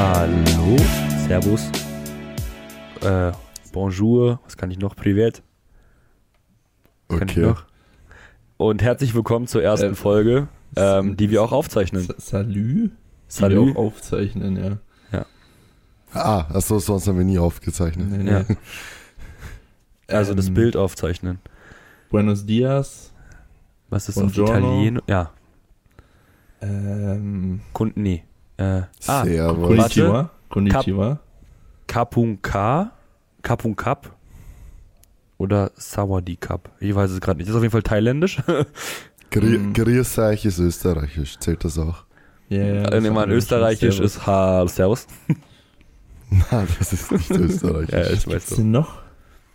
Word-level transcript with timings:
Hallo, 0.00 0.76
Servus, 1.26 1.68
äh, 3.02 3.32
Bonjour, 3.72 4.38
was 4.44 4.56
kann 4.56 4.70
ich 4.70 4.78
noch? 4.78 4.94
Privat, 4.94 5.42
was 7.08 7.18
kann 7.18 7.28
ich 7.28 7.36
Okay. 7.38 7.46
noch? 7.48 7.64
Und 8.58 8.80
herzlich 8.80 9.12
willkommen 9.16 9.48
zur 9.48 9.64
ersten 9.64 9.92
Äh, 9.92 9.94
Folge, 9.96 10.46
ähm, 10.76 11.16
die 11.16 11.30
wir 11.30 11.42
auch 11.42 11.50
aufzeichnen. 11.50 12.04
Sa- 12.04 12.14
Salü? 12.16 12.90
Die 12.90 12.90
Salut. 13.26 13.66
wir 13.66 13.72
auch 13.72 13.86
aufzeichnen, 13.86 14.56
ja. 15.12 15.24
Ah, 16.14 16.46
achso, 16.54 16.78
sonst 16.78 17.08
haben 17.08 17.18
wir 17.18 17.24
nie 17.24 17.38
aufgezeichnet. 17.40 18.08
Nee, 18.08 18.18
nee. 18.22 18.30
Ja. 18.30 18.44
Also 20.06 20.32
das 20.34 20.46
Ähm, 20.46 20.54
Bild 20.54 20.76
aufzeichnen. 20.76 21.38
Buenos 22.08 22.46
Dias. 22.46 23.12
Was 23.90 24.08
ist 24.08 24.14
Buongiorno. 24.14 24.52
auf 24.52 24.58
Italienisch? 24.62 25.02
Ja, 25.08 25.30
Ähm, 26.62 27.60
Kunden, 27.72 28.02
nee. 28.02 28.22
Äh, 28.58 28.82
ah, 29.06 29.24
Servus. 29.24 29.66
Konnichiwa. 29.66 30.30
Konnichiwa. 30.48 31.20
Kapunka, 31.86 32.92
Kapunkap 33.42 34.14
oder 35.38 35.70
Sawadi 35.76 36.36
Cup. 36.36 36.70
Ich 36.80 36.94
weiß 36.94 37.10
es 37.12 37.20
gerade 37.20 37.38
nicht. 37.38 37.48
Das 37.48 37.54
ist 37.54 37.56
auf 37.56 37.62
jeden 37.62 37.72
Fall 37.72 37.82
thailändisch. 37.82 38.42
Mhm. 39.34 39.74
Grüß 39.74 40.18
euch 40.20 40.46
ist 40.46 40.58
österreichisch, 40.58 41.38
zählt 41.38 41.62
das 41.62 41.78
auch? 41.78 42.04
Ja, 42.48 42.62
ja. 42.62 42.82
das 42.84 42.92
Wenn 42.92 43.06
haben 43.08 43.14
man 43.14 43.28
wir 43.28 43.36
österreichisch 43.36 44.00
ist, 44.00 44.26
ha, 44.26 44.66
Servus. 44.66 45.06
Nein, 46.30 46.66
das 46.78 46.94
ist 46.94 47.12
nicht 47.12 47.30
österreichisch. 47.30 47.92
Ja, 47.92 48.10
ich 48.10 48.26
Was 48.26 48.34
weiß 48.34 48.46
denn 48.56 48.70
noch? 48.70 49.02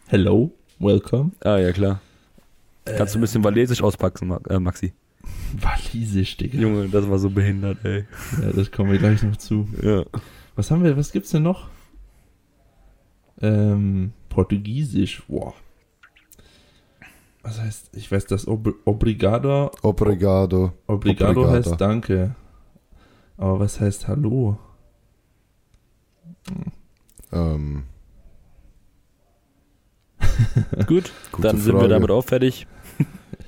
Hello, 0.07 0.51
welcome. 0.77 1.31
Ah, 1.43 1.57
ja, 1.57 1.71
klar. 1.71 2.01
Kannst 2.85 3.15
du 3.15 3.19
ein 3.19 3.21
bisschen 3.21 3.43
Walisisch 3.43 3.81
auspacken, 3.81 4.37
äh, 4.47 4.59
Maxi? 4.59 4.93
Walisisch, 5.59 6.37
Digga. 6.37 6.57
Junge, 6.59 6.89
das 6.89 7.09
war 7.09 7.19
so 7.19 7.29
behindert, 7.29 7.83
ey. 7.83 8.05
Ja, 8.41 8.51
das 8.51 8.71
kommen 8.71 8.91
wir 8.91 8.99
gleich 8.99 9.23
noch 9.23 9.37
zu. 9.37 9.67
Ja. 9.81 10.03
Was 10.55 10.71
haben 10.71 10.83
wir, 10.83 10.97
was 10.97 11.11
gibt's 11.11 11.31
denn 11.31 11.43
noch? 11.43 11.69
Ähm, 13.41 14.13
Portugiesisch, 14.29 15.23
wow. 15.27 15.53
Was 17.41 17.59
heißt, 17.59 17.89
ich 17.95 18.11
weiß, 18.11 18.25
das 18.25 18.47
Ob 18.47 18.73
Obrigado, 18.85 19.71
Obrigado. 19.81 20.73
Obrigado, 20.87 21.41
Obrigado. 21.41 21.51
heißt 21.51 21.81
Danke. 21.81 22.35
Aber 23.37 23.59
was 23.59 23.79
heißt 23.81 24.07
Hallo? 24.07 24.57
Ähm, 27.31 27.83
Gut, 30.87 31.11
gute 31.31 31.47
dann 31.47 31.57
sind 31.57 31.75
wir 31.75 31.87
damit 31.87 32.11
auch 32.11 32.23
fertig. 32.23 32.67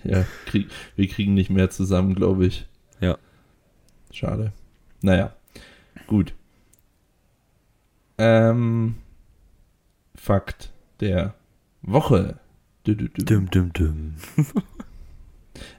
Ja, 0.05 0.25
krieg, 0.45 0.67
wir 0.95 1.07
kriegen 1.07 1.33
nicht 1.33 1.49
mehr 1.49 1.69
zusammen, 1.69 2.15
glaube 2.15 2.45
ich. 2.45 2.67
Ja. 3.01 3.17
Schade. 4.11 4.53
Naja, 5.01 5.33
gut. 6.07 6.33
Ähm, 8.17 8.95
Fakt 10.15 10.71
der 10.99 11.33
Woche. 11.81 12.39
Dü, 12.87 12.95
dü, 12.95 13.09
dü. 13.09 13.25
Düm, 13.25 13.49
düm, 13.49 13.73
düm. 13.73 14.15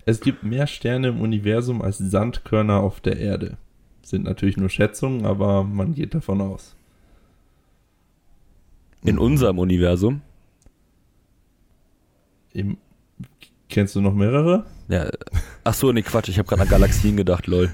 Es 0.07 0.21
gibt 0.21 0.43
mehr 0.43 0.67
Sterne 0.67 1.09
im 1.09 1.21
Universum 1.21 1.83
als 1.83 1.99
Sandkörner 1.99 2.81
auf 2.81 3.01
der 3.01 3.19
Erde. 3.19 3.59
Sind 4.03 4.25
natürlich 4.25 4.57
nur 4.57 4.71
Schätzungen, 4.71 5.27
aber 5.27 5.65
man 5.65 5.95
geht 5.95 6.15
davon 6.15 6.41
aus. 6.41 6.77
In 9.03 9.19
unserem 9.19 9.59
Universum. 9.59 10.23
Im, 12.53 12.79
kennst 13.69 13.95
du 13.95 14.01
noch 14.01 14.15
mehrere? 14.15 14.67
Ja. 14.89 15.09
Ach 15.65 15.75
so, 15.75 15.93
nee, 15.93 16.03
Quatsch, 16.03 16.29
ich 16.29 16.39
habe 16.39 16.49
gerade 16.49 16.63
an 16.63 16.69
Galaxien 16.69 17.17
gedacht, 17.17 17.47
lol. 17.47 17.73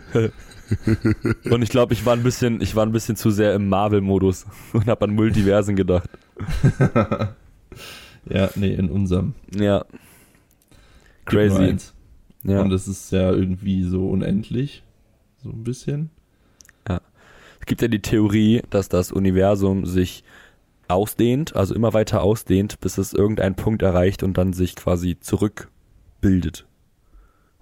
Und 1.50 1.62
ich 1.62 1.68
glaube, 1.68 1.92
ich 1.92 2.06
war 2.06 2.14
ein 2.14 2.22
bisschen, 2.22 2.60
ich 2.60 2.74
war 2.74 2.86
ein 2.86 2.92
bisschen 2.92 3.16
zu 3.16 3.30
sehr 3.30 3.54
im 3.54 3.68
Marvel-Modus 3.68 4.46
und 4.72 4.86
habe 4.86 5.04
an 5.04 5.14
Multiversen 5.14 5.76
gedacht. 5.76 6.08
ja, 8.28 8.50
nee, 8.54 8.74
in 8.74 8.90
unserem. 8.90 9.34
Ja. 9.54 9.84
Crazy. 11.26 11.76
Ja. 12.44 12.62
Und 12.62 12.72
es 12.72 12.88
ist 12.88 13.12
ja 13.12 13.30
irgendwie 13.30 13.84
so 13.84 14.08
unendlich. 14.08 14.82
So 15.42 15.50
ein 15.50 15.62
bisschen. 15.62 16.10
Es 17.62 17.66
gibt 17.66 17.80
ja 17.80 17.86
die 17.86 18.02
Theorie, 18.02 18.62
dass 18.70 18.88
das 18.88 19.12
Universum 19.12 19.86
sich 19.86 20.24
ausdehnt, 20.88 21.54
also 21.54 21.76
immer 21.76 21.94
weiter 21.94 22.20
ausdehnt, 22.20 22.80
bis 22.80 22.98
es 22.98 23.12
irgendeinen 23.12 23.54
Punkt 23.54 23.82
erreicht 23.82 24.24
und 24.24 24.36
dann 24.36 24.52
sich 24.52 24.74
quasi 24.74 25.16
zurückbildet. 26.22 26.66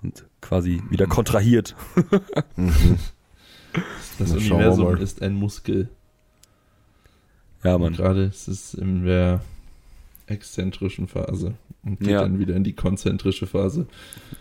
Und 0.02 0.24
quasi 0.40 0.82
wieder 0.90 1.06
kontrahiert. 1.06 1.74
Mhm. 2.56 2.96
Das 4.18 4.30
Na, 4.32 4.36
Universum 4.36 4.96
ist 4.96 5.22
ein 5.22 5.34
Muskel. 5.34 5.88
Ja, 7.62 7.76
Und 7.76 7.82
Mann. 7.82 7.92
gerade 7.92 8.24
ist 8.24 8.48
es 8.48 8.74
in 8.74 9.04
der 9.04 9.42
exzentrischen 10.26 11.06
Phase 11.06 11.54
und 11.84 12.00
geht 12.00 12.08
Ja. 12.08 12.22
dann 12.22 12.40
wieder 12.40 12.56
in 12.56 12.64
die 12.64 12.72
konzentrische 12.72 13.46
Phase. 13.46 13.86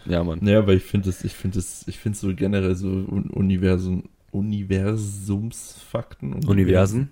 Ja, 0.05 0.23
Mann. 0.23 0.39
Naja, 0.41 0.65
weil 0.65 0.77
ich 0.77 0.83
finde 0.83 1.09
es, 1.09 1.23
ich 1.23 1.35
finde 1.35 1.59
es, 1.59 1.87
ich 1.87 1.99
finde 1.99 2.17
so 2.17 2.33
generell 2.33 2.73
so 2.75 2.87
Un- 2.87 3.29
Universum, 3.29 4.09
Universumsfakten. 4.31 6.43
Universen? 6.45 7.11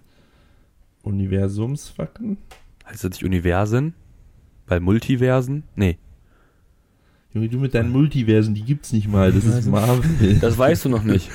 Universumsfakten? 1.03 2.38
Heißt 2.88 3.03
das 3.03 3.12
nicht 3.12 3.23
Universen? 3.23 3.94
Bei 4.66 4.79
Multiversen? 4.79 5.62
Nee. 5.75 6.00
Junge, 7.38 7.50
du 7.50 7.59
mit 7.59 7.75
deinen 7.75 7.92
Multiversen, 7.92 8.56
die 8.56 8.64
gibt's 8.64 8.92
nicht 8.92 9.08
mal. 9.08 9.31
Das 9.31 9.46
ist 9.46 9.68
Marvel. 9.68 10.38
Das 10.42 10.58
weißt 10.58 10.86
du 10.86 10.90
noch 10.90 11.03
nicht. 11.03 11.30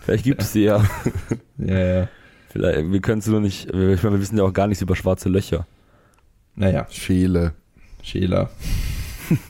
Vielleicht 0.00 0.24
gibt 0.24 0.42
es 0.42 0.52
sie 0.52 0.64
ja. 0.64 0.84
ja, 1.58 1.78
ja. 1.78 2.08
Vielleicht, 2.48 2.90
wir 2.90 3.00
können 3.00 3.20
es 3.20 3.28
nur 3.28 3.40
nicht, 3.40 3.66
ich 3.66 3.72
meine, 3.74 4.16
wir 4.16 4.20
wissen 4.20 4.36
ja 4.38 4.42
auch 4.44 4.52
gar 4.52 4.66
nichts 4.66 4.82
über 4.82 4.96
schwarze 4.96 5.28
Löcher. 5.28 5.66
Naja, 6.56 6.86
Schäle. 6.90 7.54
Schäler. 8.02 8.50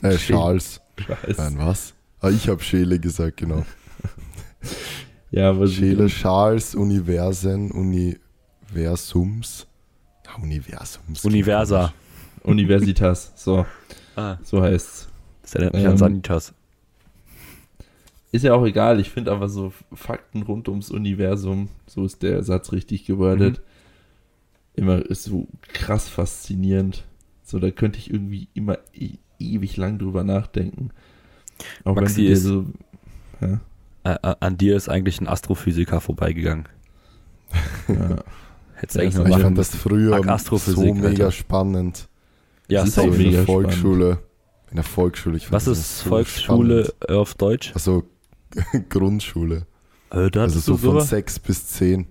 Äh. 0.01 0.17
Charles. 0.17 0.81
Scheiß. 0.97 1.37
Nein, 1.37 1.57
was? 1.59 1.93
Ah, 2.19 2.29
ich 2.29 2.49
habe 2.49 2.63
Schäle 2.63 2.99
gesagt, 2.99 3.37
genau. 3.37 3.63
Ja, 5.29 5.51
aber 5.51 5.67
Schäle, 5.67 6.07
Charles, 6.07 6.73
Universen, 6.73 7.69
Universums. 7.69 9.67
Ah, 10.25 10.41
Universums. 10.41 11.23
Universa. 11.23 11.93
Universitas. 12.43 13.33
So, 13.35 13.67
Ah, 14.17 14.39
so 14.41 14.59
heißt's. 14.63 15.06
Das 15.47 15.55
erinnert 15.55 15.75
mich 15.75 15.85
an 15.85 15.91
Ähm, 15.93 15.97
Sanitas. 15.97 16.53
Ist 18.33 18.43
ja 18.43 18.53
auch 18.53 18.65
egal, 18.65 18.99
ich 18.99 19.09
finde 19.09 19.31
aber 19.31 19.47
so 19.47 19.71
Fakten 19.93 20.43
rund 20.43 20.67
ums 20.67 20.91
Universum, 20.91 21.69
so 21.87 22.03
ist 22.05 22.21
der 22.23 22.43
Satz 22.43 22.73
richtig 22.73 23.05
gewordet, 23.05 23.61
immer 24.73 24.97
ist 25.05 25.23
so 25.23 25.47
krass 25.73 26.09
faszinierend. 26.09 27.05
So, 27.43 27.59
da 27.59 27.71
könnte 27.71 27.97
ich 27.99 28.11
irgendwie 28.11 28.49
immer 28.53 28.77
e 28.93 29.11
ewig 29.39 29.77
lang 29.77 29.97
drüber 29.99 30.23
nachdenken. 30.25 30.89
Auch 31.85 31.95
Maxi 31.95 32.25
ist- 32.25 32.43
so. 32.43 32.65
Ja, 33.39 33.59
an 34.03 34.57
dir 34.57 34.75
ist 34.75 34.89
eigentlich 34.89 35.21
ein 35.21 35.27
Astrophysiker 35.27 36.01
vorbeigegangen. 36.01 36.65
ja. 37.87 38.17
Hättest 38.75 38.95
Ja, 38.97 39.01
eigentlich 39.03 39.15
das 39.15 39.27
noch 39.29 39.37
Ich 39.37 39.43
fand 39.43 39.57
das 39.57 39.75
früher 39.75 40.09
Mag 40.11 40.27
Astrophysik, 40.27 40.75
so 40.75 40.93
mega 40.93 41.07
Alter. 41.25 41.31
spannend. 41.31 42.09
Ja, 42.67 42.81
Das 42.81 42.89
ist 42.89 42.95
So 42.95 43.01
auch 43.03 43.07
mega 43.11 43.31
der 43.31 43.45
Volksschule. 43.45 44.19
In 44.69 44.75
der 44.75 44.83
Volksschule. 44.83 45.37
Ich 45.37 45.51
Was 45.51 45.67
ist 45.67 45.99
so 45.99 46.09
Volksschule 46.09 46.85
spannend. 46.85 47.09
äh, 47.09 47.13
auf 47.13 47.33
Deutsch? 47.35 47.71
Also 47.73 48.03
Grundschule. 48.89 49.65
Äh, 50.11 50.29
da 50.29 50.41
Also 50.43 50.59
so 50.59 50.77
von 50.77 50.91
sowas? 50.91 51.09
sechs 51.09 51.39
bis 51.39 51.67
zehn. 51.67 52.07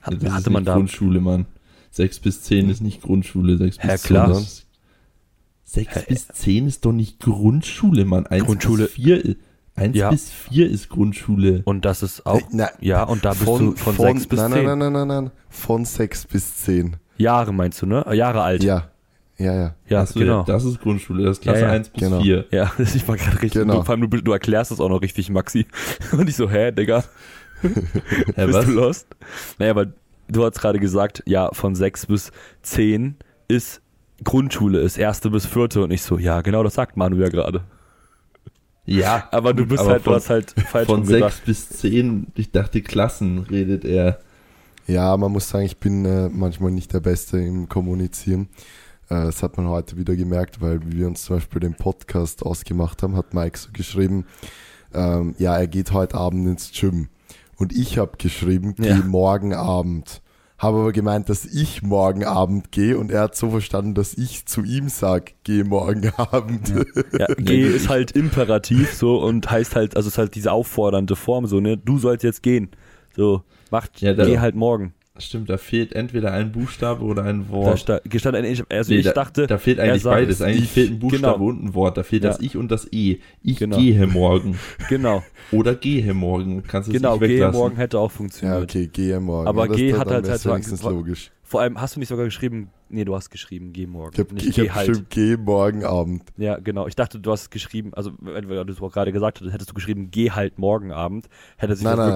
Hat, 0.00 0.14
das 0.22 0.32
hatte 0.32 0.40
ist 0.42 0.50
man 0.50 0.62
nicht 0.62 0.68
da. 0.68 0.74
Grundschule, 0.74 1.20
Mann. 1.20 1.46
6 1.94 2.20
bis 2.20 2.42
10 2.42 2.70
ist 2.70 2.80
nicht 2.80 3.02
Grundschule. 3.02 3.58
6 3.58 3.76
Ja, 3.76 3.92
bis 3.92 4.02
klar. 4.04 4.32
10 4.32 4.42
ist- 4.42 4.66
6 5.64 5.94
Hä? 5.94 6.04
bis 6.08 6.28
10 6.28 6.66
ist 6.66 6.84
doch 6.86 6.92
nicht 6.92 7.20
Grundschule, 7.20 8.04
Mann. 8.06 8.26
1 8.26 8.46
Grundschule- 8.46 8.84
bis 8.84 8.92
4, 8.92 9.36
1 9.76 9.96
Ja. 9.96 10.10
bis 10.10 10.30
4 10.30 10.70
ist 10.70 10.88
Grundschule. 10.88 11.60
Und 11.66 11.84
das 11.84 12.02
ist 12.02 12.24
auch. 12.26 12.40
Äh, 12.40 12.44
na, 12.50 12.70
Ja, 12.80 13.04
und 13.04 13.24
da 13.24 13.30
bist 13.32 13.46
du 13.46 13.76
von, 13.76 13.96
sechs 13.96 14.26
bis 14.26 14.38
nein, 14.40 14.52
zehn. 14.52 14.64
Nein, 14.64 14.78
nein, 14.78 14.92
nein, 14.92 15.06
nein, 15.08 15.24
nein. 15.24 15.30
Von 15.50 15.84
sechs 15.84 16.26
bis 16.26 16.56
zehn. 16.56 16.96
Jahre 17.18 17.52
meinst 17.52 17.80
du, 17.82 17.86
ne? 17.86 18.04
Äh, 18.06 18.16
Jahre 18.16 18.40
alt. 18.42 18.64
Ja. 18.64 18.90
Ja, 19.38 19.54
ja. 19.54 19.74
Ja, 19.88 20.00
Achso, 20.02 20.18
genau. 20.18 20.42
Das 20.44 20.64
ist 20.64 20.80
Grundschule, 20.80 21.24
das 21.24 21.38
ist 21.38 21.42
Klasse 21.42 21.60
Ja, 21.62 21.66
ja, 21.68 21.72
1 21.72 21.88
bis 21.90 22.02
genau. 22.02 22.20
4. 22.20 22.44
Ja, 22.50 22.72
ich 22.78 23.08
war 23.08 23.16
gerade 23.16 23.42
richtig. 23.42 23.62
Genau. 23.62 23.78
Du, 23.78 23.82
vor 23.82 23.94
allem, 23.94 24.08
du, 24.10 24.22
du 24.22 24.32
erklärst 24.32 24.70
das 24.70 24.80
auch 24.80 24.88
noch 24.88 25.02
richtig, 25.02 25.30
Maxi. 25.30 25.66
Und 26.12 26.28
ich 26.28 26.36
so, 26.36 26.50
hä, 26.50 26.70
Digga, 26.72 27.04
Hä, 27.62 27.68
bist 28.46 28.52
was? 28.52 28.66
du 28.66 28.72
lost? 28.72 29.06
Naja, 29.58 29.70
aber 29.70 29.86
du 30.28 30.44
hast 30.44 30.60
gerade 30.60 30.78
gesagt, 30.78 31.22
ja, 31.26 31.50
von 31.52 31.74
sechs 31.74 32.06
bis 32.06 32.32
zehn 32.62 33.16
ist 33.48 33.80
Grundschule, 34.24 34.80
ist 34.80 34.98
erste 34.98 35.30
bis 35.30 35.46
vierte. 35.46 35.82
Und 35.82 35.90
ich 35.90 36.02
so, 36.02 36.18
ja, 36.18 36.40
genau, 36.42 36.62
das 36.62 36.74
sagt 36.74 36.96
Manu 36.96 37.16
ja 37.16 37.28
gerade. 37.28 37.62
Ja, 38.84 39.28
Aber 39.30 39.54
du 39.54 39.64
bist 39.64 39.80
aber 39.80 39.92
halt, 39.92 40.02
von, 40.02 40.12
du 40.12 40.16
hast 40.16 40.30
halt 40.30 40.54
falsch 40.70 40.86
von 40.86 41.04
6 41.04 41.14
gedacht. 41.16 41.42
bis 41.46 41.68
10, 41.68 42.26
ich 42.34 42.50
dachte 42.50 42.82
Klassen, 42.82 43.38
redet 43.38 43.84
er. 43.84 44.18
Ja, 44.88 45.16
man 45.16 45.30
muss 45.30 45.48
sagen, 45.48 45.64
ich 45.64 45.76
bin 45.76 46.04
äh, 46.04 46.28
manchmal 46.28 46.72
nicht 46.72 46.92
der 46.92 46.98
Beste 46.98 47.38
im 47.38 47.68
Kommunizieren. 47.68 48.48
Äh, 49.08 49.24
das 49.24 49.42
hat 49.42 49.56
man 49.56 49.68
heute 49.68 49.96
wieder 49.96 50.16
gemerkt, 50.16 50.60
weil 50.60 50.80
wie 50.86 50.98
wir 50.98 51.06
uns 51.06 51.22
zum 51.24 51.36
Beispiel 51.36 51.60
den 51.60 51.74
Podcast 51.74 52.44
ausgemacht 52.44 53.02
haben, 53.02 53.16
hat 53.16 53.34
Mike 53.34 53.58
so 53.58 53.68
geschrieben, 53.72 54.26
ähm, 54.94 55.34
ja, 55.38 55.56
er 55.56 55.66
geht 55.66 55.92
heute 55.92 56.16
Abend 56.16 56.46
ins 56.46 56.70
Gym. 56.72 57.08
und 57.56 57.72
ich 57.72 57.96
habe 57.98 58.12
geschrieben, 58.18 58.74
geh 58.76 58.88
Ja. 58.88 58.96
morgen 58.96 59.54
Abend. 59.54 60.20
Habe 60.58 60.78
aber 60.78 60.92
gemeint, 60.92 61.28
dass 61.28 61.44
ich 61.44 61.82
morgen 61.82 62.24
Abend 62.24 62.70
gehe 62.72 62.96
und 62.98 63.10
er 63.10 63.22
hat 63.22 63.36
so 63.36 63.50
verstanden, 63.50 63.94
dass 63.94 64.14
ich 64.14 64.46
zu 64.46 64.62
ihm 64.62 64.88
sag, 64.88 65.32
geh 65.44 65.64
morgen 65.64 66.10
Abend. 66.16 66.72
Ja, 67.18 67.26
geh 67.38 67.62
ist 67.66 67.88
halt 67.88 68.12
imperativ 68.12 68.92
so 68.94 69.18
und 69.20 69.50
heißt 69.50 69.74
halt, 69.76 69.96
also 69.96 70.08
ist 70.08 70.18
halt 70.18 70.34
diese 70.36 70.52
auffordernde 70.52 71.16
Form 71.16 71.46
so, 71.46 71.58
ne? 71.60 71.76
Du 71.76 71.98
sollst 71.98 72.22
jetzt 72.24 72.42
gehen. 72.42 72.70
So, 73.16 73.42
macht, 73.70 74.00
Ja, 74.00 74.12
geh 74.14 74.38
halt 74.38 74.54
morgen. 74.54 74.94
Stimmt, 75.18 75.50
da 75.50 75.58
fehlt 75.58 75.92
entweder 75.92 76.32
ein 76.32 76.52
Buchstabe 76.52 77.04
oder 77.04 77.24
ein 77.24 77.44
Da 77.46 77.48
Wort. 77.50 77.78
sta 77.80 78.00
gestand 78.08 78.34
ein, 78.34 78.46
ich- 78.46 78.64
also 78.70 78.92
Nee, 78.94 79.00
ich 79.00 79.04
da, 79.04 79.12
dachte, 79.12 79.46
da 79.46 79.58
fehlt 79.58 79.78
eigentlich 79.78 80.02
sagt, 80.02 80.16
beides. 80.16 80.40
Eigentlich 80.40 80.62
ich- 80.64 80.70
fehlt 80.70 80.90
ein 80.92 80.98
Buchstabe 81.00 81.34
genau. 81.38 81.44
und 81.50 81.62
ein 81.64 81.74
Wort. 81.74 81.98
Da 81.98 82.02
fehlt 82.02 82.24
Ja. 82.24 82.30
das 82.30 82.40
Ich 82.40 82.56
und 82.56 82.70
das 82.70 82.88
E. 82.92 83.18
Ich 83.42 83.58
Genau. 83.58 83.76
gehe 83.76 84.06
morgen. 84.06 84.58
genau, 84.88 85.22
Oder 85.50 85.74
gehe 85.74 86.14
morgen. 86.14 86.62
Kannst 86.62 86.88
du 86.88 86.92
es 86.92 86.96
genau, 86.98 87.12
nicht 87.18 87.28
weglassen. 87.28 87.60
morgen 87.60 87.76
hätte 87.76 87.98
auch 87.98 88.10
Ja, 88.10 88.16
funktioniert. 88.16 88.62
okay, 88.62 88.88
geh 88.90 89.18
morgen. 89.18 89.46
Aber 89.48 89.68
das, 89.68 89.76
geh 89.76 89.90
das, 89.90 90.00
hat 90.00 90.08
halt 90.10 90.28
halt- 90.28 90.82
logisch. 90.82 91.30
Vor 91.42 91.60
allem 91.60 91.78
hast 91.78 91.96
du 91.96 92.00
nicht 92.00 92.08
sogar 92.08 92.24
geschrieben, 92.24 92.70
nee, 92.92 93.04
du 93.04 93.14
hast 93.14 93.30
geschrieben, 93.30 93.72
geh 93.72 93.86
morgen. 93.86 94.12
Ich 94.14 94.18
habe 94.20 94.34
Nicht 94.34 94.46
ich 94.48 94.54
geh 94.56 94.68
hab 94.68 94.76
halt. 94.76 94.88
bestimmt, 94.88 95.10
geh 95.10 95.36
morgen 95.36 95.84
Abend. 95.84 96.22
Ja, 96.36 96.58
genau. 96.58 96.86
Ich 96.86 96.94
dachte, 96.94 97.18
du 97.18 97.30
hast 97.32 97.50
geschrieben, 97.50 97.92
also 97.94 98.12
wenn 98.20 98.48
du 98.48 98.72
es 98.72 98.80
auch 98.80 98.92
gerade 98.92 99.12
gesagt 99.12 99.38
hättest, 99.40 99.52
hättest 99.54 99.70
du 99.70 99.74
geschrieben, 99.74 100.10
geh 100.10 100.30
halt 100.30 100.58
morgen 100.58 100.92
Abend, 100.92 101.28
hätte 101.56 101.74
sich 101.76 101.84
Nein, 101.84 101.96
das 101.96 102.06
nein, 102.06 102.14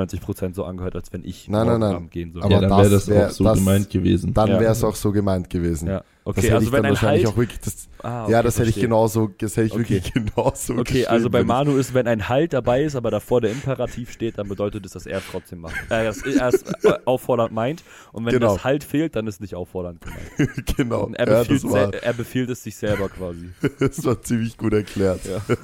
wirklich 0.00 0.20
99% 0.20 0.54
so 0.54 0.64
angehört, 0.64 0.94
als 0.96 1.12
wenn 1.12 1.24
ich 1.24 1.48
Nein, 1.48 1.66
morgen 1.66 1.80
nein, 1.80 1.88
nein. 1.88 1.96
Abend 1.96 2.10
gehen 2.10 2.32
soll. 2.32 2.42
Aber 2.42 2.52
ja, 2.52 2.60
dann 2.60 2.70
das 2.70 2.78
wäre 2.80 2.90
das 2.90 3.08
wär- 3.08 3.26
auch 3.26 3.30
so 3.30 3.44
das- 3.44 3.58
gemeint 3.58 3.90
gewesen. 3.90 4.34
Dann 4.34 4.48
Ja. 4.48 4.60
wäre 4.60 4.72
es 4.72 4.84
auch 4.84 4.94
so 4.96 5.12
gemeint 5.12 5.48
gewesen. 5.50 5.88
ja, 5.88 5.98
Das 5.98 6.04
okay, 6.24 6.40
hätte 6.42 6.54
also 6.56 6.66
ich 6.66 6.72
wenn 6.72 6.84
ein 6.84 6.90
wahrscheinlich 6.90 7.24
Halt, 7.24 7.32
auch 7.34 7.38
wirklich, 7.38 7.60
das, 7.60 7.88
ah, 8.02 8.22
okay, 8.24 8.32
ja, 8.32 8.42
das 8.42 8.58
hätte 8.58 8.70
ich 8.70 8.80
genauso, 8.80 9.30
das 9.38 9.56
hätte 9.56 9.66
ich 9.68 9.72
Okay. 9.74 10.02
wirklich 10.02 10.12
genauso 10.12 10.74
Okay, 10.74 11.06
also 11.06 11.30
bei 11.30 11.44
Manu 11.44 11.76
ist, 11.76 11.94
wenn 11.94 12.06
ein 12.08 12.28
Halt 12.28 12.52
dabei 12.52 12.82
ist, 12.82 12.96
aber 12.96 13.10
davor 13.10 13.40
der 13.40 13.52
Imperativ 13.52 14.10
steht, 14.10 14.38
dann 14.38 14.48
bedeutet 14.48 14.84
es, 14.86 14.92
dass 14.92 15.06
er 15.06 15.18
es 15.18 15.24
trotzdem 15.30 15.60
macht. 15.60 15.74
Äh, 15.88 16.04
dass 16.04 16.22
er 16.22 16.48
es 16.48 16.62
äh, 16.62 16.94
auffordernd 17.04 17.52
meint. 17.52 17.84
Und 18.12 18.24
wenn 18.26 18.32
Genau. 18.32 18.54
das 18.54 18.64
Halt 18.64 18.82
fehlt, 18.84 19.14
dann 19.16 19.26
ist 19.26 19.40
nicht 19.40 19.54
auffordernd 19.54 20.00
genau. 20.76 21.04
Und 21.04 21.14
er, 21.14 21.28
ja, 21.30 21.38
befiehlt 21.42 21.64
war, 21.64 21.94
er 21.94 22.12
befiehlt 22.12 22.50
es 22.50 22.62
sich 22.62 22.76
selber 22.76 23.08
quasi. 23.08 23.50
das 23.78 24.04
war 24.04 24.20
ziemlich 24.22 24.56
gut 24.56 24.72
erklärt. 24.72 25.20
Ja. 25.24 25.42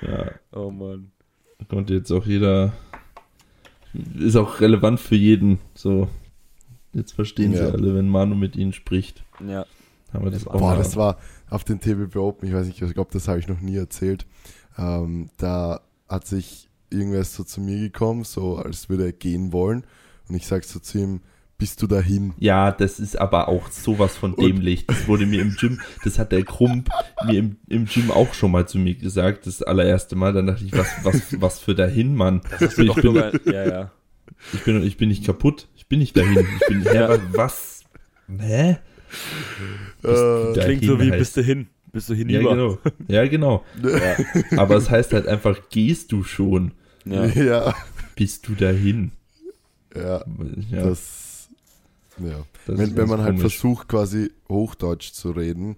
Ja, 0.00 0.32
Oh 0.50 0.70
Mann. 0.70 1.12
konnte 1.68 1.94
jetzt 1.94 2.10
auch 2.10 2.26
jeder. 2.26 2.72
Ist 4.18 4.34
auch 4.36 4.60
relevant 4.60 4.98
für 4.98 5.14
jeden. 5.14 5.58
So. 5.74 6.08
Jetzt 6.92 7.12
verstehen 7.12 7.52
Ja. 7.52 7.66
sie 7.66 7.72
alle, 7.72 7.94
wenn 7.94 8.08
Manu 8.08 8.34
mit 8.34 8.56
ihnen 8.56 8.72
spricht. 8.72 9.22
Ja. 9.46 9.64
Haben 10.12 10.24
wir 10.24 10.30
das 10.30 10.46
auch 10.46 10.58
Boah, 10.58 10.76
das 10.76 10.96
war 10.96 11.18
auf 11.48 11.64
den 11.64 11.80
TBB 11.80 12.16
Open, 12.16 12.48
ich 12.48 12.54
weiß 12.54 12.66
nicht, 12.66 12.82
ich 12.82 12.94
glaube, 12.94 13.10
das 13.12 13.28
habe 13.28 13.38
ich 13.38 13.48
noch 13.48 13.60
nie 13.60 13.76
erzählt. 13.76 14.26
Ähm, 14.76 15.30
da 15.38 15.80
hat 16.08 16.26
sich 16.26 16.68
irgendwer 16.90 17.24
so 17.24 17.44
zu 17.44 17.60
mir 17.60 17.78
gekommen, 17.78 18.24
so 18.24 18.56
als 18.56 18.88
würde 18.88 19.04
er 19.06 19.12
gehen 19.12 19.52
wollen. 19.52 19.84
Und 20.28 20.34
ich 20.34 20.46
sag 20.46 20.64
so 20.64 20.80
zu 20.80 20.98
ihm, 20.98 21.20
bist 21.62 21.80
du 21.80 21.86
dahin? 21.86 22.32
Ja, 22.40 22.72
das 22.72 22.98
ist 22.98 23.16
aber 23.20 23.46
auch 23.46 23.70
sowas 23.70 24.16
von 24.16 24.34
dämlich. 24.34 24.84
Das 24.86 25.06
wurde 25.06 25.26
mir 25.26 25.40
im 25.42 25.54
Gym, 25.54 25.80
das 26.02 26.18
hat 26.18 26.32
der 26.32 26.42
Krump 26.42 26.88
mir 27.24 27.38
im, 27.38 27.56
im 27.68 27.84
Gym 27.86 28.10
auch 28.10 28.34
schon 28.34 28.50
mal 28.50 28.66
zu 28.66 28.78
mir 28.78 28.94
gesagt, 28.96 29.46
das 29.46 29.62
allererste 29.62 30.16
Mal. 30.16 30.32
Dann 30.32 30.48
dachte 30.48 30.64
ich, 30.64 30.72
was, 30.72 30.88
was, 31.04 31.40
was 31.40 31.58
für 31.60 31.76
dahin, 31.76 32.16
Mann. 32.16 32.40
Ich 32.60 32.74
bin, 32.74 33.14
ja, 33.44 33.64
ja. 33.66 33.92
ich, 34.52 34.64
bin, 34.64 34.82
ich 34.82 34.96
bin 34.96 35.08
nicht 35.08 35.24
kaputt. 35.24 35.68
Ich 35.76 35.86
bin 35.86 36.00
nicht 36.00 36.16
dahin. 36.16 36.36
Ich 36.60 36.66
bin, 36.66 36.82
hä, 36.82 36.98
wa- 37.08 37.18
was? 37.32 37.84
Hä? 38.40 38.78
Äh, 40.04 40.56
Ja, 40.56 40.64
Klingt 40.64 40.84
so 40.84 40.98
wie 41.00 41.12
heißt- 41.12 41.18
bist 41.18 41.36
du 41.36 41.42
hin. 41.42 41.68
Bist 41.92 42.08
du 42.08 42.14
Ja, 42.14 42.18
hinüber. 42.18 42.50
genau. 42.50 42.78
Ja, 43.06 43.26
genau. 43.28 43.64
Ja. 43.82 44.58
Aber 44.58 44.76
es 44.76 44.90
heißt 44.90 45.12
halt 45.12 45.28
einfach, 45.28 45.58
gehst 45.70 46.10
du 46.10 46.24
schon? 46.24 46.72
Ja. 47.04 47.26
ja, 47.26 47.74
Bist 48.16 48.48
du 48.48 48.54
dahin? 48.54 49.12
ja, 49.94 50.24
Ja, 50.70 50.84
das, 50.84 51.21
ja. 52.18 52.44
wenn, 52.66 52.96
wenn 52.96 53.08
man 53.08 53.20
halt 53.20 53.36
komisch. 53.36 53.58
versucht, 53.58 53.88
quasi 53.88 54.30
Hochdeutsch 54.48 55.12
zu 55.12 55.30
reden, 55.30 55.76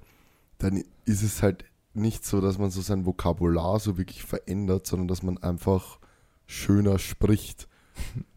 dann 0.59 0.83
ist 1.05 1.23
es 1.23 1.43
halt 1.43 1.65
nicht 1.95 2.25
so, 2.25 2.41
dass 2.41 2.59
man 2.59 2.71
so 2.71 2.81
sein 2.81 3.07
Vokabular 3.07 3.79
so 3.79 3.97
wirklich 3.97 4.25
verändert, 4.25 4.87
sondern 4.87 5.09
dass 5.09 5.23
man 5.23 5.39
einfach 5.39 5.99
schöner 6.47 6.99
spricht. 6.99 7.69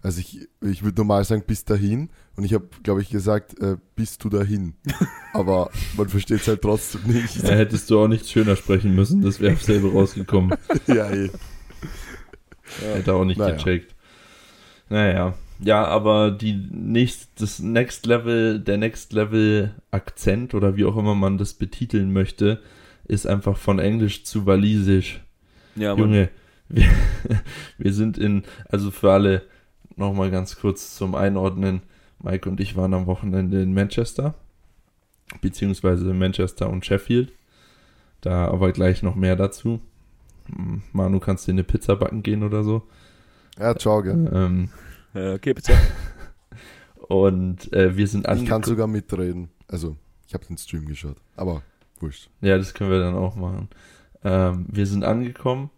Also 0.04 0.22
ich, 0.22 0.48
ich 0.62 0.84
würde 0.84 1.02
normal 1.02 1.26
sagen, 1.26 1.44
bis 1.46 1.66
dahin. 1.66 2.10
Und 2.38 2.46
ich 2.46 2.54
habe, 2.54 2.70
glaube 2.84 3.02
ich, 3.02 3.10
gesagt, 3.10 3.60
äh, 3.60 3.76
bist 3.96 4.24
du 4.24 4.30
dahin. 4.30 4.76
Aber 5.34 5.70
man 5.98 6.08
versteht 6.08 6.42
es 6.42 6.48
halt 6.48 6.62
trotzdem 6.62 7.02
nicht. 7.04 7.44
Ja, 7.44 7.50
hättest 7.50 7.90
du 7.90 8.00
auch 8.00 8.08
nicht 8.08 8.30
schöner 8.30 8.56
sprechen 8.56 8.96
müssen, 8.96 9.22
das 9.22 9.42
wäre 9.42 9.58
selber 9.58 9.92
rausgekommen. 9.92 10.56
ja, 10.88 11.10
eh. 11.12 11.30
Hätte 12.82 13.14
auch 13.14 13.26
nicht 13.26 13.38
Naja. 13.40 13.56
gecheckt. 13.56 13.96
Naja. 14.90 15.34
Ja, 15.59 15.86
aber 15.86 16.31
die 16.31 16.54
nächst, 16.54 17.42
das 17.42 17.59
Next 17.59 18.06
Level, 18.06 18.59
der 18.59 18.77
Next 18.77 19.13
Level 19.13 19.74
Akzent 19.92 20.54
oder 20.54 20.75
wie 20.75 20.86
auch 20.86 20.98
immer 20.98 21.15
man 21.15 21.38
das 21.38 21.54
betiteln 21.54 22.13
möchte, 22.13 22.62
ist 23.06 23.25
einfach 23.25 23.57
von 23.57 23.80
Englisch 23.80 24.24
zu 24.24 24.45
Walisisch. 24.45 25.21
Ja. 25.75 25.95
Junge, 25.95 26.30
wir, 26.69 26.86
wir 27.77 27.94
sind 27.94 28.18
in, 28.18 28.44
also 28.69 28.92
für 28.92 29.12
alle 29.12 29.44
nochmal 29.95 30.30
ganz 30.31 30.59
kurz 30.59 30.95
zum 30.95 31.15
Einordnen. 31.15 31.81
Mike 32.19 32.50
und 32.50 32.60
ich 32.60 32.75
waren 32.75 32.94
am 32.94 33.06
Wochenende 33.06 33.62
in 33.62 33.74
Manchester, 33.74 34.36
beziehungsweise 35.42 36.13
Manchester 36.13 36.69
und 36.69 36.86
Sheffield. 36.86 37.31
Da 38.21 38.48
aber 38.48 38.71
gleich 38.71 39.03
noch 39.03 39.15
mehr 39.15 39.36
dazu. 39.36 39.80
Hm, 40.48 40.81
Manu, 40.94 41.19
kannst 41.19 41.48
du 41.48 41.51
eine 41.51 41.63
Pizza 41.63 41.95
backen 41.95 42.24
gehen 42.24 42.44
oder 42.44 42.63
so? 42.63 42.83
Ja, 43.60 43.75
ciao, 43.75 44.01
gell? 44.01 44.30
Ähm, 44.33 44.69
Äh, 44.74 44.87
okay, 45.13 45.54
bitte. 45.54 45.74
und 47.07 47.71
äh, 47.74 47.95
wir 47.95 48.07
sind 48.07 48.21
Ich 48.21 48.25
kann 48.25 48.38
angekommen. 48.39 48.63
sogar 48.63 48.88
mitreden. 48.88 49.50
Also, 49.68 49.98
ich 50.27 50.33
habe 50.33 50.45
den 50.45 50.57
Stream 50.57 50.86
geschaut. 50.86 51.18
Aber 51.36 51.63
wurscht. 52.00 52.30
Ja, 52.42 52.57
das 52.57 52.74
können 52.74 52.92
wir 52.92 53.00
dann 53.00 53.15
auch 53.15 53.36
machen. 53.36 53.69
Ähm, 54.24 54.65
wir 54.69 54.86
sind 54.86 55.04
angekommen 55.04 55.69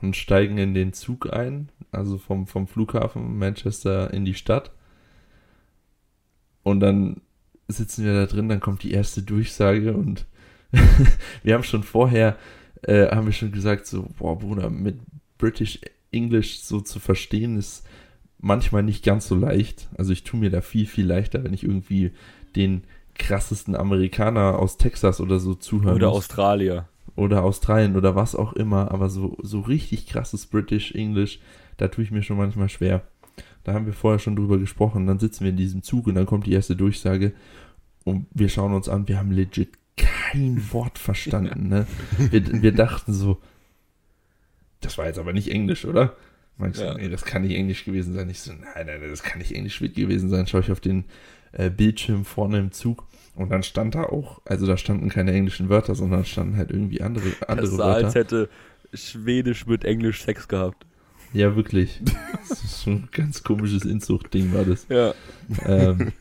und 0.00 0.16
steigen 0.16 0.58
in 0.58 0.74
den 0.74 0.92
Zug 0.92 1.32
ein, 1.32 1.70
also 1.90 2.18
vom, 2.18 2.46
vom 2.46 2.66
Flughafen 2.66 3.38
Manchester 3.38 4.12
in 4.12 4.24
die 4.24 4.34
Stadt. 4.34 4.70
Und 6.62 6.80
dann 6.80 7.20
sitzen 7.68 8.04
wir 8.04 8.14
da 8.14 8.26
drin, 8.26 8.48
dann 8.48 8.60
kommt 8.60 8.82
die 8.82 8.92
erste 8.92 9.22
Durchsage 9.22 9.94
und 9.94 10.26
wir 11.42 11.54
haben 11.54 11.64
schon 11.64 11.82
vorher, 11.82 12.36
äh, 12.82 13.08
haben 13.08 13.26
wir 13.26 13.32
schon 13.32 13.52
gesagt, 13.52 13.86
so, 13.86 14.08
boah, 14.18 14.38
Bruder, 14.38 14.70
mit 14.70 14.98
British 15.38 15.80
English 16.12 16.60
so 16.60 16.80
zu 16.80 16.98
verstehen 16.98 17.56
ist 17.56 17.86
manchmal 18.38 18.82
nicht 18.82 19.04
ganz 19.04 19.26
so 19.26 19.34
leicht. 19.34 19.88
Also 19.96 20.12
ich 20.12 20.24
tue 20.24 20.40
mir 20.40 20.50
da 20.50 20.60
viel, 20.60 20.86
viel 20.86 21.06
leichter, 21.06 21.44
wenn 21.44 21.54
ich 21.54 21.64
irgendwie 21.64 22.12
den 22.54 22.84
krassesten 23.14 23.74
Amerikaner 23.74 24.58
aus 24.58 24.76
Texas 24.76 25.20
oder 25.20 25.38
so 25.38 25.54
zuhören 25.54 25.94
Oder 25.94 26.08
muss. 26.08 26.18
Australier. 26.18 26.88
oder 27.14 27.42
Australien 27.44 27.96
oder 27.96 28.14
was 28.14 28.34
auch 28.34 28.52
immer, 28.52 28.90
aber 28.90 29.08
so, 29.08 29.36
so 29.42 29.60
richtig 29.60 30.06
krasses 30.06 30.46
British 30.46 30.92
English, 30.92 31.40
da 31.78 31.88
tue 31.88 32.04
ich 32.04 32.10
mir 32.10 32.22
schon 32.22 32.36
manchmal 32.36 32.68
schwer. 32.68 33.02
Da 33.64 33.72
haben 33.72 33.86
wir 33.86 33.94
vorher 33.94 34.18
schon 34.18 34.36
drüber 34.36 34.58
gesprochen, 34.58 35.06
dann 35.06 35.18
sitzen 35.18 35.44
wir 35.44 35.50
in 35.50 35.56
diesem 35.56 35.82
Zug 35.82 36.06
und 36.06 36.14
dann 36.14 36.26
kommt 36.26 36.46
die 36.46 36.52
erste 36.52 36.76
Durchsage 36.76 37.32
und 38.04 38.26
wir 38.32 38.48
schauen 38.48 38.74
uns 38.74 38.88
an, 38.88 39.08
wir 39.08 39.18
haben 39.18 39.32
legit 39.32 39.70
kein 39.96 40.62
Wort 40.72 40.98
verstanden, 40.98 41.68
ne? 41.68 41.86
Wir, 42.30 42.62
wir 42.62 42.72
dachten 42.72 43.12
so, 43.12 43.38
das 44.80 44.98
war 44.98 45.06
jetzt 45.06 45.18
aber 45.18 45.32
nicht 45.32 45.50
Englisch, 45.50 45.84
oder? 45.84 46.14
Meinst 46.58 46.80
du, 46.80 46.84
Ja. 46.84 46.94
nee, 46.94 47.08
das 47.08 47.24
kann 47.24 47.42
nicht 47.42 47.54
Englisch 47.54 47.84
gewesen 47.84 48.14
sein. 48.14 48.30
Ich 48.30 48.40
so, 48.40 48.52
nein, 48.52 48.86
nein, 48.86 49.00
nein, 49.00 49.10
das 49.10 49.22
kann 49.22 49.38
nicht 49.38 49.52
Englisch 49.52 49.78
gewesen 49.78 50.28
sein. 50.30 50.46
Schaue 50.46 50.62
ich 50.62 50.70
auf 50.72 50.80
den 50.80 51.04
äh, 51.52 51.68
Bildschirm 51.70 52.24
vorne 52.24 52.58
im 52.58 52.72
Zug 52.72 53.04
und 53.34 53.50
dann 53.50 53.62
stand 53.62 53.94
da 53.94 54.04
auch, 54.04 54.40
also 54.46 54.66
da 54.66 54.76
standen 54.78 55.08
keine 55.10 55.32
englischen 55.32 55.68
Wörter, 55.68 55.94
sondern 55.94 56.24
standen 56.24 56.56
halt 56.56 56.70
irgendwie 56.70 57.02
andere, 57.02 57.26
andere 57.46 57.66
Das 57.66 57.76
sah, 57.76 57.86
Wörter. 57.86 58.06
als 58.06 58.14
hätte 58.14 58.48
Schwedisch 58.94 59.66
mit 59.66 59.84
Englisch 59.84 60.22
Sex 60.22 60.48
gehabt. 60.48 60.86
Ja, 61.32 61.54
wirklich. 61.56 62.00
Das 62.48 62.62
ist 62.62 62.80
so 62.82 62.90
ein 62.90 63.08
ganz 63.12 63.42
komisches 63.42 63.84
Inzucht-Ding 63.84 64.54
war 64.54 64.64
das. 64.64 64.86
Ja. 64.88 65.12
Ähm, 65.66 66.12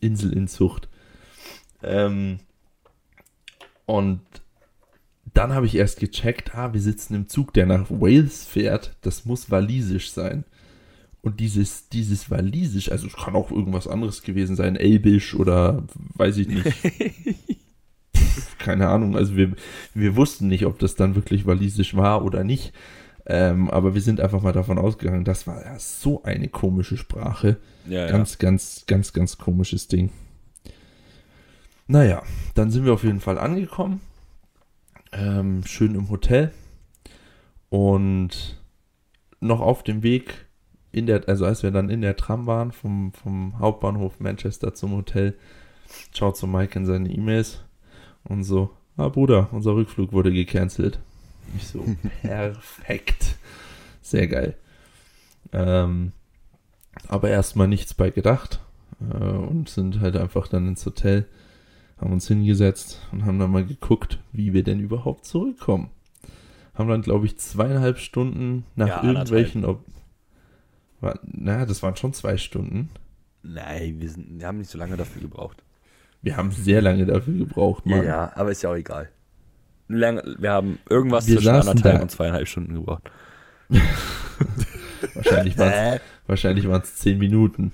Inselinzucht. 0.00 0.88
Ähm, 1.82 2.38
und 3.86 4.20
dann 5.34 5.52
habe 5.52 5.66
ich 5.66 5.74
erst 5.74 6.00
gecheckt, 6.00 6.54
ah, 6.54 6.72
wir 6.72 6.80
sitzen 6.80 7.14
im 7.14 7.28
Zug, 7.28 7.52
der 7.52 7.66
nach 7.66 7.90
Wales 7.90 8.44
fährt. 8.44 8.96
Das 9.02 9.24
muss 9.24 9.50
walisisch 9.50 10.10
sein. 10.10 10.44
Und 11.22 11.40
dieses, 11.40 11.88
dieses 11.88 12.30
walisisch, 12.30 12.90
also 12.90 13.06
es 13.06 13.14
kann 13.14 13.34
auch 13.34 13.50
irgendwas 13.50 13.86
anderes 13.86 14.22
gewesen 14.22 14.56
sein, 14.56 14.76
elbisch 14.76 15.34
oder 15.34 15.84
weiß 16.14 16.38
ich 16.38 16.48
nicht. 16.48 16.72
Keine 18.58 18.88
Ahnung, 18.88 19.16
also 19.16 19.36
wir, 19.36 19.52
wir 19.94 20.16
wussten 20.16 20.48
nicht, 20.48 20.64
ob 20.64 20.78
das 20.78 20.94
dann 20.94 21.14
wirklich 21.14 21.46
walisisch 21.46 21.94
war 21.94 22.24
oder 22.24 22.42
nicht. 22.42 22.72
Ähm, 23.26 23.70
aber 23.70 23.94
wir 23.94 24.00
sind 24.00 24.20
einfach 24.20 24.40
mal 24.40 24.52
davon 24.52 24.78
ausgegangen, 24.78 25.24
das 25.24 25.46
war 25.46 25.62
ja 25.62 25.78
so 25.78 26.22
eine 26.22 26.48
komische 26.48 26.96
Sprache. 26.96 27.58
Ja, 27.86 28.06
ja. 28.06 28.10
Ganz, 28.10 28.38
ganz, 28.38 28.84
ganz, 28.86 29.12
ganz 29.12 29.36
komisches 29.36 29.88
Ding. 29.88 30.10
Naja, 31.86 32.22
dann 32.54 32.70
sind 32.70 32.86
wir 32.86 32.94
auf 32.94 33.04
jeden 33.04 33.20
Fall 33.20 33.38
angekommen. 33.38 34.00
Ähm, 35.12 35.64
schön 35.64 35.94
im 35.94 36.10
Hotel. 36.10 36.52
Und 37.68 38.60
noch 39.40 39.60
auf 39.60 39.82
dem 39.82 40.02
Weg 40.02 40.46
in 40.92 41.06
der, 41.06 41.28
also 41.28 41.44
als 41.44 41.62
wir 41.62 41.70
dann 41.70 41.88
in 41.88 42.00
der 42.00 42.16
Tram 42.16 42.46
waren 42.46 42.72
vom, 42.72 43.12
vom 43.12 43.58
Hauptbahnhof 43.58 44.20
Manchester 44.20 44.74
zum 44.74 44.92
Hotel, 44.92 45.34
schaut 46.12 46.36
so 46.36 46.46
Mike 46.46 46.78
in 46.78 46.86
seine 46.86 47.10
E-Mails 47.10 47.62
und 48.24 48.44
so, 48.44 48.70
ah 48.96 49.08
Bruder, 49.08 49.48
unser 49.52 49.74
Rückflug 49.74 50.12
wurde 50.12 50.32
gecancelt. 50.32 50.98
Ich 51.56 51.68
so, 51.68 51.84
perfekt. 52.22 53.36
Sehr 54.02 54.26
geil. 54.26 54.56
Ähm, 55.52 56.12
aber 57.08 57.30
erstmal 57.30 57.68
nichts 57.68 57.94
bei 57.94 58.10
gedacht 58.10 58.60
äh, 59.00 59.14
und 59.14 59.68
sind 59.68 60.00
halt 60.00 60.16
einfach 60.16 60.48
dann 60.48 60.68
ins 60.68 60.84
Hotel, 60.84 61.26
haben 62.00 62.12
uns 62.12 62.26
hingesetzt 62.28 63.06
und 63.12 63.24
haben 63.26 63.38
dann 63.38 63.50
mal 63.50 63.64
geguckt, 63.64 64.18
wie 64.32 64.52
wir 64.52 64.62
denn 64.62 64.80
überhaupt 64.80 65.26
zurückkommen. 65.26 65.90
Haben 66.74 66.88
dann, 66.88 67.02
glaube 67.02 67.26
ich, 67.26 67.36
zweieinhalb 67.38 67.98
Stunden 67.98 68.64
nach 68.74 68.88
Ja, 68.88 69.04
irgendwelchen. 69.04 69.64
Ob 69.64 69.84
war, 71.00 71.18
na, 71.22 71.64
das 71.66 71.82
waren 71.82 71.96
schon 71.96 72.12
zwei 72.12 72.36
Stunden. 72.36 72.90
Nein, 73.42 74.00
wir, 74.00 74.10
sind, 74.10 74.38
wir 74.38 74.46
haben 74.46 74.58
nicht 74.58 74.70
so 74.70 74.78
lange 74.78 74.96
dafür 74.96 75.22
gebraucht. 75.22 75.62
Wir 76.22 76.36
haben 76.36 76.50
sehr 76.50 76.82
lange 76.82 77.06
dafür 77.06 77.34
gebraucht, 77.34 77.86
Mann. 77.86 78.04
Ja, 78.04 78.32
aber 78.36 78.50
ist 78.50 78.62
ja 78.62 78.70
auch 78.70 78.74
egal. 78.76 79.08
Lange, 79.88 80.22
wir 80.38 80.52
haben 80.52 80.78
irgendwas 80.88 81.26
Wir 81.26 81.36
zwischen 81.36 81.48
anderthalb 81.48 81.96
da. 81.96 82.02
und 82.02 82.10
zweieinhalb 82.10 82.46
Stunden 82.46 82.74
gebraucht. 82.74 83.10
Wahrscheinlich 86.26 86.68
waren 86.68 86.82
es 86.82 86.96
zehn 86.96 87.18
Minuten. 87.18 87.72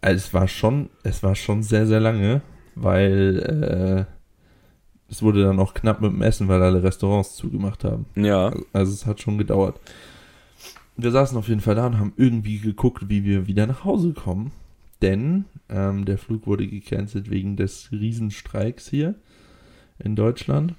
Also 0.00 0.16
es 0.16 0.34
war 0.34 0.48
schon, 0.48 0.90
es 1.04 1.22
war 1.22 1.34
schon 1.34 1.62
sehr, 1.62 1.86
sehr 1.86 2.00
lange, 2.00 2.42
weil 2.82 4.06
äh, 4.08 5.10
es 5.10 5.22
wurde 5.22 5.42
dann 5.42 5.58
auch 5.58 5.74
knapp 5.74 6.00
mit 6.00 6.12
dem 6.12 6.22
Essen, 6.22 6.48
weil 6.48 6.62
alle 6.62 6.82
Restaurants 6.82 7.34
zugemacht 7.36 7.84
haben. 7.84 8.06
Ja. 8.14 8.52
Also 8.72 8.92
es 8.92 9.06
hat 9.06 9.20
schon 9.20 9.38
gedauert. 9.38 9.80
Wir 10.96 11.10
saßen 11.10 11.38
auf 11.38 11.48
jeden 11.48 11.60
Fall 11.60 11.76
da 11.76 11.86
und 11.86 11.98
haben 11.98 12.12
irgendwie 12.16 12.58
geguckt, 12.58 13.08
wie 13.08 13.24
wir 13.24 13.46
wieder 13.46 13.66
nach 13.66 13.84
Hause 13.84 14.12
kommen. 14.12 14.52
Denn 15.00 15.44
ähm, 15.68 16.04
der 16.04 16.18
Flug 16.18 16.46
wurde 16.46 16.66
gecancelt 16.66 17.30
wegen 17.30 17.56
des 17.56 17.90
Riesenstreiks 17.92 18.88
hier 18.88 19.14
in 19.98 20.16
Deutschland. 20.16 20.74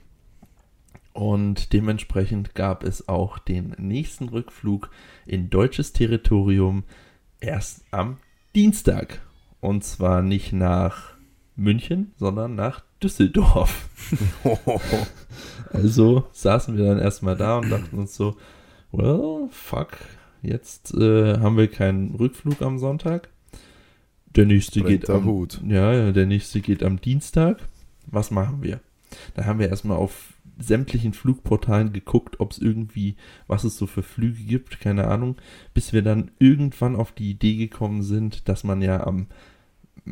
Und 1.14 1.74
dementsprechend 1.74 2.54
gab 2.54 2.84
es 2.84 3.08
auch 3.10 3.40
den 3.40 3.76
nächsten 3.78 4.30
Rückflug 4.30 4.90
in 5.26 5.50
deutsches 5.50 5.94
Territorium 5.94 6.84
erst 7.40 7.84
am 7.92 8.18
Dienstag. 8.56 9.22
Und 9.62 9.84
zwar 9.84 10.22
nicht 10.22 10.54
nach 10.54 11.19
München, 11.60 12.14
sondern 12.18 12.56
nach 12.56 12.82
Düsseldorf. 13.02 13.90
Also 15.72 16.26
saßen 16.32 16.78
wir 16.78 16.86
dann 16.86 16.98
erstmal 16.98 17.36
da 17.36 17.60
und 17.60 17.70
dachten 17.70 18.00
uns 18.00 18.16
so, 18.16 18.36
well, 18.92 19.48
fuck, 19.52 19.98
jetzt 20.42 20.94
äh, 20.96 21.38
haben 21.38 21.58
wir 21.58 21.68
keinen 21.68 22.16
Rückflug 22.16 22.62
am 22.64 22.80
Sonntag. 22.80 23.30
Der 24.36 24.46
nächste 24.46 24.82
Brennt 24.82 25.02
geht 25.02 25.10
am, 25.10 25.26
Hut. 25.26 25.62
ja, 25.68 26.12
der 26.12 26.26
nächste 26.26 26.62
geht 26.62 26.84
am 26.84 27.00
Dienstag. 27.00 27.60
Was 28.08 28.32
machen 28.32 28.64
wir? 28.64 28.80
Da 29.36 29.46
haben 29.46 29.60
wir 29.60 29.70
erstmal 29.70 29.98
auf 29.98 30.34
sämtlichen 30.60 31.14
Flugportalen 31.14 31.94
geguckt, 31.94 32.40
ob 32.40 32.52
es 32.52 32.60
irgendwie, 32.60 33.16
was 33.48 33.64
es 33.64 33.78
so 33.78 33.88
für 33.88 34.04
Flüge 34.04 34.44
gibt, 34.44 34.80
keine 34.80 35.08
Ahnung, 35.08 35.38
bis 35.74 35.94
wir 35.94 36.02
dann 36.02 36.32
irgendwann 36.38 36.96
auf 36.96 37.12
die 37.12 37.32
Idee 37.32 37.56
gekommen 37.56 38.04
sind, 38.04 38.50
dass 38.50 38.64
man 38.64 38.82
ja 38.82 39.06
am 39.06 39.28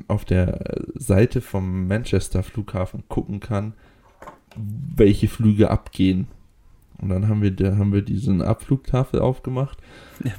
auf 0.07 0.25
der 0.25 0.83
Seite 0.95 1.41
vom 1.41 1.87
Manchester 1.87 2.43
Flughafen 2.43 3.03
gucken 3.07 3.39
kann, 3.39 3.73
welche 4.55 5.27
Flüge 5.27 5.69
abgehen. 5.69 6.27
Und 6.99 7.09
dann 7.09 7.27
haben 7.27 7.41
wir, 7.41 7.51
da 7.51 7.77
haben 7.77 7.93
wir 7.93 8.01
diesen 8.01 8.41
Abflugtafel 8.41 9.19
aufgemacht 9.19 9.77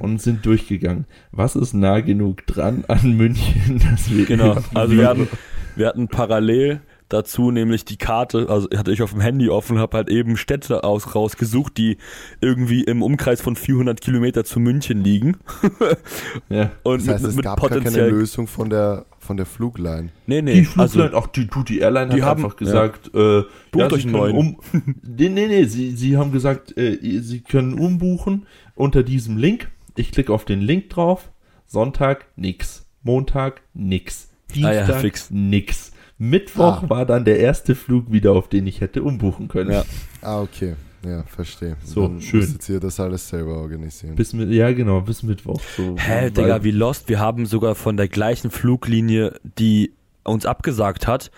und 0.01 0.21
sind 0.21 0.45
durchgegangen. 0.45 1.07
Was 1.31 1.55
ist 1.55 1.73
nah 1.73 2.01
genug 2.01 2.47
dran 2.47 2.85
an 2.89 3.17
München, 3.17 3.81
dass 3.91 4.11
wir 4.11 4.27
Genau. 4.27 4.59
Also 4.75 4.97
wir 4.97 5.07
hatten, 5.07 5.29
wir 5.77 5.87
hatten 5.87 6.09
parallel 6.09 6.81
dazu 7.09 7.51
nämlich 7.51 7.85
die 7.85 7.97
Karte, 7.97 8.49
also 8.49 8.69
hatte 8.77 8.93
ich 8.93 9.03
auf 9.03 9.13
dem 9.13 9.21
Handy 9.21 9.49
offen, 9.49 9.79
habe 9.79 9.97
halt 9.97 10.11
eben 10.11 10.37
Städte 10.37 10.85
aus, 10.85 11.15
rausgesucht, 11.15 11.77
die 11.79 11.97
irgendwie 12.41 12.83
im 12.85 13.03
Umkreis 13.03 13.41
von 13.41 13.57
400 13.57 14.01
Kilometer 14.01 14.45
zu 14.45 14.61
München 14.61 15.03
liegen. 15.03 15.39
ja. 16.49 16.71
Und 16.83 17.07
Das 17.07 17.15
heißt, 17.15 17.23
mit, 17.23 17.31
es 17.31 17.37
mit 17.37 17.45
gab 17.45 17.61
gar 17.61 17.81
keine. 17.81 18.09
Lösung 18.09 18.47
von 18.47 18.71
der, 18.71 19.07
von 19.29 19.37
der 19.37 19.47
Flugline. 19.47 20.09
Nee, 20.27 20.43
nee, 20.43 20.55
Die 20.55 20.65
Flugline, 20.65 21.05
also, 21.15 21.19
ach, 21.19 21.27
die, 21.29 21.47
du, 21.47 21.63
die 21.63 21.79
Airline 21.81 22.13
die 22.15 22.23
hat 22.23 22.31
haben- 22.31 22.45
einfach 22.45 22.57
gesagt, 22.57 23.11
äh, 23.15 23.39
ja, 23.39 23.87
euch 23.87 24.03
sie 24.03 24.09
einen 24.09 24.13
können 24.13 24.13
neuen. 24.13 24.37
um, 24.37 24.61
nee, 25.07 25.29
nee, 25.29 25.47
nee, 25.47 25.65
sie, 25.65 25.91
sie 25.93 26.17
haben 26.17 26.33
gesagt, 26.33 26.77
äh, 26.79 26.99
sie 27.21 27.41
können 27.41 27.75
umbuchen 27.79 28.47
unter 28.75 29.03
diesem 29.03 29.37
Link. 29.37 29.71
Ich 29.97 30.11
klicke 30.13 30.33
auf 30.33 30.45
den 30.45 30.61
Link 30.63 30.89
drauf. 30.91 31.31
Sonntag 31.67 32.25
nix. 32.37 32.87
Montag 33.03 33.61
nix. 33.75 34.29
Ah 34.51 34.57
ja, 34.57 34.71
Dienstag 34.73 35.01
fix. 35.03 35.31
nix. 35.31 35.93
Mittwoch 36.17 36.83
Ah. 36.85 36.89
war 36.91 37.05
dann 37.07 37.25
der 37.25 37.39
erste 37.39 37.75
Flug 37.75 38.11
wieder, 38.11 38.33
auf 38.33 38.49
den 38.49 38.67
ich 38.67 38.81
hätte 38.81 39.03
umbuchen 39.03 39.47
können. 39.49 39.71
Ja. 39.73 39.85
Ah, 40.23 40.41
okay. 40.41 40.75
Ja, 41.05 41.23
verstehe. 41.25 41.77
So, 41.85 42.09
Dann 42.09 42.21
schön. 42.21 42.41
musstet 42.41 42.69
ihr 42.69 42.81
das 42.81 42.99
alles 42.99 43.29
selber 43.29 43.59
organisieren. 43.59 44.17
Bis 44.17 44.33
mit, 44.33 44.51
ja, 44.51 44.73
genau, 44.73 45.01
bis 45.01 45.23
Mittwoch. 45.23 45.61
So, 45.77 45.97
Hä, 45.97 46.23
weil- 46.23 46.31
Digga, 46.33 46.65
wie 46.65 46.71
lost. 46.73 47.09
Wir 47.09 47.21
haben 47.21 47.47
sogar 47.47 47.75
von 47.77 47.97
der 47.97 48.09
gleichen 48.09 48.51
Fluglinie, 48.51 49.35
die 49.59 49.93
uns 50.25 50.45
abgesagt 50.45 51.07
hat, 51.07 51.31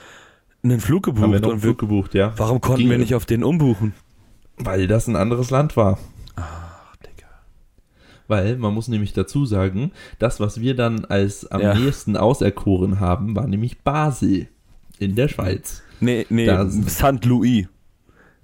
einen 0.62 0.80
Flug 0.80 1.06
haben 1.06 1.16
wir 1.16 1.26
gebucht. 1.26 1.42
noch 1.42 1.50
einen 1.52 1.60
Flug 1.60 1.78
gebucht, 1.78 2.14
ja. 2.14 2.32
warum 2.36 2.60
konnten 2.60 2.80
Ging- 2.82 2.90
wir 2.90 2.98
nicht 2.98 3.14
auf 3.14 3.26
den 3.26 3.44
umbuchen? 3.44 3.94
Weil 4.56 4.86
das 4.86 5.06
ein 5.06 5.16
anderes 5.16 5.50
Land 5.50 5.76
war. 5.76 5.98
Ach, 6.36 6.96
Digga. 6.96 7.26
Weil 8.28 8.56
man 8.56 8.74
muss 8.74 8.88
nämlich 8.88 9.12
dazu 9.12 9.46
sagen, 9.46 9.92
das, 10.18 10.38
was 10.40 10.60
wir 10.60 10.74
dann 10.76 11.04
als 11.06 11.46
am 11.50 11.60
Ja. 11.62 11.74
nächsten 11.74 12.16
auserkoren 12.16 13.00
haben, 13.00 13.36
war 13.36 13.46
nämlich 13.46 13.78
Basel 13.80 14.48
in 14.98 15.14
der 15.16 15.28
Schweiz. 15.28 15.82
Nee, 16.00 16.26
nee, 16.30 16.46
Da- 16.46 16.68
St. 16.70 17.24
Louis 17.24 17.66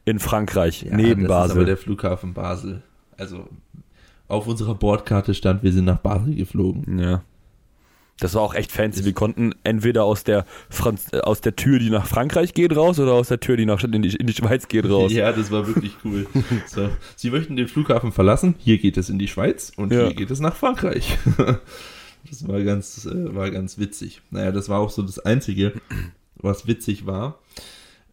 in 0.07 0.19
Frankreich, 0.19 0.83
Ja, 0.85 0.97
neben 0.97 1.23
das 1.25 1.31
ist 1.31 1.31
aber 1.31 1.49
Basel. 1.49 1.65
der 1.67 1.77
Flughafen 1.77 2.33
Basel. 2.33 2.83
Also 3.19 3.47
auf 4.29 4.47
unserer 4.47 4.75
Bordkarte 4.75 5.35
stand, 5.35 5.63
wir 5.63 5.73
sind 5.73 5.85
nach 5.85 5.99
Basel 5.99 6.35
geflogen. 6.35 6.99
Ja. 6.99 7.23
Das 8.19 8.35
war 8.35 8.41
auch 8.41 8.55
echt 8.55 8.73
fancy. 8.73 9.05
Wir 9.05 9.13
konnten 9.13 9.53
entweder 9.63 10.05
aus 10.05 10.25
der 10.25 10.47
Franz 10.71 11.09
äh, 11.13 11.19
aus 11.21 11.43
der 11.43 11.55
Tür, 11.55 11.79
die 11.79 11.91
nach 11.91 12.07
Frankreich 12.07 12.55
geht, 12.55 12.75
raus 12.75 12.99
oder 12.99 13.13
aus 13.13 13.29
der 13.29 13.41
Tür, 13.41 13.59
die 13.59 13.67
nach 13.67 13.85
in 13.85 14.01
die, 14.01 14.17
in 14.17 14.27
die 14.27 14.33
Schweiz 14.33 14.69
geht, 14.69 14.89
raus. 14.89 15.13
Ja, 15.13 15.33
das 15.33 15.51
war 15.51 15.67
wirklich 15.67 15.93
cool. 16.03 16.27
so, 16.67 16.89
Sie 17.15 17.31
möchten 17.31 17.57
den 17.57 17.69
Flughafen 17.69 18.13
verlassen. 18.13 18.55
Hier 18.59 18.79
geht 18.79 18.97
es 18.97 19.11
in 19.11 19.19
die 19.19 19.29
Schweiz 19.29 19.71
und 19.77 19.93
Ja. 19.93 20.07
hier 20.07 20.15
geht 20.15 20.31
es 20.31 20.41
nach 20.41 20.57
Frankreich. 20.57 21.19
das 22.31 22.49
war 22.49 22.63
ganz, 22.63 23.05
äh, 23.05 23.35
war 23.35 23.51
ganz 23.51 23.77
witzig. 23.79 24.23
Naja, 24.31 24.51
das 24.51 24.71
war 24.71 24.81
auch 24.81 24.91
so 24.91 25.03
das 25.03 25.19
Einzige, 25.19 25.75
was 26.37 26.67
witzig 26.67 27.05
war. 27.05 27.39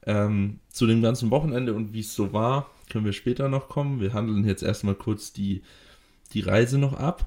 Ähm, 0.05 0.59
zu 0.69 0.85
dem 0.87 1.01
ganzen 1.01 1.29
Wochenende 1.31 1.73
und 1.73 1.93
wie 1.93 2.01
es 2.01 2.13
so 2.13 2.33
war, 2.33 2.69
können 2.89 3.05
wir 3.05 3.13
später 3.13 3.47
noch 3.49 3.69
kommen. 3.69 3.99
Wir 4.01 4.13
handeln 4.13 4.45
jetzt 4.45 4.61
erstmal 4.63 4.95
kurz 4.95 5.31
die, 5.33 5.61
die 6.33 6.41
Reise 6.41 6.77
noch 6.77 6.93
ab. 6.93 7.25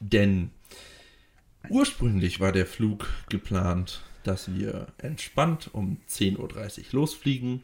Denn 0.00 0.50
ursprünglich 1.70 2.40
war 2.40 2.52
der 2.52 2.66
Flug 2.66 3.06
geplant, 3.28 4.02
dass 4.24 4.52
wir 4.54 4.88
entspannt 4.98 5.70
um 5.72 5.98
10.30 6.08 6.38
Uhr 6.38 6.84
losfliegen 6.92 7.62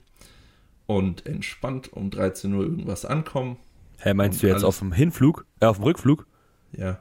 und 0.87 1.27
entspannt 1.27 1.93
um 1.93 2.11
13 2.11 2.53
Uhr 2.55 2.63
irgendwas 2.65 3.05
ankommen. 3.05 3.57
Hä, 3.99 4.15
meinst 4.15 4.37
Und 4.39 4.43
du 4.43 4.47
jetzt 4.47 4.55
alles- 4.57 4.65
auf 4.65 4.79
dem 4.79 4.93
Hinflug? 4.93 5.45
Äh, 5.61 5.67
auf 5.67 5.77
dem 5.79 5.85
Rückflug? 5.85 6.27
Ja, 6.73 7.01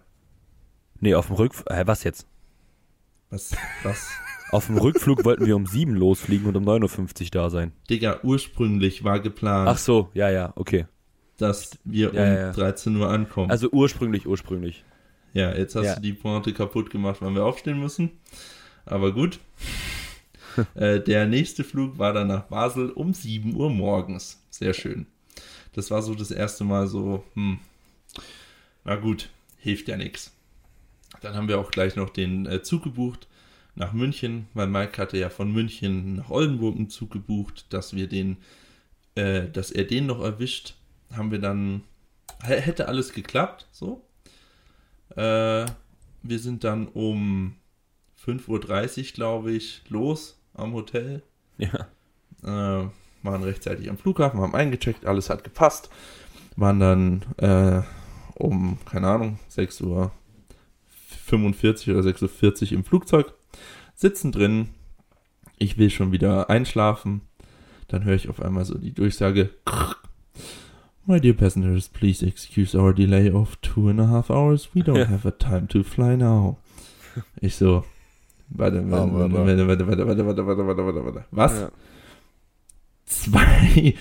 Nee, 1.00 1.14
auf 1.14 1.28
dem 1.28 1.36
Rückflug. 1.36 1.70
Hä, 1.72 1.84
was 1.86 2.04
jetzt? 2.04 2.26
was, 3.30 3.56
was? 3.84 4.10
Auf 4.52 4.68
dem 4.68 4.78
Rückflug 4.78 5.26
wollten 5.26 5.46
wir 5.46 5.56
um 5.56 5.66
7 5.66 5.94
losfliegen 5.94 6.48
und 6.48 6.56
um 6.56 6.64
9.50 6.66 7.24
Uhr 7.24 7.30
da 7.32 7.50
sein. 7.50 7.74
Digga, 7.90 8.20
ursprünglich 8.24 9.04
war 9.04 9.20
geplant, 9.20 9.68
Ach 9.70 9.78
so, 9.78 10.10
ja, 10.14 10.30
ja, 10.30 10.54
okay. 10.56 10.86
dass 11.38 11.78
wir 11.84 12.14
Ja, 12.14 12.22
um 12.22 12.28
ja, 12.28 12.40
ja. 12.48 12.52
13 12.54 12.96
Uhr 12.96 13.10
ankommen. 13.10 13.52
Also 13.52 13.70
ursprünglich, 13.72 14.26
ursprünglich. 14.26 14.86
ja, 15.34 15.54
jetzt 15.54 15.76
hast 15.76 15.98
du 15.98 16.02
die 16.02 16.14
Pointe 16.14 16.54
kaputt 16.54 16.90
gemacht, 16.90 17.22
weil 17.22 17.36
wir 17.36 17.44
aufstehen 17.44 17.80
müssen. 17.80 18.12
Aber 18.86 19.12
gut. 19.12 19.40
äh, 20.76 21.02
der 21.02 21.26
nächste 21.28 21.64
Flug 21.66 21.98
war 21.98 22.14
dann 22.14 22.28
nach 22.28 22.44
Basel 22.44 22.92
um 22.92 23.14
7 23.14 23.54
Uhr 23.54 23.70
morgens. 23.70 24.42
Sehr 24.50 24.74
schön. 24.74 25.08
Das 25.74 25.92
war 25.92 26.02
so 26.02 26.16
das 26.16 26.32
erste 26.32 26.64
Mal 26.64 26.88
so, 26.88 27.24
hm, 27.34 27.60
na 28.86 28.96
gut, 28.96 29.30
hilft 29.58 29.90
ja 29.90 29.98
nichts. 29.98 30.32
Dann 31.22 31.36
haben 31.36 31.50
wir 31.50 31.60
auch 31.60 31.70
gleich 31.72 31.96
noch 31.98 32.10
den 32.10 32.46
äh, 32.46 32.64
Zug 32.64 32.84
gebucht 32.84 33.28
nach 33.78 33.94
München, 33.94 34.48
weil 34.54 34.68
Mike 34.68 35.00
hatte 35.02 35.18
ja 35.18 35.30
von 35.30 35.52
München 35.52 36.16
nach 36.16 36.30
Oldenburg 36.30 36.76
einen 36.76 36.90
Zug 36.90 37.12
gebucht, 37.12 37.68
dass 37.70 37.96
wir 37.96 38.08
den, 38.08 38.38
äh, 39.16 39.48
dass 39.48 39.72
er 39.72 39.86
den 39.86 40.08
noch 40.08 40.20
erwischt, 40.20 40.76
haben 41.14 41.32
wir 41.32 41.40
dann, 41.40 41.84
hätte 42.42 42.88
alles 42.88 43.14
geklappt, 43.14 43.68
so. 43.72 44.04
Äh, 45.16 45.66
wir 46.24 46.40
sind 46.40 46.64
dann 46.64 46.88
um 46.88 47.56
5.30 48.26 48.48
Uhr, 48.98 49.14
glaube 49.14 49.52
ich, 49.52 49.84
los 49.90 50.40
am 50.54 50.74
Hotel. 50.74 51.22
Ja. 51.58 51.88
Äh, 52.44 52.90
waren 53.24 53.44
rechtzeitig 53.44 53.90
am 53.90 53.98
Flughafen, 53.98 54.40
haben 54.40 54.56
eingecheckt, 54.56 55.06
alles 55.06 55.30
hat 55.30 55.44
gepasst. 55.44 55.90
Waren 56.56 56.80
dann 56.80 57.26
äh, 57.38 57.82
um, 58.36 58.78
keine 58.86 59.08
Ahnung, 59.08 59.40
6 59.50 59.82
Uhr 59.82 60.12
45 61.26 61.92
oder 61.92 62.02
6.40 62.02 62.66
Uhr 62.66 62.72
im 62.74 62.84
Flugzeug, 62.84 63.34
sitzen 63.98 64.32
drin. 64.32 64.70
Ich 65.58 65.78
will 65.78 65.90
schon 65.90 66.12
wieder 66.14 66.50
einschlafen. 66.50 67.22
Dann 67.88 68.06
höre 68.06 68.16
ich 68.16 68.30
auf 68.30 68.42
einmal 68.42 68.64
so 68.64 68.78
die 68.78 68.94
Durchsage. 68.94 69.50
My 71.06 71.20
dear 71.20 71.34
passengers, 71.34 71.90
please 71.90 72.26
excuse 72.26 72.78
our 72.78 72.94
delay 72.94 73.32
of 73.32 73.56
two 73.58 73.90
and 73.90 74.00
a 74.00 74.08
half 74.08 74.30
hours. 74.30 74.70
We 74.74 74.82
don't 74.82 75.08
have 75.08 75.28
a 75.28 75.32
time 75.32 75.68
to 75.70 75.84
fly 75.84 76.16
now. 76.16 76.58
Ich 77.42 77.56
so, 77.56 77.84
warte, 78.50 78.90
warte, 78.92 79.14
warte, 79.14 79.68
warte, 79.68 79.88
warte, 79.88 79.88
warte, 79.88 80.26
warte, 80.26 80.46
warte, 80.46 80.68
warte, 80.68 80.86
warte, 80.86 81.06
warte. 81.06 81.26
Was? 81.32 81.60
Ja. 81.60 81.72
Zwei, 83.06 83.96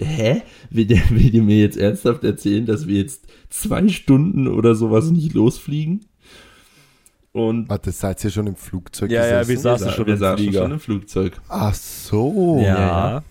hä? 0.00 0.42
Will 0.70 0.86
der, 0.86 1.10
will 1.10 1.30
der 1.30 1.42
mir 1.42 1.60
jetzt 1.60 1.76
ernsthaft 1.76 2.24
erzählen, 2.24 2.66
dass 2.66 2.88
wir 2.88 2.98
jetzt 2.98 3.28
zwei 3.48 3.88
Stunden 3.88 4.48
oder 4.48 4.74
sowas 4.74 5.10
nicht 5.12 5.32
losfliegen? 5.32 6.04
Und 7.32 7.68
Warte, 7.70 7.90
seid 7.92 8.22
ihr 8.24 8.30
schon 8.30 8.46
im 8.46 8.56
Flugzeug 8.56 9.10
Ja, 9.10 9.26
ja, 9.26 9.48
wir 9.48 9.58
saßen 9.58 9.88
sa- 9.88 9.92
schon 9.94 10.06
wir 10.06 10.12
im 10.14 10.20
saßen 10.20 10.36
Flieger. 10.44 10.62
schon 10.62 10.72
im 10.72 10.80
Flugzeug. 10.80 11.40
Ach 11.48 11.74
so. 11.74 12.58
Ja. 12.62 12.64
ja. 13.14 13.22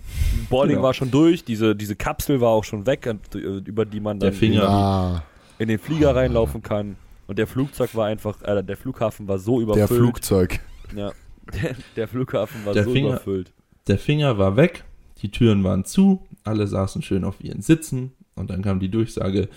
Boarding 0.50 0.76
Genau. 0.78 0.88
war 0.88 0.94
schon 0.96 1.12
durch, 1.12 1.44
diese, 1.44 1.76
diese 1.76 1.96
Kapsel 1.96 2.42
war 2.42 2.50
auch 2.50 2.64
schon 2.64 2.86
weg, 2.88 3.06
und, 3.08 3.36
äh, 3.36 3.40
über 3.70 3.86
die 3.86 4.00
man 4.00 4.20
Der 4.20 4.32
dann 4.32 4.40
Finger. 4.40 4.68
Ah, 4.70 5.24
in 5.60 5.68
den 5.68 5.78
Flieger 5.78 6.16
reinlaufen 6.16 6.64
kann. 6.64 6.96
Und 7.28 7.38
der 7.38 7.46
Flugzeug 7.46 7.94
war 7.94 8.08
einfach, 8.08 8.42
äh, 8.42 8.64
der 8.64 8.76
Flughafen 8.76 9.28
war 9.28 9.38
so 9.38 9.58
der 9.60 9.64
überfüllt. 9.76 10.00
Flugzeug. 10.02 10.60
Ja, 10.96 11.12
der, 11.62 11.76
der 11.96 12.08
Flughafen 12.08 12.66
war 12.66 12.74
Der 12.74 12.86
so 12.86 12.92
Finger- 12.92 13.10
überfüllt. 13.10 13.52
Der 13.88 14.00
Finger 14.00 14.38
war 14.40 14.56
weg, 14.58 14.84
die 15.22 15.30
Türen 15.30 15.64
waren 15.64 15.86
zu, 15.86 16.22
alle 16.44 16.66
saßen 16.66 17.04
schön 17.04 17.24
auf 17.24 17.36
ihren 17.44 17.62
Sitzen 17.62 18.14
und 18.36 18.50
dann 18.50 18.64
kam 18.64 18.80
die 18.80 18.90
Durchsage, 18.90 19.48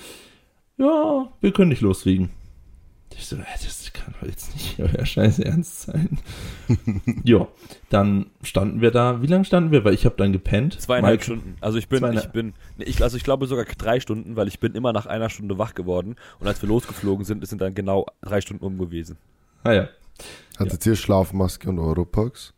ja, 0.77 1.29
wir 1.41 1.53
können 1.53 1.71
nicht 1.71 1.81
losfliegen. 1.83 2.31
Ich 3.17 3.27
so, 3.27 3.37
das 3.37 3.93
kann 3.93 4.15
doch 4.21 4.27
jetzt 4.27 4.53
nicht 4.55 4.79
euer 4.81 5.05
Scheiß 5.07 5.39
ernst 5.39 5.83
sein. 5.83 6.19
ja, 7.25 7.47
dann 7.91 8.27
standen 8.43 8.81
wir 8.81 8.91
da. 8.91 9.23
Wie 9.23 9.27
lange 9.27 9.45
standen 9.45 9.71
wir? 9.71 9.85
Weil 9.85 9.95
ich 9.95 10.05
habe 10.05 10.17
dann 10.17 10.33
gepennt. 10.33 10.81
Zweieinhalb 10.81 11.15
Mike- 11.21 11.25
Stunden. 11.25 11.57
Also 11.61 11.79
ich 11.79 11.89
bin, 11.89 12.01
Zweieinhalb- 12.01 12.27
ich 12.27 12.33
bin, 12.33 12.55
nee, 12.79 12.85
ich, 12.85 13.03
also 13.03 13.17
ich 13.17 13.25
glaube 13.25 13.47
sogar 13.47 13.65
drei 13.65 14.01
Stunden, 14.01 14.37
weil 14.37 14.49
ich 14.49 14.61
bin 14.61 14.75
immer 14.75 14.93
nach 14.93 15.07
einer 15.07 15.31
Stunde 15.31 15.59
wach 15.59 15.75
geworden. 15.75 16.17
Und 16.41 16.47
als 16.49 16.61
wir 16.63 16.69
losgeflogen 16.69 17.25
sind, 17.25 17.47
sind 17.47 17.61
dann 17.61 17.75
genau 17.75 18.07
drei 18.23 18.41
Stunden 18.41 18.65
um 18.65 18.79
gewesen. 18.79 19.17
Ah 19.63 19.73
ja. 19.73 19.89
Hattet 20.59 20.85
ihr 20.87 20.95
Schlafmaske 20.97 21.69
und 21.69 21.79
Europax? 21.79 22.55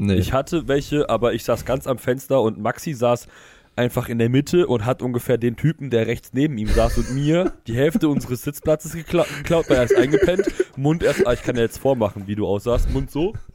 Nee. 0.00 0.14
Ich 0.14 0.32
hatte 0.32 0.68
welche, 0.68 1.08
aber 1.10 1.34
ich 1.34 1.42
saß 1.44 1.64
ganz 1.64 1.86
am 1.86 1.98
Fenster 1.98 2.40
und 2.42 2.58
Maxi 2.60 2.94
saß 2.94 3.26
einfach 3.78 4.08
in 4.10 4.18
der 4.18 4.28
Mitte 4.28 4.66
und 4.66 4.84
hat 4.84 5.00
ungefähr 5.00 5.38
den 5.38 5.56
Typen, 5.56 5.88
der 5.90 6.06
rechts 6.06 6.30
neben 6.34 6.58
ihm 6.58 6.68
saß 6.68 6.98
und 6.98 7.14
mir 7.14 7.54
die 7.66 7.74
Hälfte 7.74 8.08
unseres 8.08 8.42
Sitzplatzes 8.42 8.92
gekla 8.92 9.24
geklaut, 9.38 9.70
weil 9.70 9.76
er 9.78 9.84
ist 9.84 9.96
eingepennt. 9.96 10.46
Mund 10.76 11.02
erst, 11.02 11.26
ah, 11.26 11.32
ich 11.32 11.42
kann 11.42 11.54
dir 11.54 11.62
jetzt 11.62 11.78
vormachen, 11.78 12.24
wie 12.26 12.34
du 12.34 12.46
aussahst. 12.46 12.90
Mund 12.92 13.10
so. 13.10 13.32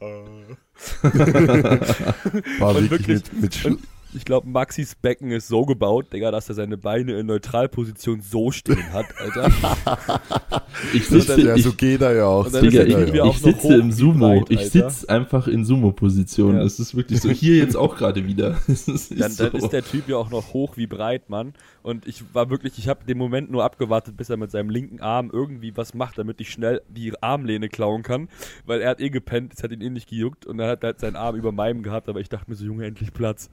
War 2.58 2.74
Und 2.74 2.90
wirklich, 2.90 3.08
wirklich- 3.08 3.32
mit, 3.32 3.42
mit 3.42 3.64
und 3.64 3.80
Ich 4.14 4.24
glaube, 4.24 4.48
Maxis 4.48 4.94
Becken 4.94 5.30
ist 5.30 5.48
so 5.48 5.64
gebaut, 5.66 6.12
Digga, 6.12 6.30
dass 6.30 6.48
er 6.48 6.54
seine 6.54 6.76
Beine 6.76 7.18
in 7.18 7.26
Neutralposition 7.26 8.20
so 8.20 8.50
stehen 8.50 8.92
hat, 8.92 9.06
Alter. 9.18 9.50
ich 10.92 11.06
sitze, 11.08 11.36
dann- 11.36 11.46
Ja, 11.46 11.54
ich, 11.56 11.64
so 11.64 11.72
geht 11.72 12.00
er 12.00 12.14
ja 12.14 12.26
auch. 12.26 12.48
Dann 12.50 12.62
Digga, 12.62 12.82
er 12.82 13.24
auch 13.24 13.34
ich 13.36 13.42
noch 13.42 13.52
sitze 13.52 13.74
im 13.74 13.92
Sumo. 13.92 14.28
breit, 14.28 14.50
ich 14.50 14.70
sitze 14.70 15.08
einfach 15.08 15.48
in 15.48 15.64
Sumo-Position. 15.64 16.56
Ja. 16.56 16.62
Es 16.62 16.78
ist 16.78 16.94
wirklich 16.96 17.20
so. 17.20 17.30
Hier 17.30 17.56
jetzt 17.56 17.76
auch 17.76 17.96
gerade 17.96 18.26
wieder. 18.26 18.58
Ist, 18.68 18.88
Dann, 19.18 19.30
so. 19.30 19.44
dann 19.48 19.54
ist 19.60 19.70
der 19.70 19.84
Typ 19.84 20.08
ja 20.08 20.16
auch 20.16 20.30
noch 20.30 20.52
hoch 20.52 20.76
wie 20.76 20.86
breit, 20.86 21.28
Mann. 21.30 21.54
Und 21.82 22.06
ich 22.06 22.22
war 22.32 22.50
wirklich, 22.50 22.78
ich 22.78 22.88
habe 22.88 23.04
den 23.04 23.18
Moment 23.18 23.50
nur 23.50 23.64
abgewartet, 23.64 24.16
bis 24.16 24.30
er 24.30 24.36
mit 24.36 24.50
seinem 24.50 24.70
linken 24.70 25.00
Arm 25.00 25.30
irgendwie 25.32 25.76
was 25.76 25.94
macht, 25.94 26.18
damit 26.18 26.40
ich 26.40 26.50
schnell 26.50 26.80
die 26.88 27.12
Armlehne 27.22 27.68
klauen 27.68 28.02
kann. 28.02 28.28
Weil 28.66 28.80
er 28.80 28.90
hat 28.90 29.00
eh 29.00 29.10
gepennt, 29.10 29.52
es 29.56 29.62
hat 29.62 29.72
ihn 29.72 29.80
eh 29.80 29.90
nicht 29.90 30.08
gejuckt 30.08 30.46
und 30.46 30.58
er 30.60 30.68
hat 30.68 30.84
halt 30.84 31.00
seinen 31.00 31.16
Arm 31.16 31.36
über 31.36 31.52
meinem 31.52 31.82
gehabt, 31.82 32.08
aber 32.08 32.20
ich 32.20 32.28
dachte 32.28 32.50
mir 32.50 32.56
so, 32.56 32.64
Junge, 32.64 32.84
endlich 32.86 33.12
Platz. 33.12 33.50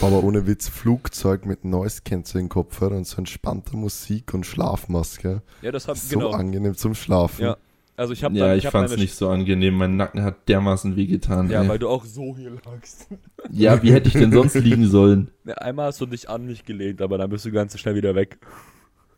Aber 0.00 0.24
ohne 0.24 0.46
Witz, 0.46 0.68
Flugzeug 0.68 1.44
mit 1.44 1.64
Noise 1.64 2.00
Cancelling 2.04 2.48
Kopfhörer 2.48 2.96
und 2.96 3.06
so 3.06 3.18
entspannter 3.18 3.76
Musik 3.76 4.32
und 4.32 4.46
Schlafmaske. 4.46 5.42
Ja, 5.60 5.70
das 5.70 5.86
hat, 5.86 5.98
So 5.98 6.18
genau. 6.18 6.30
angenehm 6.30 6.74
zum 6.76 6.94
Schlafen. 6.94 7.42
Ja. 7.44 7.56
Also 7.94 8.14
ich 8.14 8.24
habe 8.24 8.34
ja, 8.34 8.48
dann, 8.48 8.58
ich 8.58 8.64
hab 8.64 8.72
fand's 8.72 8.92
meine- 8.92 9.02
nicht 9.02 9.14
so 9.14 9.28
angenehm. 9.28 9.74
Mein 9.74 9.96
Nacken 9.96 10.22
hat 10.22 10.48
dermaßen 10.48 10.96
wehgetan. 10.96 11.50
Ja, 11.50 11.62
ey. 11.62 11.68
weil 11.68 11.78
du 11.78 11.88
auch 11.88 12.06
so 12.06 12.34
hier 12.36 12.50
lagst. 12.64 13.06
ja, 13.50 13.82
wie 13.82 13.92
hätte 13.92 14.08
ich 14.08 14.14
denn 14.14 14.32
sonst 14.32 14.54
liegen 14.54 14.88
sollen? 14.88 15.30
Ja, 15.44 15.54
einmal 15.56 15.88
hast 15.88 16.00
du 16.00 16.06
dich 16.06 16.28
an 16.30 16.46
mich 16.46 16.64
gelehnt, 16.64 17.02
aber 17.02 17.18
dann 17.18 17.28
bist 17.28 17.44
du 17.44 17.52
ganz 17.52 17.78
schnell 17.78 17.94
wieder 17.94 18.14
weg. 18.14 18.38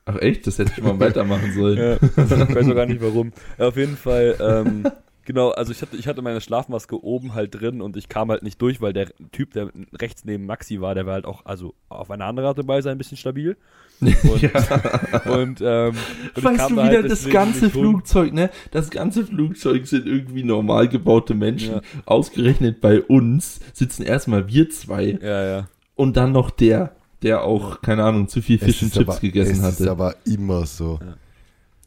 Ach 0.07 0.17
echt? 0.17 0.47
Das 0.47 0.59
hätte 0.59 0.73
ich 0.77 0.83
mal 0.83 0.99
weitermachen 1.01 1.53
sollen. 1.55 1.79
Ja, 1.79 1.95
ich 1.95 2.17
weiß 2.17 2.69
auch 2.69 2.75
gar 2.75 2.87
nicht 2.87 3.01
warum. 3.01 3.33
Ja, 3.59 3.69
auf 3.69 3.77
jeden 3.77 3.97
Fall, 3.97 4.37
ähm, 4.41 4.83
genau, 5.25 5.51
also 5.51 5.73
ich 5.73 5.83
hatte, 5.83 5.97
ich 5.97 6.07
hatte 6.09 6.23
meine 6.23 6.41
Schlafmaske 6.41 7.03
oben 7.03 7.35
halt 7.35 7.55
drin 7.55 7.81
und 7.81 7.97
ich 7.97 8.09
kam 8.09 8.31
halt 8.31 8.43
nicht 8.43 8.61
durch, 8.63 8.81
weil 8.81 8.93
der 8.93 9.09
Typ, 9.33 9.53
der 9.53 9.71
rechts 10.01 10.25
neben 10.25 10.47
Maxi 10.47 10.81
war, 10.81 10.95
der 10.95 11.07
war 11.07 11.15
halt 11.15 11.25
auch, 11.27 11.45
also 11.45 11.75
auf 11.89 12.11
eine 12.11 12.25
andere 12.25 12.49
Art 12.49 12.59
und 12.59 12.69
Weise 12.69 12.91
ein 12.91 12.99
bisschen 12.99 13.17
stabil. 13.17 13.57
Und, 14.01 15.27
und, 15.27 15.61
ähm, 15.65 15.95
und 15.95 16.37
ich 16.37 16.45
Weißt 16.45 16.69
du 16.71 16.75
wieder, 16.75 16.83
halt 16.83 17.11
das 17.11 17.29
ganze. 17.29 17.71
Flugzeug, 17.71 18.33
ne? 18.33 18.51
Das 18.73 18.91
ganze 18.91 19.25
Flugzeug 19.25 19.87
sind 19.87 20.07
irgendwie 20.07 20.43
normal 20.43 20.89
gebaute 20.89 21.35
Menschen. 21.35 21.75
Ja. 21.77 21.81
Ausgerechnet 22.05 22.81
bei 22.81 23.01
uns 23.01 23.61
sitzen 23.73 24.03
erstmal 24.03 24.49
wir 24.49 24.69
zwei 24.69 25.17
Ja, 25.23 25.45
ja. 25.47 25.69
und 25.95 26.17
dann 26.17 26.33
noch 26.33 26.51
der, 26.51 26.97
der 27.23 27.45
auch, 27.45 27.83
keine 27.83 28.03
Ahnung, 28.03 28.27
zu 28.29 28.43
viel 28.43 28.59
and 28.61 28.69
ist 28.69 28.79
Chips 28.81 28.99
aber, 28.99 29.17
gegessen 29.21 29.59
es 29.59 29.63
hatte. 29.63 29.85
ist 29.85 29.89
aber 29.89 30.17
immer 30.27 30.67
so. 30.67 30.99
Ja. 31.01 31.15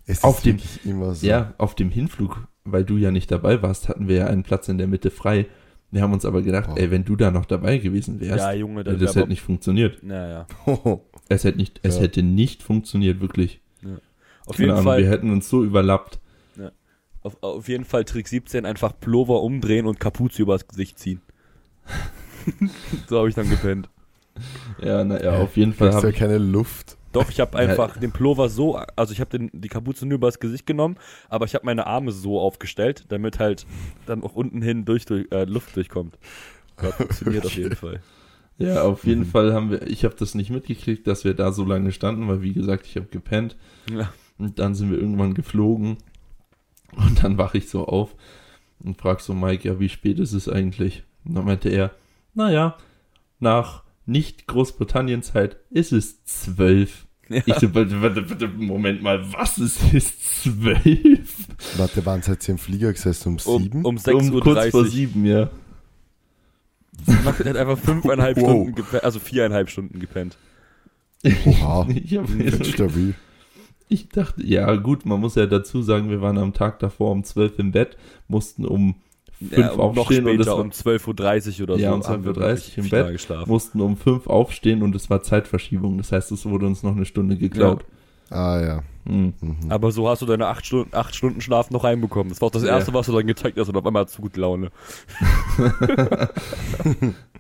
Es 0.06 0.24
Auf 0.24 0.38
ist 0.38 0.46
dem- 0.46 0.56
wirklich 0.56 0.86
immer 0.86 1.14
so. 1.14 1.28
Ja, 1.28 1.54
auf 1.58 1.76
dem 1.76 1.90
Hinflug, 1.92 2.48
weil 2.72 2.84
du 2.84 2.98
ja 2.98 3.12
nicht 3.12 3.32
dabei 3.32 3.62
warst, 3.62 3.90
hatten 3.90 4.08
wir 4.08 4.16
ja 4.18 4.28
einen 4.28 4.44
Platz 4.44 4.68
in 4.70 4.78
der 4.78 4.88
Mitte 4.88 5.10
frei. 5.12 5.46
Wir 5.92 6.02
haben 6.02 6.12
uns 6.14 6.26
aber 6.26 6.42
gedacht, 6.42 6.70
Oh. 6.74 6.76
ey, 6.78 6.92
wenn 6.92 7.06
du 7.06 7.16
da 7.16 7.32
noch 7.32 7.46
dabei 7.46 7.78
gewesen 7.78 8.20
wärst, 8.20 8.40
Ja, 8.40 8.52
Junge, 8.54 8.84
das 8.84 9.00
wär 9.00 9.08
hätte 9.08 9.28
nicht 9.28 9.42
funktioniert. 9.42 10.04
Naja. 10.04 10.46
Es 11.30 11.44
hätte 11.44 11.58
nicht, 11.58 11.80
es 11.84 11.96
Ja. 11.98 12.04
hätte 12.04 12.24
nicht 12.24 12.64
funktioniert, 12.64 13.20
wirklich. 13.20 13.60
Auf 14.46 14.56
Keine 14.56 14.60
jeden 14.68 14.72
Ahnung, 14.72 14.84
Fall. 14.86 15.00
wir 15.02 15.10
hätten 15.10 15.30
uns 15.32 15.50
so 15.50 15.64
überlappt. 15.64 16.20
Auf, 17.24 17.36
auf 17.42 17.68
jeden 17.68 17.84
Fall 17.84 18.06
Trick 18.06 18.28
17 18.30 18.66
einfach 18.66 18.94
Pullover 18.98 19.42
umdrehen 19.44 19.86
und 19.86 20.00
Kapuze 20.00 20.42
übers 20.42 20.68
Gesicht 20.68 20.98
ziehen. 21.00 21.20
so 23.10 23.18
habe 23.20 23.30
ich 23.30 23.36
dann 23.36 23.50
gepennt. 23.50 23.90
Ja, 24.82 25.04
naja, 25.04 25.40
auf 25.40 25.58
jeden 25.58 25.74
Fall 25.74 25.90
Kriegst 25.90 25.98
habe 25.98 26.08
ja 26.08 26.14
ich, 26.14 26.20
keine 26.20 26.38
Luft. 26.38 26.97
Doch, 27.18 27.30
ich 27.30 27.40
habe 27.40 27.58
einfach 27.58 27.98
den 27.98 28.12
Pullover 28.12 28.50
so, 28.50 28.76
also 28.96 29.12
ich 29.14 29.20
habe 29.20 29.50
die 29.52 29.68
Kapuze 29.70 30.06
nur 30.06 30.16
übers 30.16 30.40
Gesicht 30.40 30.66
genommen, 30.66 30.98
aber 31.30 31.46
ich 31.46 31.56
habe 31.56 31.66
meine 31.66 31.88
Arme 31.88 32.12
so 32.12 32.40
aufgestellt, 32.40 33.06
damit 33.10 33.40
halt 33.40 33.66
dann 34.06 34.24
auch 34.24 34.36
unten 34.36 34.62
hin 34.62 34.86
durch, 34.86 35.06
durch 35.06 35.28
äh, 35.32 35.46
Luft 35.46 35.76
durchkommt. 35.76 36.18
Ja, 36.82 36.92
funktioniert 36.92 37.46
auf 37.46 37.56
jeden 37.56 37.76
Fall. 37.76 38.02
ja, 38.60 38.84
auf 38.84 39.04
jeden 39.06 39.22
Mhm. 39.22 39.26
Fall 39.26 39.54
haben 39.54 39.72
wir, 39.72 39.88
ich 39.88 40.04
habe 40.06 40.16
das 40.18 40.36
nicht 40.36 40.50
mitgekriegt, 40.52 41.08
dass 41.08 41.24
wir 41.24 41.34
da 41.34 41.52
so 41.52 41.64
lange 41.66 41.92
standen, 41.92 42.28
weil 42.28 42.42
wie 42.44 42.54
gesagt, 42.54 42.86
ich 42.86 42.96
habe 42.98 43.08
gepennt. 43.08 43.56
Ja. 43.90 44.14
Und 44.38 44.60
dann 44.60 44.76
sind 44.76 44.92
wir 44.92 45.00
irgendwann 45.00 45.34
geflogen. 45.34 45.98
Und 46.96 47.24
dann 47.24 47.38
wache 47.40 47.58
ich 47.58 47.70
so 47.70 47.86
auf 47.88 48.16
und 48.80 48.98
frag 49.02 49.22
so 49.22 49.34
Mike, 49.34 49.68
ja, 49.68 49.80
wie 49.80 49.90
spät 49.90 50.20
ist 50.20 50.34
es 50.34 50.48
eigentlich? 50.48 51.04
Und 51.26 51.34
dann 51.36 51.46
meinte 51.46 51.70
er, 51.70 51.92
naja, 52.36 52.78
nach 53.40 53.84
nicht 54.06 54.46
Großbritannien-Zeit 54.48 55.58
ist 55.72 55.92
es 55.92 56.24
zwölf. 56.24 57.07
Ja. 57.30 57.42
Ich 57.46 57.56
so, 57.56 57.74
warte, 57.76 58.02
warte, 58.02 58.30
warte, 58.30 58.48
Moment 58.48 59.02
mal, 59.02 59.22
was 59.34 59.58
ist 59.58 59.80
es 59.94 60.42
zwölf? 60.44 61.48
Warte, 61.78 62.06
wann 62.06 62.22
seid 62.22 62.48
ihr 62.48 62.54
im 62.54 62.58
Flieger 62.58 62.94
gesessen? 62.94 63.30
Um 63.30 63.54
Um, 63.56 63.62
sieben? 63.64 63.80
um 63.80 63.86
Um 63.86 63.98
6.30 63.98 64.40
kurz 64.42 64.68
vor 64.72 64.80
Uhr. 64.82 64.88
sieben, 64.88 65.26
ja. 65.26 65.50
Max 67.24 67.40
hat 67.40 67.56
einfach 67.58 67.78
fünfeinhalb 67.78 68.38
Wow. 68.42 68.50
Stunden 68.50 68.76
gepennt, 68.76 69.04
also 69.04 69.20
viereinhalb 69.20 69.70
Stunden 69.70 70.00
gepennt. 70.00 70.38
Oha, 71.46 71.88
Ich, 71.94 72.18
hab, 72.18 72.28
stabil. 72.66 73.14
ich 73.90 74.10
dachte, 74.10 74.44
ja 74.46 74.76
gut, 74.76 75.06
man 75.06 75.20
muss 75.20 75.36
ja 75.36 75.46
dazu 75.46 75.82
sagen, 75.82 76.10
wir 76.10 76.22
waren 76.22 76.38
am 76.38 76.54
Tag 76.54 76.80
davor 76.80 77.12
um 77.12 77.24
zwölf 77.24 77.60
im 77.60 77.72
Bett, 77.72 77.98
mussten 78.28 78.66
um 78.66 78.96
fünf 79.40 79.52
Ja, 79.58 79.72
aufstehen 79.72 80.28
und 80.28 80.40
es 80.40 80.48
war, 80.48 80.58
um 80.60 80.70
12.30 80.72 81.58
Uhr 81.60 81.64
oder 81.64 81.78
Ja, 81.78 81.90
so. 81.92 81.96
um 81.96 82.04
haben 82.08 82.26
wir 82.26 82.32
12:30 82.34 82.38
wirklich 82.38 82.78
im 82.78 82.90
Bett. 82.90 83.12
geschlafen. 83.12 83.50
mussten 83.50 83.82
um 83.82 83.98
fünf 83.98 84.28
aufstehen 84.28 84.82
und 84.84 84.96
es 84.96 85.10
war 85.10 85.22
Zeitverschiebung. 85.22 85.98
Das 85.98 86.12
heißt, 86.12 86.32
es 86.32 86.46
wurde 86.46 86.66
uns 86.66 86.84
noch 86.84 86.96
eine 86.96 87.06
Stunde 87.06 87.38
geklaut. 87.38 87.86
Ah 88.30 88.60
ja. 88.62 88.84
Hm. 89.08 89.34
Mhm. 89.40 89.56
Aber 89.70 89.92
so 89.92 90.10
hast 90.10 90.22
du 90.22 90.26
deine 90.26 90.48
acht 90.48 90.66
Stunden, 90.66 90.94
acht 90.94 91.16
Stunden 91.16 91.40
Schlaf 91.40 91.72
noch 91.72 91.86
reinbekommen. 91.86 92.28
Das 92.30 92.42
war 92.42 92.48
auch 92.48 92.52
das 92.52 92.64
Ja. 92.64 92.70
erste, 92.76 92.94
was 92.94 93.06
du 93.06 93.14
dann 93.14 93.26
gezeigt 93.26 93.58
hast 93.58 93.70
und 93.70 93.78
auf 93.78 93.86
einmal 93.86 94.04
hast 94.04 94.18
du 94.18 94.22
gut 94.22 94.36
Laune. 94.38 94.70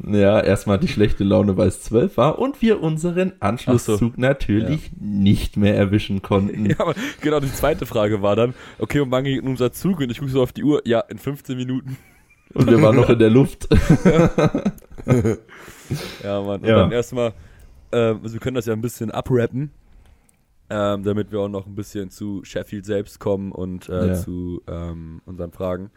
Ja, 0.07 0.39
erstmal 0.39 0.81
ich 0.83 0.93
schlechte 0.93 1.23
Laune, 1.23 1.57
weil 1.57 1.67
es 1.67 1.81
zwölf 1.81 2.17
war 2.17 2.39
und 2.39 2.61
wir 2.61 2.81
unseren 2.81 3.33
Anschlusszug 3.39 4.17
natürlich 4.17 4.91
nicht 4.99 5.57
mehr 5.57 5.75
erwischen 5.75 6.21
konnten. 6.21 6.65
Ja, 6.69 6.79
aber 6.79 6.93
genau, 7.21 7.39
die 7.39 7.51
zweite 7.51 7.85
Frage 7.85 8.21
war 8.21 8.35
dann, 8.35 8.53
okay, 8.79 8.99
und 9.01 9.11
wann 9.11 9.23
geht 9.23 9.43
unser 9.43 9.71
Zug? 9.71 9.99
Und 9.99 10.11
ich 10.11 10.19
gucke 10.19 10.31
so 10.31 10.41
auf 10.41 10.53
die 10.53 10.63
Uhr, 10.63 10.81
ja, 10.85 10.99
in 11.01 11.17
15 11.17 11.57
Minuten. 11.57 11.97
Und 12.53 12.69
wir 12.69 12.81
waren 12.81 12.95
noch 12.95 13.09
in 13.09 13.19
der 13.19 13.29
Luft. 13.29 13.67
Ja, 16.21 16.41
Mann. 16.41 16.59
Und 16.61 16.67
Ja. 16.67 16.75
dann 16.79 16.91
erstmal, 16.91 17.31
äh, 17.91 17.97
also 17.97 18.33
wir 18.33 18.39
können 18.41 18.55
das 18.55 18.65
ja 18.65 18.73
ein 18.73 18.81
bisschen 18.81 19.09
abrappen. 19.09 19.71
Ähm, 20.69 21.03
damit 21.03 21.31
wir 21.31 21.39
auch 21.39 21.49
noch 21.49 21.65
ein 21.65 21.75
bisschen 21.75 22.09
zu 22.09 22.43
Sheffield 22.43 22.85
selbst 22.85 23.19
kommen 23.19 23.51
und 23.51 23.89
äh, 23.89 24.07
Ja. 24.07 24.13
zu 24.13 24.61
ähm, 24.67 25.21
unseren 25.25 25.51
Fragen. 25.51 25.91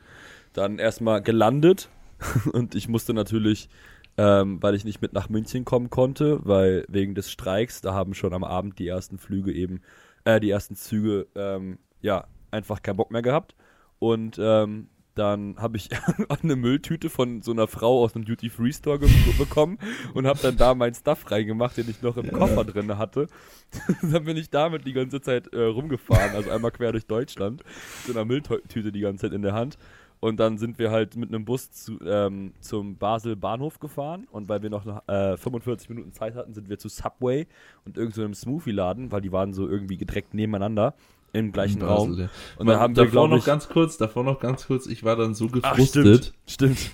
Dann 0.53 0.79
erstmal 0.79 1.23
gelandet 1.23 1.89
und 2.53 2.75
ich 2.75 2.89
musste 2.89 3.15
natürlich, 3.15 3.69
ähm, 4.17 4.63
weil 4.63 4.75
ich 4.75 4.85
nicht 4.85 5.01
mit 5.03 5.13
nach 5.13 5.29
München 5.29 5.65
kommen 5.65 5.91
konnte, 5.91 6.41
weil 6.45 6.85
wegen 6.89 7.15
des 7.15 7.31
Streiks, 7.31 7.81
da 7.81 7.95
haben 7.95 8.15
schon 8.15 8.33
am 8.33 8.45
Abend 8.45 8.79
die 8.79 8.89
ersten 8.89 9.19
Flüge 9.19 9.53
eben, 9.53 9.81
äh, 10.25 10.41
die 10.41 10.51
ersten 10.51 10.77
Züge, 10.77 11.27
ähm, 11.35 11.79
ja, 12.03 12.27
einfach 12.51 12.83
keinen 12.83 12.97
Bock 12.97 13.11
mehr 13.11 13.23
gehabt. 13.23 13.55
Und 13.99 14.39
ähm, 14.41 14.89
dann 15.15 15.57
habe 15.59 15.77
ich 15.77 15.91
eine 16.43 16.57
Mülltüte 16.57 17.11
von 17.11 17.43
so 17.43 17.51
einer 17.53 17.67
Frau 17.67 18.03
aus 18.03 18.15
einem 18.15 18.25
Duty-Free-Store 18.25 18.99
bekommen 19.39 19.79
und 20.15 20.27
habe 20.27 20.39
dann 20.43 20.57
da 20.57 20.75
meinen 20.75 20.95
Stuff 20.95 21.31
reingemacht, 21.31 21.77
den 21.77 21.89
ich 21.89 22.03
noch 22.03 22.17
im 22.17 22.31
Koffer 22.31 22.65
drin 22.65 22.97
hatte. 22.99 23.27
dann 24.03 24.25
bin 24.25 24.37
ich 24.37 24.51
damit 24.51 24.87
die 24.87 24.93
ganze 24.93 25.21
Zeit 25.21 25.53
äh, 25.53 25.63
rumgefahren, 25.63 26.35
also 26.35 26.51
einmal 26.51 26.71
quer 26.71 26.93
durch 26.93 27.07
Deutschland, 27.07 27.63
mit 27.65 28.07
so 28.07 28.13
einer 28.13 28.25
Mülltüte 28.25 28.93
die 28.93 29.01
ganze 29.01 29.27
Zeit 29.27 29.33
in 29.33 29.43
der 29.43 29.55
Hand. 29.55 29.79
Und 30.21 30.39
dann 30.39 30.59
sind 30.59 30.79
wir 30.79 30.91
halt 30.91 31.17
mit 31.17 31.31
einem 31.31 31.47
Bus 31.47 31.71
zu, 31.71 31.99
ähm, 32.05 32.53
zum 32.61 32.99
Basel 32.99 33.37
Bahnhof 33.37 33.81
gefahren 33.81 34.29
und 34.31 34.51
weil 34.51 34.63
wir 34.63 34.69
noch 34.69 34.85
äh, 35.09 35.39
45 35.39 35.89
Minuten 35.89 36.13
Zeit 36.13 36.35
hatten, 36.35 36.53
sind 36.53 36.69
wir 36.69 36.79
zu 36.79 36.91
Subway 36.91 37.47
und 37.87 37.97
irgend 37.97 38.15
so 38.15 38.23
einem 38.23 38.35
Smoothie-Laden, 38.35 39.13
weil 39.13 39.23
die 39.23 39.33
waren 39.33 39.55
so 39.55 39.67
irgendwie 39.67 39.97
direkt 39.97 40.35
nebeneinander 40.35 40.95
im 41.33 41.53
gleichen 41.53 41.83
Also, 41.83 41.95
Raum. 41.95 42.19
ja. 42.19 42.29
Und 42.57 42.67
dann 42.67 42.79
haben 42.81 42.97
wir, 42.97 43.05
davor 43.05 43.11
glaube 43.13 43.31
noch 43.31 43.39
ich, 43.39 43.45
ganz 43.45 43.69
kurz, 43.69 43.97
davor 43.97 44.25
noch 44.25 44.41
ganz 44.41 44.67
kurz, 44.67 44.87
ich 44.87 45.05
war 45.05 45.17
dann 45.17 45.35
so 45.35 45.47
Ach, 45.63 45.75
gefrustet. 45.77 46.33
stimmt, 46.47 46.77
stimmt. 46.77 46.91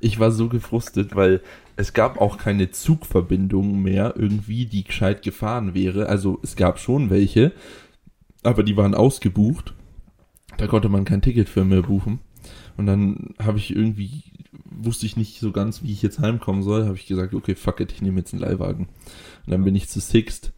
Ich 0.00 0.20
war 0.20 0.30
so 0.30 0.48
gefrustet, 0.48 1.16
weil 1.16 1.40
es 1.76 1.92
gab 1.92 2.20
auch 2.20 2.38
keine 2.38 2.70
Zugverbindung 2.70 3.82
mehr 3.82 4.14
irgendwie, 4.16 4.66
die 4.66 4.84
gescheit 4.84 5.22
gefahren 5.22 5.74
wäre. 5.74 6.08
Also 6.08 6.38
es 6.42 6.54
gab 6.56 6.78
schon 6.78 7.10
welche, 7.10 7.52
aber 8.42 8.62
die 8.62 8.76
waren 8.76 8.94
ausgebucht. 8.94 9.74
Da 10.58 10.66
konnte 10.66 10.88
man 10.88 11.04
kein 11.04 11.22
Ticket 11.22 11.48
für 11.48 11.64
mehr 11.64 11.82
buchen. 11.82 12.20
Und 12.76 12.86
dann 12.86 13.34
habe 13.42 13.58
ich 13.58 13.74
irgendwie, 13.74 14.22
wusste 14.64 15.06
ich 15.06 15.16
nicht 15.16 15.40
so 15.40 15.50
ganz, 15.50 15.82
wie 15.82 15.92
ich 15.92 16.02
jetzt 16.02 16.18
heimkommen 16.18 16.62
soll, 16.62 16.84
habe 16.84 16.96
ich 16.96 17.06
gesagt, 17.06 17.34
okay, 17.34 17.54
fuck 17.54 17.80
it, 17.80 17.92
ich 17.92 18.02
nehme 18.02 18.18
jetzt 18.18 18.32
einen 18.32 18.42
Leihwagen. 18.42 18.86
Und 19.46 19.50
dann 19.52 19.64
bin 19.64 19.74
ich 19.74 19.88
zu 19.88 20.00
Sixt. 20.00 20.52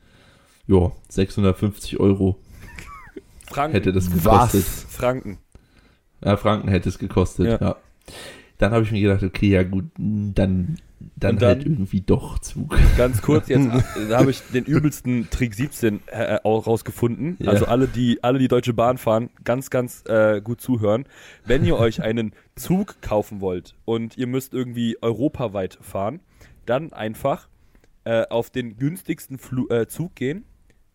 Ja, 0.66 0.92
650 1.08 1.98
Euro 2.00 2.38
Franken. 3.50 3.72
hätte 3.72 3.92
das 3.92 4.10
gekostet. 4.10 4.64
Franken. 4.64 5.38
Ja, 6.24 6.36
Franken 6.36 6.68
hätte 6.68 6.88
es 6.88 6.98
gekostet, 6.98 7.46
Ja. 7.46 7.58
ja. 7.60 7.76
Dann 8.58 8.72
habe 8.72 8.82
ich 8.82 8.90
mir 8.90 9.00
gedacht, 9.00 9.22
okay, 9.22 9.50
ja 9.50 9.62
gut, 9.62 9.84
dann, 9.96 10.32
dann, 10.34 10.76
Und 11.34 11.42
dann- 11.42 11.42
halt 11.42 11.64
irgendwie 11.64 12.00
doch 12.00 12.40
Zug. 12.40 12.76
Ganz 12.96 13.22
kurz, 13.22 13.48
jetzt 13.48 13.66
äh, 13.66 13.80
da 14.08 14.18
habe 14.18 14.32
ich 14.32 14.40
den 14.52 14.64
übelsten 14.64 15.30
Trick 15.30 15.54
17 15.54 16.00
äh, 16.06 16.38
auch 16.42 16.66
rausgefunden. 16.66 17.36
Ja. 17.38 17.52
Also 17.52 17.66
alle, 17.66 17.86
die 17.86 18.18
alle 18.24 18.40
die 18.40 18.48
Deutsche 18.48 18.74
Bahn 18.74 18.98
fahren, 18.98 19.30
ganz, 19.44 19.70
ganz 19.70 20.02
äh, 20.08 20.40
gut 20.42 20.60
zuhören. 20.60 21.04
Wenn 21.44 21.64
ihr 21.64 21.76
euch 21.76 22.02
einen 22.02 22.32
Zug 22.56 23.00
kaufen 23.00 23.40
wollt 23.40 23.76
und 23.84 24.18
ihr 24.18 24.26
müsst 24.26 24.54
irgendwie 24.54 24.96
europaweit 25.00 25.78
fahren, 25.80 26.18
dann 26.66 26.92
einfach 26.92 27.48
äh, 28.04 28.26
auf 28.28 28.50
den 28.50 28.76
günstigsten 28.76 29.38
Flu 29.38 29.68
äh, 29.68 29.86
Zug 29.86 30.16
gehen, 30.16 30.44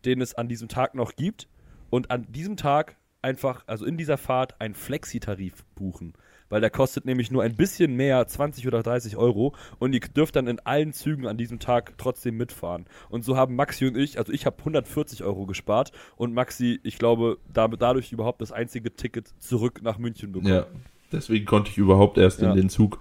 den 0.03 0.19
es 0.19 0.33
an 0.35 0.49
diesem 0.49 0.67
Tag 0.67 0.95
noch 0.95 1.15
gibt 1.15 1.47
und 1.93 2.09
an 2.09 2.25
diesem 2.27 2.57
Tag 2.57 2.97
einfach, 3.21 3.65
also 3.67 3.85
in 3.85 3.97
dieser 3.97 4.17
Fahrt, 4.17 4.59
einen 4.59 4.73
Flexi-Tarif 4.73 5.63
buchen. 5.75 6.13
Weil 6.49 6.59
der 6.59 6.71
kostet 6.71 7.05
nämlich 7.05 7.29
nur 7.29 7.43
ein 7.43 7.55
bisschen 7.55 7.95
mehr, 7.95 8.25
20 8.25 8.65
oder 8.67 8.81
30 8.81 9.15
Euro. 9.15 9.53
Und 9.77 9.93
ihr 9.93 9.99
dürft 9.99 10.35
dann 10.35 10.47
in 10.47 10.59
allen 10.61 10.91
Zügen 10.93 11.27
an 11.27 11.37
diesem 11.37 11.59
Tag 11.59 11.93
trotzdem 11.99 12.35
mitfahren. 12.35 12.87
Und 13.09 13.23
so 13.23 13.37
haben 13.37 13.55
Maxi 13.55 13.85
und 13.85 13.95
ich, 13.95 14.17
also 14.17 14.33
ich 14.33 14.47
habe 14.47 14.57
140 14.57 15.23
Euro 15.23 15.45
gespart 15.45 15.91
und 16.15 16.33
Maxi, 16.33 16.79
ich 16.81 16.97
glaube, 16.97 17.37
damit, 17.53 17.83
dadurch 17.83 18.11
überhaupt 18.11 18.41
das 18.41 18.51
einzige 18.51 18.95
Ticket 18.95 19.27
zurück 19.37 19.81
nach 19.83 19.99
München 19.99 20.31
bekommen. 20.31 20.51
Ja, 20.51 20.65
deswegen 21.11 21.45
konnte 21.45 21.69
ich 21.69 21.77
überhaupt 21.77 22.17
erst 22.17 22.41
Ja. 22.41 22.49
in 22.49 22.55
den 22.57 22.69
Zug. 22.69 22.97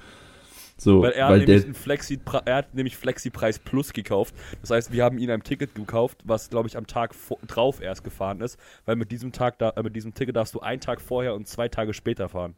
So, 0.83 1.03
Weil 1.03 1.13
er 1.13 1.27
hat, 1.27 1.33
weil 1.33 1.39
nämlich 1.47 1.65
der, 1.65 1.75
Flexi 1.75 2.19
er 2.45 2.57
hat 2.57 2.75
nämlich 2.75 2.97
Flexi-Preis 2.97 3.59
Plus 3.61 3.93
gekauft. 3.93 4.35
Das 4.61 4.71
heißt, 4.71 4.93
wir 4.93 5.05
haben 5.05 5.19
ihn 5.19 5.31
ein 5.31 5.43
Ticket 5.43 5.75
gekauft, 5.75 6.19
was, 6.25 6.51
glaube 6.51 6.69
ich, 6.69 6.77
am 6.77 6.87
Tag 6.87 7.15
vor, 7.15 7.39
drauf 7.47 7.81
erst 7.81 8.03
gefahren 8.05 8.41
ist. 8.41 8.59
Weil 8.85 8.97
mit 8.97 9.13
diesem 9.13 9.31
Tag 9.33 9.59
da, 9.59 9.71
äh, 9.71 9.83
mit 9.83 9.95
diesem 9.95 10.13
Ticket 10.15 10.35
darfst 10.37 10.55
du 10.55 10.61
einen 10.61 10.81
Tag 10.81 11.01
vorher 11.01 11.35
und 11.35 11.47
zwei 11.47 11.69
Tage 11.69 11.95
später 11.95 12.29
fahren. 12.29 12.55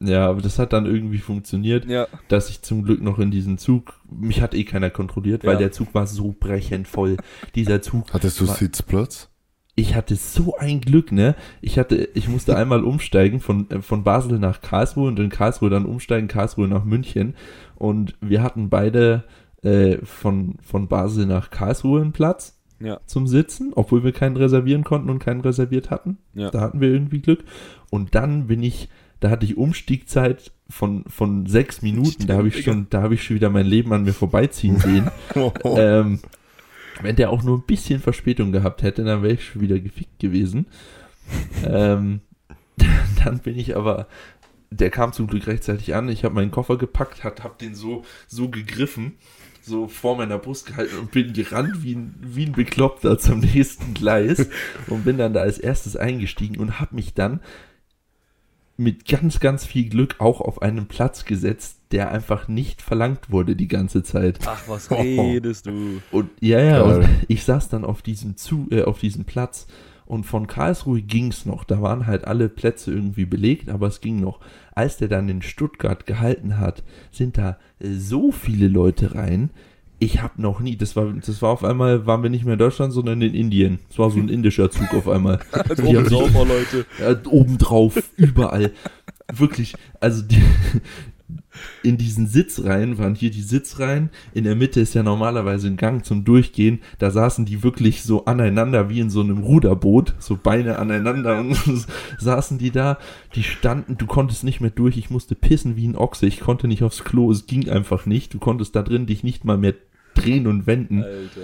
ja, 0.00 0.26
aber 0.28 0.42
das 0.42 0.58
hat 0.58 0.72
dann 0.74 0.84
irgendwie 0.86 1.18
funktioniert, 1.18 1.86
Ja. 1.86 2.06
dass 2.28 2.50
ich 2.50 2.60
zum 2.62 2.84
Glück 2.84 3.00
noch 3.02 3.18
in 3.18 3.30
diesen 3.30 3.56
Zug, 3.58 3.94
mich 4.10 4.40
hat 4.42 4.54
eh 4.54 4.64
keiner 4.64 4.90
kontrolliert, 4.90 5.44
weil 5.44 5.54
Ja. 5.54 5.58
der 5.60 5.72
Zug 5.72 5.94
war 5.94 6.06
so 6.06 6.34
brechend 6.38 6.88
voll. 6.88 7.16
Dieser 7.54 7.80
Zug, 7.82 8.12
Hattest 8.12 8.38
du 8.40 8.48
Wa- 8.48 8.54
Sitzplatz? 8.54 9.30
Ich 9.74 9.94
hatte 9.94 10.16
so 10.16 10.56
ein 10.56 10.80
Glück, 10.80 11.12
ne? 11.12 11.34
Ich 11.60 11.78
hatte, 11.78 12.08
ich 12.14 12.28
musste 12.28 12.56
einmal 12.58 12.84
umsteigen 12.84 13.40
von, 13.40 13.70
äh, 13.70 13.80
von 13.82 14.04
Basel 14.04 14.38
nach 14.38 14.60
Karlsruhe 14.60 15.08
und 15.08 15.18
in 15.18 15.30
Karlsruhe 15.30 15.70
dann 15.70 15.86
umsteigen, 15.86 16.28
Karlsruhe 16.28 16.68
nach 16.68 16.84
München. 16.84 17.34
Und 17.76 18.14
wir 18.20 18.42
hatten 18.42 18.68
beide 18.68 19.24
äh, 19.62 19.98
von, 20.04 20.56
von 20.62 20.88
Basel 20.88 21.26
nach 21.26 21.50
Karlsruhe 21.50 22.00
einen 22.00 22.12
Platz 22.12 22.58
Ja. 22.80 23.00
zum 23.06 23.26
Sitzen, 23.26 23.72
obwohl 23.74 24.04
wir 24.04 24.12
keinen 24.12 24.36
reservieren 24.36 24.84
konnten 24.84 25.08
und 25.08 25.20
keinen 25.20 25.40
reserviert 25.40 25.90
hatten. 25.90 26.18
Ja. 26.34 26.50
Da 26.50 26.60
hatten 26.60 26.80
wir 26.80 26.88
irgendwie 26.90 27.20
Glück. 27.20 27.44
Und 27.90 28.14
dann 28.14 28.46
bin 28.48 28.62
ich, 28.62 28.88
da 29.20 29.30
hatte 29.30 29.46
ich 29.46 29.56
Umstiegzeit 29.56 30.52
von, 30.68 31.04
von 31.06 31.46
sechs 31.46 31.80
Minuten. 31.82 32.26
Da 32.26 32.36
habe 32.36 32.48
ich 32.48 32.62
schon, 32.62 32.88
da 32.90 33.02
habe 33.02 33.14
ich 33.14 33.22
schon 33.24 33.36
wieder 33.36 33.50
mein 33.50 33.66
Leben 33.66 33.92
an 33.92 34.02
mir 34.04 34.12
vorbeiziehen 34.14 34.78
sehen. 34.78 35.10
ähm, 35.64 36.18
wenn 37.02 37.16
der 37.16 37.30
auch 37.30 37.42
nur 37.42 37.58
ein 37.58 37.66
bisschen 37.66 38.00
Verspätung 38.00 38.52
gehabt 38.52 38.82
hätte, 38.82 39.04
dann 39.04 39.22
wäre 39.22 39.34
ich 39.34 39.44
schon 39.44 39.62
wieder 39.62 39.78
gefickt 39.78 40.18
gewesen. 40.18 40.66
ähm, 41.64 42.20
dann 43.24 43.38
bin 43.40 43.58
ich 43.58 43.76
aber, 43.76 44.08
der 44.70 44.90
kam 44.90 45.12
zum 45.12 45.26
Glück 45.26 45.46
rechtzeitig 45.46 45.94
an. 45.94 46.08
Ich 46.08 46.24
habe 46.24 46.34
meinen 46.34 46.50
Koffer 46.50 46.78
gepackt, 46.78 47.24
hat, 47.24 47.44
hab 47.44 47.58
den 47.58 47.74
so, 47.74 48.04
so 48.26 48.48
gegriffen, 48.48 49.14
so 49.62 49.86
vor 49.86 50.16
meiner 50.16 50.38
Brust 50.38 50.66
gehalten 50.66 50.98
und 50.98 51.12
bin 51.12 51.32
gerannt 51.32 51.82
wie 51.82 51.94
ein, 51.94 52.14
wie 52.20 52.46
ein 52.46 52.52
Bekloppter 52.52 53.18
zum 53.18 53.40
nächsten 53.40 53.94
Gleis 53.94 54.48
und 54.88 55.04
bin 55.04 55.18
dann 55.18 55.34
da 55.34 55.40
als 55.40 55.58
erstes 55.58 55.96
eingestiegen 55.96 56.58
und 56.58 56.80
habe 56.80 56.94
mich 56.94 57.14
dann 57.14 57.40
mit 58.76 59.06
ganz, 59.06 59.40
ganz 59.40 59.64
viel 59.64 59.88
Glück 59.88 60.16
auch 60.18 60.40
auf 60.40 60.62
einen 60.62 60.86
Platz 60.86 61.24
gesetzt, 61.24 61.78
der 61.92 62.10
einfach 62.10 62.48
nicht 62.48 62.82
verlangt 62.82 63.30
wurde 63.30 63.54
die 63.54 63.68
ganze 63.68 64.02
Zeit. 64.02 64.40
Ach, 64.46 64.62
was 64.66 64.90
redest 64.90 65.66
du? 65.66 66.02
Und 66.10 66.30
ja, 66.40 66.60
ja, 66.60 66.82
und 66.82 67.08
ich 67.28 67.44
saß 67.44 67.68
dann 67.68 67.84
auf 67.84 68.02
diesem 68.02 68.36
Zu 68.36 68.66
äh, 68.70 68.82
auf 68.82 68.98
diesem 68.98 69.24
Platz 69.24 69.66
und 70.06 70.24
von 70.24 70.46
Karlsruhe 70.46 71.00
ging's 71.02 71.46
noch. 71.46 71.64
Da 71.64 71.80
waren 71.80 72.06
halt 72.06 72.26
alle 72.26 72.48
Plätze 72.48 72.92
irgendwie 72.92 73.24
belegt, 73.24 73.68
aber 73.68 73.86
es 73.86 74.00
ging 74.00 74.20
noch. 74.20 74.40
Als 74.74 74.96
der 74.96 75.08
dann 75.08 75.28
in 75.28 75.42
Stuttgart 75.42 76.06
gehalten 76.06 76.58
hat, 76.58 76.82
sind 77.10 77.38
da 77.38 77.58
äh, 77.78 77.92
so 77.92 78.32
viele 78.32 78.68
Leute 78.68 79.14
rein. 79.14 79.50
Ich 79.98 80.20
habe 80.20 80.42
noch 80.42 80.58
nie, 80.58 80.76
das 80.76 80.96
war, 80.96 81.12
das 81.12 81.40
war 81.42 81.50
auf 81.50 81.62
einmal, 81.62 82.06
waren 82.06 82.24
wir 82.24 82.30
nicht 82.30 82.44
mehr 82.44 82.54
in 82.54 82.58
Deutschland, 82.58 82.92
sondern 82.92 83.22
in 83.22 83.34
Indien. 83.34 83.78
Es 83.88 83.98
war 83.98 84.10
so 84.10 84.18
ein 84.18 84.28
indischer 84.28 84.70
Zug 84.70 84.92
auf 84.94 85.08
einmal. 85.08 85.38
Also 85.52 85.84
oben 85.84 86.04
drauf, 86.04 86.34
Leute. 86.34 86.86
Ja, 86.98 87.30
obendrauf, 87.30 88.02
überall. 88.16 88.72
Wirklich, 89.32 89.74
also 90.00 90.22
die, 90.22 90.42
in 91.82 91.96
diesen 91.98 92.26
Sitzreihen 92.26 92.98
waren 92.98 93.14
hier 93.14 93.30
die 93.30 93.42
Sitzreihen. 93.42 94.10
In 94.34 94.44
der 94.44 94.54
Mitte 94.56 94.80
ist 94.80 94.94
ja 94.94 95.02
normalerweise 95.02 95.66
ein 95.68 95.76
Gang 95.76 96.04
zum 96.04 96.24
Durchgehen. 96.24 96.80
Da 96.98 97.10
saßen 97.10 97.44
die 97.44 97.62
wirklich 97.62 98.02
so 98.02 98.24
aneinander 98.24 98.88
wie 98.88 99.00
in 99.00 99.10
so 99.10 99.20
einem 99.20 99.38
Ruderboot, 99.38 100.14
so 100.18 100.36
Beine 100.42 100.78
aneinander 100.78 101.38
und 101.40 101.56
saßen 102.18 102.58
die 102.58 102.70
da. 102.70 102.98
Die 103.34 103.42
standen, 103.42 103.98
du 103.98 104.06
konntest 104.06 104.44
nicht 104.44 104.60
mehr 104.60 104.70
durch. 104.70 104.96
Ich 104.96 105.10
musste 105.10 105.34
pissen 105.34 105.76
wie 105.76 105.86
ein 105.88 105.96
Ochse. 105.96 106.26
Ich 106.26 106.40
konnte 106.40 106.68
nicht 106.68 106.82
aufs 106.82 107.04
Klo. 107.04 107.30
Es 107.30 107.46
ging 107.46 107.68
einfach 107.68 108.06
nicht. 108.06 108.32
Du 108.34 108.38
konntest 108.38 108.74
da 108.76 108.82
drin 108.82 109.06
dich 109.06 109.22
nicht 109.22 109.44
mal 109.44 109.58
mehr 109.58 109.74
drehen 110.14 110.46
und 110.46 110.66
wenden. 110.66 111.02
Alter. 111.02 111.40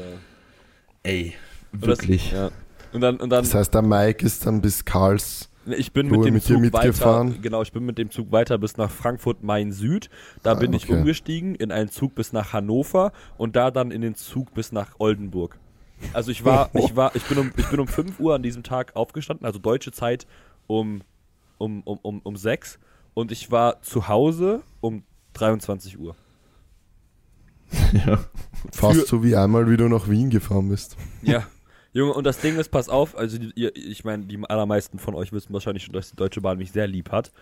Ey, 1.02 1.34
Und 1.72 1.82
das- 1.82 1.88
wirklich. 1.88 2.32
ja. 2.32 2.50
Und 2.92 3.02
dann, 3.02 3.16
und 3.16 3.28
dann 3.30 3.44
Das 3.44 3.54
heißt, 3.54 3.74
der 3.74 3.82
Mike 3.82 4.24
ist 4.24 4.46
dann 4.46 4.62
bis 4.62 4.84
Karls. 4.84 5.50
Ich 5.66 5.92
bin 5.92 6.08
mit 6.08 6.24
dem 6.24 6.34
mit 6.34 6.42
Zug 6.42 6.72
weiter, 6.72 7.30
genau, 7.42 7.60
ich 7.62 7.72
bin 7.72 7.84
mit 7.84 7.98
dem 7.98 8.10
Zug 8.10 8.32
weiter 8.32 8.56
bis 8.56 8.76
nach 8.78 8.90
Frankfurt 8.90 9.42
Main 9.42 9.70
Süd. 9.72 10.08
Da 10.42 10.52
Ah, 10.52 10.54
bin 10.54 10.72
ich 10.72 10.84
okay. 10.84 10.94
umgestiegen 10.94 11.54
in 11.54 11.70
einen 11.72 11.90
Zug 11.90 12.14
bis 12.14 12.32
nach 12.32 12.52
Hannover 12.54 13.12
und 13.36 13.54
da 13.54 13.70
dann 13.70 13.90
in 13.90 14.00
den 14.00 14.14
Zug 14.14 14.54
bis 14.54 14.72
nach 14.72 14.92
Oldenburg. 14.98 15.58
Also 16.14 16.30
ich 16.30 16.44
war, 16.44 16.70
ich 16.74 16.94
war, 16.96 17.14
ich 17.16 17.24
bin 17.24 17.38
um, 17.38 17.50
ich 17.56 17.66
bin 17.66 17.80
um 17.80 17.88
5 17.88 18.18
Uhr 18.20 18.34
an 18.34 18.42
diesem 18.42 18.62
Tag 18.62 18.96
aufgestanden, 18.96 19.44
also 19.44 19.58
deutsche 19.58 19.92
Zeit 19.92 20.26
um, 20.68 21.02
um, 21.58 21.82
um, 21.82 21.98
um, 22.02 22.20
um 22.20 22.36
6 22.36 22.78
und 23.14 23.30
ich 23.32 23.50
war 23.50 23.82
zu 23.82 24.08
Hause 24.08 24.62
um 24.80 25.02
23 25.34 25.98
Uhr. 25.98 26.14
Ja. 27.92 28.18
Fast 28.72 29.00
Für- 29.00 29.06
so 29.06 29.22
wie 29.24 29.36
einmal, 29.36 29.68
wie 29.70 29.76
du 29.76 29.88
nach 29.88 30.08
Wien 30.08 30.30
gefahren 30.30 30.68
bist. 30.68 30.96
Ja. 31.22 31.46
Junge, 31.98 32.14
und 32.14 32.24
das 32.24 32.40
Ding 32.40 32.56
ist, 32.56 32.70
pass 32.70 32.88
auf, 32.88 33.16
also 33.16 33.38
ihr, 33.54 33.74
ich 33.76 34.04
meine, 34.04 34.24
die 34.24 34.38
allermeisten 34.48 34.98
von 34.98 35.14
euch 35.14 35.32
wissen 35.32 35.52
wahrscheinlich 35.52 35.84
schon, 35.84 35.94
dass 35.94 36.10
die 36.10 36.16
Deutsche 36.16 36.40
Bahn 36.40 36.58
mich 36.58 36.72
sehr 36.72 36.86
lieb 36.86 37.10
hat. 37.10 37.32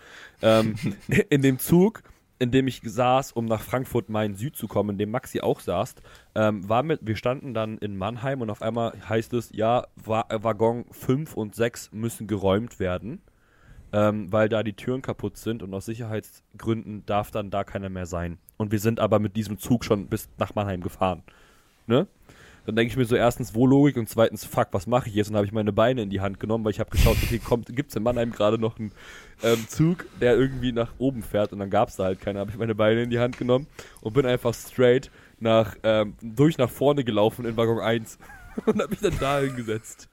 Ähm, 0.42 0.75
in 1.31 1.42
dem 1.42 1.59
Zug 1.59 2.03
in 2.38 2.51
dem 2.51 2.66
ich 2.66 2.81
saß, 2.85 3.33
um 3.33 3.47
nach 3.47 3.62
Frankfurt 3.62 4.09
Main 4.09 4.35
Süd 4.35 4.57
zu 4.57 4.69
kommen, 4.69 4.90
in 4.90 4.99
dem 4.99 5.11
Maxi 5.11 5.40
auch 5.40 5.61
saß, 5.61 5.95
ähm, 6.35 6.69
war 6.69 6.83
mit, 6.83 7.01
wir 7.03 7.16
standen 7.16 7.55
dann 7.55 7.79
in 7.79 7.97
Mannheim 7.97 8.40
und 8.42 8.51
auf 8.51 8.62
einmal 8.62 8.92
heißt 9.09 9.33
es, 9.33 9.51
ja, 9.53 9.87
Wa 9.97 10.27
äh, 10.29 10.42
Waggon 10.42 10.85
5 10.90 11.35
und 11.35 11.55
6 11.55 11.92
müssen 11.92 12.27
geräumt 12.27 12.79
werden, 12.79 13.23
ähm, 13.92 14.31
weil 14.31 14.49
da 14.49 14.62
die 14.62 14.75
Türen 14.75 15.03
kaputt 15.03 15.38
sind 15.38 15.62
und 15.62 15.73
aus 15.73 15.87
Sicherheitsgründen 15.87 17.07
darf 17.07 17.31
dann 17.31 17.51
da 17.51 17.64
keiner 17.64 17.88
mehr 17.88 18.07
sein. 18.07 18.38
Und 18.59 18.71
wir 18.71 18.81
sind 18.81 19.01
aber 19.01 19.19
mit 19.19 19.37
diesem 19.37 19.59
Zug 19.59 19.85
schon 19.85 20.09
bis 20.09 20.29
nach 20.38 20.55
Mannheim 20.55 20.83
gefahren. 20.83 21.23
Ne? 21.87 22.07
Dann 22.66 22.74
denke 22.76 22.90
ich 22.90 22.96
mir 22.96 23.05
so 23.05 23.14
erstens, 23.16 23.55
wo 23.55 23.66
Logik 23.66 23.96
und 23.96 24.09
zweitens, 24.09 24.44
fuck, 24.44 24.68
was 24.72 24.87
mache 24.87 25.09
ich 25.09 25.14
jetzt? 25.14 25.31
Und 25.31 25.37
habe 25.37 25.46
ich 25.46 25.52
meine 25.52 25.72
Beine 25.72 26.02
in 26.02 26.11
die 26.11 26.20
Hand 26.20 26.40
genommen, 26.40 26.64
weil 26.64 26.72
ich 26.72 26.81
habe 26.81 26.90
geschaut, 26.90 27.16
okay, 27.22 27.38
kommt, 27.38 27.74
gibt 27.74 27.90
es 27.90 27.96
in 27.96 28.02
Mannheim 28.02 28.33
gerade 28.33 28.59
noch 28.59 28.79
einen 28.79 28.92
ähm, 29.42 29.64
Zug, 29.68 30.05
der 30.20 30.37
irgendwie 30.37 30.72
nach 30.72 30.92
oben 30.98 31.22
fährt 31.22 31.52
und 31.52 31.61
dann 31.61 31.70
gab 31.70 31.88
es 31.88 31.96
da 31.96 32.05
halt 32.05 32.20
keinen. 32.20 32.38
habe 32.38 32.50
ich 32.50 32.57
meine 32.59 32.74
Beine 32.74 33.02
in 33.02 33.11
die 33.11 33.20
Hand 33.20 33.38
genommen 33.38 33.66
und 34.00 34.12
bin 34.14 34.26
einfach 34.26 34.52
straight 34.52 35.11
nach, 35.38 35.76
ähm, 35.85 36.14
durch 36.20 36.59
nach 36.59 36.70
vorne 36.70 37.05
gelaufen 37.05 37.44
in 37.46 37.57
Waggon 37.57 37.79
1 37.79 38.18
und 38.66 38.81
habe 38.81 38.88
mich 38.90 39.00
dann 39.00 39.16
da 39.20 39.38
hingesetzt. 39.40 40.09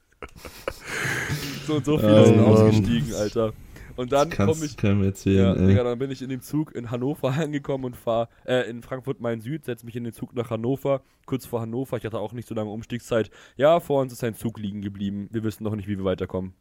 so 1.66 1.76
und 1.76 1.86
so 1.86 1.98
viele 1.98 2.22
Oh 2.22 2.26
sind 2.26 2.38
Mann. 2.38 2.46
ausgestiegen, 2.46 3.13
Alter. 3.16 3.54
Und 3.96 4.12
dann 4.12 4.30
komme 4.32 4.66
ich 4.66 4.76
ja, 4.82 4.90
erzählen, 5.04 5.58
ey. 5.60 5.68
Digga, 5.68 5.84
dann 5.84 6.00
bin 6.00 6.10
ich 6.10 6.22
in 6.22 6.30
dem 6.30 6.42
Zug 6.42 6.74
in 6.74 6.90
Hannover 6.90 7.32
angekommen 7.38 7.86
und 7.86 7.96
fahre 7.96 8.28
äh, 8.46 8.70
in 8.70 8.82
Frankfurt 8.82 9.20
Main 9.22 9.42
Süd, 9.42 9.66
setze 9.66 9.86
mich 9.86 9.96
in 9.96 10.04
den 10.04 10.14
Zug 10.14 10.34
nach 10.36 10.50
Hannover, 10.50 11.02
kurz 11.26 11.46
vor 11.46 11.62
Hannover. 11.62 11.98
Ich 11.98 12.06
hatte 12.06 12.20
auch 12.20 12.34
nicht 12.34 12.48
so 12.48 12.56
lange 12.56 12.70
Umstiegszeit. 12.72 13.30
Ja, 13.56 13.80
vor 13.80 14.02
uns 14.02 14.12
ist 14.14 14.24
ein 14.24 14.36
Zug 14.36 14.58
liegen 14.60 14.82
geblieben. 14.82 15.30
Wir 15.32 15.44
wissen 15.44 15.64
noch 15.64 15.76
nicht, 15.76 15.88
wie 15.88 15.98
wir 15.98 16.06
weiterkommen. 16.06 16.54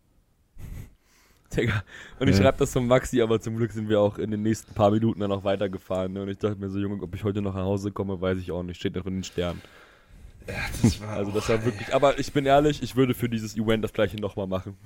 Digga. 1.57 1.83
Und 2.19 2.29
ich 2.29 2.37
Ja. 2.37 2.43
schreibe 2.43 2.59
das 2.59 2.73
zum 2.73 2.87
Maxi, 2.87 3.21
aber 3.21 3.41
zum 3.41 3.57
Glück 3.57 3.73
sind 3.73 3.89
wir 3.89 4.01
auch 4.01 4.19
in 4.19 4.31
den 4.31 4.43
nächsten 4.43 4.75
paar 4.75 4.91
Minuten 4.91 5.21
dann 5.21 5.33
auch 5.33 5.45
weitergefahren. 5.45 6.13
Ne? 6.13 6.23
Und 6.23 6.29
ich 6.29 6.39
dachte 6.39 6.57
mir 6.59 6.71
so, 6.71 6.79
Junge, 6.79 7.03
ob 7.03 7.15
ich 7.15 7.25
heute 7.25 7.43
noch 7.43 7.55
nach 7.55 7.65
Hause 7.65 7.93
komme, 7.93 8.21
weiß 8.21 8.39
ich 8.39 8.51
auch 8.53 8.63
nicht. 8.63 8.79
Steht 8.79 8.95
noch 8.97 9.07
in 9.07 9.15
den 9.15 9.25
Sternen. 9.25 9.61
Das 10.83 11.01
war 11.01 11.11
Also 11.11 11.31
das 11.31 11.49
war 11.49 11.65
wirklich. 11.65 11.95
Aber 11.95 12.19
ich 12.19 12.33
bin 12.33 12.47
ehrlich, 12.47 12.83
ich 12.83 12.97
würde 12.97 13.15
für 13.15 13.29
dieses 13.29 13.57
Event 13.57 13.85
das 13.85 13.93
gleiche 13.93 14.17
nochmal 14.17 14.47
machen. 14.47 14.77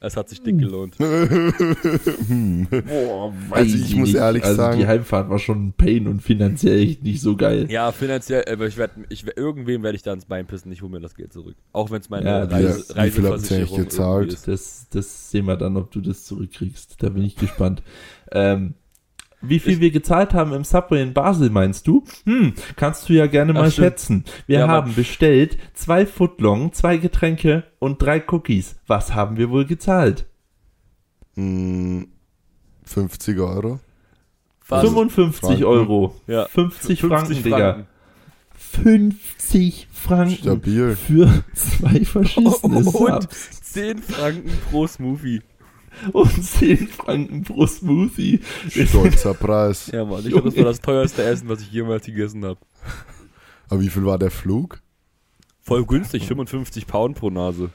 Es 0.00 0.16
hat 0.16 0.28
sich 0.28 0.40
dick 0.42 0.58
gelohnt. 0.58 0.96
Boah, 0.98 3.32
Also 3.50 3.76
ich 3.76 3.96
muss 3.96 4.14
ehrlich 4.14 4.44
also 4.44 4.56
sagen- 4.56 4.78
die 4.78 4.86
Heimfahrt 4.86 5.28
war 5.28 5.38
schon 5.40 5.68
ein 5.68 5.72
Pain 5.72 6.06
und 6.06 6.22
finanziell 6.22 6.78
echt 6.78 7.02
nicht 7.02 7.20
so 7.20 7.34
geil. 7.36 7.66
Ja, 7.70 7.90
finanziell, 7.92 8.44
aber 8.50 8.66
ich 8.66 8.76
werde, 8.76 9.04
ich, 9.08 9.24
irgendwem 9.36 9.82
werde 9.82 9.96
ich 9.96 10.02
da 10.02 10.12
ins 10.12 10.24
Bein 10.26 10.46
pissen, 10.46 10.70
ich 10.72 10.82
hole 10.82 10.90
mir 10.92 11.00
das 11.00 11.14
Geld 11.14 11.32
zurück. 11.32 11.56
Auch 11.72 11.90
wenn 11.90 12.00
es 12.00 12.10
meine 12.10 12.26
Ja, 12.26 12.44
Reise, 12.44 12.84
ihr 12.90 12.96
Reiseversicherung 12.96 13.78
gezahlt? 13.78 14.32
ist. 14.32 14.46
Das, 14.48 14.86
das 14.90 15.30
sehen 15.30 15.46
wir 15.46 15.56
dann, 15.56 15.76
ob 15.76 15.90
du 15.90 16.00
das 16.00 16.24
zurückkriegst. 16.24 17.02
Da 17.02 17.08
bin 17.08 17.24
ich 17.24 17.36
gespannt. 17.36 17.82
Ähm, 18.30 18.74
wie 19.40 19.58
viel 19.58 19.74
Ich- 19.74 19.80
wir 19.80 19.90
gezahlt 19.90 20.34
haben 20.34 20.52
im 20.52 20.64
Subway 20.64 21.02
in 21.02 21.12
Basel, 21.14 21.50
meinst 21.50 21.86
du? 21.86 22.04
Hm, 22.24 22.54
kannst 22.76 23.08
du 23.08 23.12
ja 23.12 23.26
gerne 23.26 23.52
mal 23.52 23.70
stimmt. 23.70 23.84
schätzen. 23.86 24.24
Wir 24.46 24.60
Ja, 24.60 24.68
haben 24.68 24.94
bestellt 24.94 25.58
zwei 25.74 26.06
Footlong, 26.06 26.72
zwei 26.72 26.96
Getränke 26.96 27.64
und 27.78 28.02
drei 28.02 28.22
Cookies. 28.30 28.76
Was 28.86 29.14
haben 29.14 29.36
wir 29.36 29.50
wohl 29.50 29.64
gezahlt? 29.66 30.26
Mm, 31.36 32.02
50 32.84 33.38
Euro. 33.38 33.80
Fast 34.60 34.84
55 34.86 35.40
Franken. 35.48 35.64
Euro. 35.64 36.14
Ja. 36.26 36.46
50, 36.46 37.00
Franken, 37.00 37.26
50 37.26 37.42
Digga. 37.44 37.58
Franken. 37.74 37.86
50 38.54 39.88
Franken 39.92 40.36
Stabil. 40.36 40.96
für 40.96 41.44
zwei 41.54 42.04
verschissene 42.04 42.76
Und 42.84 42.84
Subs 43.22 43.62
10 43.62 43.98
Franken 44.02 44.50
pro 44.70 44.86
Smoothie. 44.86 45.40
Und 46.12 46.42
10 46.44 46.88
Franken 46.88 47.42
pro 47.44 47.66
Smoothie. 47.66 48.40
Stolzer 48.68 49.34
Preis. 49.34 49.90
Ja, 49.92 50.04
Mann, 50.04 50.20
ich 50.24 50.30
glaube, 50.32 50.48
das 50.50 50.56
war 50.56 50.64
das 50.64 50.80
teuerste 50.80 51.22
Essen, 51.24 51.48
was 51.48 51.60
ich 51.60 51.70
jemals 51.72 52.06
gegessen 52.06 52.44
habe. 52.44 52.58
Aber 53.68 53.80
wie 53.80 53.88
viel 53.88 54.04
war 54.04 54.18
der 54.18 54.30
Flug? 54.30 54.80
Voll 55.60 55.84
günstig, 55.84 56.26
55 56.26 56.86
Pound 56.86 57.16
pro 57.18 57.28
Nase. 57.30 57.70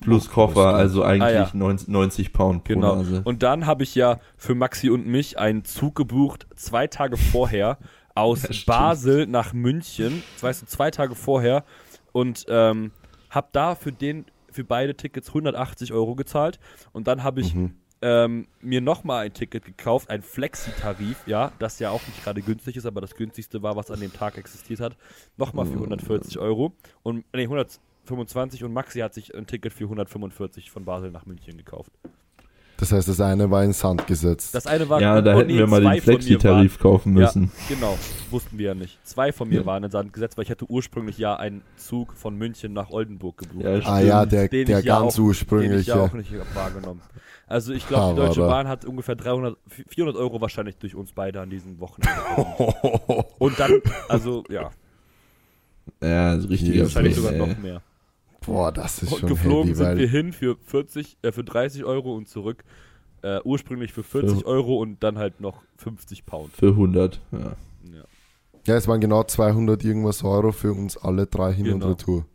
Plus 0.00 0.30
Koffer, 0.30 0.74
also 0.74 1.02
eigentlich 1.02 1.22
Ah, 1.22 1.30
ja. 1.30 1.50
90, 1.52 1.88
90 1.88 2.32
Pound 2.32 2.64
pro 2.64 2.72
Genau. 2.74 2.96
Nase. 2.96 3.20
Und 3.24 3.42
dann 3.42 3.66
habe 3.66 3.82
ich 3.82 3.94
ja 3.94 4.20
für 4.38 4.54
Maxi 4.54 4.88
und 4.88 5.06
mich 5.06 5.38
einen 5.38 5.64
Zug 5.64 5.94
gebucht, 5.96 6.46
zwei 6.56 6.86
Tage 6.86 7.16
vorher, 7.18 7.78
aus 8.14 8.42
Ja. 8.48 8.56
Basel 8.66 9.26
nach 9.26 9.52
München. 9.52 10.22
Das 10.34 10.44
weißt 10.44 10.62
du, 10.62 10.66
zwei 10.66 10.90
Tage 10.90 11.14
vorher. 11.14 11.64
Und 12.12 12.46
ähm, 12.48 12.92
habe 13.28 13.48
da 13.52 13.74
für 13.74 13.92
den, 13.92 14.24
für 14.52 14.64
beide 14.64 14.94
Tickets 14.94 15.28
180 15.28 15.92
Euro 15.92 16.14
gezahlt. 16.14 16.58
Und 16.92 17.06
dann 17.08 17.22
habe 17.22 17.40
ich 17.40 17.54
Mhm. 17.54 17.74
ähm, 18.02 18.46
mir 18.60 18.80
nochmal 18.80 19.26
ein 19.26 19.32
Ticket 19.32 19.64
gekauft, 19.64 20.10
ein 20.10 20.22
Flexi-Tarif, 20.22 21.26
ja, 21.26 21.52
das 21.58 21.78
ja 21.78 21.90
auch 21.90 22.04
nicht 22.06 22.22
gerade 22.24 22.42
günstig 22.42 22.76
ist, 22.76 22.84
aber 22.86 23.00
das 23.00 23.14
günstigste 23.14 23.62
war, 23.62 23.76
was 23.76 23.90
an 23.90 24.00
dem 24.00 24.12
Tag 24.12 24.38
existiert 24.38 24.80
hat. 24.80 24.96
Nochmal 25.36 25.66
für 25.66 25.74
140 25.78 26.38
Euro. 26.38 26.72
Und, 27.02 27.24
nee, 27.32 27.42
125 27.44 28.64
und 28.64 28.72
Maxi 28.72 28.98
hat 29.00 29.14
sich 29.14 29.34
ein 29.34 29.46
Ticket 29.46 29.72
für 29.72 29.84
145 29.84 30.70
von 30.70 30.84
Basel 30.84 31.10
nach 31.10 31.26
München 31.26 31.56
gekauft. 31.56 31.92
Das 32.82 32.90
heißt, 32.90 33.06
das 33.06 33.20
eine 33.20 33.48
war 33.48 33.62
in 33.62 33.72
Sand 33.72 34.08
gesetzt. 34.08 34.56
Das 34.56 34.66
eine 34.66 34.88
war 34.88 35.00
ja, 35.00 35.20
da 35.22 35.36
oh, 35.36 35.38
hätten 35.38 35.52
nee, 35.52 35.58
wir 35.58 35.68
mal 35.68 35.80
den 35.82 36.00
Flexi-Tarif 36.02 36.80
kaufen 36.80 37.12
müssen. 37.12 37.52
Ja, 37.68 37.76
genau, 37.76 37.96
wussten 38.32 38.58
wir 38.58 38.66
ja 38.70 38.74
nicht. 38.74 38.98
Zwei 39.06 39.30
von 39.30 39.48
mir 39.48 39.60
Ja. 39.60 39.66
waren 39.66 39.84
in 39.84 39.90
Sand 39.92 40.12
gesetzt, 40.12 40.36
weil 40.36 40.42
ich 40.46 40.50
hatte 40.50 40.68
ursprünglich 40.68 41.16
ja 41.16 41.36
einen 41.36 41.62
Zug 41.76 42.12
von 42.12 42.34
München 42.36 42.72
nach 42.72 42.90
Oldenburg 42.90 43.36
gebucht. 43.38 43.64
Ja, 43.64 43.78
ah 43.84 44.00
ja, 44.00 44.26
der, 44.26 44.48
Den 44.48 44.66
der 44.66 44.80
ich 44.80 44.84
ja 44.84 44.98
ganz 44.98 45.12
auch- 45.12 45.14
den 45.14 45.22
ich 45.22 45.28
ursprüngliche. 45.28 45.90
ja 45.92 46.00
auch 46.00 46.12
nicht 46.12 46.32
wahrgenommen. 46.54 47.02
Also 47.46 47.72
ich 47.72 47.86
glaube, 47.86 48.14
die 48.20 48.26
Deutsche 48.26 48.40
aber- 48.42 48.50
Bahn 48.50 48.66
hat 48.66 48.84
ungefähr 48.84 49.14
300, 49.14 49.56
400 49.86 50.16
Euro 50.20 50.40
wahrscheinlich 50.40 50.76
durch 50.78 50.96
uns 50.96 51.12
beide 51.12 51.40
an 51.40 51.50
diesem 51.50 51.78
Wochenende. 51.78 52.12
verdient. 52.34 53.26
Und 53.38 53.60
dann, 53.60 53.80
also 54.08 54.42
ja, 54.50 54.70
Ja, 56.02 56.30
also 56.30 56.48
richtiger 56.48 56.72
Jesus. 56.74 56.96
wahrscheinlich 56.96 57.14
sogar 57.14 57.32
ey. 57.32 57.38
noch 57.38 57.58
mehr. 57.58 57.80
Boah, 58.46 58.72
das 58.72 59.02
ist 59.02 59.12
Und 59.12 59.20
schon 59.20 59.28
geflogen 59.30 59.68
heavy, 59.74 59.74
sind 59.74 59.98
wir 59.98 60.08
hin 60.08 60.32
für 60.32 60.56
40, 60.66 61.18
äh, 61.22 61.32
für 61.32 61.44
30 61.44 61.84
Euro 61.84 62.14
und 62.16 62.28
zurück. 62.28 62.64
Äh, 63.22 63.40
ursprünglich 63.44 63.92
für 63.92 64.02
40 64.02 64.40
Für- 64.40 64.46
Euro 64.46 64.76
und 64.80 65.02
dann 65.02 65.16
halt 65.18 65.40
noch 65.40 65.62
50 65.76 66.26
Pound. 66.26 66.52
Für 66.54 66.70
100, 66.70 67.20
ja. 67.30 67.38
Ja. 67.38 68.04
ja, 68.66 68.74
es 68.76 68.88
waren 68.88 69.00
genau 69.00 69.22
200 69.22 69.84
irgendwas 69.84 70.24
Euro 70.24 70.50
für 70.50 70.72
uns 70.72 70.96
alle 70.96 71.26
drei 71.26 71.52
hin 71.52 71.66
und 71.66 71.72
Genau. 71.80 71.88
retour. 71.90 72.26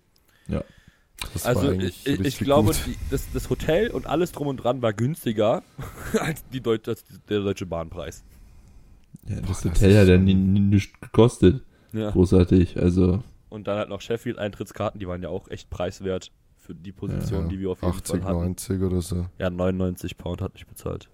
Ja. 0.47 0.63
Das 1.33 1.45
Also 1.45 1.63
war 1.67 1.73
ich, 1.73 2.07
eigentlich 2.07 2.25
ich, 2.27 2.37
glaube, 2.39 2.67
gut. 2.71 2.79
die, 2.85 2.95
das, 3.09 3.25
das 3.33 3.49
Hotel 3.49 3.89
und 3.89 4.05
alles 4.07 4.31
drum 4.31 4.47
und 4.47 4.57
dran 4.57 4.81
war 4.81 4.93
günstiger 4.93 5.61
als, 6.19 6.47
die 6.53 6.61
Deut 6.61 6.87
als 6.87 7.03
der 7.27 7.39
deutsche 7.41 7.65
Bahnpreis. 7.65 8.23
ja 9.27 9.35
Boah, 9.35 9.41
das 9.47 9.61
das 9.61 9.71
Hotel 9.73 9.91
ist 9.91 9.97
hat 9.97 10.07
ja 10.07 10.17
nichts 10.17 10.93
gekostet. 11.01 11.61
Ja. 11.91 12.11
Großartig, 12.11 12.77
also 12.77 13.23
Und 13.49 13.67
dann 13.67 13.77
halt 13.77 13.89
noch 13.89 14.01
Sheffield-Eintrittskarten, 14.01 14.99
die 14.99 15.07
waren 15.07 15.21
ja 15.23 15.29
auch 15.29 15.47
echt 15.49 15.69
preiswert 15.69 16.31
für 16.57 16.75
die 16.75 16.91
Position, 16.91 17.43
Ja, 17.43 17.47
die 17.47 17.59
wir 17.59 17.69
auf 17.71 17.81
jeden 17.81 17.93
80, 17.93 18.09
Fall 18.21 18.23
hatten. 18.25 18.39
90 18.39 18.81
oder 18.81 19.01
so. 19.01 19.25
Ja, 19.39 19.49
99 19.49 20.17
Pound 20.17 20.41
hat 20.41 20.51
ich 20.55 20.67
bezahlt. 20.67 21.09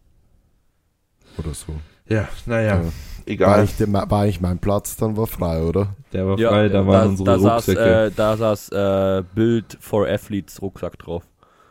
Oder 1.38 1.54
so. 1.54 1.74
ja, 2.08 2.28
naja, 2.46 2.78
Ja. 2.78 2.84
War, 2.84 2.92
egal. 3.26 3.64
ich, 3.66 3.78
der, 3.78 3.92
war 3.94 4.28
ich 4.28 4.42
mein 4.42 4.60
Platz, 4.60 4.96
dann 4.98 5.16
war 5.16 5.28
frei, 5.28 5.62
oder? 5.64 5.96
Der 6.12 6.28
war 6.28 6.38
frei, 6.38 6.70
da 6.70 6.86
waren 6.88 7.10
unsere 7.10 7.26
da 7.32 7.40
saß, 7.40 7.68
Rucksäcke. 7.70 8.06
äh, 8.06 8.12
da 8.16 8.38
saß 8.38 8.70
äh, 8.70 9.24
Bild 9.36 9.78
for 9.80 10.08
Athletes 10.08 10.62
Rucksack 10.62 10.98
drauf. 11.00 11.24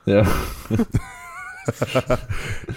ja. 0.07 0.27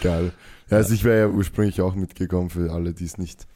Geil. 0.02 0.32
Ja, 0.69 0.78
also 0.78 0.93
ich 0.93 1.04
wäre 1.04 1.19
ja 1.19 1.28
ursprünglich 1.28 1.82
auch 1.82 1.95
mitgekommen 1.95 2.50
für 2.50 2.71
alle, 2.71 2.93
die 2.93 3.06
es 3.06 3.17
nicht 3.17 3.48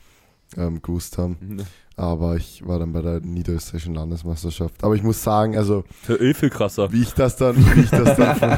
ähm, 0.58 0.82
gewusst 0.82 1.18
haben. 1.18 1.66
Aber 2.00 2.38
ich 2.38 2.66
war 2.66 2.80
dann 2.80 2.94
bei 2.94 3.02
der 3.02 3.20
niederösterreichischen 3.20 3.94
Landesmeisterschaft. 3.94 4.84
Aber 4.86 4.96
ich 4.96 5.04
muss 5.04 5.22
sagen, 5.22 5.58
also 5.58 5.84
Für 6.02 6.14
Öl 6.16 6.34
viel 6.34 6.50
krasser. 6.50 6.92
wie 6.94 7.02
ich 7.02 7.12
das 7.14 7.36
dann, 7.36 7.58
wie 7.76 7.82
ich 7.82 7.90
das 7.90 8.16
dann, 8.16 8.36
von, 8.38 8.50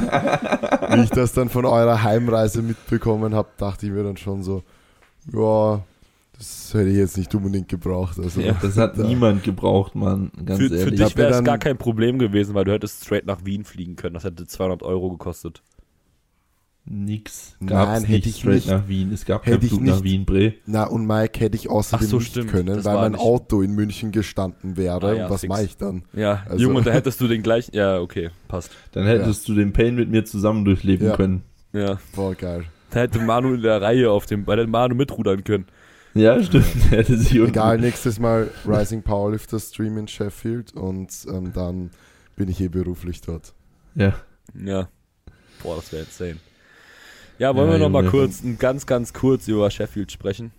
wie 1.00 1.04
ich 1.04 1.10
das 1.10 1.34
dann 1.34 1.50
von 1.50 1.66
eurer 1.66 2.04
Heimreise 2.04 2.62
mitbekommen 2.62 3.34
habe, 3.34 3.50
dachte 3.58 3.88
ich 3.88 3.92
mir 3.92 4.04
dann 4.04 4.18
schon 4.18 4.44
so, 4.44 4.62
ja, 5.34 5.82
das 6.38 6.72
hätte 6.74 6.90
ich 6.90 6.98
jetzt 6.98 7.18
nicht 7.18 7.34
unbedingt 7.34 7.68
gebraucht. 7.68 8.20
Also 8.20 8.42
Ja. 8.42 8.54
Das 8.62 8.78
hat 8.78 8.96
Da- 9.00 9.04
niemand 9.04 9.44
gebraucht, 9.44 9.96
Mann, 9.96 10.32
ganz 10.46 10.60
Für, 10.60 10.70
für 10.70 10.76
ehrlich. 10.76 11.00
dich 11.00 11.02
hab 11.10 11.16
mir 11.16 11.24
wäre 11.24 11.34
es 11.40 11.44
gar 11.44 11.58
kein 11.58 11.78
Problem 11.78 12.20
gewesen, 12.20 12.54
weil 12.54 12.66
du 12.66 12.72
hättest 12.74 13.04
straight 13.06 13.26
nach 13.26 13.44
Wien 13.44 13.64
fliegen 13.64 13.96
können. 13.96 14.14
Das 14.14 14.24
hätte 14.24 14.46
200 14.46 14.84
Euro 14.84 15.10
gekostet. 15.10 15.64
Nix. 16.86 17.56
Nein, 17.60 18.02
hätte 18.04 18.12
nicht 18.12 18.26
ich 18.28 18.36
straight 18.38 18.56
nicht. 18.56 18.68
nach 18.68 18.88
Wien. 18.88 19.12
Es 19.14 19.24
gab 19.26 19.44
keinen 19.44 19.62
Flug 19.62 19.82
nach. 19.84 20.04
Wien, 20.04 20.26
Bre. 20.26 20.54
Na, 20.66 20.86
und 20.86 21.06
Mike 21.06 21.40
hätte 21.40 21.56
ich 21.56 21.70
außerdem 21.70 22.08
so, 22.08 22.18
nicht 22.18 22.30
stimmt. 22.32 22.50
können, 22.52 22.84
weil 22.84 22.96
mein 22.96 23.12
nicht- 23.14 23.22
Auto 23.22 23.62
in 23.62 23.72
München 23.74 24.12
gestanden 24.12 24.78
wäre. 24.78 25.08
Ah 25.08 25.14
ja, 25.14 25.26
und 25.26 25.32
was 25.32 25.46
mache 25.48 25.64
ich 25.64 25.78
dann? 25.78 26.04
Ja, 26.14 26.44
Also- 26.50 26.64
Junge, 26.64 26.82
da 26.82 26.92
hättest 26.94 27.22
du 27.22 27.28
den 27.28 27.44
gleichen. 27.44 27.76
Ja, 27.76 28.00
okay, 28.00 28.32
passt. 28.48 28.72
Dann 28.94 29.06
hättest 29.06 29.48
du 29.48 29.54
den 29.54 29.74
Pain 29.74 29.96
mit 29.96 30.10
mir 30.10 30.26
zusammen 30.26 30.66
durchleben 30.66 31.08
Ja. 31.08 31.16
können. 31.16 31.44
Ja. 31.72 32.00
Boah, 32.16 32.34
geil. 32.36 32.66
Da 32.90 33.02
hätte 33.02 33.20
Manu 33.20 33.54
in 33.54 33.62
der 33.62 33.82
Reihe 33.82 34.10
auf 34.12 34.26
dem, 34.26 34.44
bei 34.44 34.56
der 34.56 34.68
Manu 34.68 34.96
mitrudern 34.96 35.44
können. 35.44 35.68
Ja, 36.14 36.42
stimmt. 36.44 36.66
Hätte 36.90 37.16
sich 37.16 37.36
Egal, 37.36 37.78
nächstes 37.80 38.20
Mal 38.20 38.50
Rising 38.68 39.02
Powerlifter 39.04 39.60
Stream 39.60 39.98
in 39.98 40.08
Sheffield 40.10 40.74
und 40.74 41.10
ähm, 41.32 41.54
dann 41.54 41.92
bin 42.36 42.50
ich 42.50 42.60
eh 42.60 42.68
beruflich 42.68 43.22
dort. 43.22 43.54
Ja. 43.96 44.14
Ja. 44.62 44.90
Boah, 45.64 45.76
das 45.78 45.92
wäre 45.94 46.04
insane. 46.04 46.36
Ja, 47.42 47.56
wollen 47.56 47.70
Ja, 47.70 47.74
wir 47.74 47.80
noch 47.80 47.90
mal 47.90 48.06
kurz, 48.06 48.44
ein 48.44 48.60
ganz, 48.60 48.86
ganz 48.86 49.14
kurz 49.14 49.48
über 49.48 49.72
Sheffield 49.72 50.12
sprechen? 50.12 50.52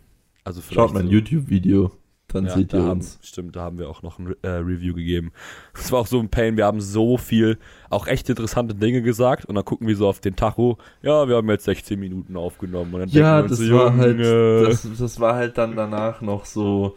Also 0.42 0.60
Schaut 0.68 0.92
mein 0.92 1.06
so- 1.06 1.12
YouTube-Video, 1.12 1.92
dann 2.26 2.46
Ja, 2.46 2.54
seht 2.56 2.72
da 2.72 2.78
ihr 2.78 2.82
haben, 2.82 2.90
uns. 2.98 3.20
Stimmt, 3.22 3.54
da 3.54 3.60
haben 3.60 3.78
wir 3.78 3.88
auch 3.88 4.02
noch 4.02 4.18
ein 4.18 4.34
äh, 4.42 4.48
Review 4.48 4.92
gegeben. 4.92 5.30
Es 5.74 5.92
war 5.92 6.00
auch 6.00 6.08
so 6.08 6.18
ein 6.18 6.28
Pain, 6.28 6.56
wir 6.56 6.66
haben 6.66 6.80
so 6.80 7.18
viel, 7.18 7.58
auch 7.88 8.08
echt 8.08 8.28
interessante 8.28 8.74
Dinge 8.74 9.00
gesagt 9.00 9.44
und 9.44 9.54
dann 9.54 9.64
gucken 9.64 9.86
wir 9.86 9.94
so 9.94 10.08
auf 10.08 10.18
den 10.18 10.34
Tacho, 10.34 10.76
ja, 11.02 11.28
wir 11.28 11.36
haben 11.36 11.48
jetzt 11.50 11.66
16 11.66 12.00
Minuten 12.00 12.36
aufgenommen 12.36 12.92
und 12.94 13.00
dann 13.02 13.08
Ja, 13.10 13.42
das 13.42 13.58
so, 13.58 13.74
war 13.78 13.96
halt, 13.96 14.18
das, 14.18 14.88
das 14.98 15.20
war 15.20 15.36
halt 15.36 15.56
dann 15.58 15.76
danach 15.76 16.20
noch 16.20 16.46
so, 16.46 16.96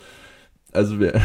also 0.72 1.00
wir, 1.00 1.22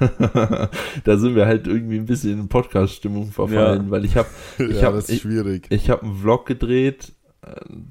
da 1.04 1.16
sind 1.16 1.34
wir 1.34 1.46
halt 1.46 1.66
irgendwie 1.66 1.96
ein 1.96 2.04
bisschen 2.06 2.38
in 2.40 2.48
Podcast-Stimmung 2.48 3.32
verfallen, 3.32 3.84
Ja. 3.86 3.90
weil 3.90 4.04
ich 4.04 4.18
habe 4.18 4.28
Ich 4.58 4.82
ja, 4.82 4.92
hab- 4.92 5.08
ich- 5.08 5.22
schwierig. 5.22 5.66
ich 5.70 5.88
hab 5.88 6.02
einen 6.02 6.16
Vlog 6.16 6.44
gedreht 6.44 7.12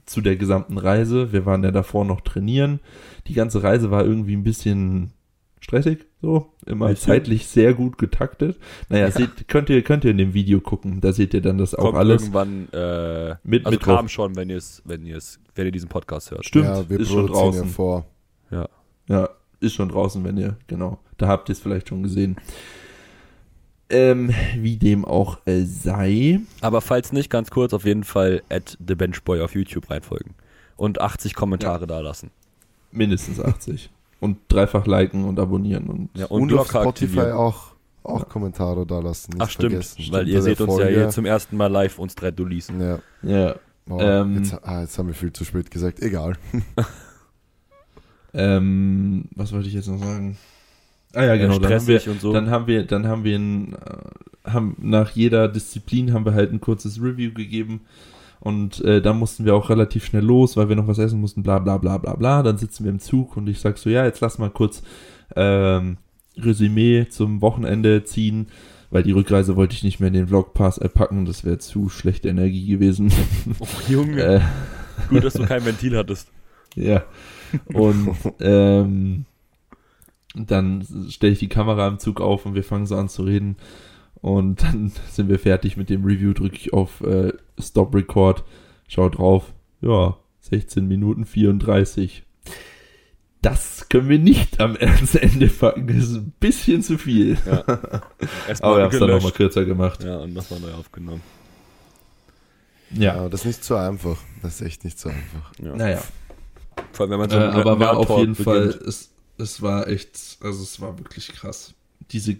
zu 0.05 0.21
der 0.21 0.35
gesamten 0.35 0.77
Reise. 0.77 1.31
Wir 1.33 1.45
waren 1.45 1.63
ja 1.63 1.71
davor 1.71 2.05
noch 2.05 2.21
trainieren. 2.21 2.79
Die 3.27 3.33
ganze 3.33 3.63
Reise 3.63 3.91
war 3.91 4.03
irgendwie 4.05 4.35
ein 4.35 4.43
bisschen 4.43 5.11
stressig, 5.61 6.05
so 6.21 6.51
immer 6.65 6.89
Bisschen. 6.89 7.07
zeitlich 7.13 7.47
sehr 7.47 7.73
gut 7.73 7.97
getaktet. 7.97 8.57
Naja, 8.89 9.05
Ja. 9.05 9.11
seht, 9.11 9.47
könnt 9.47 9.69
ihr 9.69 9.81
könnt 9.81 10.03
ihr 10.03 10.11
in 10.11 10.17
dem 10.17 10.33
Video 10.33 10.59
gucken. 10.59 10.99
Da 10.99 11.13
seht 11.13 11.33
ihr 11.33 11.41
dann 11.41 11.57
das 11.57 11.73
auch 11.73 11.83
Kommt 11.85 11.97
alles. 11.97 12.21
irgendwann, 12.23 12.67
äh, 12.73 13.35
Mit 13.43 13.65
also 13.65 13.77
Mittwoch. 13.77 13.95
kam 13.95 14.09
schon, 14.09 14.35
wenn 14.35 14.49
ihr 14.49 14.57
es, 14.57 14.81
wenn 14.85 15.05
ihr 15.05 15.15
es, 15.17 15.39
wenn 15.55 15.65
ihr 15.65 15.71
diesen 15.71 15.87
Podcast 15.89 16.31
hört. 16.31 16.45
Stimmt, 16.45 16.65
ja, 16.65 16.89
wir 16.89 16.99
ist 16.99 17.07
schon 17.09 17.27
produzieren 17.27 17.43
draußen. 17.51 17.63
ja 17.63 17.69
vor. 17.69 18.05
Ja. 18.51 18.69
Ja, 19.07 19.29
ist 19.61 19.73
schon 19.73 19.87
draußen, 19.89 20.21
wenn 20.25 20.37
ihr, 20.37 20.57
genau. 20.67 20.99
Da 21.17 21.27
habt 21.29 21.47
ihr 21.49 21.53
es 21.53 21.59
vielleicht 21.59 21.87
schon 21.87 22.03
gesehen. 22.03 22.35
Ähm, 23.93 24.33
wie 24.57 24.77
dem 24.77 25.05
auch 25.05 25.37
äh, 25.45 25.63
sei. 25.63 26.39
Aber 26.61 26.81
falls 26.81 27.11
nicht, 27.13 27.29
ganz 27.29 27.51
kurz, 27.51 27.73
auf 27.73 27.85
jeden 27.85 28.03
Fall 28.03 28.41
at 28.49 28.77
the 28.85 28.95
Benchboy 28.95 29.41
auf 29.41 29.53
YouTube 29.55 29.89
reinfolgen. 29.89 30.33
Und 30.75 30.99
80 30.99 31.35
Kommentare 31.35 31.87
da 31.87 31.99
lassen. 31.99 32.31
Mindestens 32.91 33.39
80. 33.39 33.89
und 34.19 34.37
dreifach 34.47 34.85
liken 34.87 35.25
und 35.25 35.39
abonnieren 35.39 35.87
und 35.87 36.09
Ja, 36.15 36.25
Und, 36.25 36.51
und, 36.51 36.59
auf 36.59 36.67
Spotify 36.67 36.87
aktivieren. 36.87 37.31
auch, 37.33 37.73
auch 38.03 38.27
Kommentare 38.29 38.85
da 38.85 38.99
lassen. 38.99 39.33
Ach 39.39 39.49
stimmt, 39.49 39.71
vergessen. 39.71 40.05
weil 40.11 40.27
ihr 40.27 40.39
Unter 40.39 40.43
seht 40.43 40.61
uns 40.61 40.77
ja 40.79 40.87
hier 40.87 41.09
zum 41.09 41.25
ersten 41.25 41.55
Mal 41.57 41.67
live 41.67 41.99
uns 41.99 42.15
drei 42.15 42.31
Dullis. 42.31 42.71
Ja. 42.79 42.99
ja, 43.21 43.55
Oh, 43.89 43.99
Ähm, 43.99 44.37
jetzt, 44.37 44.53
ah, 44.63 44.81
jetzt 44.81 44.97
haben 44.97 45.07
wir 45.07 45.13
viel 45.13 45.33
zu 45.33 45.43
spät 45.43 45.69
gesagt. 45.69 46.01
Egal. 46.01 46.37
ähm, 48.33 49.25
was 49.35 49.51
wollte 49.51 49.67
ich 49.67 49.73
jetzt 49.73 49.87
noch 49.87 49.99
sagen? 49.99 50.37
Ah 51.13 51.25
ja, 51.25 51.35
genau, 51.35 51.59
dann 51.59 51.73
haben 51.73 51.87
wir, 51.87 51.99
so. 51.99 52.33
dann 52.33 52.49
haben 52.49 52.67
wir, 52.67 52.85
dann 52.85 53.07
haben 53.07 53.23
wir 53.23 53.37
ein, 53.37 53.73
äh, 53.73 54.49
haben 54.49 54.75
nach 54.81 55.11
jeder 55.11 55.47
Disziplin 55.47 56.13
haben 56.13 56.25
wir 56.25 56.33
halt 56.33 56.51
ein 56.51 56.59
kurzes 56.59 56.99
Review 57.01 57.33
gegeben 57.33 57.81
und 58.39 58.81
äh, 58.81 59.01
dann 59.01 59.19
mussten 59.19 59.45
wir 59.45 59.55
auch 59.55 59.69
relativ 59.69 60.03
schnell 60.05 60.25
los, 60.25 60.57
weil 60.57 60.67
wir 60.67 60.75
noch 60.75 60.87
was 60.87 60.97
essen 60.97 61.21
mussten, 61.21 61.43
bla 61.43 61.59
bla 61.59 61.77
bla 61.77 61.97
bla 61.97 62.15
bla. 62.15 62.43
Dann 62.43 62.57
sitzen 62.57 62.83
wir 62.83 62.91
im 62.91 62.99
Zug 62.99 63.37
und 63.37 63.47
ich 63.47 63.59
sag 63.59 63.77
so, 63.77 63.89
ja, 63.89 64.03
jetzt 64.03 64.19
lass 64.19 64.37
mal 64.37 64.49
kurz 64.49 64.83
ähm, 65.35 65.97
Resümee 66.37 67.07
zum 67.09 67.41
Wochenende 67.41 68.03
ziehen, 68.03 68.47
weil 68.89 69.03
die 69.03 69.11
Rückreise 69.11 69.55
wollte 69.55 69.75
ich 69.75 69.83
nicht 69.83 69.99
mehr 69.99 70.07
in 70.07 70.13
den 70.13 70.27
Vlogpass 70.27 70.77
äh, 70.77 70.89
packen, 70.89 71.25
das 71.25 71.45
wäre 71.45 71.59
zu 71.59 71.87
schlechte 71.89 72.27
Energie 72.27 72.67
gewesen. 72.67 73.13
oh, 73.59 73.67
Junge, 73.87 74.21
äh, 74.21 74.41
gut, 75.09 75.23
dass 75.23 75.35
du 75.35 75.45
kein 75.45 75.63
Ventil 75.65 75.95
hattest. 75.95 76.27
ja. 76.75 77.03
Und 77.71 78.15
ähm, 78.41 79.25
dann 80.33 80.85
stelle 81.09 81.33
ich 81.33 81.39
die 81.39 81.49
Kamera 81.49 81.87
im 81.87 81.99
Zug 81.99 82.21
auf 82.21 82.45
und 82.45 82.55
wir 82.55 82.63
fangen 82.63 82.85
so 82.85 82.95
an 82.95 83.09
zu 83.09 83.23
reden. 83.23 83.57
Und 84.21 84.63
dann 84.63 84.91
sind 85.09 85.29
wir 85.29 85.39
fertig 85.39 85.77
mit 85.77 85.89
dem 85.89 86.03
Review, 86.05 86.33
drücke 86.33 86.55
ich 86.55 86.73
auf 86.73 87.01
äh, 87.01 87.33
Stop 87.59 87.93
Record, 87.93 88.43
schau 88.87 89.09
drauf. 89.09 89.53
Ja, 89.81 90.17
16 90.41 90.87
Minuten 90.87 91.25
34. 91.25 92.23
Das 93.41 93.89
können 93.89 94.07
wir 94.07 94.19
nicht 94.19 94.61
am 94.61 94.75
Ende 94.77 95.47
packen. 95.47 95.87
Das 95.87 95.97
ist 95.97 96.15
ein 96.15 96.33
bisschen 96.39 96.81
zu 96.81 96.97
viel. 96.97 97.37
Ja. 97.45 97.63
Aber 98.61 98.77
wir 98.77 98.83
haben 98.83 98.93
es 98.93 98.99
dann 98.99 99.09
nochmal 99.09 99.31
kürzer 99.33 99.65
gemacht. 99.65 100.03
Ja, 100.03 100.17
und 100.17 100.33
nochmal 100.33 100.61
neu 100.61 100.73
aufgenommen. 100.73 101.21
Ja. 102.91 103.15
Ja, 103.15 103.29
das 103.29 103.41
ist 103.41 103.45
nicht 103.47 103.63
so 103.65 103.75
einfach. 103.75 104.17
Das 104.41 104.61
ist 104.61 104.65
echt 104.65 104.85
nicht 104.85 104.97
so 104.97 105.09
einfach. 105.09 105.51
Ja. 105.61 105.75
Naja. 105.75 106.01
Vor 106.93 107.03
allem, 107.03 107.11
wenn 107.11 107.19
man 107.19 107.29
so 107.29 107.37
Äh, 107.37 107.41
aber 107.41 107.79
war 107.79 107.97
auf 107.97 108.17
jeden 108.19 108.35
Fall, 108.35 108.67
beginnt. 108.67 108.87
Es, 109.37 109.61
war 109.61 109.87
echt, 109.87 110.37
also 110.41 110.63
es 110.63 110.79
war 110.81 110.97
wirklich 110.99 111.27
krass. 111.29 111.73
Diese, 112.11 112.37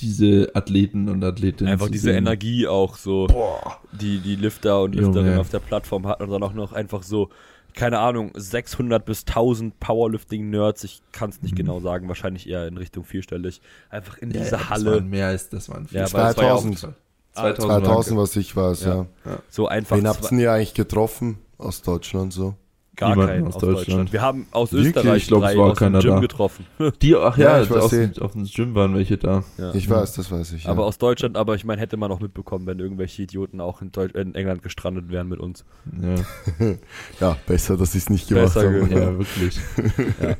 diese 0.00 0.50
Athleten 0.54 1.08
und 1.08 1.22
Athletinnen. 1.24 1.72
Einfach 1.72 1.86
zu 1.86 1.92
diese 1.92 2.04
sehen. 2.08 2.16
Energie 2.18 2.66
auch 2.66 2.96
so, 2.96 3.26
Boah. 3.26 3.78
die 3.92 4.18
die 4.20 4.36
Lifter 4.36 4.82
und 4.82 4.94
Junge. 4.94 5.06
Lifterinnen 5.06 5.38
auf 5.38 5.48
der 5.50 5.60
Plattform 5.60 6.06
hatten 6.06 6.24
und 6.24 6.30
dann 6.30 6.42
auch 6.42 6.52
noch 6.52 6.72
einfach 6.72 7.02
so, 7.02 7.30
keine 7.74 7.98
Ahnung, 8.00 8.32
600 8.34 9.04
bis 9.04 9.24
1000 9.26 9.78
Powerlifting-Nerds, 9.78 10.84
ich 10.84 11.02
kann 11.12 11.30
es 11.30 11.42
nicht 11.42 11.52
Mhm. 11.52 11.56
genau 11.58 11.80
sagen, 11.80 12.08
wahrscheinlich 12.08 12.48
eher 12.48 12.66
in 12.66 12.76
Richtung 12.76 13.04
vierstellig, 13.04 13.60
einfach 13.90 14.18
in 14.18 14.30
Ja, 14.30 14.40
dieser 14.40 14.58
Das 14.58 14.70
Halle, 14.70 14.92
waren 14.94 15.08
mehr 15.08 15.28
als, 15.28 15.48
das 15.48 15.68
waren. 15.68 15.86
Ja, 15.90 16.00
weil 16.00 16.04
es 16.30 16.36
war 16.36 16.44
ja 16.44 16.52
auch- 16.54 16.60
2000. 16.62 16.94
2000. 17.34 17.84
2000, 17.84 18.18
was 18.18 18.36
ich 18.36 18.56
weiß, 18.56 18.84
Ja. 18.84 19.06
ja. 19.24 19.38
so 19.48 19.68
einfach 19.68 19.96
Wen 19.96 20.08
habt 20.08 20.32
ihr 20.32 20.52
eigentlich 20.52 20.74
getroffen 20.74 21.38
aus 21.56 21.82
Deutschland 21.82 22.32
so? 22.32 22.54
Gar 22.98 23.10
Niemanden 23.10 23.32
keinen 23.32 23.46
aus 23.46 23.54
aus, 23.54 23.60
Deutschland. 23.62 23.86
Deutschland. 23.88 24.12
Wir 24.12 24.22
haben 24.22 24.46
aus 24.50 24.72
Wirklich? 24.72 24.96
Österreich 24.96 25.22
Ich 25.22 25.28
glaub, 25.28 25.42
es 25.44 25.48
drei 25.52 25.58
war 25.58 25.64
aus 25.70 25.78
dem 25.78 25.84
keiner 25.84 25.98
Gym 26.00 26.10
da. 26.10 26.20
getroffen. 26.20 26.66
Die, 27.02 27.16
ach 27.16 27.38
ja, 27.38 27.56
Ja, 27.56 27.62
ich 27.62 27.70
weiß 27.70 27.82
aus, 27.84 27.92
eh. 27.92 28.06
dem, 28.08 28.22
auf 28.22 28.32
dem 28.32 28.44
Gym 28.44 28.74
waren 28.74 28.94
welche 28.94 29.16
da. 29.16 29.44
Ja. 29.56 29.72
Ich 29.74 29.88
weiß, 29.88 30.12
das 30.14 30.30
weiß 30.30 30.52
ich. 30.52 30.64
Ja. 30.64 30.70
Aber 30.70 30.84
aus 30.84 30.98
Deutschland, 30.98 31.36
aber 31.36 31.54
ich 31.54 31.64
meine, 31.64 31.80
hätte 31.80 31.96
man 31.96 32.10
auch 32.12 32.20
mitbekommen, 32.20 32.66
wenn 32.66 32.78
irgendwelche 32.78 33.22
Idioten 33.22 33.60
auch 33.60 33.80
in, 33.80 33.92
Deutsch 33.92 34.14
in 34.14 34.34
England 34.34 34.62
gestrandet 34.62 35.10
wären 35.10 35.28
mit 35.28 35.38
uns. 35.40 35.64
Ja, 36.02 36.74
ja, 37.20 37.36
besser, 37.46 37.76
dass 37.76 37.94
ich 37.94 38.02
es 38.02 38.10
nicht 38.10 38.28
gemacht 38.28 38.52
Besser 38.54 38.66
habe. 38.66 38.86
ge- 38.86 38.98
ja 38.98 39.18
wirklich. 39.18 39.58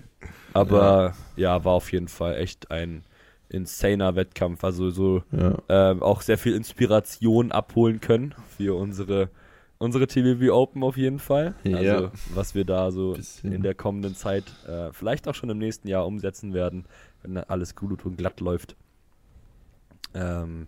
Aber 0.52 1.14
ja. 1.36 1.64
war 1.64 1.72
auf 1.74 1.92
jeden 1.92 2.08
Fall 2.08 2.36
echt 2.36 2.70
ein 2.70 3.04
insaner 3.48 4.16
Wettkampf. 4.16 4.64
Also 4.64 4.90
so 4.90 5.22
Ja. 5.32 5.54
ähm, 5.68 6.02
auch 6.02 6.20
sehr 6.22 6.38
viel 6.38 6.54
Inspiration 6.54 7.52
abholen 7.52 8.00
können 8.00 8.34
für 8.56 8.76
unsere 8.76 9.30
unsere 9.78 10.06
TVV 10.06 10.52
Open 10.52 10.82
auf 10.82 10.96
jeden 10.96 11.18
Fall. 11.18 11.54
Ja. 11.64 11.78
Also 11.78 12.10
was 12.34 12.54
wir 12.54 12.64
da 12.64 12.90
so 12.90 13.12
Bisschen. 13.12 13.52
in 13.52 13.62
der 13.62 13.74
kommenden 13.74 14.14
Zeit 14.14 14.44
äh, 14.66 14.92
vielleicht 14.92 15.28
auch 15.28 15.34
schon 15.34 15.50
im 15.50 15.58
nächsten 15.58 15.88
Jahr 15.88 16.06
umsetzen 16.06 16.52
werden, 16.54 16.84
wenn 17.22 17.36
alles 17.36 17.74
gut 17.74 18.04
und 18.04 18.16
glatt 18.16 18.40
läuft. 18.40 18.76
Ähm, 20.14 20.66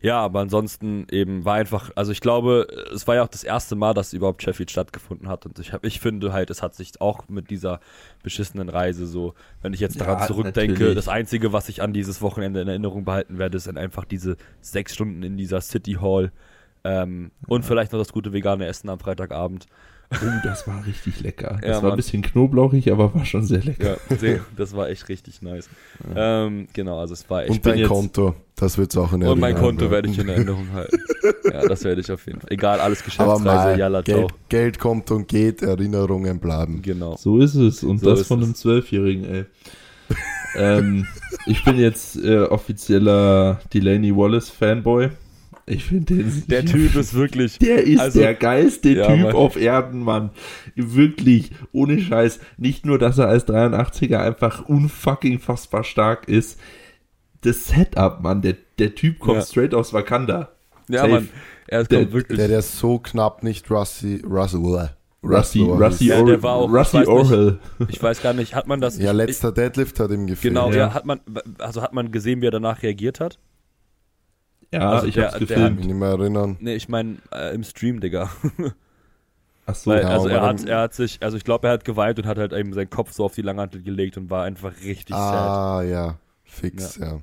ja, 0.00 0.18
aber 0.20 0.40
ansonsten 0.40 1.06
eben 1.10 1.46
war 1.46 1.54
einfach, 1.54 1.90
also 1.94 2.12
ich 2.12 2.20
glaube, 2.20 2.66
es 2.94 3.06
war 3.06 3.14
ja 3.14 3.22
auch 3.22 3.28
das 3.28 3.42
erste 3.42 3.74
Mal, 3.74 3.94
dass 3.94 4.12
überhaupt 4.12 4.42
Sheffield 4.42 4.70
stattgefunden 4.70 5.28
hat 5.28 5.46
und 5.46 5.58
ich 5.58 5.72
habe, 5.72 5.86
ich 5.86 5.98
finde 5.98 6.32
halt, 6.34 6.50
es 6.50 6.62
hat 6.62 6.74
sich 6.74 7.00
auch 7.00 7.26
mit 7.28 7.48
dieser 7.48 7.80
beschissenen 8.22 8.68
Reise 8.68 9.06
so, 9.06 9.32
wenn 9.62 9.72
ich 9.72 9.80
jetzt 9.80 9.98
daran 9.98 10.18
Ja, 10.18 10.26
zurückdenke, 10.26 10.72
natürlich. 10.74 10.94
das 10.96 11.08
einzige, 11.08 11.54
was 11.54 11.70
ich 11.70 11.80
an 11.80 11.94
dieses 11.94 12.20
Wochenende 12.20 12.60
in 12.60 12.68
Erinnerung 12.68 13.06
behalten 13.06 13.38
werde, 13.38 13.58
sind 13.58 13.78
einfach 13.78 14.04
diese 14.04 14.36
sechs 14.60 14.92
Stunden 14.92 15.22
in 15.22 15.38
dieser 15.38 15.62
City 15.62 15.94
Hall 15.94 16.32
ähm, 16.84 17.30
und 17.46 17.64
vielleicht 17.64 17.92
noch 17.92 17.98
das 17.98 18.12
gute 18.12 18.32
vegane 18.32 18.66
Essen 18.66 18.88
am 18.90 18.98
Freitagabend. 18.98 19.66
Oh, 20.12 20.16
das 20.44 20.68
war 20.68 20.86
richtig 20.86 21.20
lecker. 21.22 21.58
Ja, 21.62 21.68
Das 21.68 21.76
war 21.76 21.82
Mann. 21.84 21.92
ein 21.92 21.96
bisschen 21.96 22.22
knoblauchig, 22.22 22.92
aber 22.92 23.14
war 23.14 23.24
schon 23.24 23.44
sehr 23.44 23.60
lecker. 23.62 23.96
Ja, 24.20 24.36
das 24.56 24.76
war 24.76 24.88
echt 24.90 25.08
richtig 25.08 25.40
nice. 25.42 25.68
Ähm, 26.14 26.68
genau, 26.74 27.00
also 27.00 27.14
es 27.14 27.28
war 27.30 27.42
echt. 27.42 27.50
Und 27.50 27.66
dein 27.66 27.78
jetzt- 27.78 27.88
Konto, 27.88 28.34
das 28.54 28.76
wird 28.78 28.92
es 28.92 28.96
auch 28.98 29.12
in 29.14 29.22
Und 29.24 29.40
mein 29.40 29.54
Erinnerung 29.54 29.76
Konto 29.78 29.90
werde 29.90 30.08
ich 30.10 30.18
in 30.18 30.28
Erinnerung 30.28 30.70
halten. 30.72 30.98
Ja, 31.50 31.66
das 31.66 31.82
werde 31.84 32.02
ich 32.02 32.12
auf 32.12 32.24
jeden 32.26 32.40
Fall. 32.40 32.52
Egal, 32.52 32.80
alles 32.80 33.00
Aber 33.18 33.34
Geschäftsreise, 33.34 33.44
mal, 33.70 33.78
Jalla, 33.78 34.04
ciao. 34.04 34.18
Geld, 34.20 34.32
Geld 34.50 34.78
kommt 34.78 35.10
und 35.10 35.26
geht, 35.26 35.62
Erinnerungen 35.62 36.38
bleiben. 36.38 36.82
Genau. 36.82 37.16
So 37.16 37.38
ist 37.40 37.54
es. 37.54 37.82
Und 37.82 37.98
So 37.98 38.10
das 38.10 38.26
von 38.26 38.40
es. 38.40 38.44
einem 38.44 38.54
Zwölfjährigen, 38.54 39.24
ey. 39.24 39.44
ähm, 40.56 41.06
ich 41.46 41.64
bin 41.64 41.76
jetzt 41.78 42.16
äh, 42.22 42.40
offizieller 42.42 43.58
Delaney 43.72 44.14
Wallace 44.14 44.50
Fanboy. 44.50 45.08
Ich 45.66 45.84
finde 45.84 46.14
den. 46.14 46.42
Der 46.48 46.64
Typ 46.66 46.94
ist 46.94 47.14
wirklich. 47.14 47.58
Der 47.58 47.82
ist 47.84 48.00
Also- 48.00 48.20
der 48.20 48.34
geilste 48.34 48.90
Ja, 48.90 49.06
Typ 49.06 49.20
Mann. 49.24 49.32
auf 49.34 49.56
Erden, 49.56 50.00
Mann. 50.00 50.30
Wirklich, 50.74 51.52
ohne 51.72 51.98
Scheiß. 52.00 52.40
Nicht 52.58 52.84
nur, 52.86 52.98
dass 52.98 53.18
er 53.18 53.28
als 53.28 53.46
83er 53.48 54.18
einfach 54.18 54.66
unfucking 54.68 55.38
fassbar 55.38 55.84
stark 55.84 56.28
ist. 56.28 56.58
Das 57.42 57.66
Setup, 57.68 58.20
Mann. 58.22 58.42
Der, 58.42 58.56
der 58.78 58.94
Typ 58.94 59.18
kommt 59.18 59.36
Ja. 59.38 59.42
straight 59.42 59.74
aus 59.74 59.92
Wakanda. 59.92 60.50
Ja, 60.88 61.00
Safe. 61.00 61.10
Mann. 61.12 61.28
Er 61.66 61.78
kommt 61.80 61.92
Der- 61.92 62.12
wirklich. 62.12 62.38
Der, 62.38 62.48
der 62.48 62.62
so 62.62 62.98
knapp 62.98 63.42
nicht 63.42 63.70
Rusty, 63.70 64.22
Russell, 64.22 64.60
Rusty, 65.22 65.60
Russell 65.62 65.62
Rusty, 65.62 66.06
Ja, 66.08 66.18
Or 66.20 66.26
der 66.26 66.42
war 66.42 66.54
auch- 66.56 66.68
ich 66.68 66.74
Rusty 66.74 66.98
nicht. 66.98 67.08
Orwell. 67.08 67.58
ich 67.88 68.02
weiß 68.02 68.22
gar 68.22 68.34
nicht, 68.34 68.54
hat 68.54 68.66
man 68.66 68.82
das. 68.82 68.98
Ja, 68.98 69.12
ich, 69.12 69.16
letzter 69.16 69.50
Deadlift 69.52 69.98
hat 69.98 70.10
ihm 70.10 70.24
Ich, 70.24 70.32
gefehlt. 70.32 70.52
genau, 70.54 70.68
Ja. 70.70 70.76
ja. 70.76 70.94
hat 70.94 71.06
man, 71.06 71.20
also 71.58 71.80
hat 71.80 71.94
man 71.94 72.12
gesehen, 72.12 72.42
wie 72.42 72.46
er 72.48 72.50
danach 72.50 72.82
reagiert 72.82 73.20
hat? 73.20 73.38
Ja, 74.74 74.90
Also 74.90 75.06
ich 75.06 75.14
der- 75.14 75.24
hab's 75.24 75.34
Ich 75.34 75.40
gefilmt. 75.40 75.62
kann 75.64 75.74
mich 75.76 75.86
nicht 75.86 75.96
mehr 75.96 76.08
erinnern. 76.08 76.56
Nee, 76.60 76.74
ich 76.74 76.88
meine 76.88 77.16
äh, 77.32 77.54
im 77.54 77.64
Stream, 77.64 78.00
Digga. 78.00 78.30
Ach 79.66 79.74
so, 79.74 79.90
Weil, 79.90 80.02
ja, 80.02 80.08
also 80.08 80.28
er 80.28 80.42
hat, 80.42 80.64
er 80.66 80.80
hat 80.80 80.94
sich, 80.94 81.18
also 81.22 81.36
ich 81.38 81.44
glaube, 81.44 81.68
er 81.68 81.72
hat 81.74 81.84
geweint 81.86 82.18
und 82.18 82.26
hat 82.26 82.36
halt 82.36 82.52
eben 82.52 82.74
seinen 82.74 82.90
Kopf 82.90 83.12
so 83.12 83.24
auf 83.24 83.34
die 83.34 83.40
Langhantel 83.42 83.82
gelegt 83.82 84.18
und 84.18 84.28
war 84.28 84.44
einfach 84.44 84.72
richtig 84.84 85.16
sad. 85.16 85.48
Ah, 85.48 85.82
ja, 85.82 86.18
fix, 86.44 86.96
ja. 86.98 87.20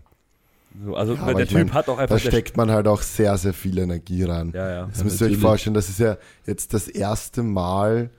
So, 0.83 0.95
also 0.95 1.13
Ja, 1.15 1.25
der 1.33 1.43
ich 1.43 1.49
Typ 1.49 1.57
mein, 1.57 1.73
hat 1.73 1.87
auch 1.89 1.97
Da 1.97 2.03
einfach. 2.03 2.19
der- 2.19 2.29
steckt 2.31 2.57
man 2.57 2.71
halt 2.71 2.87
auch 2.87 3.01
sehr, 3.03 3.37
sehr 3.37 3.53
viel 3.53 3.77
Energie 3.77 4.23
rein. 4.23 4.51
ja, 4.55 4.69
ja. 4.69 4.85
Das 4.87 4.99
Ja, 4.99 5.03
müsst 5.03 5.21
ihr 5.21 5.27
euch 5.27 5.37
vorstellen, 5.37 5.73
das 5.75 5.89
ist 5.89 5.99
ja 5.99 6.17
jetzt 6.47 6.73
das 6.73 6.87
erste 6.87 7.43
Mal 7.43 8.09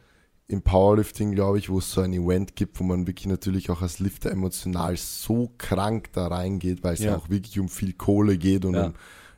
im 0.47 0.61
Powerlifting, 0.63 1.33
glaube 1.33 1.59
ich, 1.59 1.69
wo 1.71 1.79
es 1.79 1.91
so 1.91 2.03
ein 2.03 2.13
Event 2.13 2.55
gibt, 2.55 2.79
wo 2.79 2.85
man 2.85 3.07
wirklich 3.07 3.27
natürlich 3.27 3.71
auch 3.71 3.81
als 3.83 3.99
Lifter 4.01 4.31
emotional 4.31 4.97
so 4.99 5.51
krank 5.59 6.11
da 6.13 6.27
reingeht, 6.29 6.85
weil 6.85 6.95
es 6.95 7.01
ja, 7.01 7.13
Ja. 7.13 7.17
auch 7.17 7.29
wirklich 7.31 7.59
um 7.59 7.69
viel 7.71 7.95
Kohle 7.95 8.37
geht 8.37 8.65
und 8.67 8.75
Ja. 8.75 8.87
um, 8.89 8.95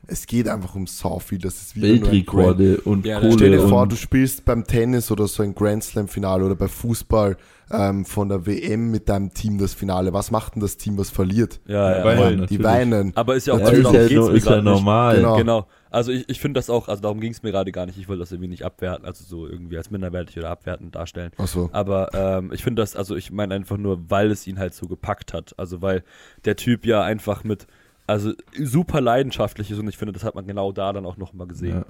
es 0.07 0.27
geht 0.27 0.47
einfach 0.47 0.75
um 0.75 0.87
so 0.87 1.19
viel. 1.19 1.39
Das 1.39 1.55
ist 1.55 1.75
wieder 1.75 1.87
nur 1.87 2.09
ein 2.09 2.25
Grand 2.25 2.59
Weltrekorde 2.59 2.81
und 2.81 3.05
Ja, 3.05 3.19
Kohle. 3.19 3.33
Stell 3.33 3.51
dir 3.51 3.67
vor, 3.67 3.87
du 3.87 3.95
spielst 3.95 4.45
beim 4.45 4.65
Tennis 4.65 5.11
oder 5.11 5.27
so 5.27 5.43
ein 5.43 5.55
Grand 5.55 5.83
Slam 5.83 6.07
Finale 6.07 6.45
oder 6.45 6.55
bei 6.55 6.67
Fußball 6.67 7.37
ähm, 7.71 8.05
von 8.05 8.29
der 8.29 8.45
WM 8.45 8.91
mit 8.91 9.09
deinem 9.09 9.33
Team 9.33 9.57
das 9.57 9.73
Finale. 9.73 10.13
Was 10.13 10.31
macht 10.31 10.55
denn 10.55 10.61
das 10.61 10.77
Team, 10.77 10.97
was 10.97 11.09
verliert? 11.09 11.59
Ja, 11.67 11.97
ja. 11.97 12.03
Weinen, 12.03 12.37
voll. 12.39 12.47
Die 12.47 12.63
weinen. 12.63 13.11
Aber 13.15 13.35
ist 13.35 13.47
ja 13.47 13.53
auch, 13.53 13.59
ja, 13.59 13.69
ist 13.69 13.83
darum 13.83 13.95
ja, 13.95 14.21
mir 14.21 14.31
ist 14.31 14.45
ja 14.45 14.61
normal. 14.61 15.15
Genau. 15.17 15.37
Genau. 15.37 15.67
Also 15.89 16.11
ich, 16.11 16.27
ich 16.27 16.39
finde 16.41 16.59
das 16.59 16.69
auch, 16.69 16.89
also 16.89 17.01
darum 17.01 17.21
ging 17.21 17.31
es 17.31 17.41
mir 17.41 17.51
gerade 17.51 17.71
gar 17.71 17.85
nicht. 17.85 17.97
Ich 17.97 18.09
wollte 18.09 18.19
das 18.19 18.31
irgendwie 18.31 18.49
nicht 18.49 18.63
abwerten, 18.63 19.05
also 19.05 19.23
so 19.23 19.47
irgendwie 19.47 19.77
als 19.77 19.91
minderwertig 19.91 20.37
oder 20.37 20.49
abwertend 20.49 20.93
darstellen. 20.93 21.31
Achso. 21.37 21.69
Aber 21.71 22.09
ähm, 22.13 22.51
ich 22.53 22.63
finde 22.63 22.81
das, 22.81 22.95
also 22.95 23.15
ich 23.15 23.31
meine 23.31 23.55
einfach 23.55 23.77
nur, 23.77 24.09
weil 24.09 24.29
es 24.29 24.45
ihn 24.45 24.59
halt 24.59 24.73
so 24.73 24.87
gepackt 24.87 25.33
hat. 25.33 25.53
Also 25.57 25.81
weil 25.81 26.03
der 26.43 26.57
Typ 26.57 26.85
ja 26.85 27.01
einfach 27.01 27.43
mit, 27.45 27.65
also 28.07 28.33
super 28.61 29.01
leidenschaftlich 29.01 29.71
ist 29.71 29.79
und 29.79 29.87
ich 29.87 29.97
finde, 29.97 30.13
das 30.13 30.23
hat 30.23 30.35
man 30.35 30.45
genau 30.47 30.71
da 30.71 30.93
dann 30.93 31.05
auch 31.05 31.17
nochmal 31.17 31.47
gesehen. 31.47 31.83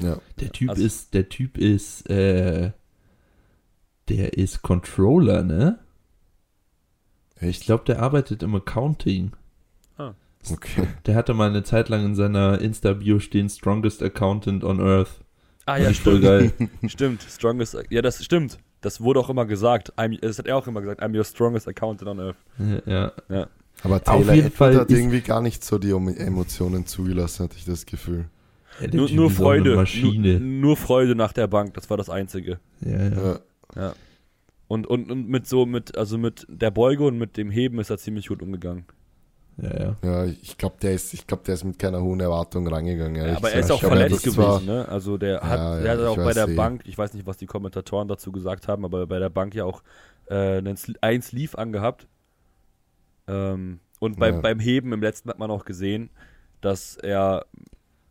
Ja. 0.00 0.06
Ja. 0.08 0.18
Der 0.40 0.50
Typ 0.52 0.70
Also- 0.70 0.82
ist, 0.84 1.14
der 1.14 1.28
Typ 1.28 1.58
ist, 1.58 2.08
äh, 2.10 2.72
der 4.08 4.36
ist 4.38 4.62
Controller, 4.62 5.42
ne? 5.42 5.78
Ich 7.40 7.60
glaube, 7.60 7.84
der 7.84 8.00
arbeitet 8.00 8.42
im 8.42 8.54
Accounting. 8.54 9.32
Okay. 10.50 10.88
Der 11.06 11.14
hatte 11.14 11.34
mal 11.34 11.48
eine 11.48 11.62
Zeit 11.62 11.88
lang 11.88 12.04
in 12.04 12.14
seiner 12.16 12.60
Insta-Bio 12.60 13.20
stehen, 13.20 13.48
Strongest 13.48 14.02
Accountant 14.02 14.64
on 14.64 14.80
Earth. 14.80 15.20
Ah 15.66 15.76
ja, 15.76 15.94
stimmt. 15.94 16.22
geil. 16.22 16.52
stimmt. 16.88 17.22
Strongest, 17.22 17.78
ja, 17.90 18.02
das 18.02 18.24
stimmt. 18.24 18.58
Das 18.80 19.00
wurde 19.00 19.20
auch 19.20 19.30
immer 19.30 19.46
gesagt. 19.46 19.92
I'm, 19.96 20.18
das 20.20 20.40
hat 20.40 20.46
er 20.48 20.56
auch 20.56 20.66
immer 20.66 20.80
gesagt. 20.80 21.00
I'm 21.00 21.16
your 21.16 21.22
strongest 21.22 21.68
accountant 21.68 22.10
on 22.10 22.18
earth. 22.18 22.36
ja. 22.86 23.12
Aber 23.84 24.02
Taylor 24.02 24.32
jeden 24.34 24.46
Edward 24.48 24.54
Fall 24.54 24.76
hat 24.76 24.90
irgendwie 24.90 25.20
gar 25.22 25.40
nicht 25.40 25.64
so 25.64 25.78
die 25.78 25.90
Emotionen 25.90 26.86
zugelassen, 26.86 27.44
hatte 27.44 27.56
ich 27.56 27.64
das 27.64 27.84
Gefühl. 27.86 28.26
ja 28.80 28.88
Nur, 28.92 29.10
nur 29.10 29.30
Freude. 29.30 29.84
Nur, 30.00 30.40
nur 30.40 30.76
Freude 30.76 31.14
nach 31.14 31.32
der 31.32 31.46
Bank. 31.48 31.74
Das 31.74 31.90
war 31.90 31.96
das 31.96 32.08
Einzige. 32.10 32.58
Ja, 32.80 33.08
ja. 33.08 33.40
Ja. 33.76 33.94
Und, 34.68 34.86
und, 34.86 35.10
und 35.10 35.28
mit 35.28 35.46
so, 35.46 35.66
mit, 35.66 35.98
also 35.98 36.16
mit 36.16 36.46
der 36.48 36.70
Beuge 36.70 37.04
und 37.04 37.18
mit 37.18 37.36
dem 37.36 37.50
Heben 37.50 37.78
ist 37.80 37.90
er 37.90 37.98
ziemlich 37.98 38.28
gut 38.28 38.40
umgegangen. 38.42 38.84
ja, 39.60 39.78
ja. 39.78 39.96
Ja, 40.02 40.24
ich 40.24 40.56
glaube, 40.56 40.76
der 40.80 40.92
ist, 40.92 41.12
ich 41.12 41.26
glaube, 41.26 41.42
der 41.44 41.54
ist 41.54 41.64
mit 41.64 41.78
keiner 41.78 42.00
hohen 42.00 42.20
Erwartung 42.20 42.66
rangegangen. 42.66 43.16
Ja, 43.26 43.36
aber 43.36 43.50
er 43.52 43.60
ist 43.60 43.70
auch 43.70 43.74
Ich 43.76 43.80
glaub, 43.80 43.92
verletzt 43.92 44.26
das 44.26 44.36
war- 44.38 44.60
gewesen, 44.60 44.66
ne? 44.74 44.88
Also 44.88 45.18
der 45.18 45.40
hat, 45.42 45.58
Ja, 45.58 45.76
der 45.80 45.84
ja, 45.84 46.00
hat 46.00 46.06
auch 46.06 46.12
ich 46.12 46.16
bei 46.18 46.24
weiß 46.26 46.34
der 46.34 46.48
eh. 46.48 46.54
Bank, 46.54 46.82
ich 46.86 46.96
weiß 46.96 47.12
nicht, 47.14 47.26
was 47.26 47.36
die 47.36 47.46
Kommentatoren 47.46 48.08
dazu 48.08 48.32
gesagt 48.32 48.68
haben, 48.68 48.84
aber 48.86 49.06
bei 49.06 49.18
der 49.18 49.28
Bank 49.28 49.54
ja 49.54 49.64
auch 49.64 49.82
äh, 50.30 50.58
einen 50.58 50.76
Sl- 50.76 50.96
ein 51.02 51.20
Sleeve 51.20 51.58
angehabt. 51.58 52.06
Ähm, 53.32 53.78
und 54.00 54.18
beim, 54.18 54.34
Ja. 54.36 54.40
beim 54.40 54.58
Heben 54.60 54.92
im 54.92 55.00
letzten 55.00 55.28
hat 55.30 55.38
man 55.38 55.50
auch 55.50 55.64
gesehen, 55.64 56.10
dass 56.60 56.96
er, 56.96 57.46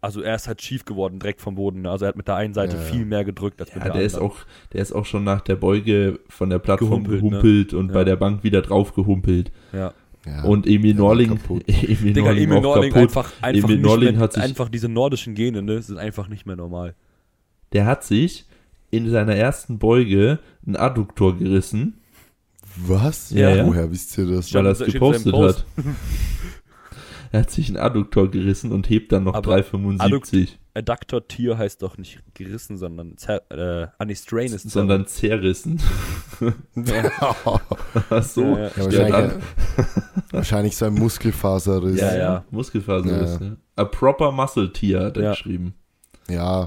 also 0.02 0.22
er 0.22 0.36
ist 0.36 0.48
halt 0.48 0.62
schief 0.62 0.86
geworden, 0.86 1.20
direkt 1.20 1.42
vom 1.42 1.56
Boden. 1.56 1.82
ne? 1.82 1.92
Also 1.92 2.06
er 2.06 2.10
hat 2.10 2.16
mit 2.18 2.28
der 2.28 2.36
einen 2.36 2.54
Seite 2.54 2.78
Ja, 2.78 2.82
viel 2.82 3.06
mehr 3.06 3.24
gedrückt 3.24 3.60
als 3.62 3.70
mit 3.74 3.84
Ja, 3.84 3.90
der 3.90 3.98
der 3.98 4.04
ist 4.06 4.16
anderen. 4.16 4.32
auch, 4.32 4.38
der 4.74 4.82
ist 4.82 4.92
auch 4.94 5.06
schon 5.06 5.24
nach 5.24 5.42
der 5.42 5.56
Beuge 5.58 6.20
von 6.30 6.50
der 6.50 6.60
Plattform 6.60 7.04
Gehumpelt, 7.04 7.20
gehumpelt, 7.22 7.72
ne? 7.74 7.78
und 7.80 7.88
Ja. 7.90 7.94
bei 7.94 8.04
der 8.04 8.16
Bank 8.16 8.44
wieder 8.44 8.62
drauf 8.62 8.94
gehumpelt. 8.94 9.52
ja. 9.74 9.94
Ja, 10.24 10.44
und 10.44 10.68
Emil 10.68 10.94
der 10.94 11.02
Norling. 11.02 11.32
Emil 11.68 12.14
Digga, 12.14 12.28
Norling 12.28 12.44
Emil 12.44 12.62
Norling 12.62 12.94
einfach, 12.94 13.34
einfach, 13.42 13.70
Emil 13.70 13.78
nicht 13.78 13.86
Norling 13.88 14.12
mehr, 14.12 14.20
hat 14.20 14.34
sich- 14.34 14.44
einfach 14.44 14.70
diese 14.70 14.88
nordischen 14.88 15.34
Gene, 15.34 15.64
ne, 15.64 15.82
sind 15.82 15.98
einfach 15.98 16.28
nicht 16.28 16.46
mehr 16.46 16.56
normal. 16.56 16.94
Der 17.74 17.88
hat 17.88 18.04
sich 18.04 18.46
in 18.92 19.10
seiner 19.10 19.36
ersten 19.36 19.80
Beuge 19.80 20.38
einen 20.64 20.76
Adduktor 20.76 21.36
gerissen, 21.40 22.01
Was? 22.78 23.30
Ja, 23.32 23.50
ja. 23.56 23.66
Woher 23.66 23.92
wisst 23.92 24.18
ihr 24.18 24.26
das? 24.28 24.54
weil 24.54 24.66
er 24.66 24.72
es 24.72 24.80
gepostet 24.80 25.32
Post. 25.34 25.66
hat. 25.78 25.86
er 27.32 27.40
hat 27.42 27.52
sich 27.52 27.68
einen 27.68 27.78
Adduktor 27.78 28.30
gerissen 28.30 28.72
und 28.72 28.90
hebt 28.90 29.12
dann 29.12 29.24
noch 29.24 29.34
Aber 29.36 29.56
3,75, 29.56 30.50
Adductor-Tier 30.74 31.58
heißt 31.58 31.82
doch 31.82 31.98
nicht 31.98 32.22
gerissen, 32.34 32.78
sondern 32.78 33.18
zer 33.18 33.42
äh, 33.52 33.88
ah, 33.98 34.06
nee, 34.06 34.16
Strain 34.16 34.54
ist 34.54 34.70
sondern 34.70 35.06
zerrissen. 35.06 35.82
Ach 38.10 38.24
so. 38.24 38.42
Ja, 38.58 38.58
ja. 38.58 38.68
Ja, 38.68 38.70
Ja, 38.70 38.84
wahrscheinlich, 38.86 39.44
wahrscheinlich 40.32 40.78
so 40.78 40.86
ein 40.86 40.94
Muskelfaserriss. 40.94 42.00
Ja, 42.00 42.14
Ja, 42.14 42.18
ja. 42.20 42.46
Muskelfaserriss. 42.52 43.38
Ja, 43.40 43.46
Ja. 43.48 43.56
A 43.76 43.86
proper 43.86 44.32
muscle 44.32 44.72
tear 44.72 45.06
hat 45.06 45.18
er 45.18 45.24
Ja. 45.24 45.30
geschrieben. 45.32 45.74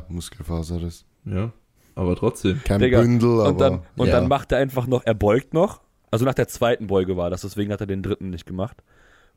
Muskelfaserriss. 0.08 1.04
Ja, 1.24 1.52
aber 1.94 2.16
trotzdem. 2.16 2.60
Kein 2.64 2.80
Digga, 2.80 3.00
Bündel, 3.00 3.40
aber 3.40 3.48
Und, 3.48 3.58
dann, 3.60 3.80
und 3.96 4.06
ja. 4.08 4.12
dann 4.20 4.28
macht 4.28 4.52
er 4.52 4.58
einfach 4.58 4.86
noch, 4.86 5.02
er 5.04 5.14
beugt 5.14 5.54
noch. 5.54 5.80
Also 6.14 6.24
nach 6.26 6.34
der 6.34 6.46
zweiten 6.46 6.86
Beuge 6.86 7.16
war 7.16 7.28
das, 7.28 7.40
deswegen 7.40 7.72
hat 7.72 7.80
er 7.80 7.88
den 7.88 8.04
dritten 8.04 8.30
nicht 8.30 8.46
gemacht. 8.46 8.84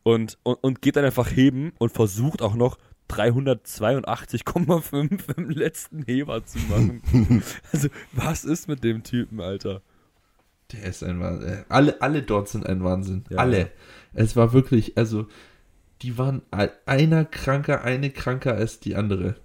Und, 0.03 0.38
und, 0.43 0.63
und 0.63 0.80
geht 0.80 0.95
dann 0.95 1.05
einfach 1.05 1.28
heben 1.28 1.73
und 1.80 1.91
versucht 1.91 2.43
auch 2.43 2.53
noch 2.53 2.78
382,5 3.09 5.21
im 5.38 5.49
letzten 5.49 6.03
Heber 6.03 6.45
zu 6.45 6.59
machen. 6.69 7.01
also, 7.73 7.88
was 8.11 8.45
ist 8.45 8.67
mit 8.67 8.84
dem 8.84 9.01
Typen, 9.01 9.41
Alter? 9.41 9.82
Der 10.71 10.84
ist 10.84 11.03
ein 11.03 11.19
Wahnsinn. 11.19 11.49
Äh, 11.49 11.63
Alle, 11.67 11.99
alle 11.99 12.21
dort 12.21 12.47
sind 12.47 12.67
ein 12.67 12.84
Wahnsinn. 12.84 13.23
Ja. 13.32 13.39
Alle. 13.39 13.71
Es 14.13 14.36
war 14.36 14.53
wirklich, 14.53 14.99
also, 14.99 15.25
die 16.04 16.18
waren 16.18 16.43
einer 16.86 17.26
kranker, 17.26 17.84
eine 17.84 18.12
kranker 18.12 18.54
als 18.54 18.80
die 18.80 18.95
andere. 18.95 19.36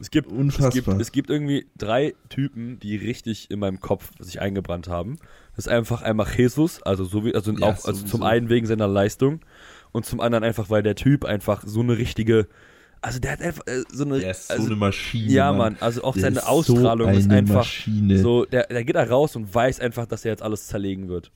Es 0.00 0.10
gibt, 0.10 0.28
es 0.30 0.32
Unfassbar. 0.32 0.70
gibt, 0.94 1.00
es 1.02 1.12
gibt 1.12 1.30
irgendwie 1.30 1.66
drei 1.76 2.14
Typen, 2.28 2.78
die 2.78 2.96
richtig 2.96 3.50
in 3.50 3.58
meinem 3.58 3.80
Kopf 3.80 4.12
sich 4.20 4.40
eingebrannt 4.40 4.86
haben. 4.88 5.18
Das 5.56 5.66
ist 5.66 5.72
einfach 5.72 6.02
einmal 6.02 6.28
Jesus, 6.36 6.82
also 6.84 7.04
so 7.04 7.24
wie, 7.24 7.34
also 7.34 7.50
Ja, 7.52 7.66
auch 7.66 7.84
also 7.84 8.04
zum 8.06 8.22
einen 8.22 8.48
wegen 8.48 8.66
seiner 8.66 8.86
Leistung 8.86 9.40
und 9.90 10.06
zum 10.06 10.20
anderen 10.20 10.44
einfach, 10.44 10.70
weil 10.70 10.84
der 10.84 10.94
Typ 10.94 11.24
einfach 11.24 11.64
so 11.66 11.80
eine 11.80 11.98
richtige, 11.98 12.46
also 13.00 13.18
der 13.18 13.32
hat 13.32 13.40
einfach 13.42 13.66
äh, 13.66 13.82
so 13.92 14.04
eine, 14.04 14.20
Der 14.20 14.30
ist 14.30 14.46
so 14.48 14.54
also, 14.54 14.66
eine 14.66 14.76
Maschine. 14.76 15.32
ja 15.32 15.52
Mann, 15.52 15.76
also 15.80 16.04
auch 16.04 16.14
Der 16.14 16.22
seine 16.22 16.36
ist 16.38 16.46
Ausstrahlung 16.46 17.12
so 17.12 17.18
ist 17.18 17.30
einfach 17.30 17.54
Maschine. 17.56 18.18
so, 18.20 18.44
der, 18.44 18.68
der 18.68 18.84
geht 18.84 18.94
da 18.94 19.02
raus 19.02 19.34
und 19.34 19.52
weiß 19.52 19.80
einfach, 19.80 20.06
dass 20.06 20.24
er 20.24 20.30
jetzt 20.30 20.42
alles 20.42 20.68
zerlegen 20.68 21.08
wird. 21.08 21.32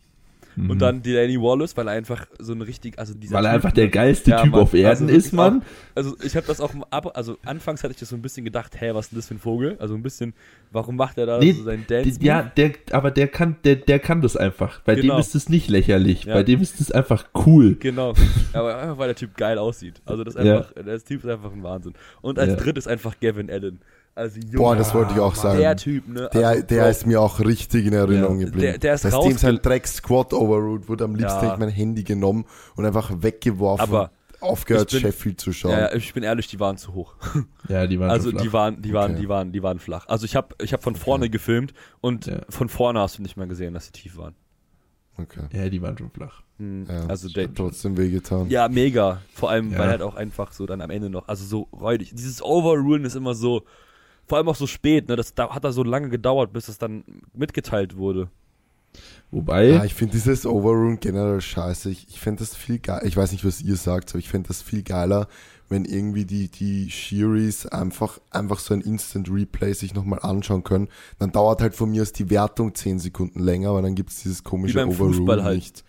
Mhm. 0.57 0.71
Und 0.71 0.79
dann 0.81 1.03
die 1.03 1.13
Danny 1.15 1.41
Wallace, 1.41 1.77
weil 1.77 1.87
er 1.89 1.95
einfach 1.95 2.27
so 2.39 2.53
eine 2.53 2.67
richtig, 2.67 2.99
also 2.99 3.15
dieser 3.15 3.35
Weil 3.37 3.47
er 3.47 3.53
einfach 3.53 3.73
der 3.73 3.89
geilste 3.89 4.33
Ja, 4.33 4.43
Typ 4.43 4.53
Mann. 4.53 4.61
auf 4.61 4.75
Erden 4.75 5.07
Also 5.09 5.17
ist, 5.17 5.33
Mann. 5.33 5.63
also 5.95 6.17
ich 6.23 6.37
habe 6.37 6.47
das 6.47 6.61
auch 6.61 6.73
ab, 6.91 7.13
also 7.17 7.39
anfangs 7.45 7.83
hatte 7.83 7.93
ich 7.95 8.01
das 8.01 8.11
so 8.11 8.17
ein 8.17 8.23
bisschen 8.23 8.45
gedacht, 8.45 8.81
hä, 8.81 8.91
was 8.93 9.07
ist 9.07 9.13
denn 9.13 9.19
das 9.19 9.29
für 9.29 9.35
ein 9.35 9.39
Vogel? 9.39 9.77
Also 9.79 9.95
ein 9.95 10.03
bisschen, 10.03 10.35
warum 10.71 10.97
macht 10.97 11.17
er 11.19 11.27
da 11.27 11.39
Nee, 11.39 11.53
so 11.53 11.63
seinen 11.63 11.87
Dance? 11.87 12.19
Ja, 12.23 12.43
der, 12.57 12.73
aber 12.91 13.11
der 13.11 13.29
kann, 13.29 13.57
der, 13.65 13.77
der 13.77 13.99
kann 13.99 14.21
das 14.21 14.37
einfach. 14.37 14.81
Bei 14.81 14.95
Genau. 14.95 15.15
dem 15.15 15.21
ist 15.21 15.35
es 15.35 15.49
nicht 15.49 15.69
lächerlich. 15.69 16.25
Ja. 16.25 16.35
Bei 16.35 16.43
dem 16.43 16.61
ist 16.61 16.81
es 16.81 16.93
einfach 16.93 17.27
cool. 17.47 17.77
Genau. 17.81 18.13
Aber 18.53 18.77
einfach 18.79 18.99
weil 18.99 19.09
der 19.09 19.17
Typ 19.17 19.37
geil 19.37 19.59
aussieht. 19.59 20.03
Also 20.05 20.23
das 20.25 20.35
ist 20.35 20.45
Ja. 20.45 20.59
einfach, 20.59 20.73
der 20.75 20.99
Typ 21.03 21.25
ist 21.25 21.31
einfach 21.31 21.53
ein 21.53 21.63
Wahnsinn. 21.63 21.95
Und 22.21 22.39
als 22.39 22.51
Ja. 22.51 22.57
drittes 22.57 22.87
einfach 22.87 23.19
Gavin 23.21 23.51
Allen. 23.51 23.81
Also 24.15 24.41
Junge, 24.41 24.57
Boah, 24.59 24.77
das 24.77 24.95
wollte 24.95 25.15
ich 25.15 25.21
auch 25.21 25.35
sagen. 25.35 25.59
der 25.59 25.75
Typ, 25.77 26.07
ne? 26.07 26.29
Der, 26.35 26.49
also, 26.49 26.63
der 26.67 26.83
Bro, 26.83 26.89
ist 26.91 27.07
mir 27.07 27.21
auch 27.21 27.41
richtig 27.41 27.87
in 27.87 27.95
Erinnerung 27.95 28.39
Ja. 28.41 28.45
geblieben. 28.45 28.61
Der- 28.73 28.79
der 28.79 28.95
ist 28.95 29.05
Dass 29.07 29.19
dem 29.21 29.39
sein 29.39 29.57
Dreck 29.63 29.87
Squat 29.87 30.35
Overroot 30.35 30.87
wurde 30.89 31.05
am 31.05 31.15
liebsten 31.15 31.37
Ja. 31.37 31.43
hätte 31.43 31.53
ich 31.55 31.59
mein 31.59 31.71
Handy 31.71 32.03
genommen 32.05 32.45
und 32.77 32.85
einfach 32.85 33.11
weggeworfen 33.23 33.83
Aber 33.83 34.11
aufgehört, 34.41 34.91
bin- 34.91 35.01
Sheffield 35.01 35.41
zu 35.41 35.53
schauen. 35.55 35.71
ja, 35.73 35.95
ich 35.95 36.13
bin 36.13 36.25
ehrlich, 36.25 36.47
die 36.49 36.61
waren 36.61 36.77
zu 36.77 36.93
hoch. 36.93 37.15
Ja, 37.69 37.87
die 37.87 37.99
waren 37.99 38.11
Also 38.11 38.31
flach. 38.31 38.43
die 38.43 38.53
waren, 38.53 38.83
die 38.83 38.93
waren, 38.93 39.13
Okay. 39.13 39.21
die 39.23 39.29
waren, 39.31 39.53
die 39.53 39.63
waren 39.63 39.79
flach. 39.79 40.07
Also 40.09 40.27
ich 40.27 40.37
habe, 40.37 40.57
ich 40.61 40.75
habe 40.75 40.83
von 40.83 40.95
vorne 40.97 41.31
gefilmt 41.31 41.73
und 42.03 42.27
Ja. 42.27 42.41
von 42.51 42.69
vorne 42.69 43.01
hast 43.01 43.17
du 43.17 43.23
nicht 43.23 43.37
mehr 43.39 43.47
gesehen, 43.47 43.73
dass 43.73 43.87
sie 43.87 43.93
tief 43.93 44.19
waren. 44.19 44.35
Okay. 45.17 45.43
Ja, 45.53 45.69
die 45.71 45.81
waren 45.81 45.97
schon 45.97 46.11
flach. 46.11 46.43
Hm, 46.59 46.87
Ja, 46.89 47.07
also 47.07 47.29
der, 47.29 47.45
hat 47.45 47.55
trotzdem 47.55 47.97
wehgetan. 47.97 48.49
Ja, 48.51 48.69
mega. 48.69 49.21
Vor 49.33 49.51
allem, 49.51 49.71
Ja. 49.73 49.79
weil 49.79 49.89
halt 49.89 50.03
auch 50.03 50.17
einfach 50.17 50.53
so 50.53 50.67
dann 50.67 50.81
am 50.83 50.91
Ende 50.91 51.09
noch, 51.09 51.29
also 51.29 51.45
so 51.45 51.69
räudig. 51.79 52.11
Dieses 52.15 52.43
Overrulen 52.43 53.05
ist 53.05 53.15
immer 53.15 53.35
so, 53.35 53.63
vor 54.27 54.39
allem 54.39 54.49
auch 54.49 54.57
so 54.57 54.67
spät, 54.67 55.09
ne? 55.09 55.17
Das 55.17 55.35
da 55.35 55.51
hat 55.55 55.65
da 55.65 55.73
so 55.73 55.83
lange 55.83 56.09
gedauert, 56.09 56.53
bis 56.53 56.69
es 56.69 56.79
dann 56.79 57.05
mitgeteilt 57.35 57.97
wurde. 57.97 58.29
Wobei, 59.31 59.69
Ja, 59.71 59.85
ich 59.85 59.95
finde 59.95 60.13
dieses 60.13 60.45
Overrun 60.45 61.01
generell 61.01 61.41
scheiße. 61.41 61.91
Ich, 61.91 62.07
ich 62.09 62.21
finde 62.21 62.41
das 62.41 62.55
viel 62.55 62.79
geiler. 62.79 63.05
Ich 63.07 63.17
weiß 63.17 63.33
nicht, 63.33 63.45
was 63.45 63.63
ihr 63.63 63.77
sagt, 63.77 64.11
aber 64.11 64.19
ich 64.19 64.29
finde 64.29 64.49
das 64.49 64.61
viel 64.61 64.83
geiler, 64.83 65.27
wenn 65.71 65.87
irgendwie 65.87 66.27
die, 66.27 66.49
die 66.49 66.91
Shiris 66.91 67.65
einfach, 67.65 68.19
einfach 68.31 68.59
so 68.59 68.75
ein 68.75 68.83
Instant 68.83 69.31
Replay 69.31 69.73
sich 69.73 69.95
nochmal 69.95 70.19
anschauen 70.21 70.65
können. 70.65 70.89
Dann 71.19 71.33
dauert 71.33 71.63
halt 71.63 71.75
von 71.75 71.91
mir 71.91 72.03
aus 72.03 72.13
die 72.13 72.29
Wertung 72.29 72.75
10 72.75 72.99
Sekunden 72.99 73.41
länger, 73.41 73.71
aber 73.71 73.81
dann 73.81 73.95
gibt 73.95 74.11
es 74.11 74.23
dieses 74.23 74.45
komische 74.45 74.75
beim 74.75 74.91
Overrun 74.91 75.15
Fußball 75.15 75.43
halt. 75.43 75.57
nicht. 75.57 75.85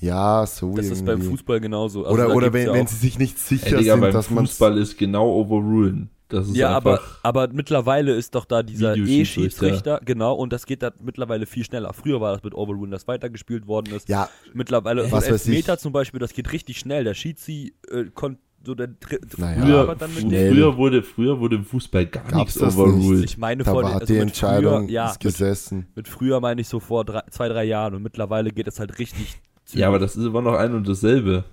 Ja, 0.00 0.46
so 0.46 0.76
Das 0.76 0.84
irgendwie. 0.86 0.92
ist 0.92 1.04
beim 1.06 1.22
Fußball 1.22 1.58
genauso. 1.60 2.04
Also 2.04 2.14
oder 2.14 2.34
oder 2.36 2.52
wenn, 2.52 2.66
ja 2.66 2.72
wenn 2.74 2.86
sie 2.86 2.96
sich 2.96 3.18
nicht 3.18 3.38
sicher 3.40 3.78
ey, 3.78 3.78
Digga, 3.78 3.94
sind, 3.94 4.00
beim 4.02 4.12
dass 4.12 4.30
man 4.30 4.46
Fußball 4.46 4.78
ist 4.78 4.96
genau 4.98 5.28
overrulen. 5.32 6.10
Das 6.28 6.48
ist 6.48 6.56
Ja, 6.56 6.70
aber, 6.70 7.00
aber 7.22 7.48
mittlerweile 7.52 8.12
ist 8.14 8.34
doch 8.34 8.44
da 8.44 8.62
dieser. 8.62 8.96
E-Schiedsrichter, 8.96 10.00
genau, 10.04 10.34
und 10.34 10.52
das 10.52 10.66
geht 10.66 10.82
da 10.82 10.90
mittlerweile 11.02 11.46
viel 11.46 11.64
schneller. 11.64 11.92
Früher 11.92 12.20
war 12.20 12.32
das 12.34 12.42
mit 12.42 12.54
Overrule, 12.54 12.90
das 12.90 13.06
weitergespielt 13.06 13.66
worden 13.66 13.94
ist. 13.94 14.08
Ja, 14.08 14.28
Mittlerweile, 14.52 15.10
Was 15.12 15.30
weiß 15.30 15.46
ich. 15.48 15.66
zum 15.78 15.92
Beispiel, 15.92 16.18
das 16.20 16.32
geht 16.32 16.52
richtig 16.52 16.78
schnell. 16.78 17.04
Der 17.04 17.14
Schiedsri 17.14 17.74
äh, 17.90 18.04
konnte 18.14 18.40
so 18.64 18.74
der 18.74 18.88
Dr- 18.88 19.20
Naja, 19.36 19.62
früher 19.62 19.96
früher, 19.96 20.68
mit 20.68 20.76
wurde, 20.76 21.02
früher 21.04 21.38
wurde 21.40 21.56
im 21.56 21.64
Fußball 21.64 22.06
gar 22.06 22.24
Gab's 22.24 22.56
nichts 22.56 22.60
overruled. 22.76 23.20
nicht? 23.20 23.24
ich 23.30 23.38
meine 23.38 23.62
da 23.62 23.70
vor 23.70 23.84
war 23.84 23.94
also 23.94 24.06
die 24.06 24.14
mit 24.14 24.22
Entscheidung 24.22 24.86
früher, 24.86 24.90
ja, 24.90 25.06
ist 25.10 25.22
mit, 25.24 25.32
gesessen. 25.32 25.86
mit 25.94 26.08
früher 26.08 26.40
meine 26.40 26.60
ich 26.60 26.68
so 26.68 26.80
vor 26.80 27.04
drei, 27.04 27.22
zwei, 27.30 27.48
drei 27.48 27.64
Jahren 27.64 27.94
und 27.94 28.02
mittlerweile 28.02 28.50
geht 28.50 28.66
es 28.66 28.80
halt 28.80 28.98
richtig 28.98 29.38
Ja, 29.72 29.86
aber 29.88 30.00
das 30.00 30.16
ist 30.16 30.24
immer 30.24 30.42
noch 30.42 30.54
ein 30.54 30.74
und 30.74 30.88
dasselbe. 30.88 31.44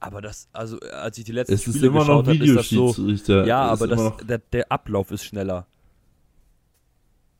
Aber 0.00 0.20
das, 0.22 0.48
also 0.52 0.80
äh, 0.80 0.90
als 0.90 1.18
ich 1.18 1.24
die 1.24 1.32
letzten 1.32 1.54
Es 1.54 1.66
ist 1.66 1.74
Spiele 1.74 1.88
immer 1.88 2.04
noch 2.04 2.24
geschaut 2.24 2.26
habe, 2.28 2.44
ist 2.44 2.56
das 2.56 3.26
so, 3.26 3.44
ja, 3.44 3.72
Es 3.72 3.82
aber 3.82 3.92
ist 3.92 3.98
immer 4.00 4.10
das, 4.18 4.26
der, 4.26 4.38
der 4.38 4.72
Ablauf 4.72 5.10
ist 5.10 5.24
schneller. 5.24 5.66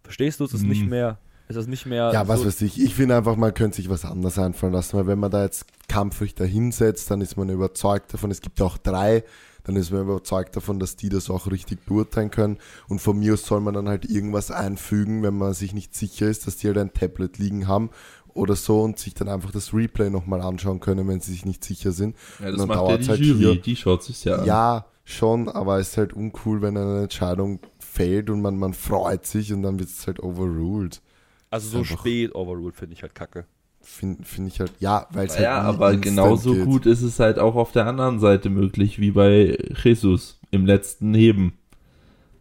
Verstehst 0.03 0.41
du? 0.41 0.45
Es 0.45 0.55
ist 0.55 0.63
nicht 0.63 0.83
Hm. 0.83 0.89
mehr, 0.89 1.19
ist 1.49 1.57
das 1.57 1.67
nicht 1.67 1.87
mehr 1.87 2.11
Ja, 2.13 2.29
was 2.29 2.41
so, 2.41 2.47
weiß 2.47 2.63
ich. 2.63 2.81
Ich 2.81 2.95
finde 2.95 3.17
einfach, 3.17 3.37
man 3.37 3.53
könnte 3.55 3.77
sich 3.77 3.89
was 3.91 4.05
anderes 4.05 4.39
einfallen 4.39 4.73
lassen, 4.73 4.97
weil 4.97 5.07
wenn 5.07 5.19
man 5.19 5.31
da 5.31 5.43
jetzt 5.45 5.67
Kampfrichter 5.89 6.47
hinsetzt, 6.47 7.11
dann 7.11 7.21
ist 7.21 7.37
man 7.37 7.49
überzeugt 7.49 8.13
davon, 8.15 8.31
es 8.31 8.41
gibt 8.41 8.59
ja 8.59 8.67
auch 8.67 8.79
drei, 8.79 9.25
dann 9.69 9.77
ist 9.77 9.91
man 9.93 10.01
überzeugt 10.03 10.57
davon, 10.57 10.81
dass 10.81 10.97
die 10.97 11.11
das 11.11 11.29
auch 11.29 11.47
richtig 11.51 11.85
beurteilen 11.85 12.31
können. 12.31 12.57
Und 12.89 13.01
von 13.01 13.19
mir 13.19 13.35
aus 13.35 13.43
soll 13.45 13.61
man 13.61 13.75
dann 13.75 13.87
halt 13.89 14.07
irgendwas 14.07 14.51
einfügen, 14.51 15.23
wenn 15.23 15.37
man 15.37 15.53
sich 15.53 15.75
nicht 15.75 15.95
sicher 15.95 16.27
ist, 16.27 16.47
dass 16.47 16.57
die 16.57 16.69
halt 16.69 16.79
ein 16.79 16.93
Tablet 16.95 17.37
liegen 17.37 17.69
haben 17.69 17.91
oder 18.33 18.57
so 18.57 18.81
und 18.83 18.99
sich 18.99 19.12
dann 19.12 19.29
einfach 19.29 19.51
das 19.51 19.75
Replay 19.75 20.09
nochmal 20.11 20.41
anschauen 20.41 20.81
können, 20.81 21.07
wenn 21.07 21.21
sie 21.21 21.33
sich 21.33 21.45
nicht 21.45 21.62
sicher 21.64 21.93
sind. 21.93 22.16
ja, 22.41 22.51
das 22.51 22.59
dann 22.61 22.69
macht 22.69 22.89
ja 22.89 22.97
die 22.97 23.09
halt 23.09 23.21
Jury. 23.21 23.39
hier. 23.41 23.57
Die 23.61 23.77
schaut 23.77 24.03
sich 24.03 24.25
ja 24.25 24.37
an. 24.37 24.47
Ja, 24.47 24.87
schon, 25.05 25.49
aber 25.51 25.79
es 25.79 25.91
ist 25.91 25.97
halt 25.99 26.12
uncool, 26.14 26.62
wenn 26.62 26.77
eine 26.79 27.03
Entscheidung 27.03 27.61
fällt 27.79 28.31
und 28.31 28.41
man, 28.41 28.59
man 28.59 28.73
freut 28.75 29.27
sich 29.27 29.53
und 29.53 29.62
dann 29.62 29.79
wird 29.79 29.91
es 29.91 30.07
halt 30.07 30.21
overruled. 30.23 31.03
also 31.51 31.69
so 31.69 31.79
einfach- 31.79 31.99
spät 32.01 32.35
Overrule 32.35 32.73
finde 32.73 32.95
ich 32.95 33.03
halt 33.03 33.14
kacke. 33.14 33.45
Finde 33.91 34.22
find 34.22 34.47
ich 34.53 34.61
halt, 34.61 34.72
ja, 34.78 35.07
weil 35.12 35.26
es 35.26 35.39
Ja, 35.39 35.55
halt 35.55 35.62
nie 35.64 35.68
aber 35.74 35.97
genauso 35.97 36.55
geht. 36.55 36.64
gut 36.66 36.86
ist 36.86 37.03
es 37.03 37.18
halt 37.18 37.39
auch 37.39 37.57
auf 37.57 37.72
der 37.72 37.86
anderen 37.86 38.20
Seite 38.20 38.49
möglich, 38.51 39.01
wie 39.01 39.11
bei 39.12 39.57
Jesus 39.82 40.39
im 40.51 40.66
letzten 40.66 41.14
Heben. 41.14 41.55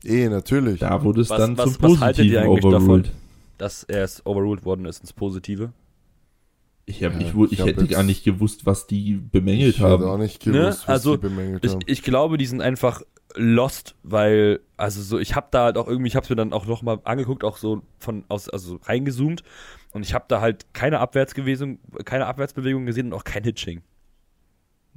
Eh, 0.04 0.28
natürlich. 0.30 0.80
Da 0.82 1.04
wurde 1.04 1.22
es 1.22 1.30
Was- 1.30 1.38
dann 1.40 1.58
was- 1.58 1.74
zum 1.74 1.94
was 1.94 2.00
haltet 2.02 2.26
ihr 2.26 2.42
Positiven 2.42 2.74
eigentlich 2.74 2.84
overruled. 2.84 3.12
Dass 3.58 3.84
er 3.86 4.04
es 4.04 4.24
overruled 4.26 4.66
worden 4.66 4.86
ist 4.86 5.00
ins 5.02 5.14
Positive. 5.14 5.72
Ich, 6.86 7.04
hab, 7.04 7.14
Ja, 7.14 7.20
ich, 7.28 7.34
wu- 7.34 7.46
ich 7.46 7.54
ich 7.54 7.60
hab 7.62 7.68
hätte 7.70 7.82
jetzt- 7.82 7.92
gar 7.92 8.04
nicht 8.04 8.24
gewusst, 8.24 8.66
was 8.66 8.86
die 8.86 9.14
bemängelt 9.16 9.76
ich 9.76 9.80
hätte 9.80 9.90
haben. 9.90 10.04
auch 10.04 10.18
nicht 10.18 10.46
Ne? 10.46 10.52
gewusst, 10.54 10.82
was 10.84 10.90
Also, 10.90 11.16
die 11.16 11.22
bemängelt 11.24 11.66
Ich, 11.66 11.72
haben. 11.72 11.80
ich 11.88 12.04
glaube, 12.04 12.38
die 12.38 12.46
sind 12.46 12.62
einfach 12.62 13.02
lost, 13.38 13.96
weil, 14.04 14.60
also 14.76 15.02
so, 15.02 15.20
ich 15.20 15.36
habe 15.36 15.48
da 15.52 15.66
halt 15.66 15.78
auch 15.78 15.88
irgendwie, 15.88 16.08
ich 16.08 16.16
habe 16.16 16.24
es 16.24 16.30
mir 16.30 16.36
dann 16.36 16.54
auch 16.54 16.66
nochmal 16.66 17.00
angeguckt, 17.04 17.44
auch 17.44 17.58
so 17.58 17.82
von 18.00 18.24
aus, 18.28 18.50
also 18.50 18.80
reingezoomt 18.84 19.44
und 19.94 20.04
ich 20.04 20.14
habe 20.14 20.26
da 20.28 20.42
halt 20.42 20.66
keine 20.74 21.00
Abwärtsbewegung, 21.00 21.80
keine 22.06 22.26
Abwärtsbewegung 22.28 22.86
gesehen 22.86 23.08
und 23.08 23.14
auch 23.14 23.24
kein 23.24 23.44
Hitching. 23.44 23.82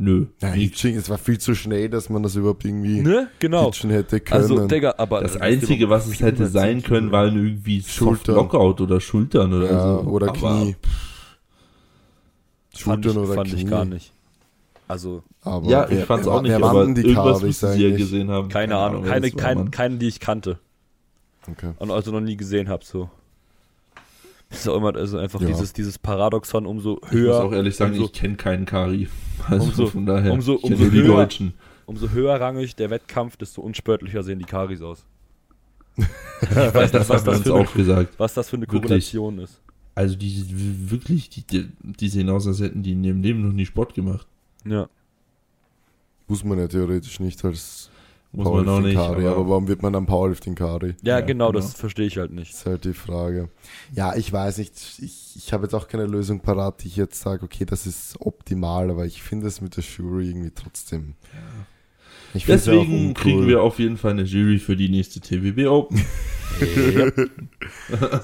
Nö. 0.03 0.26
Ja, 0.41 0.49
Hitching, 0.49 0.97
es 0.97 1.11
war 1.11 1.18
viel 1.18 1.38
zu 1.38 1.55
schnell, 1.55 1.91
dass 1.91 2.09
man 2.09 2.22
das 2.22 2.34
überhaupt 2.34 2.64
irgendwie 2.64 3.03
Ne? 3.03 3.28
Genau. 3.38 3.66
hitchen 3.66 3.91
hätte 3.91 4.18
können. 4.20 4.41
Also, 4.41 4.66
Digga, 4.66 4.95
aber 4.97 5.20
Das 5.20 5.36
Einzige, 5.36 5.91
was 5.91 6.07
es 6.07 6.20
hätte 6.20 6.47
sein 6.47 6.82
können, 6.82 7.12
waren 7.12 7.36
irgendwie 7.36 7.80
Soft 7.80 7.93
Schultern. 8.26 8.34
Lockout 8.36 8.80
oder 8.80 8.99
Schultern 8.99 9.53
oder 9.53 9.66
ja, 9.70 9.80
so. 10.03 10.09
oder 10.09 10.28
Aber 10.28 10.38
Knie. 10.38 10.74
fand 10.74 10.76
ich, 12.72 12.80
Schultern 12.80 13.16
oder 13.18 13.34
fand 13.34 13.51
Knie. 13.51 13.61
ich 13.62 13.66
gar 13.68 13.84
nicht. 13.84 14.12
Also, 14.91 15.22
Aber 15.43 15.66
Ja, 15.68 15.86
wer- 15.88 16.01
ich 16.01 16.05
fand's 16.05 16.26
wer- 16.26 16.32
auch 16.34 16.43
nicht, 16.43 16.53
aber 16.53 16.84
die 16.86 17.01
irgendwas 17.03 17.38
Karis 17.38 17.43
müssen 17.43 17.72
sie 17.72 17.88
ja 17.88 17.97
gesehen 17.97 18.30
haben. 18.30 18.49
keine 18.49 18.76
Ahnung, 18.76 19.05
wer 19.05 19.12
keine, 19.12 19.30
kein, 19.30 19.70
keine, 19.70 19.97
die 19.99 20.09
ich 20.09 20.18
kannte 20.20 20.59
Okay. 21.49 21.72
und 21.78 21.91
also 21.91 22.11
noch 22.11 22.20
nie 22.20 22.36
gesehen 22.36 22.68
habe, 22.68 22.84
so. 22.84 23.09
Das 24.49 24.61
ist 24.61 24.68
auch 24.68 24.76
immer, 24.78 24.97
also 24.97 25.18
einfach 25.18 25.41
Ja. 25.41 25.47
dieses, 25.47 25.72
dieses 25.72 25.97
Paradoxon, 25.99 26.66
umso 26.66 26.97
Ich 26.97 27.03
muss 27.03 27.11
höher, 27.12 27.45
auch 27.45 27.53
ehrlich 27.53 27.76
sagen, 27.76 27.93
umso, 27.93 28.07
ich 28.07 28.12
kenne 28.12 28.34
keinen 28.36 28.66
Kari. 28.66 29.09
Also 29.49 29.66
Umso- 29.68 29.86
von 29.86 30.07
daher, 30.07 30.32
umso- 30.32 30.57
umso 30.57 30.82
nur 30.82 30.91
die 30.91 30.99
höher- 31.03 31.07
Deutschen. 31.16 31.55
umso 31.86 32.11
höherrangig 32.11 32.74
der 32.76 32.91
Wettkampf, 32.91 33.36
desto 33.36 33.62
unspörtlicher 33.62 34.22
sehen 34.24 34.38
die 34.41 34.45
Karis 34.45 34.82
aus. 34.82 35.05
Ich 35.97 36.03
weiß, 36.74 36.91
das 36.93 37.09
was 37.09 37.20
haben 37.20 37.26
wir 37.26 37.30
das 37.32 37.38
uns 37.38 37.47
für 37.47 37.55
eine- 37.55 37.64
auch 37.68 37.72
gesagt. 37.74 38.14
Was 38.18 38.34
das 38.34 38.49
für 38.51 38.57
eine. 38.57 38.66
Korrelation 38.66 39.38
ist. 39.38 39.61
Also 39.95 40.16
die 40.16 40.45
wirklich, 40.91 41.28
die, 41.30 41.43
die, 41.47 41.68
die 41.82 42.09
sehen 42.09 42.28
aus, 42.30 42.47
als 42.47 42.61
hätten 42.61 42.82
die 42.82 42.93
in 42.93 43.05
ihrem 43.05 43.22
Leben 43.22 43.47
noch 43.47 43.53
nie 43.53 43.66
Sport 43.66 43.95
gemacht. 43.95 44.26
Ja. 44.65 44.89
Muss 46.29 46.45
man 46.45 46.59
ja 46.59 46.69
theoretisch 46.69 47.19
nicht 47.21 47.45
als 47.45 47.91
Muss 48.33 48.45
man 48.45 48.69
auch 48.69 48.81
nicht. 48.81 48.95
Powerlifting-Kari, 48.97 49.27
Aber, 49.27 49.37
aber 49.37 49.49
warum 49.51 49.69
wird 49.69 49.83
man 49.83 49.93
dann 49.93 50.07
Powerlifting-Kari? 50.07 50.95
Ja, 51.03 51.19
Ja, 51.19 51.21
genau, 51.21 51.49
genau. 51.49 51.61
das 51.61 51.75
verstehe 51.75 52.07
ich 52.07 52.19
halt 52.19 52.31
nicht. 52.31 52.53
ist 52.53 52.67
halt 52.67 52.85
die 52.85 52.93
Frage. 52.93 53.49
Ja, 53.95 54.15
ich 54.15 54.33
weiß 54.33 54.59
nicht, 54.59 54.75
ich, 54.99 55.37
ich 55.37 55.53
habe 55.53 55.65
jetzt 55.65 55.75
auch 55.75 55.89
keine 55.89 56.07
Lösung 56.07 56.41
parat, 56.41 56.83
die 56.83 56.89
ich 56.89 56.97
jetzt 56.97 57.21
sage, 57.21 57.45
okay, 57.45 57.65
das 57.65 57.87
ist 57.87 58.21
optimal, 58.21 58.91
aber 58.91 59.07
ich 59.07 59.23
finde 59.23 59.47
es 59.49 59.61
mit 59.61 59.77
der 59.77 59.85
Jury 59.85 60.29
irgendwie 60.29 60.53
trotzdem. 60.55 61.15
Ja 61.33 61.67
deswegen 62.47 63.15
kriegen 63.15 63.47
wir 63.47 63.63
auf 63.63 63.79
jeden 63.79 63.97
Fall 63.97 64.13
eine 64.13 64.23
Jury 64.23 64.59
für 64.59 64.77
die 64.77 64.89
nächste 64.89 65.21
TWB 65.21 65.67
Open. 65.67 66.01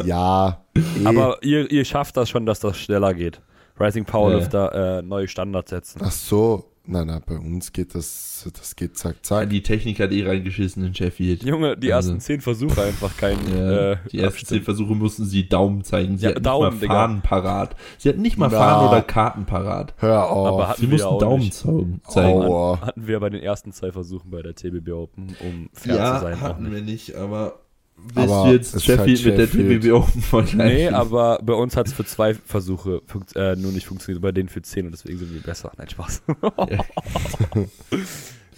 Ja, 0.04 0.64
eh, 0.74 1.04
Aber 1.04 1.38
ihr, 1.42 1.70
ihr 1.70 1.84
schafft 1.84 2.16
das 2.16 2.28
schon, 2.28 2.44
dass 2.44 2.60
das 2.60 2.76
schneller 2.76 3.14
geht. 3.14 3.40
Rising 3.78 4.04
Powerlifter 4.04 4.98
äh, 4.98 5.02
neue 5.02 5.28
Standards 5.28 5.70
setzen. 5.70 6.00
ach 6.02 6.10
so, 6.10 6.64
nein, 6.86 7.08
nein, 7.08 7.20
bei 7.26 7.36
uns 7.36 7.72
geht 7.72 7.94
das, 7.94 8.48
das 8.58 8.74
geht 8.76 8.96
zack, 8.96 9.16
zack. 9.22 9.50
Die 9.50 9.62
Technik 9.62 10.00
hat 10.00 10.12
eh 10.12 10.26
reingeschissen 10.26 10.84
in 10.84 10.94
Sheffield. 10.94 11.42
Junge, 11.42 11.76
die 11.76 11.92
Also- 11.92 12.10
ersten 12.10 12.20
zehn 12.20 12.40
Versuche 12.40 12.82
einfach 12.82 13.14
kein 13.16 13.36
Ja, 13.54 13.92
äh, 13.92 13.96
die 14.10 14.20
ersten 14.20 14.46
zehn 14.46 14.62
Versuche 14.62 14.94
mussten 14.94 15.26
sie 15.26 15.48
Daumen 15.48 15.84
zeigen. 15.84 16.16
Sie 16.16 16.24
Ja, 16.24 16.30
hatten 16.30 16.42
Daumen, 16.42 16.70
nicht 16.70 16.82
Digga. 16.84 16.94
mal 16.94 17.00
Fahnen 17.08 17.20
parat. 17.22 17.76
Sie 17.98 18.08
hatten 18.08 18.22
nicht 18.22 18.38
mal 18.38 18.48
Na. 18.50 18.58
Fahnen 18.58 18.88
oder 18.88 19.02
Karten 19.02 19.44
parat. 19.44 19.94
Hör 19.98 20.30
auf. 20.30 20.46
Aber 20.48 20.62
Sie 20.62 20.68
Hatten 20.70 20.82
wir 20.82 20.88
mussten 20.90 21.06
auch 21.08 21.18
Daumen 21.18 21.38
nicht. 21.40 21.54
zeigen. 21.54 22.00
zeigen. 22.08 22.42
Aua. 22.42 22.80
hatten 22.80 23.06
wir 23.06 23.20
bei 23.20 23.28
den 23.30 23.42
ersten 23.42 23.72
zwei 23.72 23.92
Versuchen 23.92 24.30
bei 24.30 24.40
der 24.42 24.54
TBB 24.54 24.90
Open, 24.92 25.36
um 25.40 25.68
fair 25.74 25.96
Ja, 25.96 26.14
zu 26.16 26.22
sein. 26.24 26.40
hatten 26.40 26.72
wir 26.72 26.80
nicht, 26.82 27.14
aber 27.14 27.60
willst 27.96 28.32
Aber 28.32 28.48
du 28.48 28.52
jetzt 28.54 28.74
ist 28.74 28.88
halt 28.88 28.98
Sheffield 29.00 29.24
mit 29.24 29.38
der 29.38 29.46
Sheffield. 29.46 29.82
TBB 29.82 29.92
Open 29.92 30.22
vergleichen? 30.22 30.58
Nee, 30.58 30.88
aber 30.88 31.38
bei 31.42 31.54
uns 31.54 31.76
hat 31.76 31.86
es 31.86 31.92
für 31.92 32.04
zwei 32.04 32.34
Versuche 32.34 33.02
äh, 33.34 33.56
nur 33.56 33.72
nicht 33.72 33.86
funktioniert, 33.86 34.22
bei 34.22 34.32
denen 34.32 34.48
für 34.48 34.62
zehn 34.62 34.86
und 34.86 34.92
deswegen 34.92 35.18
sind 35.18 35.32
wir 35.32 35.42
besser. 35.42 35.72
Nein, 35.76 35.88
Spaß. 35.88 36.22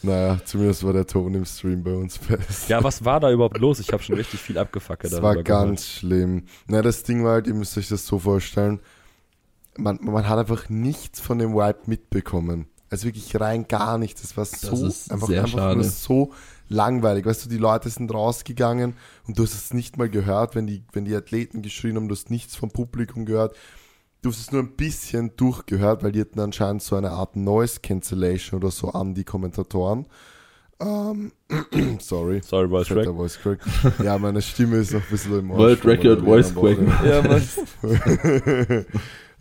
Naja, 0.01 0.39
zumindest 0.45 0.85
war 0.85 0.93
der 0.93 1.07
Ton 1.07 1.35
im 1.35 1.45
Stream 1.45 1.83
bei 1.83 1.93
uns 1.93 2.17
fest. 2.19 2.69
ja, 2.69 2.83
was 2.85 3.05
war 3.05 3.19
da 3.19 3.33
überhaupt 3.33 3.59
los? 3.59 3.81
Ich 3.81 3.93
habe 3.93 4.03
schon 4.03 4.15
richtig 4.15 4.41
viel 4.41 4.57
abgefackelt. 4.57 5.13
Das 5.13 5.23
war 5.23 5.43
ganz 5.43 5.89
schlimm. 5.89 6.45
Na, 6.69 6.83
das 6.83 7.03
Ding 7.03 7.25
war 7.25 7.33
halt, 7.33 7.49
ihr 7.49 7.55
müsst 7.55 7.77
euch 7.77 7.89
das 7.89 8.07
so 8.07 8.21
vorstellen, 8.21 8.79
man, 9.77 9.99
man 10.03 10.29
hat 10.29 10.39
einfach 10.39 10.69
nichts 10.69 11.21
von 11.21 11.39
dem 11.39 11.55
Vibe 11.55 11.81
mitbekommen. 11.87 12.67
Also 12.91 13.07
wirklich 13.07 13.39
rein 13.41 13.67
gar 13.69 13.99
nichts. 13.99 14.23
Das 14.23 14.37
war 14.37 14.45
so 14.45 14.87
ist 14.87 15.11
einfach, 15.13 15.27
sehr 15.27 15.43
einfach 15.43 15.59
schade. 15.59 15.75
nur 15.77 15.85
so 15.85 16.33
langweilig. 16.69 17.27
Weißt 17.27 17.45
du, 17.45 17.49
die 17.49 17.59
Leute 17.59 17.91
sind 17.91 18.13
rausgegangen 18.13 18.95
und 19.27 19.39
du 19.39 19.43
hast 19.43 19.55
es 19.55 19.75
nicht 19.75 19.97
mal 19.97 20.09
gehört, 20.09 20.55
wenn 20.55 20.67
die, 20.67 20.83
wenn 20.93 21.05
die 21.05 21.15
Athleten 21.15 21.63
geschrien 21.63 21.97
haben, 21.97 22.09
du 22.09 22.15
hast 22.15 22.31
nichts 22.31 22.57
vom 22.57 22.71
Publikum 22.71 23.25
gehört. 23.25 23.57
Du 24.23 24.31
hast 24.31 24.41
es 24.41 24.53
nur 24.53 24.63
ein 24.63 24.73
bisschen 24.73 25.37
durchgehört, 25.37 26.03
weil 26.03 26.13
die 26.13 26.21
hatten 26.21 26.41
anscheinend 26.41 26.83
so 26.83 26.97
eine 26.97 27.13
Art 27.13 27.37
Noise 27.37 27.81
Cancellation 27.81 28.59
oder 28.59 28.71
so 28.71 28.91
an, 28.91 29.15
die 29.15 29.25
Kommentatoren. 29.25 30.07
Ähm, 30.81 31.33
sorry. 32.01 32.41
Sorry, 32.45 32.69
Voice 32.69 32.89
Track. 32.89 33.07
Voice 33.07 33.39
Crack. 33.39 33.61
Ja, 34.03 34.19
meine 34.19 34.43
Stimme 34.43 34.77
ist 34.77 34.93
noch 34.93 35.03
ein 35.03 35.11
bisschen 35.11 35.39
im 35.39 35.49
World 35.51 35.79
Arsch 35.79 35.87
Record 35.87 36.19
von 36.21 36.27
Voice. 36.27 36.55
Crack. 36.55 37.05
Ja, 37.05 37.29
was? 37.29 37.59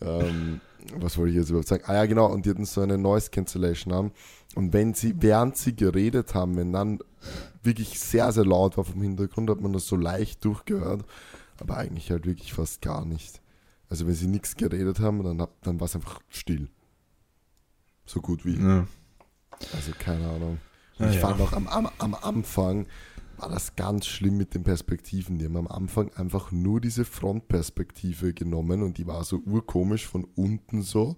ähm, 0.01 0.61
was 0.95 1.17
wollte 1.17 1.31
ich 1.31 1.37
jetzt 1.37 1.49
überhaupt 1.49 1.67
sagen? 1.67 1.83
Ah 1.87 1.95
ja, 1.95 2.05
genau, 2.05 2.27
und 2.27 2.45
die 2.45 2.49
hatten 2.49 2.65
so 2.65 2.81
eine 2.81 2.97
Noise 2.97 3.29
Cancellation 3.29 3.93
an. 3.93 4.11
Und 4.55 4.73
wenn 4.73 4.93
sie, 4.93 5.13
während 5.19 5.57
sie 5.57 5.75
geredet 5.75 6.33
haben, 6.33 6.57
wenn 6.57 6.73
dann 6.73 6.99
wirklich 7.63 7.99
sehr, 7.99 8.31
sehr 8.31 8.45
laut 8.45 8.77
war 8.77 8.83
vom 8.85 9.01
Hintergrund, 9.01 9.49
hat 9.49 9.61
man 9.61 9.73
das 9.73 9.87
so 9.87 9.95
leicht 9.95 10.43
durchgehört, 10.45 11.05
aber 11.59 11.77
eigentlich 11.77 12.11
halt 12.11 12.25
wirklich 12.25 12.53
fast 12.53 12.81
gar 12.81 13.05
nicht. 13.05 13.41
Also 13.89 14.05
wenn 14.07 14.13
sie 14.15 14.27
nichts 14.27 14.55
geredet 14.55 14.99
haben, 14.99 15.23
dann, 15.23 15.41
hab- 15.41 15.61
dann 15.63 15.79
war 15.79 15.85
es 15.85 15.95
einfach 15.95 16.19
still. 16.29 16.69
So 18.05 18.21
gut 18.21 18.45
wie. 18.45 18.55
Ja. 18.57 18.87
Also 19.73 19.91
keine 19.97 20.27
Ahnung. 20.27 20.59
Und 20.99 21.05
Ah, 21.05 21.09
ich 21.09 21.15
ja. 21.15 21.21
fand 21.21 21.41
auch 21.41 21.53
am, 21.53 21.67
am, 21.67 21.89
am 21.99 22.15
Anfang 22.15 22.87
war 23.37 23.49
das 23.49 23.75
ganz 23.75 24.07
schlimm 24.07 24.37
mit 24.37 24.55
den 24.55 24.63
Perspektiven. 24.63 25.37
Die 25.37 25.45
haben 25.45 25.57
am 25.57 25.67
Anfang 25.67 26.11
einfach 26.15 26.51
nur 26.51 26.81
diese 26.81 27.05
Frontperspektive 27.05 28.33
genommen 28.33 28.81
und 28.81 28.97
die 28.97 29.05
war 29.07 29.23
so 29.23 29.37
urkomisch 29.45 30.07
von 30.07 30.25
unten 30.35 30.81
so. 30.81 31.17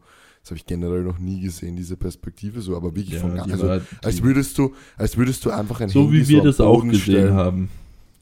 Das 0.49 0.51
habe 0.51 0.57
ich 0.57 0.65
generell 0.65 1.03
noch 1.03 1.19
nie 1.19 1.41
gesehen, 1.41 1.75
diese 1.75 1.95
Perspektive 1.95 2.61
so, 2.61 2.75
aber 2.75 2.95
wirklich 2.95 3.11
Ja, 3.15 3.19
von 3.21 3.39
also 3.39 3.67
war- 3.67 3.81
als 4.03 4.23
würdest 4.23 4.57
du, 4.57 4.73
als 4.97 5.15
würdest 5.15 5.45
du 5.45 5.51
einfach 5.51 5.79
ein 5.81 5.89
so 5.89 6.01
Handy 6.05 6.13
wie 6.21 6.27
wir 6.29 6.39
am 6.39 6.45
das 6.45 6.59
auch 6.59 6.83
gesehen 6.83 6.99
stellen. 7.01 7.33
haben. 7.33 7.69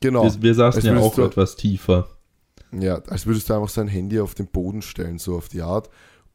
Genau. 0.01 0.23
Wir, 0.23 0.41
wir 0.41 0.53
saßen 0.55 0.83
ja 0.83 0.97
auch 0.99 1.15
du- 1.15 1.23
etwas 1.23 1.55
tiefer. 1.55 2.09
Ja, 2.77 2.95
als 3.07 3.25
würdest 3.25 3.49
du 3.49 3.53
einfach 3.53 3.69
so 3.69 3.79
ein 3.79 3.87
Handy 3.87 4.19
auf 4.19 4.35
den 4.35 4.47
Boden 4.47 4.81
stellen, 4.81 5.19
so 5.19 5.37
auf 5.37 5.47
die 5.47 5.61
Art. 5.61 5.89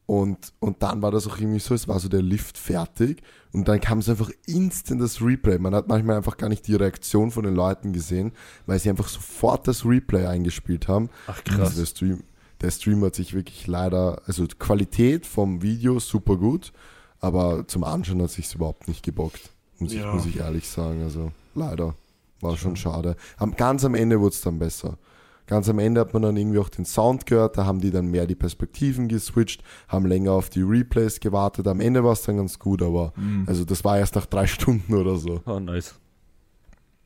Und, 0.05 0.51
und 0.59 0.81
dann 0.83 1.01
war 1.01 1.11
das 1.11 1.27
auch 1.27 1.37
irgendwie 1.39 1.59
so, 1.59 1.73
es 1.75 1.87
war 1.87 1.97
so 1.99 2.09
der 2.09 2.21
Lift 2.21 2.57
fertig 2.57 3.21
und 3.53 3.67
dann 3.69 3.79
kam 3.79 3.99
es 3.99 4.09
einfach 4.09 4.31
instant 4.47 4.99
das 4.99 5.21
Replay. 5.21 5.59
Man 5.59 5.73
hat 5.75 5.87
manchmal 5.87 6.17
einfach 6.17 6.35
gar 6.37 6.49
nicht 6.49 6.67
die 6.67 6.75
Reaktion 6.75 7.31
von 7.31 7.43
den 7.45 7.55
Leuten 7.55 7.93
gesehen, 7.93 8.31
weil 8.65 8.79
sie 8.79 8.89
einfach 8.89 9.07
sofort 9.07 9.65
das 9.67 9.85
Replay 9.85 10.25
eingespielt 10.25 10.87
haben. 10.89 11.09
Ach 11.27 11.39
Also 11.57 11.79
der 11.79 11.85
Stream, 11.85 12.23
der 12.63 12.71
Stream 12.71 13.03
hat 13.05 13.13
sich 13.15 13.33
wirklich 13.35 13.67
leider, 13.67 14.21
also 14.25 14.47
die 14.47 14.55
Qualität 14.55 15.25
vom 15.27 15.61
Video 15.61 15.99
super 15.99 16.37
gut, 16.37 16.73
aber 17.19 17.67
zum 17.67 17.83
Anschauen 17.83 18.21
hat 18.23 18.31
sich 18.31 18.53
überhaupt 18.55 18.87
nicht 18.87 19.03
gebockt. 19.03 19.51
Muss, 19.79 19.91
ich, 19.93 19.99
Ja. 19.99 20.13
muss 20.13 20.25
ich 20.25 20.39
ehrlich 20.39 20.67
sagen. 20.67 21.03
Also 21.03 21.31
leider. 21.53 21.93
War 22.41 22.57
schon 22.57 22.75
schade. 22.75 23.15
Am, 23.37 23.55
ganz 23.55 23.85
am 23.85 23.95
Ende 23.95 24.19
wurde 24.19 24.33
es 24.33 24.41
dann 24.41 24.59
besser. 24.59 24.97
Ganz 25.45 25.67
am 25.69 25.79
Ende 25.79 25.99
hat 26.01 26.13
man 26.13 26.21
dann 26.23 26.35
irgendwie 26.37 26.57
auch 26.59 26.69
den 26.69 26.85
Sound 26.85 27.25
gehört, 27.25 27.57
da 27.57 27.65
haben 27.65 27.79
die 27.81 27.91
dann 27.91 28.07
mehr 28.07 28.25
die 28.25 28.35
Perspektiven 28.35 29.07
geswitcht, 29.09 29.61
haben 29.89 30.05
länger 30.05 30.31
auf 30.31 30.49
die 30.49 30.61
Replays 30.61 31.19
gewartet. 31.19 31.67
Am 31.67 31.79
Ende 31.81 32.03
war 32.03 32.13
es 32.13 32.21
dann 32.23 32.37
ganz 32.37 32.59
gut, 32.59 32.81
aber 32.81 33.13
Mhm. 33.17 33.43
also 33.47 33.63
das 33.65 33.83
war 33.83 33.97
erst 33.97 34.15
nach 34.15 34.25
drei 34.25 34.47
Stunden 34.47 34.93
oder 34.93 35.17
so. 35.17 35.41
Oh, 35.45 35.59
nice. 35.59 35.95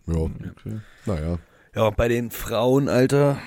Ja, 0.05 0.15
Okay. 0.15 0.79
naja. 1.05 1.37
Ja, 1.77 1.91
bei 1.91 2.07
den 2.07 2.31
Frauen, 2.31 2.89
Alter, 2.89 3.37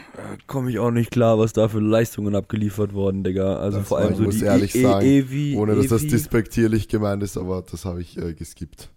komme 0.47 0.71
ich 0.71 0.79
auch 0.79 0.93
nicht 0.93 1.11
klar, 1.11 1.39
was 1.41 1.53
da 1.53 1.67
für 1.69 1.81
Leistungen 1.81 2.37
abgeliefert 2.37 2.95
worden, 2.95 3.25
Digga. 3.25 3.57
Also 3.57 3.79
Das 3.79 3.89
vor 3.89 3.99
allem 3.99 4.13
ich 4.13 4.17
so 4.19 4.23
muss 4.23 4.39
die 4.39 4.45
ehrlich 4.45 4.75
e 4.77 4.83
sagen, 4.83 5.05
Evi, 5.07 5.57
Ohne 5.57 5.75
dass 5.75 5.89
das 5.89 6.03
Evi. 6.03 6.11
despektierlich 6.13 6.87
gemeint 6.87 7.23
ist, 7.25 7.37
aber 7.37 7.63
das 7.69 7.85
habe 7.85 8.01
ich 8.01 8.17
äh, 8.19 8.33
geskippt. 8.35 8.89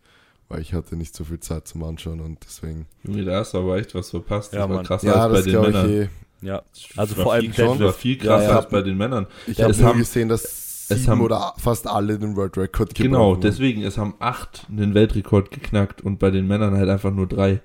Weil 0.50 0.62
ich 0.62 0.74
hatte 0.74 0.96
nicht 0.96 1.16
so 1.16 1.24
viel 1.24 1.40
Zeit 1.40 1.68
zum 1.68 1.84
Anschauen 1.84 2.20
und 2.20 2.38
deswegen. 2.46 2.86
Junge, 3.04 3.26
da 3.26 3.40
hast 3.40 3.56
du 3.56 3.58
aber 3.58 3.78
echt 3.78 3.96
was 3.96 4.12
verpasst. 4.12 4.54
Das 4.54 4.60
Ja, 4.60 4.70
war 4.70 4.84
krasser 4.84 5.08
Ja, 5.08 5.14
als 5.24 5.32
bei 5.32 5.36
das 5.38 5.44
den 5.46 5.52
glaube 5.52 5.68
Männern. 5.68 5.90
ich 5.90 5.96
eh. 5.96 6.10
Ja, 6.46 6.62
Das 6.74 6.98
also 6.98 7.16
vor 7.16 7.34
allem 7.34 7.52
viel, 7.54 7.66
war 7.80 7.94
viel 7.94 8.18
krasser 8.18 8.44
Ja, 8.44 8.50
ja. 8.52 8.58
als 8.60 8.70
bei 8.70 8.82
den 8.84 8.98
Männern. 8.98 9.26
Ich 9.48 9.58
Ja, 9.58 9.64
habe 9.64 9.72
es 9.72 9.80
nur 9.80 9.90
haben- 9.90 9.98
gesehen, 10.00 10.30
dass 10.30 10.44
es 10.44 10.88
sieben 10.90 11.08
haben- 11.08 11.22
oder 11.22 11.54
fast 11.58 11.88
alle 11.88 12.20
den 12.20 12.36
World 12.36 12.56
Record 12.58 12.90
gebrochen 12.94 13.12
Genau, 13.14 13.36
deswegen, 13.36 13.82
es 13.82 13.98
haben 13.98 14.14
acht 14.20 14.68
den 14.68 14.94
Weltrekord 14.94 15.50
geknackt 15.50 16.02
und 16.02 16.20
bei 16.20 16.30
den 16.30 16.46
Männern 16.46 16.76
halt 16.78 16.90
einfach 16.90 17.12
nur 17.12 17.26
drei. 17.26 17.62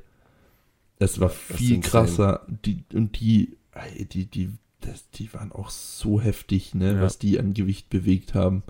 Es 0.99 1.21
war 1.21 1.29
viel 1.29 1.81
krasser. 1.81 2.47
Die, 2.65 2.85
und 2.93 3.19
die, 3.21 3.57
ey, 3.73 4.05
die, 4.05 4.27
die, 4.27 4.51
das, 4.81 5.09
die 5.11 5.33
waren 5.35 5.53
auch 5.53 5.71
so 5.71 6.21
heftig, 6.21 6.75
ne, 6.75 6.95
Ja. 6.95 7.01
was 7.03 7.19
die 7.19 7.39
an 7.39 7.55
Gewicht 7.55 7.89
bewegt 7.91 8.35
haben. 8.35 8.63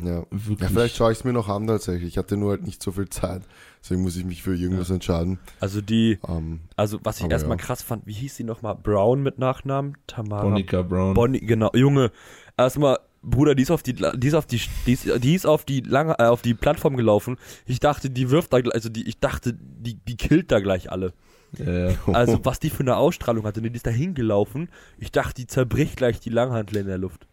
Ja. 0.00 0.24
Wirklich. 0.30 0.60
ja, 0.60 0.68
vielleicht 0.68 0.96
schaue 0.96 1.10
ich 1.10 1.18
es 1.18 1.24
mir 1.24 1.32
noch 1.32 1.48
an 1.48 1.66
tatsächlich. 1.66 2.08
Ich 2.08 2.18
hatte 2.18 2.36
nur 2.36 2.50
halt 2.50 2.64
nicht 2.64 2.80
so 2.82 2.92
viel 2.92 3.08
Zeit. 3.08 3.42
Deswegen 3.82 4.02
muss 4.02 4.16
ich 4.16 4.24
mich 4.24 4.42
für 4.42 4.54
irgendwas 4.54 4.90
entscheiden. 4.90 5.38
Also 5.58 5.80
die, 5.80 6.18
Ähm, 6.28 6.60
also 6.76 7.00
was 7.02 7.20
ich 7.20 7.28
erstmal 7.30 7.56
ja. 7.58 7.64
krass 7.64 7.82
fand, 7.82 8.06
wie 8.06 8.12
hieß 8.12 8.36
sie 8.36 8.44
nochmal? 8.44 8.76
Brown 8.76 9.22
mit 9.22 9.38
Nachnamen? 9.38 9.96
Tamara 10.06 10.44
Monica 10.44 10.82
Brown. 10.82 11.14
Bonnie, 11.14 11.40
genau, 11.40 11.70
Junge. 11.74 12.12
Erstmal, 12.56 12.98
Bruder, 13.22 13.56
die 13.56 13.62
ist 13.64 13.72
auf 13.72 13.82
die, 13.82 13.94
die 13.94 14.28
ist 14.28 14.34
auf 14.34 14.46
die, 14.46 14.60
die 14.86 14.92
ist, 14.92 15.24
die 15.24 15.34
ist 15.34 15.46
auf 15.46 15.64
die 15.64 15.80
lange, 15.80 16.16
äh, 16.20 16.24
auf 16.26 16.42
die 16.42 16.54
Plattform 16.54 16.96
gelaufen. 16.96 17.36
Ich 17.66 17.80
dachte, 17.80 18.08
die 18.08 18.30
wirft 18.30 18.52
da, 18.52 18.58
also 18.58 18.88
die, 18.88 19.08
ich 19.08 19.18
dachte, 19.18 19.52
die, 19.54 19.94
die 19.94 20.16
killt 20.16 20.52
da 20.52 20.60
gleich 20.60 20.92
alle. 20.92 21.12
Ja, 21.56 21.88
ja. 21.88 21.96
Also 22.12 22.44
was 22.44 22.60
die 22.60 22.70
für 22.70 22.82
eine 22.82 22.96
Ausstrahlung 22.96 23.44
hatte, 23.44 23.60
ne, 23.62 23.70
die 23.70 23.76
ist 23.76 23.86
da 23.86 23.90
hingelaufen. 23.90 24.68
Ich 24.98 25.12
dachte, 25.12 25.34
die 25.34 25.46
zerbricht 25.46 25.96
gleich 25.96 26.20
die 26.20 26.30
Langhantel 26.30 26.78
in 26.78 26.86
der 26.86 26.98
Luft. 26.98 27.26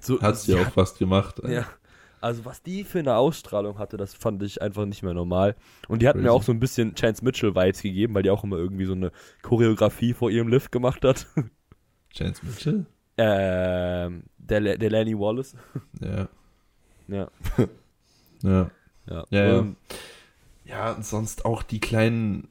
So, 0.00 0.20
Hat 0.20 0.38
sie 0.38 0.54
auch 0.54 0.70
fast 0.72 0.98
gemacht. 0.98 1.40
Ja. 1.46 1.66
Also 2.20 2.44
was 2.46 2.62
die 2.62 2.84
für 2.84 3.00
eine 3.00 3.16
Ausstrahlung 3.16 3.78
hatte, 3.78 3.96
das 3.98 4.14
fand 4.14 4.42
ich 4.42 4.62
einfach 4.62 4.86
nicht 4.86 5.02
mehr 5.02 5.12
normal. 5.12 5.56
Und 5.88 6.00
die 6.00 6.08
hat 6.08 6.16
mir 6.16 6.22
Crazy. 6.22 6.34
auch 6.34 6.42
so 6.42 6.52
ein 6.52 6.60
bisschen 6.60 6.94
Chance 6.94 7.22
Mitchell 7.22 7.54
Vibes 7.54 7.82
gegeben, 7.82 8.14
weil 8.14 8.22
die 8.22 8.30
auch 8.30 8.44
immer 8.44 8.56
irgendwie 8.56 8.86
so 8.86 8.92
eine 8.94 9.12
Choreografie 9.42 10.14
vor 10.14 10.30
ihrem 10.30 10.48
Lift 10.48 10.72
gemacht 10.72 11.04
hat. 11.04 11.26
Chance 12.14 12.44
Mitchell? 12.46 12.86
ähm, 13.16 14.24
der, 14.38 14.78
der 14.78 14.90
Lanny 14.90 15.18
Wallace. 15.18 15.54
Ja. 16.00 16.28
Ja. 17.06 17.30
Ja. 18.42 18.70
Ja. 19.06 19.24
Ja, 19.30 19.44
ja. 19.46 19.58
Ähm, 19.58 19.76
Ja, 20.64 20.92
und 20.92 21.04
sonst 21.04 21.44
auch 21.44 21.62
die 21.62 21.80
kleinen. 21.80 22.48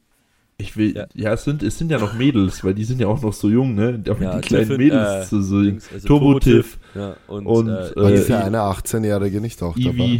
Ich 0.57 0.77
will, 0.77 0.95
Ja. 0.95 1.07
ja, 1.15 1.33
es, 1.33 1.43
sind, 1.43 1.63
es 1.63 1.77
sind 1.77 1.89
ja 1.91 1.97
noch 1.99 2.13
Mädels, 2.13 2.63
weil 2.63 2.73
die 2.75 2.83
sind 2.85 3.01
ja 3.01 3.07
auch 3.07 3.21
noch 3.21 3.33
so 3.33 3.49
jung, 3.49 3.73
ne? 3.75 4.01
Aber 4.07 4.21
Ja, 4.21 4.35
die 4.35 4.41
kleinen 4.41 4.67
Tiffin, 4.67 4.77
Mädels, 4.77 5.25
äh, 5.25 5.29
so, 5.29 5.41
so 5.41 5.61
Dings, 5.63 5.89
also 5.91 6.07
Turbo-Tiff, 6.07 6.77
Ja, 6.95 7.15
und, 7.27 7.45
Und, 7.47 7.69
äh, 7.69 7.89
äh, 7.89 7.95
war 7.95 8.09
die- 8.11 8.17
diese 8.17 8.33
I- 8.33 8.35
eine 8.35 8.59
18-Jährige 8.61 9.41
nicht 9.41 9.61
auch 9.63 9.75
Ivy 9.75 9.85
dabei? 9.85 10.19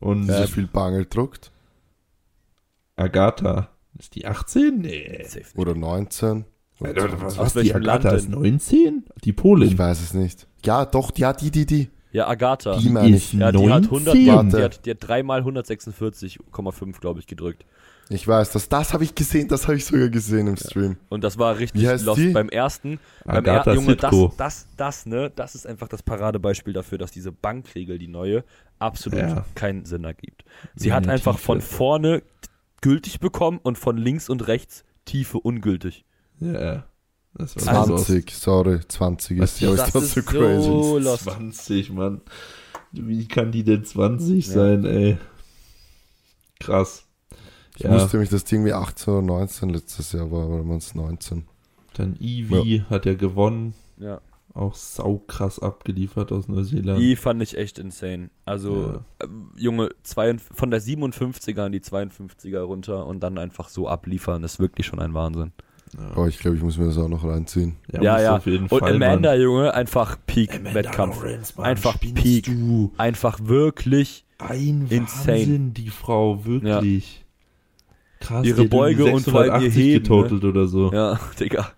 und 0.00 0.22
Die 0.26 0.28
Ja. 0.32 0.42
so 0.42 0.46
viel 0.48 0.66
Bangel 0.66 1.06
druckt? 1.08 1.52
Agatha. 2.96 3.68
Ist 3.98 4.14
die 4.14 4.26
18? 4.26 4.78
Nee. 4.80 5.24
Oder 5.56 5.74
19? 5.74 6.44
Oder 6.80 6.88
Alter, 6.90 7.08
20? 7.08 7.22
was, 7.38 7.38
was 7.56 7.62
die 7.62 7.74
Agatha 7.74 8.08
Land 8.10 8.18
ist 8.18 8.24
denn? 8.26 8.32
19? 8.34 9.04
Die 9.24 9.30
Ich 9.30 9.36
Polin. 9.36 9.78
weiß 9.78 10.00
es 10.02 10.14
nicht. 10.14 10.46
Ja, 10.64 10.84
doch, 10.84 11.10
ja, 11.16 11.32
die, 11.32 11.50
die, 11.50 11.66
die. 11.66 11.88
Ja, 12.12 12.28
Agatha. 12.28 12.78
Die 12.78 12.88
meine 12.88 13.16
ich. 13.16 13.32
ja, 13.34 13.52
die 13.52 13.70
hat 13.70 13.84
100, 13.90 14.14
die, 14.14 14.26
19? 14.26 14.32
hat- 14.32 14.52
die 14.58 14.62
hat, 14.64 14.86
die 14.86 14.90
hat 14.92 14.98
dreimal 15.00 15.42
146,5, 15.42 17.00
glaube 17.00 17.20
ich, 17.20 17.26
gedrückt. 17.26 17.64
Ich 18.08 18.26
weiß, 18.28 18.52
das, 18.52 18.68
das 18.68 18.92
habe 18.92 19.02
ich 19.02 19.16
gesehen, 19.16 19.48
das 19.48 19.64
habe 19.66 19.76
ich 19.76 19.84
sogar 19.84 20.08
gesehen 20.08 20.46
im 20.46 20.56
Stream. 20.56 20.96
Und 21.08 21.24
das 21.24 21.38
war 21.38 21.58
richtig 21.58 21.82
Wie 21.82 21.88
heißt 21.88 22.04
lost. 22.04 22.18
die? 22.20 22.28
Beim 22.30 22.48
ersten, 22.48 23.00
beim 23.24 23.36
Agatha 23.38 23.70
er, 23.72 23.74
Junge, 23.74 23.96
das, 23.96 24.10
Sitko. 24.12 24.34
das, 24.38 24.68
das, 24.76 25.06
ne, 25.06 25.32
das 25.34 25.56
ist 25.56 25.66
einfach 25.66 25.88
das 25.88 26.04
Paradebeispiel 26.04 26.72
dafür, 26.72 26.98
dass 26.98 27.10
diese 27.10 27.32
Bankregel, 27.32 27.98
die 27.98 28.06
neue, 28.06 28.44
absolut 28.78 29.18
Ja. 29.18 29.44
keinen 29.56 29.84
Sinn 29.86 30.04
ergibt. 30.04 30.44
Sie 30.76 30.88
Ja, 30.90 30.94
hat 30.94 31.08
einfach 31.08 31.32
Tiefe. 31.34 31.44
von 31.44 31.60
vorne 31.60 32.22
gültig 32.80 33.18
bekommen 33.18 33.58
und 33.62 33.76
von 33.76 33.96
links 33.96 34.28
und 34.28 34.46
rechts 34.46 34.84
Tiefe 35.04 35.38
ungültig. 35.38 36.04
Ja. 36.38 36.84
Das 37.34 37.56
war 37.66 37.86
so 37.86 37.96
20, 37.96 38.30
sorry, 38.30 38.80
20 38.86 39.40
Was 39.40 39.54
ist 39.54 39.60
ja, 39.62 39.70
das 39.74 39.86
ist 39.88 39.94
das 39.96 40.02
ist 40.04 40.14
so 40.14 40.20
so 40.20 40.26
crazy. 40.26 41.04
Lost. 41.04 41.24
20, 41.24 41.90
Mann. 41.90 42.20
Wie 42.92 43.26
kann 43.26 43.50
die 43.50 43.64
denn 43.64 43.84
20 43.84 44.46
Ja. 44.46 44.52
sein, 44.52 44.84
ey? 44.84 45.18
Krass. 46.60 47.05
Ich 47.76 47.82
Ja, 47.82 47.92
wusste 47.92 48.16
nämlich, 48.16 48.30
dass 48.30 48.44
die 48.44 48.54
irgendwie 48.56 48.72
18 48.72 49.12
oder 49.14 49.22
19 49.22 49.68
letztes 49.70 50.12
Jahr 50.12 50.30
war, 50.30 50.48
oder 50.48 50.66
waren 50.66 50.78
es 50.78 50.94
19? 50.94 51.44
dann 51.94 52.14
Ivy 52.20 52.84
hat 52.90 53.06
ja 53.06 53.14
gewonnen. 53.14 53.72
Ja. 53.98 54.20
Auch 54.52 54.74
saukrass 54.74 55.58
abgeliefert 55.58 56.30
aus 56.32 56.46
Neuseeland. 56.48 56.98
Die 57.00 57.16
fand 57.16 57.42
ich 57.42 57.56
echt 57.56 57.78
insane. 57.78 58.30
Also, 58.44 59.00
äh, 59.18 59.26
Junge, 59.56 59.90
zwei, 60.02 60.36
von 60.38 60.70
der 60.70 60.80
57er 60.82 61.64
an 61.66 61.72
die 61.72 61.80
52er 61.80 62.60
runter 62.60 63.06
und 63.06 63.20
dann 63.20 63.38
einfach 63.38 63.68
so 63.68 63.88
abliefern, 63.88 64.44
ist 64.44 64.58
wirklich 64.58 64.86
schon 64.86 64.98
ein 64.98 65.14
Wahnsinn. 65.14 65.52
Ja, 65.96 66.14
Boah, 66.14 66.26
ich 66.28 66.38
glaube, 66.38 66.56
ich 66.56 66.62
muss 66.62 66.76
mir 66.78 66.86
das 66.86 66.98
auch 66.98 67.08
noch 67.08 67.24
reinziehen. 67.24 67.76
Ja, 67.92 67.98
muss 67.98 68.22
ja. 68.22 68.36
Auf 68.36 68.46
jeden 68.46 68.66
Und 68.68 68.78
Fall, 68.78 68.96
Amanda, 68.96 69.30
Mann. 69.30 69.40
Junge, 69.40 69.72
einfach 69.74 70.16
Peak-Wettkampf. 70.26 71.22
Einfach 71.58 71.98
Peak. 72.00 72.44
Du. 72.46 72.92
Einfach 72.98 73.38
wirklich 73.42 74.24
Ein 74.38 74.86
Insane. 74.88 75.38
Wahnsinn, 75.38 75.74
die 75.74 75.88
Frau, 75.90 76.44
wirklich. 76.44 77.25
Krass, 78.20 78.46
Ihre 78.46 78.64
Beuge 78.64 79.04
und 79.06 79.22
vor 79.24 79.40
allem 79.42 79.62
ihr 79.62 79.70
680 79.70 79.76
Heben, 79.76 79.92
ne? 79.92 80.00
getotelt 80.00 80.44
oder 80.44 80.66
so. 80.66 80.92
Ja, 80.92 81.20
Digga. 81.38 81.72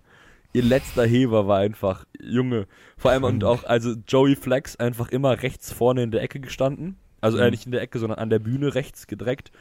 Ihr 0.53 0.63
letzter 0.63 1.05
Heber 1.05 1.47
war 1.47 1.59
einfach, 1.59 2.05
Junge. 2.19 2.65
Vor 2.97 3.11
allem 3.11 3.23
und 3.23 3.43
auch, 3.43 3.65
also 3.65 3.93
Joey 4.07 4.35
Flex 4.35 4.75
einfach 4.77 5.09
immer 5.09 5.43
rechts 5.43 5.71
vorne 5.71 6.01
in 6.03 6.11
der 6.11 6.21
Ecke 6.23 6.39
gestanden. 6.39 6.97
Also 7.21 7.37
äh, 7.37 7.45
Mhm. 7.45 7.51
nicht 7.51 7.65
in 7.65 7.71
der 7.71 7.81
Ecke, 7.81 7.99
sondern 7.99 8.17
an 8.19 8.29
der 8.29 8.39
Bühne 8.39 8.73
rechts 8.73 9.05
gedreckt. 9.05 9.51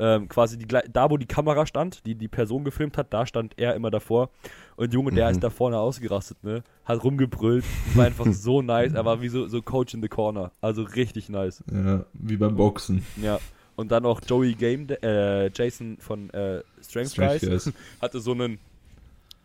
Ähm, 0.00 0.28
quasi 0.28 0.56
die, 0.56 0.66
da, 0.66 1.10
wo 1.10 1.16
die 1.16 1.26
Kamera 1.26 1.66
stand, 1.66 2.06
die 2.06 2.14
die 2.14 2.28
Person 2.28 2.62
gefilmt 2.62 2.96
hat, 2.96 3.12
da 3.12 3.26
stand 3.26 3.54
er 3.58 3.74
immer 3.74 3.90
davor. 3.90 4.30
Und 4.76 4.94
Junge, 4.94 5.10
der 5.10 5.26
Mhm. 5.26 5.32
ist 5.32 5.42
da 5.42 5.50
vorne 5.50 5.76
ausgerastet, 5.78 6.42
ne? 6.44 6.62
Hat 6.84 7.02
rumgebrüllt. 7.02 7.64
War 7.94 8.06
einfach 8.06 8.26
so 8.32 8.62
nice. 8.62 8.92
Er 8.94 9.04
war 9.04 9.20
wie 9.20 9.28
so, 9.28 9.48
so 9.48 9.60
Coach 9.60 9.94
in 9.94 10.00
the 10.02 10.08
Corner. 10.08 10.52
Also 10.60 10.82
richtig 10.82 11.28
nice. 11.28 11.64
Ja, 11.72 12.04
wie 12.14 12.36
beim 12.36 12.54
Boxen. 12.54 13.04
Ja. 13.20 13.40
Und 13.78 13.92
dann 13.92 14.04
auch 14.06 14.20
Joey 14.26 14.54
Game, 14.54 14.88
äh, 15.02 15.50
Jason 15.52 15.98
von 16.00 16.30
äh, 16.30 16.62
Strength, 16.82 17.10
Strength 17.12 17.40
Guys, 17.42 17.64
Guys. 17.64 17.72
hatte 18.02 18.18
so 18.18 18.32
einen, 18.32 18.58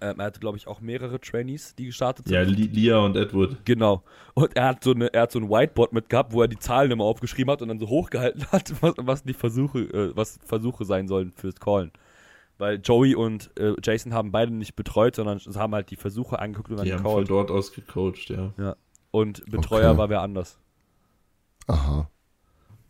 ähm, 0.02 0.20
er 0.20 0.26
hatte 0.26 0.40
glaube 0.40 0.58
ich 0.58 0.66
auch 0.66 0.82
mehrere 0.82 1.20
Trainees, 1.22 1.76
die 1.76 1.86
gestartet 1.86 2.26
sind. 2.26 2.34
Ja, 2.34 2.42
Li 2.42 2.64
Lia 2.66 2.98
und 2.98 3.16
Edward. 3.16 3.58
Genau. 3.64 4.02
Und 4.34 4.56
er 4.56 4.66
hat 4.70 4.84
so 4.84 4.92
eine, 4.92 5.14
er 5.14 5.22
hat 5.22 5.32
so 5.32 5.38
ein 5.40 5.50
Whiteboard 5.52 5.94
mit 5.94 6.10
gehabt, 6.10 6.34
wo 6.34 6.42
er 6.42 6.48
die 6.48 6.58
Zahlen 6.58 6.90
immer 6.90 7.04
aufgeschrieben 7.04 7.52
hat 7.52 7.62
und 7.62 7.68
dann 7.68 7.78
so 7.78 7.88
hochgehalten 7.88 8.44
hat, 8.52 8.74
was, 8.82 8.96
was 8.98 9.24
die 9.24 9.36
Versuche, 9.36 9.82
äh, 9.82 10.16
was 10.16 10.40
Versuche 10.44 10.84
sein 10.84 11.08
sollen 11.08 11.32
fürs 11.32 11.60
Callen. 11.60 11.92
Weil 12.58 12.80
Joey 12.84 13.14
und 13.14 13.52
äh, 13.60 13.76
Jason 13.84 14.16
haben 14.16 14.32
beide 14.32 14.52
nicht 14.52 14.76
betreut, 14.76 15.16
sondern 15.16 15.38
sie 15.38 15.54
haben 15.60 15.76
halt 15.76 15.92
die 15.92 15.96
Versuche 15.96 16.40
angeguckt 16.40 16.72
und 16.72 16.78
dann 16.78 16.86
Die 16.88 16.94
haben 16.94 17.04
von 17.04 17.24
gecallt. 17.24 17.30
dort 17.30 17.52
aus 17.52 17.72
gecoacht, 17.72 18.30
ja. 18.58 18.76
Und 19.12 19.46
Betreuer 19.46 19.92
Okay. 19.92 19.98
war 20.00 20.10
wer 20.10 20.22
anders. 20.22 20.58
Aha. 21.68 22.10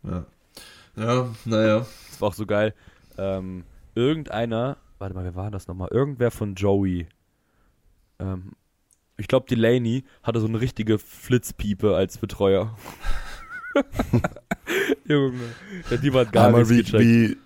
Ja, 0.04 0.24
ja 0.96 1.28
naja. 1.44 1.86
Das 2.10 2.20
war 2.20 2.28
auch 2.28 2.34
so 2.34 2.46
geil. 2.46 2.74
Ähm, 3.18 3.64
irgendeiner, 3.94 4.76
warte 4.98 5.14
mal, 5.14 5.24
wer 5.24 5.34
war 5.34 5.50
das 5.50 5.68
nochmal? 5.68 5.88
Irgendwer 5.90 6.30
von 6.30 6.54
Joey. 6.54 7.06
Ähm, 8.18 8.52
ich 9.16 9.28
glaube, 9.28 9.46
Delaney 9.48 10.04
hatte 10.22 10.40
so 10.40 10.46
eine 10.46 10.60
richtige 10.60 10.98
Flitzpiepe 10.98 11.94
als 11.94 12.18
Betreuer. 12.18 12.76
Junge, 15.06 15.38
ja, 15.90 15.96
die 15.96 16.12
war 16.12 16.24
gar 16.24 16.46
Einmal 16.46 16.64
nichts 16.64 16.92
wie, 16.92 16.98
wie, 16.98 17.36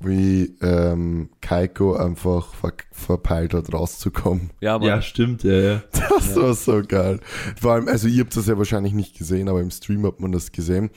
wie 0.00 0.56
ähm, 0.60 1.30
Kaiko 1.40 1.96
einfach 1.96 2.54
ver 2.54 2.72
verpeilt 2.90 3.54
hat, 3.54 3.72
rauszukommen. 3.72 4.50
Ja, 4.60 4.78
Mann. 4.78 4.88
Ja, 4.88 5.02
stimmt, 5.02 5.44
ja, 5.44 5.52
ja. 5.52 5.82
Das 5.92 6.36
war 6.36 6.54
so 6.54 6.82
geil. 6.86 7.20
Vor 7.60 7.72
allem, 7.72 7.88
also 7.88 8.08
ihr 8.08 8.24
habt 8.24 8.36
das 8.36 8.46
ja 8.46 8.58
wahrscheinlich 8.58 8.92
nicht 8.92 9.16
gesehen, 9.16 9.48
aber 9.48 9.60
im 9.60 9.70
Stream 9.70 10.04
hat 10.04 10.20
man 10.20 10.32
das 10.32 10.52
gesehen. 10.52 10.90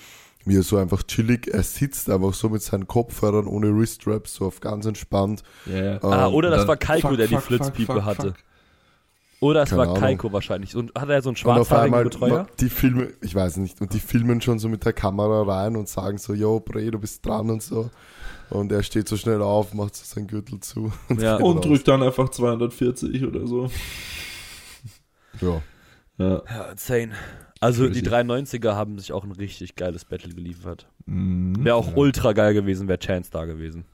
Wie 0.45 0.57
er 0.57 0.63
so 0.63 0.77
einfach 0.77 1.03
chillig, 1.03 1.47
er 1.47 1.61
sitzt 1.63 2.09
einfach 2.09 2.33
so 2.33 2.49
mit 2.49 2.61
seinen 2.63 2.87
Kopfhörern 2.87 3.45
ohne 3.45 3.75
Wriststraps, 3.77 4.33
so 4.33 4.45
auf 4.47 4.59
ganz 4.59 4.85
entspannt. 4.85 5.43
ja, 5.67 5.83
ja. 5.93 6.03
Ah, 6.03 6.27
Ähm, 6.27 6.33
oder 6.33 6.49
das 6.49 6.59
dann- 6.61 6.67
war 6.69 6.77
Kaiko, 6.77 7.09
fuck, 7.09 7.17
der 7.17 7.27
die 7.27 7.37
Flitzpiepe 7.37 8.03
hatte. 8.05 8.33
Oder 9.39 9.63
es 9.63 9.69
Keine 9.69 9.79
war 9.81 9.87
Ahnung. 9.89 9.99
Kaiko 9.99 10.31
wahrscheinlich. 10.33 10.75
Und 10.75 10.93
hat 10.93 11.09
er 11.09 11.19
so 11.21 11.29
einen 11.29 11.33
Und 11.33 11.37
schwarzhaarigen 11.39 12.03
Betreuer? 12.03 12.45
die 12.59 12.69
filmen, 12.69 13.13
ich 13.21 13.33
weiß 13.33 13.57
nicht, 13.57 13.81
und 13.81 13.91
die 13.93 13.99
filmen 13.99 14.39
schon 14.41 14.59
so 14.59 14.69
mit 14.69 14.85
der 14.85 14.93
Kamera 14.93 15.41
rein 15.43 15.75
und 15.75 15.89
sagen 15.89 16.19
so, 16.19 16.33
yo, 16.35 16.59
Bre, 16.59 16.91
du 16.91 16.99
bist 16.99 17.25
dran 17.25 17.49
und 17.49 17.63
so. 17.63 17.89
Und 18.51 18.71
er 18.71 18.83
steht 18.83 19.07
so 19.07 19.17
schnell 19.17 19.41
auf, 19.41 19.73
macht 19.73 19.95
so 19.95 20.03
seinen 20.05 20.27
Gürtel 20.27 20.59
zu. 20.59 20.91
Ja. 21.17 21.37
geht 21.37 21.45
Und 21.45 21.65
drückt 21.65 21.87
dann 21.87 22.03
einfach 22.03 22.29
240 22.29 23.25
oder 23.25 23.47
so. 23.47 23.69
Ja. 25.39 25.61
Ja. 26.17 26.41
Ja, 26.47 26.63
insane. 26.71 27.13
Also 27.61 27.87
die 27.87 28.01
390er 28.01 28.73
haben 28.73 28.97
sich 28.99 29.13
auch 29.13 29.23
ein 29.23 29.31
richtig 29.31 29.75
geiles 29.75 30.03
Battle 30.03 30.33
geliefert. 30.33 30.87
Mhm. 31.05 31.63
Wäre 31.63 31.75
auch 31.75 31.89
Ja. 31.91 31.95
ultra 31.95 32.33
geil 32.33 32.53
gewesen, 32.53 32.87
wäre 32.87 32.99
Chance 32.99 33.29
da 33.31 33.45
gewesen. 33.45 33.85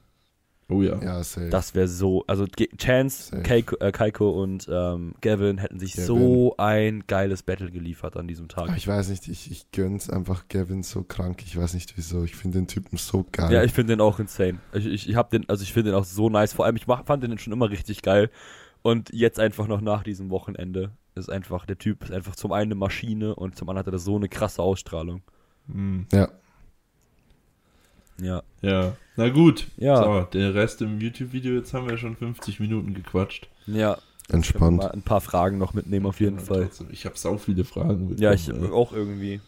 Oh 0.70 0.82
ja. 0.82 1.00
Ja, 1.02 1.22
safe. 1.24 1.48
Das 1.48 1.74
wäre 1.74 1.88
so, 1.88 2.24
also 2.26 2.44
Chance. 2.76 3.40
Keiko, 3.42 3.76
äh, 3.76 3.90
Kaiko 3.90 4.30
und 4.42 4.68
ähm, 4.70 5.14
Gavin 5.22 5.56
hätten 5.56 5.78
sich 5.78 5.92
Gavin. 5.94 6.06
so 6.06 6.54
ein 6.58 7.04
geiles 7.06 7.42
Battle 7.42 7.70
geliefert 7.70 8.18
an 8.18 8.28
diesem 8.28 8.48
Tag. 8.48 8.68
Aber 8.68 8.76
ich 8.76 8.86
weiß 8.86 9.08
nicht, 9.08 9.28
ich, 9.28 9.50
ich 9.50 9.70
gönn's 9.72 10.10
einfach 10.10 10.48
Gavin 10.48 10.82
so 10.82 11.04
krank. 11.04 11.42
Ich 11.46 11.56
weiß 11.56 11.72
nicht 11.72 11.96
wieso. 11.96 12.22
Ich 12.24 12.36
finde 12.36 12.58
den 12.58 12.66
Typen 12.66 12.98
so 12.98 13.24
geil. 13.32 13.50
Ja, 13.50 13.64
ich 13.64 13.72
finde 13.72 13.94
den 13.96 14.02
auch 14.02 14.18
insane. 14.18 14.58
Ich, 14.74 14.84
ich, 14.86 15.08
ich 15.08 15.16
hab 15.16 15.30
den, 15.30 15.48
also 15.48 15.62
ich 15.62 15.72
finde 15.72 15.90
den 15.92 15.98
auch 15.98 16.04
so 16.04 16.28
nice. 16.28 16.52
Vor 16.52 16.66
allem, 16.66 16.76
ich 16.76 16.86
mach, 16.86 17.04
fand 17.06 17.22
den 17.22 17.38
schon 17.38 17.52
immer 17.54 17.70
richtig 17.70 18.02
geil. 18.02 18.30
Und 18.82 19.10
jetzt 19.12 19.40
einfach 19.40 19.68
noch 19.68 19.80
nach 19.80 20.02
diesem 20.02 20.28
Wochenende 20.30 20.90
ist 21.18 21.28
einfach, 21.28 21.66
der 21.66 21.78
Typ 21.78 22.04
ist 22.04 22.12
einfach 22.12 22.36
zum 22.36 22.52
einen 22.52 22.72
eine 22.72 22.74
Maschine 22.76 23.34
und 23.34 23.56
zum 23.56 23.68
anderen 23.68 23.86
hat 23.86 23.92
er 23.92 23.98
so 23.98 24.16
eine 24.16 24.28
krasse 24.28 24.62
Ausstrahlung. 24.62 25.22
Mhm. 25.66 26.06
ja. 26.12 26.28
Ja. 28.20 28.42
Ja. 28.62 28.96
Na 29.16 29.28
gut. 29.28 29.68
Ja. 29.76 30.02
So, 30.02 30.22
der 30.32 30.54
Rest 30.54 30.82
im 30.82 31.00
YouTube-Video, 31.00 31.54
jetzt 31.54 31.72
haben 31.72 31.88
wir 31.88 31.96
schon 31.98 32.16
50 32.16 32.58
Minuten 32.58 32.94
gequatscht. 32.94 33.48
Ja. 33.66 33.96
Entspannt. 34.30 34.78
mal 34.78 34.90
ein 34.90 35.02
paar 35.02 35.20
Fragen 35.20 35.56
noch 35.58 35.72
mitnehmen 35.72 36.04
auf 36.06 36.20
jeden 36.20 36.38
Ja, 36.38 36.44
Fall. 36.44 36.64
trotzdem, 36.64 36.88
Ich 36.90 37.06
habe 37.06 37.16
sau 37.16 37.38
viele 37.38 37.64
Fragen 37.64 38.08
bekommen. 38.08 38.18
Ja, 38.18 38.32
ich 38.32 38.48
ey. 38.48 38.70
auch 38.70 38.92
irgendwie. 38.92 39.40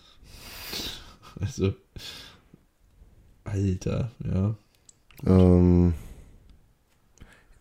Also. 1.40 1.74
Alter, 3.44 4.10
ja. 4.24 4.54
Ähm, 5.26 5.94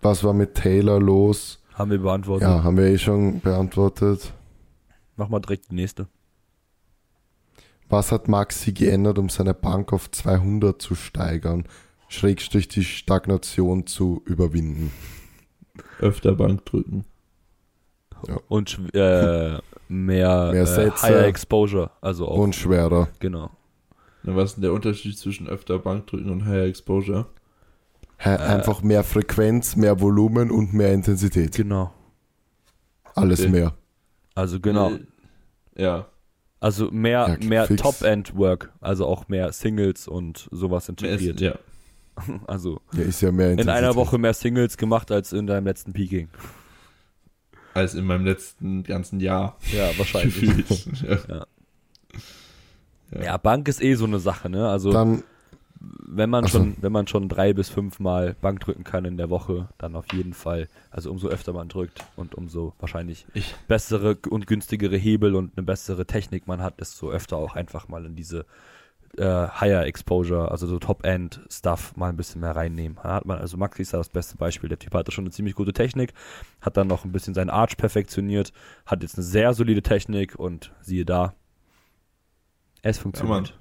was 0.01 0.23
war 0.23 0.33
mit 0.33 0.55
Taylor 0.55 0.99
los? 0.99 1.58
Haben 1.79 1.91
wir 1.91 1.97
beantwortet. 1.99 2.47
Ja, 2.47 2.63
haben 2.63 2.77
wir 2.77 2.85
eh 2.85 2.97
schon 2.97 3.39
beantwortet. 3.39 4.33
Mach 5.15 5.29
mal 5.29 5.39
direkt 5.39 5.71
die 5.71 5.75
nächste. 5.75 6.07
Was 7.87 8.11
hat 8.11 8.27
Maxi 8.27 8.71
geändert, 8.73 9.17
um 9.17 9.29
seine 9.29 9.53
Bank 9.53 9.93
auf 9.93 10.11
200 10.11 10.79
zu 10.81 10.93
steigern? 10.93 11.63
Schrägstrich 12.07 12.67
die 12.67 12.83
Stagnation 12.83 13.87
zu 13.87 14.21
überwinden. 14.25 14.91
Öfter 15.99 16.33
Bank 16.35 16.65
drücken. 16.65 17.05
Und 18.49 18.69
schw- 18.69 18.93
äh, 18.93 19.59
mehr, 19.87 20.49
Mehr 20.51 20.61
äh, 20.63 20.65
Sätze. 20.65 21.01
Higher 21.07 21.25
Exposure. 21.25 21.91
Also 22.01 22.27
auch, 22.27 22.37
Und 22.37 22.55
schwerer. 22.55 23.07
genau. 23.19 23.49
Na, 24.23 24.35
was 24.35 24.49
ist 24.51 24.55
denn 24.57 24.63
der 24.63 24.73
Unterschied 24.73 25.17
zwischen 25.17 25.47
öfter 25.47 25.79
Bank 25.79 26.07
drücken 26.07 26.29
und 26.29 26.45
Higher 26.45 26.65
Exposure? 26.65 27.27
Hä, 28.21 28.35
Einfach 28.35 28.81
mehr 28.81 29.03
Frequenz, 29.03 29.75
mehr 29.77 30.01
Volumen 30.01 30.51
und 30.51 30.73
mehr 30.73 30.93
Intensität. 30.93 31.55
Genau. 31.55 31.93
Alles 33.15 33.39
Okay. 33.41 33.49
mehr. 33.49 33.73
Also 34.35 34.59
genau. 34.59 34.91
Äh, 34.91 34.99
Ja. 35.75 36.07
Also 36.59 36.91
mehr, 36.91 37.37
Ja, 37.39 37.47
mehr. 37.47 37.67
Top-End-Work, 37.73 38.73
also 38.81 39.05
auch 39.05 39.29
mehr 39.29 39.53
Singles 39.53 40.09
und 40.09 40.49
sowas 40.51 40.89
Mehr 40.89 41.11
integriert. 41.11 41.39
Ja. 41.39 41.53
Also 42.47 42.81
Ja, 42.91 43.03
ist 43.03 43.21
ja 43.21 43.31
mehr 43.31 43.51
in 43.51 43.69
einer 43.69 43.95
Woche 43.95 44.17
mehr 44.17 44.33
Singles 44.33 44.75
gemacht 44.75 45.09
als 45.09 45.31
in 45.31 45.47
deinem 45.47 45.65
letzten 45.65 45.93
Peaking. 45.93 46.27
Als 47.73 47.93
in 47.93 48.03
meinem 48.03 48.25
letzten 48.25 48.83
ganzen 48.83 49.21
Jahr. 49.21 49.55
Ja, 49.71 49.89
wahrscheinlich. 49.97 50.85
Ja. 51.01 51.45
Ja. 53.13 53.23
ja, 53.23 53.37
Bank 53.37 53.69
ist 53.69 53.81
eh 53.81 53.93
so 53.95 54.03
eine 54.05 54.19
Sache, 54.19 54.49
ne? 54.49 54.67
Also 54.67 54.91
Dann, 54.91 55.23
wenn 55.81 56.29
man 56.29 56.43
so. 56.45 56.57
schon, 56.59 56.75
wenn 56.81 56.91
man 56.91 57.07
schon 57.07 57.29
drei 57.29 57.53
bis 57.53 57.69
fünf 57.69 57.99
Mal 57.99 58.35
Bank 58.41 58.59
drücken 58.59 58.83
kann 58.83 59.05
in 59.05 59.15
der 59.17 59.29
Woche, 59.29 59.69
dann 59.77 59.95
auf 59.95 60.11
jeden 60.13 60.33
Fall. 60.33 60.67
Also 60.91 61.09
umso 61.11 61.27
öfter 61.29 61.53
man 61.53 61.69
drückt 61.69 62.03
und 62.17 62.35
umso 62.35 62.73
wahrscheinlich 62.79 63.25
Ich- 63.33 63.55
bessere 63.67 64.17
und 64.29 64.45
günstigere 64.47 64.97
Hebel 64.97 65.35
und 65.35 65.57
eine 65.57 65.65
bessere 65.65 66.05
Technik 66.05 66.47
man 66.47 66.61
hat, 66.61 66.79
desto 66.81 67.09
öfter 67.09 67.37
auch 67.37 67.55
einfach 67.55 67.87
mal 67.87 68.05
in 68.05 68.15
diese 68.15 68.45
äh, 69.17 69.23
Higher 69.47 69.85
Exposure, 69.85 70.51
also 70.51 70.67
so 70.67 70.77
Top-End 70.77 71.41
Stuff 71.49 71.95
mal 71.97 72.09
ein 72.09 72.15
bisschen 72.17 72.41
mehr 72.41 72.55
reinnehmen. 72.55 72.99
Hat 72.99 73.25
man, 73.25 73.39
also 73.39 73.57
Maxi 73.57 73.81
ist 73.81 73.93
da 73.93 73.97
das 73.97 74.09
beste 74.09 74.37
Beispiel. 74.37 74.69
Der 74.69 74.77
Typ 74.77 74.93
hatte 74.93 75.11
schon 75.11 75.23
eine 75.23 75.31
ziemlich 75.31 75.55
gute 75.55 75.73
Technik, 75.73 76.13
hat 76.61 76.77
dann 76.77 76.87
noch 76.87 77.05
ein 77.05 77.11
bisschen 77.11 77.33
seinen 77.33 77.49
Arch 77.49 77.75
perfektioniert, 77.75 78.53
hat 78.85 79.01
jetzt 79.01 79.15
eine 79.17 79.23
sehr 79.23 79.53
solide 79.55 79.81
Technik 79.81 80.35
und 80.37 80.71
siehe 80.81 81.05
da, 81.05 81.33
es 82.83 82.97
Ja, 82.97 83.03
funktioniert. 83.03 83.57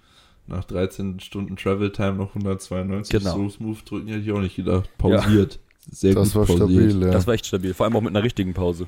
Nach 0.48 0.64
13 0.64 1.20
Stunden 1.20 1.56
Travel 1.56 1.92
Time 1.92 2.14
noch 2.14 2.34
192 2.34 3.18
Genau. 3.20 3.34
so 3.36 3.48
smooth 3.50 3.78
drücken 3.90 4.08
hätte 4.08 4.20
ich 4.20 4.32
auch 4.32 4.40
nicht 4.40 4.56
gedacht. 4.56 4.88
Pausiert. 4.98 5.58
Sehr 5.90 6.14
das 6.14 6.34
war 6.34 6.46
gut 6.46 6.58
pausiert. 6.58 6.90
stabil, 6.90 7.06
ja. 7.06 7.10
Das 7.12 7.26
war 7.26 7.34
echt 7.34 7.46
stabil, 7.46 7.74
vor 7.74 7.84
allem 7.86 7.96
auch 7.96 8.00
mit 8.00 8.10
einer 8.10 8.22
richtigen 8.22 8.54
Pause. 8.54 8.86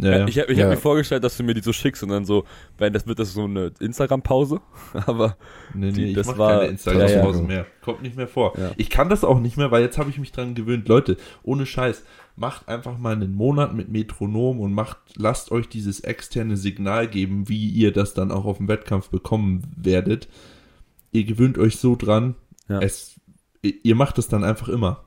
Ja, 0.00 0.18
ja. 0.18 0.28
Ich 0.28 0.38
habe 0.38 0.52
ich 0.52 0.58
Ja. 0.58 0.64
hab 0.66 0.70
mir 0.70 0.76
vorgestellt, 0.76 1.24
dass 1.24 1.36
du 1.36 1.42
mir 1.42 1.54
die 1.54 1.60
so 1.60 1.72
schickst 1.72 2.04
und 2.04 2.10
dann 2.10 2.24
so, 2.24 2.44
wenn 2.78 2.92
das 2.92 3.06
wird 3.08 3.18
das 3.18 3.32
so 3.32 3.44
eine 3.44 3.72
Instagram-Pause, 3.80 4.60
aber 5.06 5.36
Nee, 5.74 5.90
Die- 5.90 6.00
nee, 6.02 6.08
ich 6.10 6.14
das 6.14 6.28
mach 6.28 6.38
war- 6.38 6.58
keine 6.60 6.70
Instagram-Pause 6.70 7.38
Ja, 7.38 7.42
ja. 7.42 7.46
mehr. 7.48 7.66
Kommt 7.82 8.02
nicht 8.02 8.16
mehr 8.16 8.28
vor. 8.28 8.56
Ja. 8.56 8.70
Ich 8.76 8.90
kann 8.90 9.08
das 9.08 9.24
auch 9.24 9.40
nicht 9.40 9.56
mehr, 9.56 9.70
weil 9.72 9.82
jetzt 9.82 9.98
habe 9.98 10.10
ich 10.10 10.18
mich 10.18 10.30
dran 10.30 10.54
gewöhnt. 10.54 10.86
Leute, 10.88 11.16
ohne 11.42 11.66
Scheiß, 11.66 12.04
macht 12.36 12.68
einfach 12.68 12.96
mal 12.98 13.14
einen 13.14 13.34
Monat 13.34 13.74
mit 13.74 13.88
Metronom 13.88 14.60
und 14.60 14.72
macht, 14.72 14.98
lasst 15.16 15.50
euch 15.50 15.68
dieses 15.68 15.98
externe 16.00 16.56
Signal 16.56 17.08
geben, 17.08 17.48
wie 17.48 17.68
ihr 17.68 17.92
das 17.92 18.14
dann 18.14 18.30
auch 18.30 18.44
auf 18.44 18.58
dem 18.58 18.68
Wettkampf 18.68 19.08
bekommen 19.10 19.62
werdet. 19.76 20.28
Ihr 21.12 21.24
gewöhnt 21.24 21.58
euch 21.58 21.76
so 21.76 21.96
dran, 21.96 22.34
Ja. 22.68 22.80
es, 22.80 23.18
ihr 23.62 23.94
macht 23.94 24.18
es 24.18 24.28
dann 24.28 24.44
einfach 24.44 24.68
immer. 24.68 25.04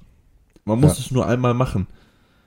Man 0.65 0.79
muss 0.79 0.97
Ja. 0.97 1.03
es 1.05 1.11
nur 1.11 1.27
einmal 1.27 1.53
machen. 1.53 1.87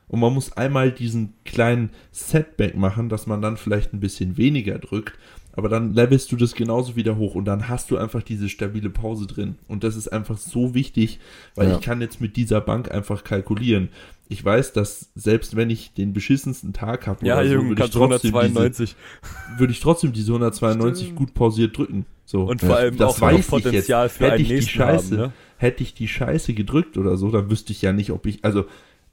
Und 0.09 0.21
man 0.21 0.33
muss 0.35 0.53
einmal 0.53 0.93
diesen 0.93 1.33
kleinen 1.45 1.91
Setback 2.13 2.77
machen, 2.77 3.09
dass 3.09 3.27
man 3.27 3.41
dann 3.43 3.57
vielleicht 3.57 3.93
ein 3.93 4.01
bisschen 4.01 4.37
weniger 4.37 4.79
drückt, 4.79 5.19
aber 5.57 5.69
dann 5.69 5.95
levelst 5.95 6.31
du 6.33 6.37
das 6.37 6.55
genauso 6.55 6.97
wieder 6.97 7.17
hoch 7.17 7.35
und 7.35 7.45
dann 7.45 7.69
hast 7.69 7.91
du 7.91 7.97
einfach 7.97 8.23
diese 8.23 8.49
stabile 8.49 8.91
Pause 8.91 9.27
drin. 9.27 9.57
Und 9.69 9.85
das 9.85 9.97
ist 9.97 10.09
einfach 10.09 10.37
so 10.37 10.75
wichtig, 10.75 11.21
weil 11.55 11.69
Ja. 11.69 11.75
ich 11.77 11.81
kann 11.81 12.01
jetzt 12.01 12.21
mit 12.21 12.37
dieser 12.37 12.61
Bank 12.61 12.91
einfach 12.91 13.25
kalkulieren. 13.25 13.89
Ich 14.29 14.43
weiß, 14.45 14.73
dass 14.73 15.11
selbst 15.15 15.55
wenn 15.55 15.71
ich 15.71 15.93
den 15.93 16.13
beschissensten 16.13 16.73
Tag 16.73 17.07
habe, 17.07 17.25
ja, 17.27 17.37
so, 17.45 17.51
würde 17.51 17.85
ich, 17.85 17.91
trotzdem 17.91 18.35
192 18.35 18.97
diese, 18.97 19.59
würde 19.61 19.73
ich 19.73 19.81
trotzdem 19.81 20.13
diese 20.13 20.33
192 20.33 21.05
Stimmt. 21.05 21.19
gut 21.19 21.35
pausiert 21.35 21.77
drücken. 21.77 22.07
So. 22.27 22.45
und 22.45 22.61
vor 22.63 22.77
allem 22.77 22.97
das 22.97 23.17
auch 23.17 23.21
noch 23.21 23.27
weiß 23.33 23.41
ich 23.41 23.47
Potenzial 23.49 24.07
jetzt. 24.07 24.17
für 24.17 24.25
Hätte 24.25 24.35
einen 24.37 24.45
ich 24.45 24.49
die 24.49 24.63
Scheiße, 24.71 25.11
haben, 25.11 25.23
ne? 25.25 25.33
hätte 25.59 25.83
ich 25.83 25.93
die 25.93 26.09
Scheiße 26.09 26.55
gedrückt 26.55 26.97
oder 26.97 27.19
so, 27.19 27.31
dann 27.31 27.51
wüsste 27.51 27.73
ich 27.73 27.83
ja 27.83 27.93
nicht, 27.93 28.11
ob 28.13 28.25
ich, 28.27 28.43
also, 28.45 28.65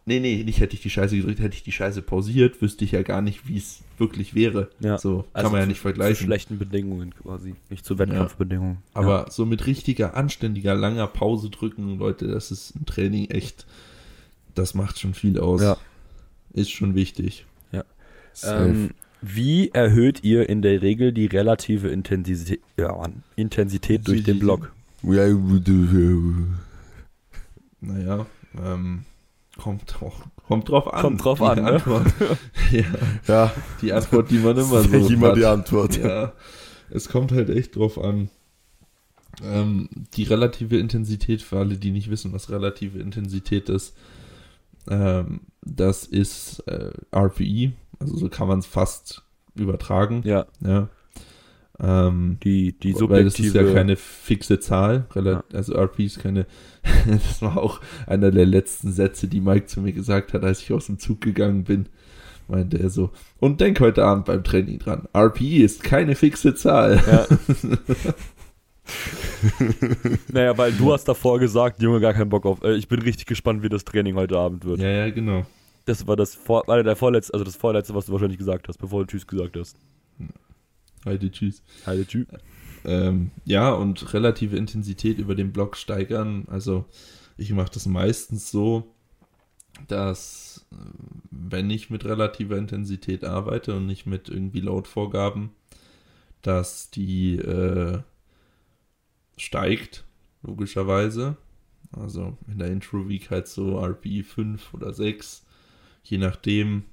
nee, 0.06 0.20
nee, 0.20 0.44
nicht 0.44 0.60
hätte 0.60 0.76
ich 0.76 0.82
die 0.82 0.90
Scheiße 0.90 1.16
gedrückt, 1.16 1.40
hätte 1.40 1.56
ich 1.56 1.64
die 1.64 1.72
Scheiße 1.72 2.02
pausiert, 2.02 2.62
wüsste 2.62 2.84
ich 2.86 2.92
ja 2.92 3.02
gar 3.04 3.22
nicht, 3.22 3.48
wie 3.48 3.58
es 3.58 3.82
wirklich 3.98 4.34
wäre. 4.36 4.70
Ja. 4.80 4.98
So, 4.98 5.20
kann 5.20 5.28
Also 5.34 5.50
man 5.52 5.60
ja 5.60 5.64
zu- 5.64 5.68
nicht 5.70 5.78
Zu 5.78 5.82
vergleichen. 5.84 6.26
schlechten 6.26 6.58
Bedingungen 6.58 7.14
quasi, 7.16 7.56
nicht 7.70 7.86
zu 7.86 7.98
Wettkampfbedingungen. 8.00 8.78
Aber 8.94 9.28
so 9.30 9.46
mit 9.46 9.66
richtiger, 9.68 10.16
anständiger, 10.16 10.76
langer 10.76 11.08
Pause 11.08 11.50
drücken, 11.50 11.98
Leute, 11.98 12.28
das 12.28 12.52
ist 12.52 12.72
im 12.76 12.86
Training 12.86 13.30
echt, 13.30 13.66
das 14.56 14.74
macht 14.74 15.00
schon 15.00 15.14
viel 15.14 15.40
aus. 15.40 15.62
Ja. 15.62 15.78
Ist 16.54 16.72
schon 16.72 16.96
wichtig. 16.96 17.46
Safe. 18.34 18.70
Ähm, 18.70 18.90
wie 19.22 19.70
erhöht 19.70 20.24
ihr 20.24 20.48
in 20.50 20.62
der 20.62 20.82
Regel 20.82 21.12
die 21.12 21.26
relative 21.26 21.90
Intensität, 21.90 22.62
ja, 22.78 23.08
Intensität 23.36 24.08
durch 24.08 24.24
den 24.24 24.40
Block? 24.40 24.72
Ja, 25.04 25.28
Naja, 27.82 28.26
ähm, 28.64 29.04
kommt, 29.58 29.84
drauf, 29.88 30.14
kommt 30.48 30.70
drauf 30.70 30.94
an. 30.94 31.02
Kommt 31.02 31.24
drauf 31.24 31.40
die 31.40 31.46
an, 31.46 31.64
ne? 31.64 31.72
Antwort. 31.74 32.08
ja, 32.72 32.84
ja, 33.28 33.52
die 33.82 33.94
Antwort, 33.94 34.32
die 34.32 34.40
man 34.40 34.58
immer 34.58 34.82
so 34.84 35.08
immer 35.10 35.30
hat. 35.30 35.38
die 35.38 35.46
Antwort. 35.46 35.98
Ja, 35.98 36.34
es 36.90 37.10
kommt 37.10 37.32
halt 37.32 37.50
echt 37.50 37.76
drauf 37.76 37.98
an. 37.98 38.30
Ähm, 39.44 39.90
die 40.14 40.24
relative 40.24 40.78
Intensität, 40.78 41.42
für 41.42 41.58
alle, 41.60 41.78
die 41.78 41.92
nicht 41.92 42.10
wissen, 42.10 42.34
was 42.34 42.50
relative 42.50 43.00
Intensität 43.00 43.70
ist, 43.70 43.96
ähm, 44.90 45.42
das 45.62 46.06
ist 46.06 46.60
äh, 46.68 46.92
RPE, 47.16 47.72
also 48.00 48.18
so 48.18 48.30
kann 48.30 48.48
man 48.48 48.60
es 48.60 48.66
fast 48.66 49.24
übertragen. 49.56 50.22
Ja, 50.26 50.46
Ja. 50.60 50.90
Ähm, 51.84 52.38
Die, 52.44 52.74
die 52.78 52.94
weil 53.00 53.24
das 53.24 53.34
ist 53.34 53.40
ja 53.40 53.46
subjektive. 53.46 53.74
keine 53.74 53.96
fixe 53.96 54.60
Zahl, 54.60 55.08
rela- 55.16 55.44
also 55.52 55.74
RP 55.76 56.02
ist 56.02 56.20
keine, 56.20 56.46
das 57.08 57.42
war 57.42 57.58
auch 57.58 57.82
einer 58.06 58.30
der 58.30 58.46
letzten 58.46 58.92
Sätze, 58.92 59.28
die 59.28 59.42
Mike 59.42 59.66
zu 59.66 59.82
mir 59.82 59.92
gesagt 59.92 60.34
hat, 60.34 60.44
als 60.44 60.62
ich 60.62 60.72
aus 60.74 60.86
dem 60.86 61.00
Zug 61.00 61.22
gegangen 61.22 61.64
bin, 61.64 61.88
meinte 62.48 62.78
er 62.78 62.92
so, 62.92 63.10
und 63.40 63.62
denk 63.62 63.80
heute 63.80 64.06
Abend 64.06 64.26
beim 64.26 64.44
Training 64.44 64.78
dran, 64.78 65.08
RP 65.16 65.42
ist 65.42 65.84
keine 65.84 66.14
fixe 66.16 66.54
Zahl. 66.54 67.02
Ja. 67.08 67.26
naja, 70.32 70.56
weil 70.58 70.72
du 70.74 70.94
hast 70.94 71.06
davor 71.06 71.40
gesagt, 71.40 71.82
Junge, 71.82 72.00
gar 72.00 72.14
keinen 72.14 72.30
Bock 72.30 72.46
auf. 72.46 72.64
Äh, 72.64 72.76
ich 72.76 72.88
bin 72.88 73.02
richtig 73.02 73.26
gespannt, 73.26 73.64
wie 73.64 73.70
das 73.70 73.86
Training 73.86 74.16
heute 74.16 74.38
Abend 74.38 74.66
wird. 74.66 74.80
Ja, 74.82 74.90
ja, 74.90 75.10
genau. 75.10 75.46
Das 75.86 76.06
war 76.08 76.16
das 76.16 76.36
vor, 76.36 76.64
der 76.68 76.96
vorletzte, 76.96 77.34
also 77.34 77.44
das 77.44 77.56
vorletzte, 77.56 77.96
was 77.96 78.06
du 78.06 78.12
wahrscheinlich 78.12 78.38
gesagt 78.38 78.68
hast, 78.68 78.78
bevor 78.78 79.02
du 79.02 79.08
Tschüss 79.08 79.26
gesagt 79.26 79.58
hast. 79.58 79.78
Heute 81.06 81.32
tschüss. 81.32 81.64
Heide 81.86 82.06
Tschüss. 82.06 82.28
Ähm, 82.86 83.32
ja, 83.46 83.72
und 83.72 84.14
relative 84.14 84.56
Intensität 84.56 85.18
über 85.18 85.34
den 85.34 85.52
Block 85.52 85.76
steigern. 85.76 86.46
Also 86.48 86.86
ich 87.38 87.52
mache 87.54 87.72
das 87.74 87.88
meistens 87.88 88.52
so, 88.52 88.94
dass 89.88 90.66
äh, 90.72 90.76
wenn 91.32 91.70
ich 91.72 91.90
mit 91.90 92.06
relativer 92.06 92.58
Intensität 92.58 93.24
arbeite 93.24 93.76
und 93.76 93.88
nicht 93.88 94.06
mit 94.06 94.30
irgendwie 94.30 94.60
Load-Vorgaben, 94.60 95.52
dass 96.44 96.92
die 96.92 97.38
äh, 97.38 98.00
steigt, 99.38 100.04
logischerweise. 100.44 101.38
Also 101.92 102.38
in 102.48 102.60
der 102.60 102.68
Intro-Week 102.68 103.32
halt 103.32 103.48
so 103.48 103.84
RP 103.84 104.24
5 104.24 104.74
oder 104.74 104.94
6, 104.94 105.46
je 106.04 106.20
nachdem. 106.20 106.84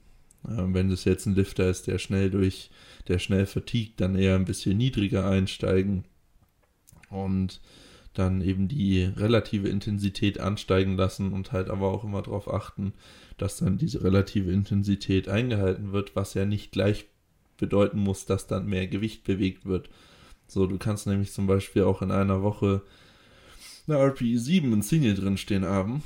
Äh, 0.44 0.64
wenn 0.72 0.90
das 0.90 1.04
jetzt 1.04 1.26
ein 1.26 1.34
Lifter 1.34 1.68
ist, 1.68 1.86
der 1.86 1.98
schnell 1.98 2.30
durch 2.30 2.70
der 3.08 3.18
schnell 3.18 3.46
vertiegt, 3.46 4.00
dann 4.00 4.14
eher 4.14 4.34
ein 4.34 4.44
bisschen 4.44 4.76
niedriger 4.76 5.28
einsteigen 5.28 6.04
und 7.10 7.60
dann 8.14 8.40
eben 8.40 8.68
die 8.68 9.04
relative 9.04 9.68
Intensität 9.68 10.40
ansteigen 10.40 10.96
lassen 10.96 11.32
und 11.32 11.52
halt 11.52 11.70
aber 11.70 11.88
auch 11.88 12.04
immer 12.04 12.22
darauf 12.22 12.52
achten, 12.52 12.92
dass 13.36 13.58
dann 13.58 13.78
diese 13.78 14.02
relative 14.02 14.50
Intensität 14.50 15.28
eingehalten 15.28 15.92
wird, 15.92 16.16
was 16.16 16.34
ja 16.34 16.44
nicht 16.44 16.72
gleich 16.72 17.06
bedeuten 17.56 17.98
muss, 17.98 18.26
dass 18.26 18.46
dann 18.46 18.66
mehr 18.66 18.86
Gewicht 18.88 19.24
bewegt 19.24 19.66
wird. 19.66 19.88
So, 20.48 20.66
du 20.66 20.78
kannst 20.78 21.06
nämlich 21.06 21.32
zum 21.32 21.46
Beispiel 21.46 21.82
auch 21.82 22.02
in 22.02 22.10
einer 22.10 22.42
Woche 22.42 22.82
eine 23.86 23.98
RPE 23.98 24.38
7 24.38 24.72
in 24.72 24.82
Single 24.82 25.14
drinstehen 25.14 25.64
haben 25.64 26.02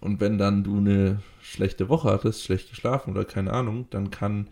und 0.00 0.20
wenn 0.20 0.38
dann 0.38 0.64
du 0.64 0.78
eine 0.78 1.22
schlechte 1.42 1.88
Woche 1.88 2.10
hattest, 2.10 2.44
schlecht 2.44 2.70
geschlafen 2.70 3.10
oder 3.10 3.24
keine 3.24 3.52
Ahnung, 3.52 3.86
dann 3.90 4.10
kann 4.10 4.48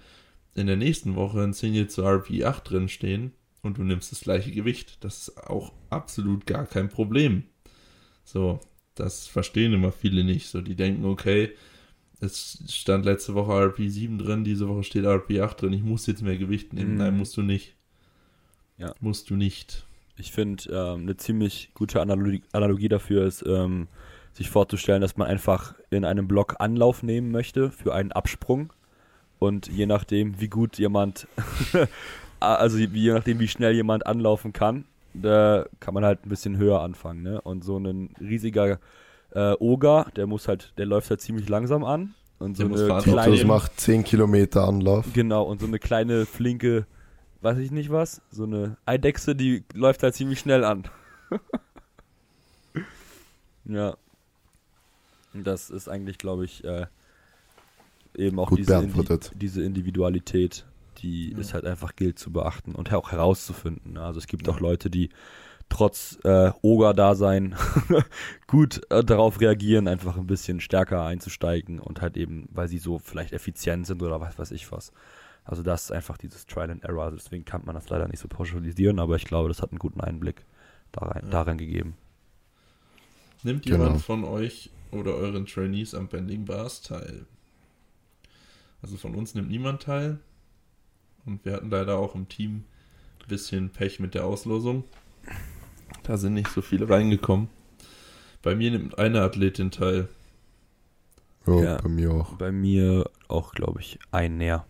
in 0.54 0.66
der 0.66 0.76
nächsten 0.76 1.16
Woche 1.16 1.42
ein 1.42 1.52
Single 1.52 1.88
zu 1.88 2.02
RP 2.02 2.44
8 2.44 2.70
drin 2.70 2.88
stehen 2.88 3.32
und 3.62 3.78
du 3.78 3.84
nimmst 3.84 4.12
das 4.12 4.20
gleiche 4.20 4.52
Gewicht. 4.52 5.02
Das 5.02 5.28
ist 5.28 5.48
auch 5.48 5.72
absolut 5.90 6.46
gar 6.46 6.66
kein 6.66 6.88
Problem. 6.88 7.44
So, 8.24 8.60
das 8.94 9.26
verstehen 9.26 9.72
immer 9.72 9.92
viele 9.92 10.24
nicht. 10.24 10.48
So, 10.48 10.60
die 10.60 10.76
denken, 10.76 11.04
okay, 11.04 11.50
es 12.20 12.62
stand 12.68 13.04
letzte 13.04 13.34
Woche 13.34 13.52
RP 13.52 13.88
7 13.88 14.18
drin, 14.18 14.44
diese 14.44 14.68
Woche 14.68 14.84
steht 14.84 15.04
RP 15.04 15.40
8 15.40 15.62
drin, 15.62 15.72
ich 15.72 15.82
muss 15.82 16.06
jetzt 16.06 16.22
mehr 16.22 16.38
Gewicht 16.38 16.72
nehmen. 16.72 16.92
Mhm. 16.92 16.98
Nein, 16.98 17.16
musst 17.16 17.36
du 17.36 17.42
nicht. 17.42 17.74
Ja. 18.78 18.94
Musst 19.00 19.30
du 19.30 19.36
nicht. 19.36 19.86
Ich 20.16 20.32
finde, 20.32 20.64
ähm, 20.70 21.02
eine 21.02 21.16
ziemlich 21.16 21.70
gute 21.74 22.00
Analogie, 22.00 22.42
Analogie 22.52 22.88
dafür 22.88 23.26
ist, 23.26 23.44
ähm, 23.46 23.88
sich 24.32 24.50
vorzustellen, 24.50 25.00
dass 25.00 25.16
man 25.16 25.28
einfach 25.28 25.74
in 25.90 26.04
einem 26.04 26.26
Block 26.28 26.56
Anlauf 26.58 27.02
nehmen 27.02 27.30
möchte 27.30 27.70
für 27.70 27.94
einen 27.94 28.12
Absprung. 28.12 28.72
Und 29.44 29.68
je 29.68 29.86
nachdem, 29.86 30.40
wie 30.40 30.48
gut 30.48 30.78
jemand, 30.78 31.28
also 32.40 32.78
je 32.78 33.12
nachdem, 33.12 33.38
wie 33.40 33.48
schnell 33.48 33.74
jemand 33.74 34.06
anlaufen 34.06 34.52
kann, 34.52 34.84
da 35.12 35.66
kann 35.80 35.94
man 35.94 36.04
halt 36.04 36.24
ein 36.24 36.28
bisschen 36.28 36.56
höher 36.56 36.80
anfangen. 36.80 37.22
Ne? 37.22 37.40
Und 37.40 37.64
so 37.64 37.78
ein 37.78 38.10
riesiger 38.20 38.78
äh, 39.30 39.54
Oger, 39.58 40.06
der 40.16 40.26
muss 40.26 40.48
halt, 40.48 40.72
der 40.78 40.86
läuft 40.86 41.10
halt 41.10 41.20
ziemlich 41.20 41.48
langsam 41.48 41.84
an. 41.84 42.14
Und 42.38 42.56
so 42.56 42.64
Der 42.64 42.70
muss 42.70 42.80
eine 42.80 42.88
Fahrt 42.88 43.00
aufnehmen. 43.00 43.16
Das 43.16 43.26
kleine, 43.26 43.44
macht 43.44 43.80
10 43.80 44.04
Kilometer 44.04 44.66
Anlauf. 44.66 45.06
Genau, 45.12 45.44
und 45.44 45.60
so 45.60 45.66
eine 45.66 45.78
kleine, 45.78 46.26
flinke, 46.26 46.86
weiß 47.42 47.58
ich 47.58 47.70
nicht 47.70 47.90
was, 47.90 48.22
so 48.30 48.44
eine 48.44 48.76
Eidechse, 48.86 49.36
die 49.36 49.64
läuft 49.72 50.02
halt 50.02 50.14
ziemlich 50.14 50.40
schnell 50.40 50.64
an. 50.64 50.84
ja. 53.66 53.96
Und 55.32 55.46
das 55.46 55.70
ist 55.70 55.88
eigentlich, 55.88 56.18
glaube 56.18 56.44
ich, 56.44 56.64
äh, 56.64 56.86
eben 58.16 58.38
auch 58.38 58.48
Gut 58.50 58.58
diese, 58.60 58.74
Indi 58.74 58.86
beantwortet. 58.92 59.32
diese 59.34 59.62
Individualität, 59.62 60.64
die 60.98 61.32
Ja. 61.32 61.38
es 61.38 61.54
halt 61.54 61.64
einfach 61.64 61.96
gilt 61.96 62.18
zu 62.18 62.30
beachten 62.32 62.74
und 62.74 62.92
auch 62.92 63.12
herauszufinden. 63.12 63.94
ne? 63.94 64.02
Also 64.02 64.18
es 64.18 64.26
gibt 64.26 64.46
Ja. 64.46 64.52
auch 64.52 64.60
Leute, 64.60 64.90
die 64.90 65.10
trotz 65.68 66.18
äh, 66.24 66.52
Oger-Dasein 66.62 67.54
gut 68.46 68.82
äh, 68.90 69.02
darauf 69.02 69.40
reagieren, 69.40 69.88
einfach 69.88 70.16
ein 70.16 70.26
bisschen 70.26 70.60
stärker 70.60 71.04
einzusteigen 71.04 71.80
und 71.80 72.00
halt 72.00 72.16
eben, 72.16 72.48
weil 72.52 72.68
sie 72.68 72.78
so 72.78 72.98
vielleicht 72.98 73.32
effizient 73.32 73.86
sind 73.86 74.02
oder 74.02 74.20
was 74.20 74.38
weiß 74.38 74.50
ich 74.50 74.70
was. 74.70 74.92
Also 75.42 75.62
das 75.62 75.84
ist 75.84 75.90
einfach 75.92 76.16
dieses 76.16 76.46
Trial 76.46 76.70
and 76.70 76.84
Error. 76.84 77.04
Also 77.04 77.16
deswegen 77.16 77.44
kann 77.44 77.62
man 77.64 77.74
das 77.74 77.88
leider 77.88 78.08
nicht 78.08 78.20
so 78.20 78.28
pauschalisieren, 78.28 78.98
aber 78.98 79.16
ich 79.16 79.24
glaube, 79.24 79.48
das 79.48 79.62
hat 79.62 79.70
einen 79.72 79.78
guten 79.78 80.00
Einblick 80.00 80.44
da 80.92 81.06
rein, 81.06 81.22
Ja. 81.24 81.30
darin 81.30 81.58
gegeben. 81.58 81.96
Nimmt 83.42 83.64
Genau. 83.64 83.84
jemand 83.84 84.00
von 84.02 84.24
euch 84.24 84.70
oder 84.90 85.14
euren 85.14 85.44
Trainees 85.46 85.94
am 85.94 86.08
Bending 86.08 86.44
Bars 86.44 86.80
teil? 86.82 87.26
Also 88.84 88.98
von 88.98 89.14
uns 89.14 89.34
nimmt 89.34 89.48
niemand 89.48 89.82
teil. 89.82 90.18
Und 91.24 91.42
wir 91.46 91.54
hatten 91.54 91.70
leider 91.70 91.96
auch 91.96 92.14
im 92.14 92.28
Team 92.28 92.64
ein 93.22 93.28
bisschen 93.28 93.70
Pech 93.70 93.98
mit 93.98 94.12
der 94.14 94.26
Auslosung. 94.26 94.84
Da 96.02 96.18
sind 96.18 96.34
nicht 96.34 96.48
so 96.50 96.60
viele 96.60 96.90
reingekommen. 96.90 97.48
Bei 98.42 98.54
mir 98.54 98.70
nimmt 98.70 98.98
eine 98.98 99.22
Athletin 99.22 99.70
teil. 99.70 100.08
Ja, 101.46 101.62
Ja. 101.62 101.76
bei 101.80 101.88
mir 101.88 102.10
auch. 102.12 102.34
Bei 102.34 102.52
mir 102.52 103.08
auch, 103.26 103.52
glaube 103.54 103.80
ich, 103.80 103.98
ein 104.10 104.36
näher. 104.36 104.66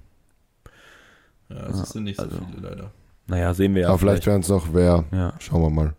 Ja, 1.48 1.66
es 1.66 1.80
Ah, 1.80 1.84
sind 1.86 2.04
nicht 2.04 2.18
so 2.20 2.22
also- 2.22 2.38
viele 2.38 2.68
leider. 2.68 2.92
Naja, 3.26 3.52
sehen 3.52 3.74
wir 3.74 3.82
ja. 3.82 3.88
Aber 3.88 3.98
vielleicht 3.98 4.26
werden 4.26 4.42
es 4.42 4.48
noch 4.48 4.72
wer. 4.72 5.06
ja. 5.10 5.34
Schauen 5.40 5.60
wir 5.62 5.70
mal. 5.70 5.94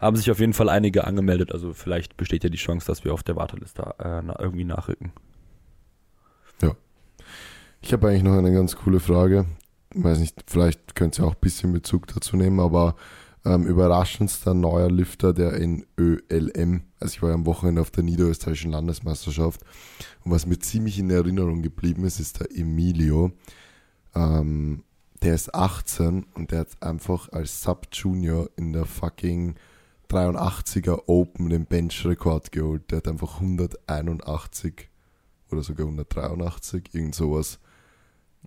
Haben 0.00 0.16
sich 0.16 0.28
auf 0.32 0.40
jeden 0.40 0.54
Fall 0.54 0.68
einige 0.70 1.04
angemeldet, 1.04 1.52
also 1.52 1.72
vielleicht 1.72 2.16
besteht 2.16 2.42
ja 2.42 2.50
die 2.50 2.58
Chance, 2.58 2.84
dass 2.88 3.04
wir 3.04 3.14
auf 3.14 3.22
der 3.22 3.36
Warteliste 3.36 3.94
äh, 4.00 4.22
irgendwie 4.42 4.64
nachrücken. 4.64 5.12
Ich 7.80 7.92
habe 7.92 8.08
eigentlich 8.08 8.22
noch 8.22 8.36
eine 8.36 8.52
ganz 8.52 8.76
coole 8.76 9.00
Frage. 9.00 9.46
Weiß 9.94 10.18
nicht, 10.18 10.44
vielleicht 10.46 10.94
könnt 10.94 11.18
ihr 11.18 11.24
auch 11.24 11.34
ein 11.34 11.40
bisschen 11.40 11.72
Bezug 11.72 12.06
dazu 12.08 12.36
nehmen, 12.36 12.60
aber 12.60 12.96
ähm, 13.44 13.64
überraschendster 13.64 14.54
neuer 14.54 14.90
Lifter 14.90 15.32
der 15.32 15.52
NÖLM. 15.60 16.82
Also 16.98 17.14
ich 17.14 17.22
war 17.22 17.30
ja 17.30 17.34
am 17.36 17.46
Wochenende 17.46 17.80
auf 17.80 17.92
der 17.92 18.02
niederösterreichischen 18.02 18.72
Landesmeisterschaft 18.72 19.60
und 20.24 20.32
was 20.32 20.46
mir 20.46 20.58
ziemlich 20.58 20.98
in 20.98 21.10
Erinnerung 21.10 21.62
geblieben 21.62 22.04
ist, 22.04 22.18
ist 22.18 22.40
der 22.40 22.50
Emilio. 22.50 23.30
Ähm, 24.14 24.82
der 25.22 25.34
ist 25.34 25.54
18 25.54 26.26
und 26.34 26.50
der 26.50 26.60
hat 26.60 26.82
einfach 26.82 27.30
als 27.32 27.62
Sub-Junior 27.62 28.50
in 28.56 28.72
der 28.72 28.84
fucking 28.84 29.54
83er 30.10 31.04
Open 31.06 31.48
den 31.48 31.66
Bench-Rekord 31.66 32.52
geholt. 32.52 32.90
Der 32.90 32.98
hat 32.98 33.08
einfach 33.08 33.36
181 33.36 34.88
oder 35.50 35.62
sogar 35.62 35.86
183, 35.86 36.90
irgend 36.92 37.14
sowas 37.14 37.60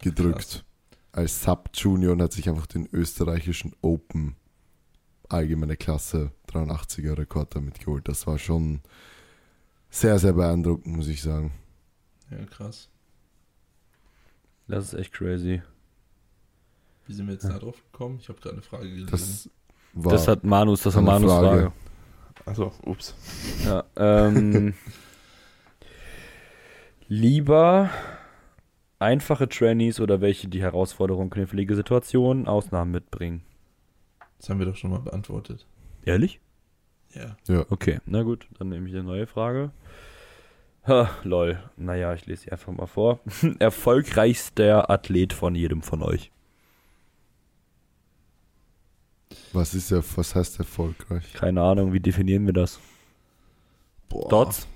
gedrückt. 0.01 0.37
Krass. 0.37 0.63
Als 1.11 1.43
Sub-Junior 1.43 2.13
und 2.13 2.21
hat 2.21 2.33
sich 2.33 2.47
einfach 2.47 2.67
den 2.67 2.87
österreichischen 2.91 3.73
Open 3.81 4.35
allgemeine 5.27 5.75
Klasse 5.77 6.31
83er 6.51 7.17
Rekord 7.17 7.55
damit 7.55 7.79
geholt. 7.79 8.07
Das 8.07 8.27
war 8.27 8.37
schon 8.37 8.81
sehr, 9.89 10.19
sehr 10.19 10.33
beeindruckend, 10.33 10.95
muss 10.95 11.07
ich 11.07 11.21
sagen. 11.21 11.51
Ja, 12.29 12.45
krass. 12.45 12.89
Das 14.67 14.85
ist 14.85 14.93
echt 14.93 15.13
crazy. 15.13 15.61
Wie 17.07 17.13
sind 17.13 17.25
wir 17.25 17.33
jetzt 17.33 17.45
da 17.45 17.57
drauf 17.57 17.83
gekommen? 17.91 18.19
Ich 18.21 18.29
habe 18.29 18.39
gerade 18.39 18.53
eine 18.53 18.61
Frage 18.61 18.87
gelesen. 18.87 19.09
Das 19.09 19.49
war 19.93 20.11
Das 20.11 20.27
hat 20.27 20.43
Manus, 20.43 20.83
das 20.83 20.93
war 20.93 21.01
Manus 21.01 21.31
Frage. 21.31 21.47
Frage. 21.47 21.73
Achso, 22.45 22.71
ups. 22.85 23.15
Ja, 23.65 23.83
ähm, 23.95 24.75
lieber 27.07 27.89
einfache 28.99 29.49
Trainees 29.49 29.99
oder 29.99 30.21
welche 30.21 30.47
die 30.47 30.61
Herausforderungen, 30.61 31.29
knifflige 31.29 31.75
Situationen, 31.75 32.47
Ausnahmen 32.47 32.91
mitbringen. 32.91 33.41
Das 34.37 34.49
haben 34.49 34.59
wir 34.59 34.65
doch 34.65 34.75
schon 34.75 34.91
mal 34.91 34.99
beantwortet. 34.99 35.65
Ehrlich? 36.05 36.39
Ja. 37.13 37.35
Okay, 37.69 37.99
na 38.05 38.23
gut, 38.23 38.47
dann 38.57 38.69
nehme 38.69 38.87
ich 38.87 38.93
eine 38.93 39.03
neue 39.03 39.25
Frage. 39.27 39.71
Ha, 40.87 41.09
lol. 41.23 41.59
Naja, 41.75 42.13
ich 42.13 42.25
lese 42.25 42.43
sie 42.43 42.51
einfach 42.51 42.71
mal 42.71 42.85
vor. 42.85 43.19
Erfolgreichster 43.59 44.89
Athlet 44.89 45.33
von 45.33 45.55
jedem 45.55 45.81
von 45.81 46.03
euch. 46.03 46.31
was 49.53 49.73
ist 49.73 49.91
ja, 49.91 50.01
was 50.15 50.35
heißt 50.35 50.59
erfolgreich? 50.59 51.33
Keine 51.33 51.61
Ahnung, 51.61 51.93
wie 51.93 51.99
definieren 51.99 52.45
wir 52.45 52.53
das? 52.53 52.79
Boah. 54.07 54.29
Dots? 54.29 54.67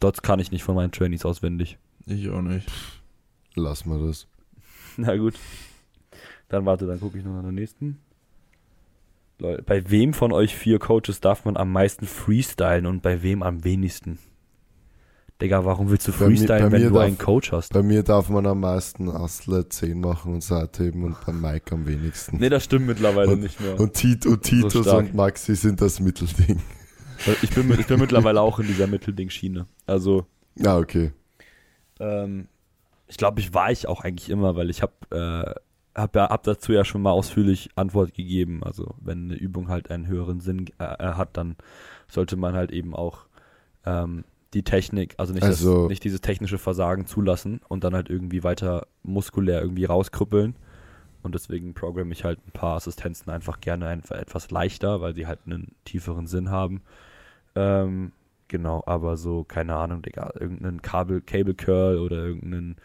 Dots 0.00 0.22
kann 0.22 0.40
ich 0.40 0.50
nicht 0.50 0.64
von 0.64 0.74
meinen 0.74 0.92
Trainees 0.92 1.24
auswendig. 1.24 1.78
Ich 2.06 2.28
auch 2.30 2.42
nicht. 2.42 2.70
Lass 3.54 3.86
mal 3.86 4.04
das. 4.06 4.26
Na 4.96 5.16
gut. 5.16 5.34
Dann 6.48 6.66
warte, 6.66 6.86
dann 6.86 7.00
gucke 7.00 7.18
ich 7.18 7.24
noch 7.24 7.34
nach 7.34 7.42
den 7.44 7.54
nächsten. 7.54 7.98
Leute, 9.38 9.62
bei 9.62 9.90
wem 9.90 10.12
von 10.14 10.32
euch 10.32 10.54
vier 10.54 10.78
Coaches 10.78 11.20
darf 11.20 11.44
man 11.44 11.56
am 11.56 11.72
meisten 11.72 12.06
freestylen 12.06 12.86
und 12.86 13.02
bei 13.02 13.22
wem 13.22 13.42
am 13.42 13.64
wenigsten? 13.64 14.18
Digga, 15.40 15.64
warum 15.64 15.90
willst 15.90 16.06
du 16.06 16.12
Bei 16.12 16.18
mir- 16.28 16.36
freestylen, 16.36 16.70
bei 16.70 16.72
wenn 16.72 16.82
du 16.88 16.90
darf- 16.94 17.02
einen 17.04 17.18
Coach 17.18 17.50
hast? 17.50 17.72
Bei 17.72 17.82
mir 17.82 18.02
darf 18.04 18.28
man 18.28 18.46
am 18.46 18.60
meisten 18.60 19.08
Astle 19.08 19.68
10 19.68 20.00
machen 20.00 20.34
und 20.34 20.44
Seitheben 20.44 21.02
und 21.02 21.16
beim 21.26 21.40
Mike 21.40 21.74
am 21.74 21.86
wenigsten. 21.86 22.36
Nee, 22.36 22.48
das 22.50 22.62
stimmt 22.64 22.86
mittlerweile 22.86 23.36
nicht 23.36 23.58
mehr. 23.60 23.80
Und, 23.80 23.94
Tit 23.94 24.24
und 24.26 24.42
Titus 24.42 24.84
stark. 24.86 25.06
und 25.06 25.14
Maxi 25.14 25.56
sind 25.56 25.80
das 25.80 25.98
Mittelding. 25.98 26.60
Ich 27.42 27.50
bin, 27.50 27.72
ich 27.78 27.86
bin 27.86 27.98
mittlerweile 27.98 28.40
auch 28.40 28.58
in 28.60 28.66
dieser 28.68 28.86
Mittelding-Schiene. 28.86 29.66
Also, 29.86 30.26
Ja, 30.56 30.76
okay. 30.78 31.12
Ähm, 32.02 32.48
ich 33.08 33.16
glaube, 33.16 33.40
ich 33.40 33.52
war 33.54 33.70
ich 33.70 33.88
auch 33.88 34.00
eigentlich 34.02 34.30
immer, 34.30 34.56
weil 34.56 34.70
ich 34.70 34.82
habe 34.82 34.92
äh, 35.10 35.98
hab, 36.00 36.16
ja, 36.16 36.28
hab 36.30 36.42
dazu 36.44 36.72
ja 36.72 36.84
schon 36.84 37.02
mal 37.02 37.10
ausführlich 37.10 37.70
Antwort 37.74 38.14
gegeben. 38.14 38.62
Also, 38.64 38.94
wenn 39.00 39.24
eine 39.24 39.34
Übung 39.34 39.68
halt 39.68 39.90
einen 39.90 40.06
höheren 40.06 40.40
Sinn 40.40 40.66
äh, 40.78 40.84
äh, 40.84 41.14
hat, 41.14 41.36
dann 41.36 41.56
sollte 42.08 42.36
man 42.36 42.54
halt 42.54 42.72
eben 42.72 42.94
auch 42.94 43.26
ähm, 43.84 44.24
die 44.54 44.62
Technik, 44.62 45.14
also 45.18 45.32
nicht, 45.32 45.42
Also- 45.42 45.82
das, 45.82 45.88
nicht 45.90 46.04
dieses 46.04 46.20
technische 46.20 46.58
Versagen 46.58 47.06
zulassen 47.06 47.60
und 47.68 47.84
dann 47.84 47.94
halt 47.94 48.10
irgendwie 48.10 48.44
weiter 48.44 48.86
muskulär 49.02 49.60
irgendwie 49.60 49.84
rauskrüppeln. 49.84 50.56
Und 51.22 51.34
deswegen 51.34 51.72
programme 51.74 52.12
ich 52.12 52.24
halt 52.24 52.40
ein 52.46 52.50
paar 52.52 52.76
Assistenzen 52.76 53.30
einfach 53.30 53.60
gerne 53.60 53.86
einfach 53.86 54.16
etwas 54.16 54.50
leichter, 54.50 55.00
weil 55.00 55.14
sie 55.14 55.26
halt 55.26 55.40
einen 55.46 55.72
tieferen 55.84 56.26
Sinn 56.26 56.50
haben. 56.50 56.82
Ähm, 57.54 58.12
genau, 58.52 58.84
aber 58.86 59.16
so, 59.16 59.42
keine 59.42 59.74
Ahnung, 59.74 60.02
Digga, 60.02 60.30
irgendeinen 60.38 60.80
Kabel, 60.82 61.20
Cable 61.20 61.54
Curl 61.54 61.98
oder 61.98 62.18
irgendeinen 62.24 62.76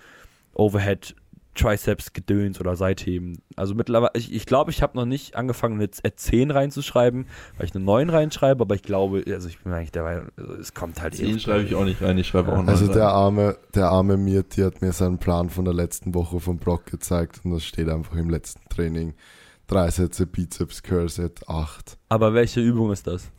Overhead 0.56 1.16
Triceps 1.54 2.14
Gedöns 2.14 2.60
oder 2.60 2.76
Seitheben. 2.76 3.40
Also 3.56 3.74
mittlerweile, 3.74 4.12
ich 4.16 4.26
glaube, 4.28 4.38
ich, 4.38 4.46
glaub, 4.46 4.70
ich 4.70 4.82
habe 4.84 4.96
noch 4.96 5.06
nicht 5.06 5.36
angefangen, 5.36 5.76
eine 5.80 5.90
10 6.16 6.52
reinzuschreiben, 6.52 7.26
weil 7.58 7.66
ich 7.66 7.74
eine 7.76 7.84
9 7.84 8.10
reinschreibe, 8.12 8.62
aber 8.62 8.76
ich 8.76 8.84
glaube, 8.84 9.24
also 9.28 9.48
ich 9.50 9.60
bin 9.60 9.74
eigentlich 9.74 9.92
dabei, 9.92 10.22
also 10.38 10.54
es 10.54 10.74
kommt 10.76 11.02
halt 11.02 11.18
Den 11.18 11.36
eh- 11.36 11.40
schreibe 11.40 11.64
ich 11.64 11.74
auch 11.74 11.84
nicht 11.84 12.00
rein, 12.02 12.18
ich 12.20 12.28
schreibe 12.28 12.54
auch 12.54 12.62
noch 12.62 12.68
Also 12.68 12.86
rein. 12.86 12.94
der 12.94 13.08
arme, 13.10 13.58
der 13.74 13.88
arme 13.90 14.18
Mirti 14.18 14.62
hat 14.62 14.82
mir 14.84 14.92
seinen 14.92 15.18
Plan 15.18 15.50
von 15.50 15.66
der 15.66 15.74
letzten 15.74 16.14
Woche 16.14 16.40
vom 16.40 16.58
Block 16.60 16.86
gezeigt 16.86 17.42
und 17.44 17.52
das 17.52 17.66
steht 17.66 17.90
einfach 17.90 18.16
im 18.18 18.30
letzten 18.30 18.68
Training. 18.70 19.16
Drei 19.66 19.90
Sätze 19.90 20.28
Bizeps 20.28 20.84
Curl 20.84 21.10
Set 21.10 21.50
8. 21.50 21.98
Aber 22.10 22.36
welche 22.36 22.62
Übung 22.62 22.92
ist 22.92 23.08
das? 23.08 23.32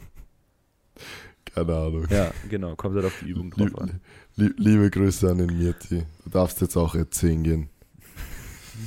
Keine 1.55 1.75
Ahnung. 1.77 2.07
Ja, 2.11 2.31
genau, 2.49 2.75
kommt 2.77 2.95
halt 2.97 3.07
auf 3.07 3.19
die 3.23 3.31
Übung 3.31 3.51
drauf 3.51 3.77
an. 3.79 4.01
Lie- 4.37 4.55
liebe 4.57 4.91
Grüße 4.91 5.31
an 5.31 5.39
den 5.39 5.59
Mirti. 5.59 6.05
Du 6.25 6.31
darfst 6.31 6.61
jetzt 6.61 6.77
auch 6.77 6.95
jetzt 6.95 7.19
10 7.19 7.43
gehen. 7.43 7.69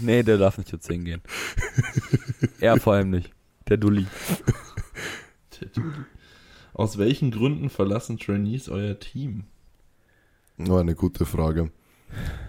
Nee, 0.01 0.23
der 0.23 0.37
darf 0.37 0.57
nicht 0.57 0.71
jetzt 0.71 0.87
hingehen. 0.87 1.21
er 2.61 2.79
vor 2.79 2.93
allem 2.93 3.09
nicht. 3.09 3.31
Der 3.67 3.77
Dulli. 3.77 4.05
Aus 6.73 6.97
welchen 6.97 7.31
Gründen 7.31 7.69
verlassen 7.69 8.17
Trainees 8.17 8.69
euer 8.69 8.97
Team? 8.99 9.43
Nur 10.57 10.79
eine 10.79 10.95
gute 10.95 11.25
Frage. 11.25 11.71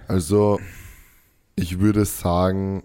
Also, 0.08 0.60
ich 1.56 1.80
würde 1.80 2.04
sagen, 2.04 2.84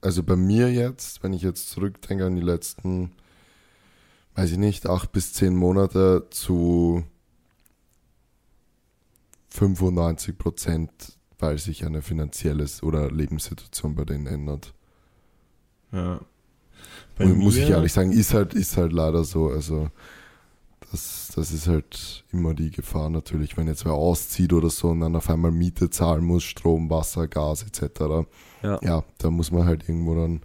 also 0.00 0.22
bei 0.22 0.36
mir 0.36 0.72
jetzt, 0.72 1.22
wenn 1.22 1.32
ich 1.32 1.42
jetzt 1.42 1.70
zurückdenke 1.70 2.26
an 2.26 2.36
die 2.36 2.42
letzten, 2.42 3.12
weiß 4.34 4.52
ich 4.52 4.58
nicht, 4.58 4.86
acht 4.86 5.12
bis 5.12 5.32
zehn 5.32 5.54
Monate 5.54 6.26
zu 6.30 7.04
95 9.50 10.36
Prozent, 10.36 10.90
weil 11.38 11.58
sich 11.58 11.84
eine 11.84 12.02
finanzielle 12.02 12.66
oder 12.82 13.10
Lebenssituation 13.10 13.94
bei 13.94 14.04
denen 14.04 14.26
ändert. 14.26 14.74
Ja. 15.92 16.20
Und 17.18 17.38
muss 17.38 17.56
ich 17.56 17.70
ehrlich 17.70 17.92
sagen, 17.92 18.10
ist 18.10 18.34
halt, 18.34 18.54
ist 18.54 18.76
halt 18.76 18.92
leider 18.92 19.22
so. 19.22 19.48
Also, 19.48 19.88
das, 20.90 21.32
das 21.34 21.52
ist 21.52 21.68
halt 21.68 22.24
immer 22.32 22.54
die 22.54 22.70
Gefahr 22.70 23.10
natürlich, 23.10 23.56
wenn 23.56 23.68
jetzt 23.68 23.84
wer 23.84 23.92
auszieht 23.92 24.52
oder 24.52 24.70
so 24.70 24.88
und 24.88 25.00
dann 25.00 25.16
auf 25.16 25.30
einmal 25.30 25.52
Miete 25.52 25.90
zahlen 25.90 26.24
muss, 26.24 26.42
Strom, 26.42 26.90
Wasser, 26.90 27.28
Gas 27.28 27.62
etc. 27.62 28.26
Ja. 28.62 28.78
Ja, 28.82 29.04
da 29.18 29.30
muss 29.30 29.52
man 29.52 29.64
halt 29.64 29.88
irgendwo 29.88 30.14
dann 30.14 30.42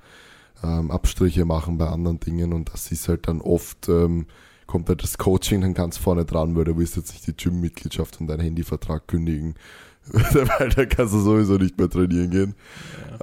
ähm, 0.63 0.91
Abstriche 0.91 1.45
machen 1.45 1.77
bei 1.77 1.87
anderen 1.87 2.19
Dingen 2.19 2.53
und 2.53 2.73
das 2.73 2.91
ist 2.91 3.07
halt 3.07 3.27
dann 3.27 3.41
oft, 3.41 3.89
ähm, 3.89 4.25
kommt 4.67 4.89
halt 4.89 5.03
das 5.03 5.17
Coaching 5.17 5.61
dann 5.61 5.73
ganz 5.73 5.97
vorne 5.97 6.25
dran, 6.25 6.55
weil 6.55 6.65
du 6.65 6.77
willst 6.77 6.95
jetzt 6.95 7.13
nicht 7.13 7.27
die 7.27 7.35
Gym-Mitgliedschaft 7.35 8.19
und 8.19 8.27
deinen 8.27 8.41
Handyvertrag 8.41 9.07
kündigen, 9.07 9.55
weil 10.11 10.69
da 10.69 10.85
kannst 10.85 11.13
du 11.13 11.19
sowieso 11.19 11.57
nicht 11.57 11.77
mehr 11.77 11.89
trainieren 11.89 12.29
gehen. 12.29 12.55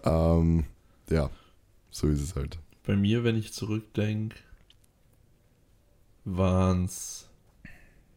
Ja. 0.04 0.36
Ähm, 0.38 0.64
ja, 1.10 1.30
so 1.90 2.08
ist 2.08 2.22
es 2.22 2.34
halt. 2.34 2.58
Bei 2.84 2.96
mir, 2.96 3.24
wenn 3.24 3.36
ich 3.36 3.52
zurückdenke, 3.52 4.36
waren 6.24 6.84
es 6.84 7.28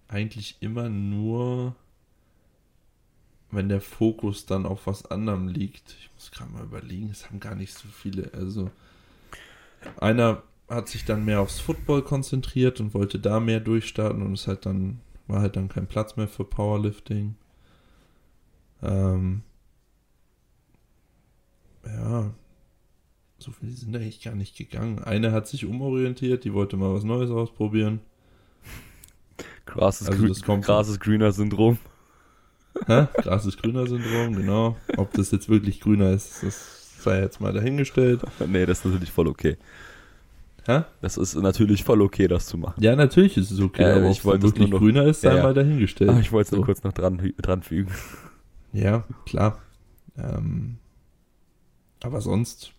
eigentlich 0.07 0.57
immer 0.59 0.89
nur, 0.89 1.75
wenn 3.51 3.69
der 3.69 3.81
Fokus 3.81 4.45
dann 4.45 4.65
auf 4.65 4.87
was 4.87 5.05
anderem 5.05 5.47
liegt. 5.47 5.95
Ich 5.99 6.09
muss 6.15 6.31
gerade 6.31 6.51
mal 6.51 6.63
überlegen, 6.63 7.09
es 7.09 7.27
haben 7.27 7.39
gar 7.39 7.55
nicht 7.55 7.73
so 7.73 7.87
viele. 7.87 8.33
Also, 8.33 8.71
einer 9.99 10.43
hat 10.69 10.87
sich 10.87 11.05
dann 11.05 11.25
mehr 11.25 11.41
aufs 11.41 11.59
Football 11.59 12.03
konzentriert 12.03 12.79
und 12.79 12.93
wollte 12.93 13.19
da 13.19 13.39
mehr 13.39 13.59
durchstarten 13.59 14.21
und 14.21 14.33
es 14.33 14.47
halt 14.47 14.65
dann 14.65 14.99
war 15.27 15.41
halt 15.41 15.55
dann 15.55 15.69
kein 15.69 15.87
Platz 15.87 16.15
mehr 16.15 16.27
für 16.27 16.43
Powerlifting. 16.43 17.35
Ähm, 18.81 19.41
ja, 21.85 22.31
so 23.37 23.51
viele 23.51 23.71
sind 23.71 23.95
eigentlich 23.95 24.21
gar 24.21 24.35
nicht 24.35 24.57
gegangen. 24.57 24.99
Eine 25.03 25.31
hat 25.31 25.47
sich 25.47 25.65
umorientiert, 25.65 26.43
die 26.43 26.53
wollte 26.53 26.77
mal 26.77 26.93
was 26.93 27.03
Neues 27.03 27.29
ausprobieren. 27.31 28.01
Krasses, 29.65 30.07
Also 30.09 30.19
Grü 30.19 30.27
das 30.29 30.41
kommt- 30.41 30.65
krasses 30.65 30.99
grüner 30.99 31.31
Syndrom. 31.31 31.77
Hä? 32.87 33.07
Gras 33.15 33.45
ist 33.45 33.61
grüner 33.61 33.87
Syndrom, 33.87 34.35
genau. 34.35 34.77
Ob 34.97 35.11
das 35.13 35.31
jetzt 35.31 35.49
wirklich 35.49 35.79
grüner 35.79 36.11
ist, 36.11 36.43
das 36.43 36.78
sei 37.01 37.21
jetzt 37.21 37.39
mal 37.41 37.53
dahingestellt. 37.53 38.21
nee, 38.47 38.65
das 38.65 38.79
ist 38.79 38.85
natürlich 38.85 39.11
voll 39.11 39.27
okay. 39.27 39.57
Hä? 40.65 40.83
Das 41.01 41.17
ist 41.17 41.35
natürlich 41.35 41.83
voll 41.83 42.01
okay, 42.01 42.27
das 42.27 42.45
zu 42.45 42.57
machen. 42.57 42.81
Ja, 42.83 42.95
natürlich 42.95 43.37
ist 43.37 43.49
es 43.51 43.59
okay, 43.59 43.83
Äh, 43.83 43.93
aber 43.93 44.09
ich 44.09 44.23
wollte 44.25 44.43
wirklich 44.43 44.69
nur 44.69 44.79
noch- 44.79 44.79
grüner 44.85 45.05
ist, 45.05 45.21
sei 45.21 45.29
Ja, 45.29 45.37
ja. 45.37 45.43
mal 45.43 45.53
dahingestellt. 45.53 46.09
Aber 46.11 46.19
ich 46.19 46.31
wollte 46.31 46.47
es 46.47 46.51
nur 46.51 46.61
So. 46.61 46.65
kurz 46.65 46.83
noch 46.83 46.93
dran, 46.93 47.33
dran 47.41 47.63
fügen. 47.63 47.91
Ja, 48.73 49.03
klar. 49.25 49.59
Ähm, 50.17 50.77
aber 52.03 52.21
sonst, 52.21 52.71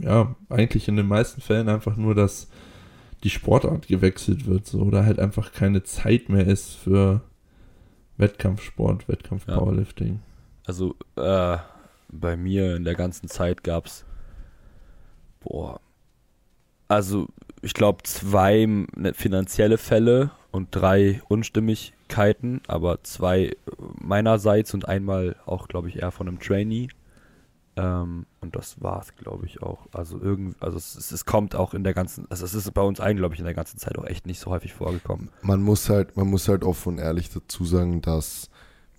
ja, 0.00 0.36
eigentlich 0.48 0.86
in 0.86 0.96
den 0.96 1.06
meisten 1.08 1.40
Fällen 1.40 1.68
einfach 1.68 1.96
nur, 1.96 2.14
dass 2.14 2.48
die 3.24 3.30
Sportart 3.30 3.88
gewechselt 3.88 4.46
wird, 4.46 4.66
so, 4.66 4.78
oder 4.80 5.04
halt 5.04 5.18
einfach 5.18 5.50
keine 5.50 5.82
Zeit 5.82 6.28
mehr 6.28 6.46
ist 6.46 6.74
für 6.76 7.22
Wettkampfsport, 8.16 9.08
Wettkampf-Powerlifting. 9.08 10.20
Also, 10.66 10.94
äh, 11.16 11.56
bei 12.10 12.36
mir 12.36 12.76
in 12.76 12.84
der 12.84 12.94
ganzen 12.94 13.28
Zeit 13.28 13.62
gab's, 13.64 14.04
boah, 15.40 15.80
also 16.88 17.28
ich 17.62 17.74
glaube 17.74 18.02
zwei 18.04 18.66
ne, 18.66 19.14
finanzielle 19.14 19.78
Fälle 19.78 20.30
und 20.50 20.68
drei 20.70 21.20
Unstimmigkeiten, 21.28 22.62
aber 22.66 23.02
zwei 23.04 23.56
meinerseits 24.00 24.74
und 24.74 24.88
einmal 24.88 25.36
auch, 25.44 25.68
glaube 25.68 25.88
ich, 25.88 25.96
eher 25.96 26.10
von 26.10 26.28
einem 26.28 26.38
Trainee. 26.38 26.88
Ähm, 27.76 28.26
und 28.40 28.56
das 28.56 28.80
war's, 28.82 29.14
glaube 29.16 29.46
ich, 29.46 29.62
auch. 29.62 29.86
Also 29.92 30.18
irgendwie, 30.20 30.56
also 30.60 30.76
es, 30.76 30.96
es, 30.96 31.12
es 31.12 31.24
kommt 31.26 31.54
auch 31.54 31.74
in 31.74 31.84
der 31.84 31.94
ganzen, 31.94 32.26
also 32.30 32.44
es 32.44 32.54
ist 32.54 32.72
bei 32.72 32.82
uns 32.82 32.98
allen, 32.98 33.16
glaube 33.16 33.34
ich, 33.34 33.40
in 33.40 33.44
der 33.44 33.54
ganzen 33.54 33.78
Zeit 33.78 33.98
auch 33.98 34.06
echt 34.06 34.26
nicht 34.26 34.40
so 34.40 34.50
häufig 34.50 34.72
vorgekommen. 34.74 35.28
man 35.42 35.62
muss 35.62 35.88
halt, 35.88 36.16
man 36.16 36.28
muss 36.28 36.48
halt 36.48 36.64
offen 36.64 36.94
und 36.94 36.98
ehrlich 36.98 37.30
dazu 37.30 37.64
sagen, 37.64 38.00
dass 38.00 38.50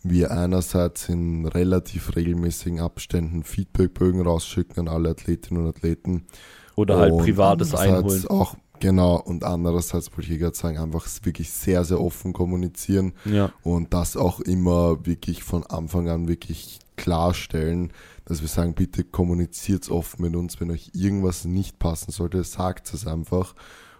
wir 0.03 0.31
einerseits 0.31 1.09
in 1.09 1.45
relativ 1.45 2.15
regelmäßigen 2.15 2.79
Abständen 2.79 3.43
Feedbackbögen 3.43 4.21
rausschicken 4.21 4.87
an 4.87 4.93
alle 4.93 5.09
Athletinnen 5.09 5.63
und 5.63 5.69
Athleten. 5.69 6.25
Oder 6.75 6.97
halt 6.97 7.13
Und 7.13 7.23
privates 7.23 7.73
andererseits 7.73 7.97
einholen. 7.97 8.27
Auch, 8.27 8.55
genau, 8.79 9.19
und 9.19 9.43
andererseits 9.43 10.15
wollte 10.15 10.33
ich 10.33 10.39
gerade 10.39 10.55
sagen, 10.55 10.77
einfach 10.77 11.05
wirklich 11.23 11.51
sehr, 11.51 11.83
sehr 11.83 11.99
offen 11.99 12.31
kommunizieren 12.31 13.13
Ja, 13.25 13.51
und 13.63 13.93
das 13.93 14.15
auch 14.15 14.39
immer 14.39 15.05
wirklich 15.05 15.43
von 15.43 15.65
Anfang 15.65 16.07
an 16.07 16.27
wirklich 16.27 16.79
klarstellen, 16.95 17.91
dass 18.25 18.41
wir 18.41 18.47
sagen, 18.47 18.75
bitte 18.75 19.03
kommuniziert 19.03 19.89
offen 19.89 20.21
mit 20.21 20.35
uns, 20.35 20.61
wenn 20.61 20.71
euch 20.71 20.91
irgendwas 20.93 21.45
nicht 21.45 21.79
passen 21.79 22.11
sollte, 22.11 22.43
sagt 22.43 22.93
es 22.93 23.07
einfach. 23.07 23.55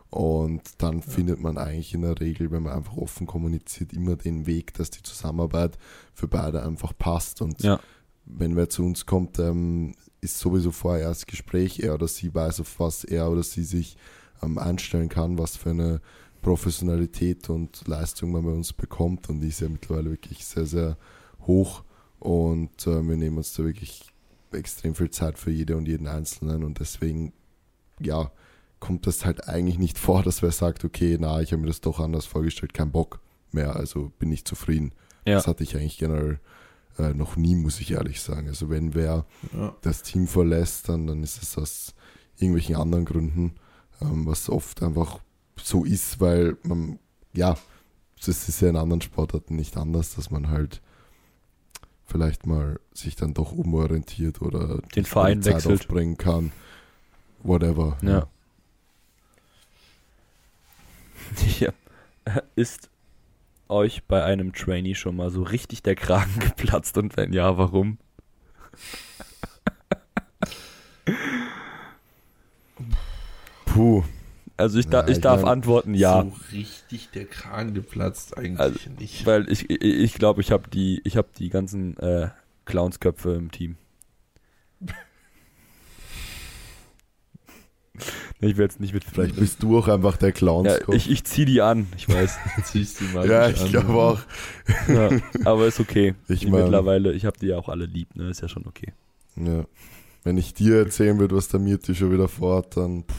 Und 0.10 0.62
dann 0.80 1.04
findet 1.04 1.40
man 1.40 1.58
eigentlich 1.58 1.94
in 1.94 2.02
der 2.02 2.20
Regel, 2.20 2.50
wenn 2.52 2.64
man 2.64 2.74
einfach 2.74 2.98
offen 2.98 3.28
kommuniziert, 3.28 3.94
immer 3.94 4.16
den 4.16 4.48
Weg, 4.48 4.74
dass 4.74 4.90
die 4.90 5.04
Zusammenarbeit 5.04 5.78
für 6.14 6.28
beide 6.28 6.64
einfach 6.64 6.98
passt. 6.98 7.42
Und 7.42 7.62
ja, 7.62 7.80
wenn 8.26 8.56
wer 8.56 8.70
zu 8.70 8.84
uns 8.84 9.06
kommt, 9.06 9.38
ähm, 9.38 9.94
ist 10.22 10.40
sowieso 10.40 10.72
vorher 10.72 11.04
erst 11.04 11.28
Gespräch, 11.28 11.80
er 11.80 11.94
oder 11.94 12.08
sie 12.08 12.34
weiß, 12.34 12.62
auf 12.62 12.80
was 12.80 13.04
er 13.04 13.30
oder 13.30 13.44
sie 13.44 13.64
sich 13.64 13.98
ähm, 14.42 14.58
einstellen 14.58 15.10
kann, 15.10 15.38
was 15.38 15.56
für 15.56 15.70
eine 15.70 16.02
Professionalität 16.42 17.50
und 17.50 17.88
Leistung 17.88 18.32
man 18.32 18.46
bei 18.46 18.52
uns 18.52 18.74
bekommt. 18.74 19.30
Und 19.30 19.42
die 19.42 19.50
ist 19.50 19.62
ja 19.62 19.70
mittlerweile 19.70 20.10
wirklich 20.10 20.46
sehr, 20.46 20.66
sehr 20.66 20.98
hoch. 21.42 21.84
Und 22.20 22.88
äh, 22.88 23.08
wir 23.08 23.16
nehmen 23.16 23.38
uns 23.38 23.54
da 23.54 23.64
wirklich 23.64 24.12
extrem 24.52 24.96
viel 24.96 25.12
Zeit 25.12 25.38
für 25.38 25.52
jede 25.52 25.78
und 25.78 25.88
jeden 25.88 26.08
Einzelnen 26.08 26.64
und 26.64 26.80
deswegen, 26.80 27.34
ja, 28.00 28.32
kommt 28.80 29.08
das 29.08 29.26
halt 29.26 29.48
eigentlich 29.48 29.78
nicht 29.78 29.98
vor, 29.98 30.24
dass 30.24 30.42
wer 30.42 30.52
sagt, 30.52 30.86
okay, 30.86 31.18
na, 31.20 31.42
ich 31.42 31.52
habe 31.52 31.62
mir 31.62 31.68
das 31.68 31.82
doch 31.82 32.00
anders 32.00 32.26
vorgestellt, 32.26 32.74
kein 32.74 32.92
Bock 32.92 33.20
mehr, 33.52 33.76
also 33.76 34.12
bin 34.20 34.32
ich 34.32 34.46
zufrieden. 34.46 34.94
Ja. 35.26 35.36
Das 35.36 35.48
hatte 35.48 35.64
ich 35.64 35.76
eigentlich 35.76 35.98
generell 35.98 36.40
äh, 36.98 37.14
noch 37.14 37.36
nie, 37.36 37.56
muss 37.56 37.80
ich 37.80 37.92
ehrlich 37.92 38.22
sagen. 38.22 38.48
Also 38.48 38.70
wenn 38.70 38.94
wer 38.94 39.26
Ja. 39.54 39.76
das 39.82 40.02
Team 40.04 40.28
verlässt, 40.28 40.88
dann, 40.90 41.08
dann 41.08 41.24
ist 41.24 41.42
es 41.42 41.58
aus 41.58 41.94
irgendwelchen 42.38 42.76
anderen 42.78 43.06
Gründen, 43.06 43.56
ähm, 44.02 44.26
was 44.26 44.50
oft 44.50 44.82
einfach 44.82 45.20
so 45.62 45.84
ist, 45.84 46.20
weil 46.22 46.58
man, 46.64 47.00
ja, 47.34 47.58
das 48.26 48.48
ist 48.50 48.62
ja 48.62 48.70
in 48.70 48.76
anderen 48.78 49.02
Sportarten 49.02 49.56
nicht 49.56 49.76
anders, 49.78 50.16
dass 50.16 50.30
man 50.32 50.50
halt 50.50 50.82
vielleicht 52.06 52.46
mal 52.48 52.80
sich 52.94 53.16
dann 53.16 53.34
doch 53.34 53.52
umorientiert 53.52 54.42
oder 54.42 54.80
Den 54.96 55.06
Verein 55.06 55.42
Zeit 55.44 55.56
wechselt. 55.56 55.82
aufbringen 55.82 56.18
kann. 56.18 56.52
Whatever. 57.44 57.98
Ja. 58.02 58.10
ja. 58.10 58.28
Ist 62.56 62.90
euch 63.68 64.04
bei 64.06 64.24
einem 64.24 64.54
Trainee 64.54 64.96
schon 64.96 65.16
mal 65.16 65.30
so 65.30 65.44
richtig 65.44 65.84
der 65.84 65.96
Kragen 65.96 66.40
geplatzt 66.40 66.98
und 66.98 67.16
wenn 67.18 67.34
ja, 67.34 67.58
warum? 67.58 67.98
Puh. 73.66 74.04
Also 74.58 74.78
ich, 74.80 74.88
da, 74.88 75.02
Ja, 75.02 75.08
ich 75.08 75.18
ich 75.18 75.22
darf 75.22 75.42
mein, 75.44 75.52
antworten, 75.52 75.94
ja. 75.94 76.24
So 76.24 76.34
richtig 76.52 77.12
der 77.12 77.26
Kragen 77.26 77.74
geplatzt 77.74 78.38
eigentlich 78.38 78.60
Also, 78.60 78.90
nicht. 79.00 79.26
Weil 79.26 79.50
ich 79.50 79.70
ich, 79.70 79.82
ich, 79.82 80.14
glaube, 80.16 80.42
ich 80.42 80.52
habe 80.52 80.70
die, 80.70 81.02
ich 81.06 81.16
habe 81.16 81.30
die 81.38 81.50
ganzen 81.50 81.96
äh, 81.98 82.30
Clownsköpfe 82.66 83.36
im 83.36 83.52
Team. 83.52 83.78
Ich 88.42 88.58
will 88.58 88.64
jetzt 88.66 88.80
nicht 88.80 88.94
mit 88.94 89.04
Vielleicht 89.04 89.36
bist 89.36 89.62
du 89.64 89.78
auch 89.78 89.88
einfach 89.88 90.18
der 90.18 90.30
ja, 90.30 90.34
Clownskopf. 90.36 90.96
ich, 90.96 91.10
ich 91.10 91.24
zieh 91.24 91.46
die 91.46 91.62
an, 91.62 91.88
ich 91.98 92.08
weiß. 92.10 92.38
Ziehst 92.64 93.02
du 93.02 93.06
mal 93.06 93.28
ja, 93.30 93.50
ich 93.50 93.70
glaube 93.70 93.94
auch. 93.94 94.20
ja, 94.88 95.10
aber 95.46 95.68
ist 95.68 95.80
okay. 95.80 96.16
Ich 96.28 96.44
Ich 96.44 96.50
mein- 96.50 96.62
mittlerweile, 96.64 97.14
ich 97.14 97.26
habe 97.26 97.38
die 97.40 97.48
ja 97.48 97.58
auch 97.58 97.70
alle 97.70 97.86
lieb, 97.86 98.16
ne? 98.16 98.30
Ist 98.30 98.42
ja 98.42 98.48
schon 98.48 98.66
okay. 98.68 98.94
Ja. 99.36 99.66
Wenn 100.24 100.38
ich 100.38 100.54
dir 100.54 100.78
erzählen 100.80 101.18
würde, 101.18 101.36
was 101.36 101.48
der 101.48 101.60
Mirti 101.60 101.96
schon 101.96 102.12
wieder 102.12 102.28
vorhat, 102.28 102.76
dann 102.78 103.04
pff, 103.04 103.16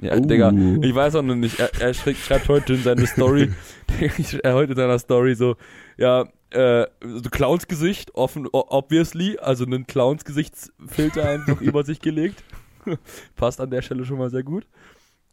Ja, 0.00 0.14
Oh. 0.16 0.20
Digga, 0.20 0.52
ich 0.82 0.94
weiß 0.94 1.14
auch 1.16 1.22
noch 1.22 1.34
nicht. 1.36 1.58
Er, 1.60 1.70
er 1.80 1.94
schreibt, 1.94 2.48
heute 2.48 2.74
in 2.74 2.82
seine 2.82 3.06
Story, 3.06 3.50
er 4.42 4.54
heute 4.54 4.72
in 4.72 4.76
seiner 4.76 4.98
Story 4.98 5.34
so, 5.34 5.56
ja, 5.96 6.28
äh, 6.50 6.86
so 7.02 7.28
Clownsgesicht, 7.30 8.14
offen, 8.14 8.48
obviously, 8.52 9.38
also 9.38 9.64
einen 9.64 9.86
Clownsgesichtsfilter 9.86 11.28
einfach 11.28 11.60
über 11.60 11.84
sich 11.84 12.00
gelegt. 12.00 12.42
Passt 13.36 13.60
an 13.60 13.70
der 13.70 13.82
Stelle 13.82 14.04
schon 14.04 14.18
mal 14.18 14.30
sehr 14.30 14.42
gut. 14.42 14.66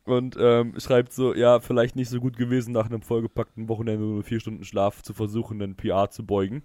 Und 0.05 0.37
ähm, 0.39 0.73
schreibt 0.77 1.13
so, 1.13 1.33
ja, 1.33 1.59
vielleicht 1.59 1.95
nicht 1.95 2.09
so 2.09 2.19
gut 2.19 2.37
gewesen, 2.37 2.73
nach 2.73 2.85
einem 2.85 3.01
vollgepackten 3.01 3.67
Wochenende 3.69 4.05
nur 4.05 4.23
vier 4.23 4.39
Stunden 4.39 4.63
Schlaf 4.63 5.01
zu 5.01 5.13
versuchen, 5.13 5.57
den 5.57 5.75
PR 5.75 6.11
zu 6.11 6.23
beugen. 6.23 6.61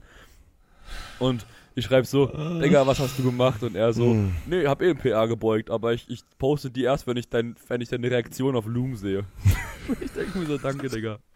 Und 1.18 1.46
ich 1.74 1.86
schreibe 1.86 2.06
so, 2.06 2.26
Digga, 2.60 2.86
was 2.86 2.98
hast 2.98 3.18
du 3.18 3.22
gemacht? 3.22 3.62
Und 3.62 3.76
er 3.76 3.92
so, 3.94 4.12
Hm. 4.12 4.32
nee, 4.46 4.66
hab 4.66 4.82
eh 4.82 4.90
ein 4.90 4.98
PR 4.98 5.26
gebeugt, 5.28 5.70
aber 5.70 5.94
ich, 5.94 6.10
ich 6.10 6.22
poste 6.38 6.70
die 6.70 6.82
erst, 6.82 7.06
wenn 7.06 7.16
ich, 7.16 7.30
dein, 7.30 7.54
wenn 7.68 7.80
ich 7.80 7.88
deine 7.88 8.10
Reaktion 8.10 8.56
auf 8.56 8.66
Loom 8.66 8.96
sehe. 8.96 9.24
ich 10.00 10.10
denke 10.10 10.38
mir 10.38 10.46
so, 10.46 10.58
danke, 10.58 10.88
Digga. 10.88 11.18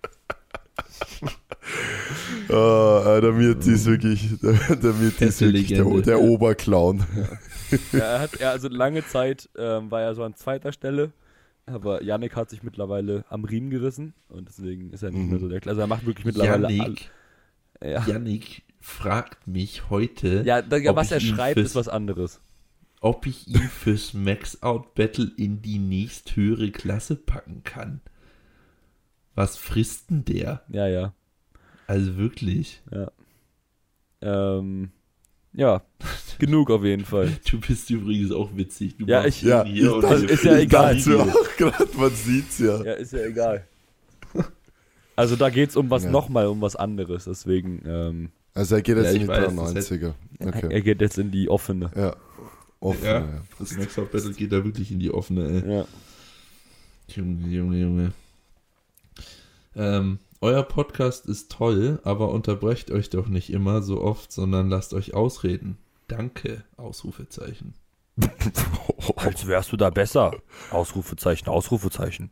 Der 2.48 3.32
Mirti 3.32 3.72
ist 3.72 3.86
wirklich, 3.86 4.38
der, 4.40 4.76
der 4.76 4.92
Mirti 4.92 5.24
ist 5.24 5.40
wirklich 5.40 5.68
der, 5.68 5.84
der 6.02 6.20
Oberclown. 6.20 6.98
Ja, 7.16 7.38
er 7.92 8.20
hat, 8.20 8.34
er, 8.36 8.50
also 8.50 8.68
lange 8.68 9.04
Zeit 9.06 9.48
ähm, 9.56 9.90
war 9.90 10.02
er 10.02 10.14
so 10.14 10.22
an 10.24 10.34
zweiter 10.34 10.72
Stelle, 10.72 11.12
aber 11.66 12.02
Yannick 12.02 12.36
hat 12.36 12.50
sich 12.50 12.62
mittlerweile 12.62 13.24
am 13.28 13.44
Riemen 13.44 13.70
gerissen 13.70 14.14
und 14.28 14.48
deswegen 14.48 14.90
ist 14.92 15.02
er 15.02 15.10
nicht 15.10 15.22
Mhm. 15.22 15.30
mehr 15.30 15.38
so 15.40 15.48
der 15.48 15.66
Also 15.66 15.80
er 15.80 15.86
macht 15.86 16.06
wirklich 16.06 16.24
mittlerweile 16.26 16.72
Yannick, 16.72 17.10
all, 17.80 17.90
ja. 17.90 18.06
Yannick 18.06 18.62
fragt 18.80 19.46
mich 19.46 19.88
heute, 19.90 20.42
Ja, 20.44 20.60
Digga, 20.62 20.90
ob 20.90 20.96
was 20.96 21.10
er 21.10 21.20
schreibt, 21.20 21.58
ist 21.58 21.74
was 21.74 21.88
anderes. 21.88 22.40
ob 23.00 23.26
ich 23.26 23.48
ihn 23.48 23.56
fürs 23.68 24.12
Max-Out-Battle 24.14 25.30
in 25.36 25.62
die 25.62 25.78
nächsthöhere 25.78 26.70
Klasse 26.70 27.16
packen 27.16 27.62
kann. 27.64 28.00
Was 29.34 29.56
frisst 29.56 30.10
denn 30.10 30.24
der? 30.24 30.62
Ja, 30.68 30.86
ja. 30.86 31.12
Also 31.86 32.16
wirklich. 32.16 32.82
Ja. 32.90 33.10
Ähm, 34.22 34.90
ja, 35.52 35.82
genug 36.38 36.70
auf 36.70 36.84
jeden 36.84 37.04
Fall. 37.04 37.30
Du 37.50 37.58
bist 37.60 37.90
übrigens 37.90 38.30
auch 38.32 38.50
witzig. 38.56 38.96
Du 38.98 39.06
Ja, 39.06 39.22
machst 39.22 39.36
ich- 39.38 39.42
Ja, 39.42 39.64
ich 39.64 39.82
dachte- 39.82 40.24
ist 40.26 40.44
ja 40.44 40.56
egal. 40.58 40.96
auch 40.98 41.56
gerade, 41.56 41.88
man 41.96 42.10
sieht's 42.14 42.58
ja. 42.58 42.82
Ja, 42.82 42.92
ist 42.94 43.12
ja 43.12 43.20
egal. 43.24 43.64
Also 45.16 45.36
da 45.36 45.48
geht's 45.50 45.76
um 45.76 45.90
was 45.90 46.04
Ja. 46.04 46.10
nochmal 46.10 46.46
um 46.48 46.60
was 46.60 46.74
anderes, 46.76 47.24
deswegen 47.24 47.82
ähm, 47.86 48.30
Also 48.52 48.74
er 48.74 48.82
geht 48.82 48.96
jetzt 48.96 49.06
Ja, 49.06 49.12
in 49.12 49.20
die 49.20 49.28
weiß, 49.28 49.44
das 49.74 49.90
93er. 49.90 50.14
Okay. 50.40 50.66
er 50.70 50.80
geht 50.80 51.00
jetzt 51.00 51.18
in 51.18 51.30
die 51.30 51.48
offene. 51.48 51.90
Ja. 51.94 52.16
Offen, 52.80 53.04
Ja, 53.04 53.18
ja. 53.20 53.28
das 53.58 53.76
Max-Out-Battle 53.76 54.32
geht 54.32 54.52
da 54.52 54.64
wirklich 54.64 54.90
in 54.90 54.98
die 54.98 55.10
offene, 55.12 55.48
ey. 55.62 55.72
Ja. 55.76 55.86
Junge, 57.08 57.48
Junge, 57.48 57.78
Junge. 57.80 58.12
Ähm, 59.76 60.18
euer 60.40 60.62
Podcast 60.62 61.26
ist 61.26 61.50
toll, 61.50 62.00
aber 62.04 62.30
unterbrecht 62.30 62.90
euch 62.90 63.08
doch 63.10 63.28
nicht 63.28 63.50
immer 63.50 63.82
so 63.82 64.00
oft, 64.02 64.32
sondern 64.32 64.68
lasst 64.68 64.94
euch 64.94 65.14
ausreden. 65.14 65.78
Danke, 66.08 66.64
Ausrufezeichen. 66.76 67.74
Als 69.16 69.46
wärst 69.46 69.72
du 69.72 69.76
da 69.76 69.90
besser. 69.90 70.32
Ausrufezeichen, 70.70 71.48
Ausrufezeichen. 71.48 72.30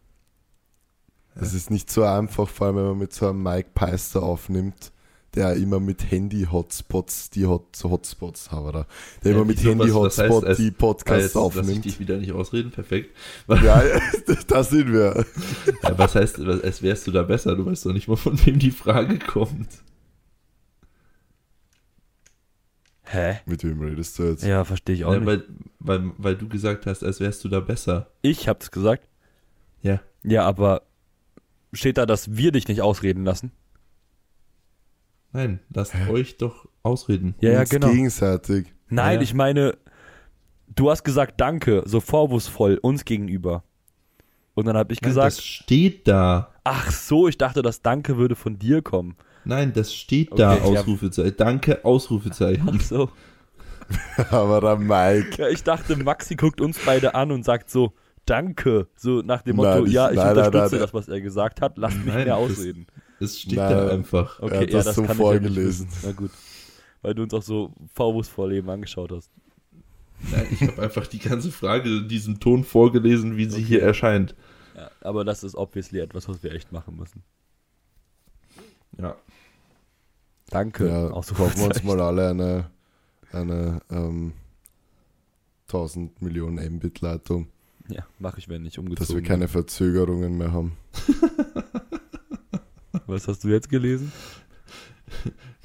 Das 1.34 1.54
ist 1.54 1.70
nicht 1.70 1.90
so 1.90 2.04
einfach, 2.04 2.48
vor 2.48 2.66
allem 2.68 2.76
wenn 2.76 2.84
man 2.84 2.98
mit 2.98 3.12
so 3.14 3.28
einem 3.28 3.42
Mike 3.42 3.70
Peister 3.74 4.22
aufnimmt, 4.22 4.92
der 5.34 5.54
immer 5.56 5.80
mit 5.80 6.10
Handy-Hotspots, 6.10 7.30
die 7.30 7.46
Hot 7.46 7.64
Hotspots 7.82 8.50
haben, 8.50 8.66
oder? 8.66 8.86
Der 9.24 9.30
Ja, 9.32 9.36
immer 9.38 9.46
mit 9.46 9.58
wieso, 9.64 9.70
was- 9.70 10.18
was 10.18 10.18
Handy-Hotspot 10.18 10.44
heißt, 10.46 10.60
die 10.60 10.70
Podcasts 10.70 11.22
Jetzt 11.24 11.34
lass 11.34 11.54
ich 11.54 11.58
aufnimmt. 11.60 11.84
dich 11.86 11.98
wieder 12.00 12.18
nicht 12.18 12.32
ausreden, 12.32 12.70
perfekt. 12.70 13.16
Ja, 13.48 13.82
da 14.48 14.62
sind 14.62 14.92
wir. 14.92 15.24
Ja, 15.82 15.98
was 15.98 16.14
heißt, 16.14 16.38
als 16.38 16.82
wärst 16.82 17.06
du 17.06 17.10
da 17.12 17.22
besser? 17.22 17.56
Du 17.56 17.64
weißt 17.64 17.86
doch 17.86 17.94
nicht 17.94 18.08
mal, 18.08 18.16
von 18.16 18.38
wem 18.44 18.58
die 18.58 18.70
Frage 18.70 19.18
kommt. 19.18 19.68
Hä? 23.12 23.40
Mit 23.46 23.62
wem 23.62 23.80
redest 23.82 24.18
du 24.18 24.22
jetzt? 24.24 24.42
Ja, 24.42 24.64
verstehe 24.64 24.94
ich 24.94 25.04
auch 25.04 25.12
Ja, 25.12 25.18
nicht. 25.18 25.26
weil, 25.26 25.44
weil, 25.80 26.10
weil 26.16 26.34
du 26.36 26.48
gesagt 26.48 26.86
hast, 26.86 27.02
als 27.04 27.20
wärst 27.20 27.44
du 27.44 27.48
da 27.48 27.60
besser. 27.60 28.08
Ich 28.22 28.48
hab's 28.48 28.70
gesagt. 28.70 29.06
Ja. 29.82 30.00
Ja, 30.22 30.44
aber 30.46 30.82
steht 31.74 31.98
da, 31.98 32.06
dass 32.06 32.36
wir 32.36 32.52
dich 32.52 32.68
nicht 32.68 32.80
ausreden 32.80 33.24
lassen? 33.24 33.52
Nein, 35.32 35.60
lasst 35.74 35.94
euch 36.08 36.36
doch 36.36 36.68
ausreden. 36.82 37.34
Ja, 37.40 37.52
ja, 37.52 37.64
genau. 37.64 37.90
gegenseitig. 37.90 38.72
Nein, 38.88 39.16
Ja. 39.16 39.22
ich 39.22 39.34
meine, 39.34 39.76
du 40.74 40.90
hast 40.90 41.04
gesagt 41.04 41.40
Danke, 41.40 41.82
so 41.86 42.00
vorwurfsvoll 42.00 42.78
uns 42.78 43.04
gegenüber. 43.04 43.62
Und 44.54 44.66
dann 44.66 44.76
habe 44.76 44.92
ich 44.92 45.00
Nein, 45.00 45.10
gesagt, 45.10 45.38
das 45.38 45.44
steht 45.44 46.06
da. 46.08 46.52
ach 46.64 46.90
so, 46.90 47.28
ich 47.28 47.38
dachte, 47.38 47.62
das 47.62 47.80
Danke 47.82 48.18
würde 48.18 48.36
von 48.36 48.58
dir 48.58 48.82
kommen. 48.82 49.16
Nein, 49.44 49.72
das 49.72 49.94
steht 49.94 50.38
da, 50.38 50.54
Okay, 50.56 50.74
ja. 50.74 50.80
Ausrufezeichen. 50.80 51.34
Danke, 51.36 51.84
Ausrufezeichen. 51.84 52.68
Ach 52.76 52.80
so. 52.80 53.10
Aber 54.30 54.60
der 54.60 54.76
Mike. 54.76 55.36
Ja, 55.42 55.48
ich 55.48 55.62
dachte, 55.64 55.96
Maxi 55.96 56.36
guckt 56.36 56.60
uns 56.60 56.78
beide 56.84 57.14
an 57.14 57.30
und 57.32 57.44
sagt 57.44 57.70
so, 57.70 57.92
Danke. 58.24 58.86
So 58.94 59.20
nach 59.22 59.42
dem 59.42 59.56
Motto, 59.56 59.70
Nein, 59.80 59.86
ich- 59.86 59.92
ja, 59.92 60.10
ich 60.10 60.16
nein, 60.16 60.28
unterstütze 60.28 60.76
nein, 60.76 60.80
das, 60.80 60.94
was 60.94 61.08
er 61.08 61.20
gesagt 61.20 61.60
hat, 61.60 61.76
lasst 61.76 61.96
mich 61.98 62.06
Nein, 62.14 62.24
mehr 62.24 62.36
ausreden. 62.36 62.86
Es 63.18 63.40
steht 63.40 63.56
Nein. 63.56 63.70
da 63.76 63.88
einfach. 63.88 64.38
Okay, 64.40 64.54
Er 64.54 64.60
hat 64.60 64.68
ja, 64.70 64.76
das 64.76 64.84
das 64.86 64.94
so 64.96 65.02
kann 65.02 65.16
ich 65.16 65.18
ja 65.18 65.32
nicht 65.32 65.42
vorgelesen. 65.42 65.88
wissen. 65.88 65.98
Na 66.04 66.12
gut. 66.12 66.30
Weil 67.02 67.14
du 67.14 67.22
uns 67.24 67.34
auch 67.34 67.42
so 67.42 67.72
vorwurfsvoll 67.94 68.52
eben 68.52 68.70
angeschaut 68.70 69.10
hast. 69.10 69.28
Nein, 70.30 70.46
ich 70.52 70.62
habe 70.62 70.80
einfach 70.82 71.08
die 71.08 71.18
ganze 71.18 71.50
Frage 71.50 71.88
in 71.98 72.06
diesem 72.08 72.38
Ton 72.38 72.62
vorgelesen, 72.62 73.36
wie 73.36 73.46
sie 73.46 73.56
Okay. 73.56 73.64
hier 73.64 73.82
erscheint. 73.82 74.36
Ja, 74.76 74.88
aber 75.00 75.24
das 75.24 75.42
ist 75.42 75.56
obviously 75.56 75.98
etwas, 75.98 76.28
was 76.28 76.44
wir 76.44 76.52
echt 76.52 76.70
machen 76.70 76.96
müssen. 76.96 77.24
Ja. 78.98 79.16
Danke. 80.50 80.86
Ja, 80.88 81.10
Auch 81.10 81.24
so 81.24 81.34
kaufen 81.34 81.58
wir 81.60 81.66
uns 81.66 81.82
mal 81.82 82.00
alle 82.00 82.28
eine, 82.30 82.70
eine 83.32 83.80
ähm, 83.90 84.32
1000 85.68 86.20
Millionen 86.20 86.76
Mbit-Leitung, 86.76 87.48
Ja, 87.88 88.04
mache 88.18 88.38
ich, 88.38 88.48
wenn 88.50 88.66
ich 88.66 88.78
umgezogen 88.78 89.06
dass 89.06 89.14
wir 89.14 89.22
keine 89.22 89.48
Verzögerungen 89.48 90.36
mehr 90.36 90.52
haben. 90.52 90.76
Was 93.06 93.28
hast 93.28 93.44
du 93.44 93.48
jetzt 93.48 93.70
gelesen? 93.70 94.12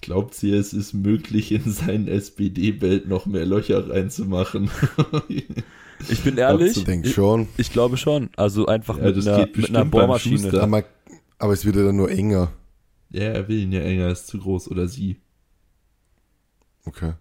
Glaubt 0.01 0.33
sie, 0.33 0.53
es 0.53 0.73
ist 0.73 0.93
möglich, 0.93 1.51
in 1.51 1.69
sein 1.71 2.07
SPD-Bild 2.07 3.07
noch 3.07 3.25
mehr 3.25 3.45
Löcher 3.45 3.89
reinzumachen? 3.89 4.69
Ich 6.09 6.23
bin 6.23 6.37
ehrlich, 6.37 6.77
Ich 6.77 6.83
denke 6.83 7.07
ich, 7.07 7.15
schon. 7.15 7.47
ich 7.57 7.71
glaube 7.71 7.97
schon. 7.97 8.29
Also 8.37 8.67
einfach 8.67 8.99
Ja, 8.99 9.05
mit, 9.05 9.27
einer, 9.27 9.47
mit 9.47 9.69
einer 9.69 9.83
Bohrmaschine. 9.85 10.61
Aber, 10.61 10.83
aber 11.39 11.53
es 11.53 11.65
wird 11.65 11.75
ja 11.75 11.83
dann 11.85 11.95
nur 11.95 12.11
enger. 12.11 12.51
Ja, 13.09 13.23
er 13.23 13.47
will 13.47 13.59
ihn 13.59 13.71
ja 13.71 13.81
enger, 13.81 14.09
ist 14.09 14.27
zu 14.27 14.39
groß 14.39 14.69
oder 14.69 14.87
sie. 14.87 15.21
Okay. 16.85 17.13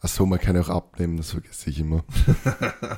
Achso, 0.00 0.26
man 0.26 0.38
kann 0.38 0.56
ja 0.56 0.62
auch 0.62 0.68
abnehmen, 0.68 1.16
das 1.16 1.30
vergesse 1.32 1.70
ich 1.70 1.80
immer. 1.80 2.04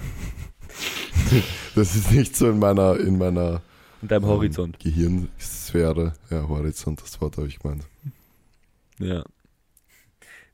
das 1.74 1.94
ist 1.94 2.10
nicht 2.12 2.36
so 2.36 2.50
in 2.50 2.58
meiner, 2.58 2.98
in 2.98 3.18
meiner 3.18 3.62
In 4.02 4.08
deinem 4.08 4.26
Horizont. 4.26 4.76
ähm, 4.76 4.92
Gehirnsphäre. 4.92 6.14
Ja, 6.30 6.48
Horizont, 6.48 7.00
das 7.02 7.20
Wort 7.20 7.36
habe 7.36 7.48
ich 7.48 7.58
gemeint. 7.60 7.84
Ja. 8.98 9.24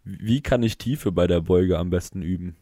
Wie 0.05 0.43
kann 0.43 0.63
ich 0.63 0.77
Tiefe 0.79 1.13
bei 1.13 1.27
der 1.27 1.41
Beuge 1.41 1.79
am 1.79 1.91
besten 1.91 2.23
üben? 2.23 2.57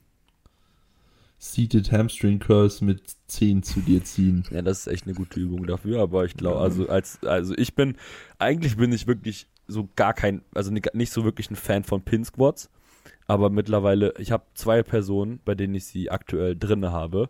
Seated 1.43 1.91
Hamstring 1.91 2.39
Curls 2.39 2.81
mit 2.83 3.03
10 3.27 3.65
zu 3.65 3.81
dir 3.81 4.05
ziehen. 4.05 4.45
Ja, 4.53 4.63
das 4.63 4.79
ist 4.79 4.87
echt 4.87 5.07
eine 5.07 5.15
gute 5.15 5.41
Übung 5.41 5.67
dafür, 5.67 6.01
aber 6.01 6.25
ich 6.25 6.37
glaube, 6.37 6.61
also 6.61 6.89
als, 6.89 7.21
also 7.25 7.53
ich 7.57 7.75
bin, 7.75 7.97
eigentlich 8.39 8.77
bin 8.77 8.93
ich 8.93 9.09
wirklich 9.09 9.49
so 9.67 9.89
gar 9.97 10.15
kein, 10.15 10.43
also 10.55 10.71
nicht 10.71 11.13
so 11.13 11.25
wirklich 11.25 11.51
ein 11.51 11.57
Fan 11.57 11.83
von 11.83 12.03
Pin 12.03 12.25
Squats, 12.25 12.71
aber 13.27 13.51
mittlerweile, 13.51 14.15
ich 14.19 14.31
habe 14.31 14.45
zwei 14.55 14.85
Personen, 14.85 15.41
bei 15.45 15.57
denen 15.57 15.75
ich 15.75 15.85
sie 15.85 16.11
aktuell 16.11 16.57
drinne 16.57 16.93
habe, 16.93 17.29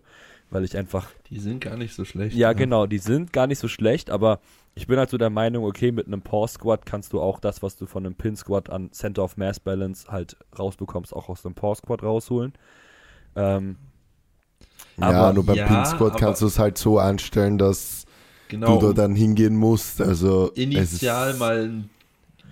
weil 0.51 0.65
ich 0.65 0.77
einfach 0.77 1.09
Die 1.31 1.39
sind 1.39 1.63
gar 1.63 1.79
nicht 1.79 1.95
so 1.95 2.05
schlecht. 2.05 2.37
Ja, 2.37 2.51
ne? 2.51 2.55
genau, 2.55 2.87
die 2.87 2.99
sind 2.99 3.33
gar 3.33 3.47
nicht 3.47 3.61
so 3.61 3.69
schlecht, 3.69 4.11
aber 4.11 4.41
ich 4.75 4.87
bin 4.87 4.99
halt 4.99 5.09
so 5.09 5.17
der 5.17 5.31
Meinung, 5.31 5.65
okay, 5.65 5.91
mit 5.91 6.07
einem 6.07 6.21
Paw 6.21 6.47
Squat 6.47 6.85
kannst 6.85 7.15
du 7.15 7.21
auch 7.23 7.41
das, 7.41 7.63
was 7.63 7.79
du 7.79 7.87
von 7.87 8.05
einem 8.05 8.15
Pin 8.15 8.37
Squat 8.37 8.69
an 8.69 8.93
Center 8.93 9.25
of 9.25 9.39
Mass 9.39 9.59
Balance 9.59 10.13
halt 10.13 10.37
rausbekommst, 10.59 11.17
auch 11.17 11.31
aus 11.31 11.41
dem 11.41 11.55
Paw 11.55 11.75
Squat 11.75 12.03
rausholen. 12.03 12.53
Ähm, 13.37 13.77
ja, 15.11 15.23
Aber- 15.25 15.33
nur 15.35 15.45
beim 15.47 15.57
ja, 15.57 15.67
Pin 15.67 15.85
Squat 15.87 16.13
aber- 16.13 16.19
kannst 16.21 16.43
du 16.43 16.47
es 16.47 16.59
halt 16.59 16.79
so 16.79 16.99
einstellen, 16.99 17.59
dass 17.59 18.05
Genau. 18.49 18.79
du 18.79 18.89
da 18.89 18.93
dann 18.93 19.15
hingehen 19.15 19.57
musst. 19.57 20.01
Also 20.01 20.51
initial 20.55 21.31
ist, 21.31 21.39
mal 21.39 21.65
ein 21.65 21.91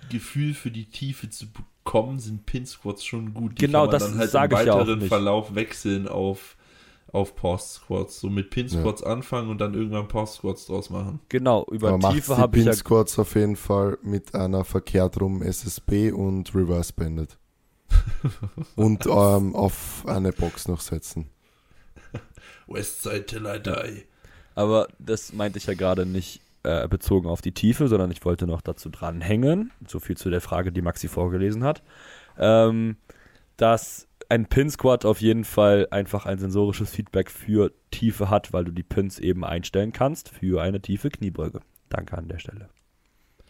Gefühl 0.09 0.53
für 0.53 0.71
die 0.71 0.85
Tiefe 0.85 1.29
zu 1.29 1.45
bekommen, 1.51 2.19
sind 2.19 2.45
Pin 2.45 2.65
Squats 2.65 3.05
schon 3.05 3.33
gut. 3.33 3.51
Die 3.59 3.65
Genau, 3.65 3.81
kann 3.83 3.91
man 3.91 3.99
das 3.99 4.09
dann 4.09 4.17
halt 4.19 4.31
sag 4.31 4.51
im 4.51 4.57
ich 4.59 4.65
ja 4.65 4.75
weiteren. 4.79 5.01
Verlauf 5.01 5.53
wechseln 5.55 6.07
auf, 6.07 6.57
auf 7.11 7.35
Post 7.35 7.73
Squats. 7.75 8.19
So 8.19 8.29
mit 8.29 8.49
Pin 8.49 8.67
Squats 8.67 9.03
anfangen 9.03 9.49
und 9.49 9.59
dann 9.61 9.73
irgendwann 9.73 10.07
Post 10.07 10.35
Squats 10.35 10.65
draus 10.65 10.89
machen. 10.89 11.19
genau, 11.29 11.65
über 11.71 11.89
aber 11.93 12.11
Tiefe 12.13 12.35
habe 12.37 12.57
ich 12.57 12.63
Pin 12.63 12.71
ja 12.71 12.77
Squats 12.77 13.19
auf 13.19 13.35
jeden 13.35 13.55
Fall 13.55 13.97
mit 14.01 14.33
einer 14.33 14.63
verkehrt 14.65 15.21
rum 15.21 15.41
SSB 15.43 16.11
und 16.11 16.53
Reverse 16.55 16.93
Banded. 16.93 17.37
und 18.75 19.05
ähm, 19.05 19.53
auf 19.55 20.03
eine 20.07 20.31
Box 20.31 20.67
noch 20.67 20.81
setzen. 20.81 21.27
Westside 22.73 23.25
till 23.25 23.45
I 23.45 23.59
die. 23.61 24.03
Aber 24.55 24.87
das 24.99 25.33
meinte 25.33 25.57
ich 25.57 25.65
ja 25.65 25.73
gerade 25.73 26.05
nicht 26.05 26.41
äh, 26.63 26.87
bezogen 26.87 27.27
auf 27.27 27.41
die 27.41 27.53
Tiefe, 27.53 27.87
sondern 27.87 28.11
ich 28.11 28.23
wollte 28.25 28.45
noch 28.47 28.61
dazu 28.61 28.89
dranhängen, 28.89 29.71
so 29.87 29.99
viel 29.99 30.17
zu 30.17 30.29
der 30.29 30.41
Frage, 30.41 30.71
die 30.71 30.81
Maxi 30.81 31.07
vorgelesen 31.07 31.63
hat, 31.63 31.81
ähm, 32.37 32.97
dass 33.57 34.07
ein 34.29 34.45
Pin-Squat 34.45 35.05
auf 35.05 35.19
jeden 35.21 35.43
Fall 35.43 35.87
einfach 35.91 36.25
ein 36.25 36.39
sensorisches 36.39 36.89
Feedback 36.89 37.29
für 37.31 37.71
Tiefe 37.91 38.29
hat, 38.29 38.53
weil 38.53 38.63
du 38.65 38.71
die 38.71 38.83
Pins 38.83 39.19
eben 39.19 39.43
einstellen 39.43 39.91
kannst 39.91 40.29
für 40.29 40.61
eine 40.61 40.81
tiefe 40.81 41.09
Kniebeuge. 41.09 41.59
Danke 41.89 42.17
an 42.17 42.27
der 42.29 42.39
Stelle. 42.39 42.69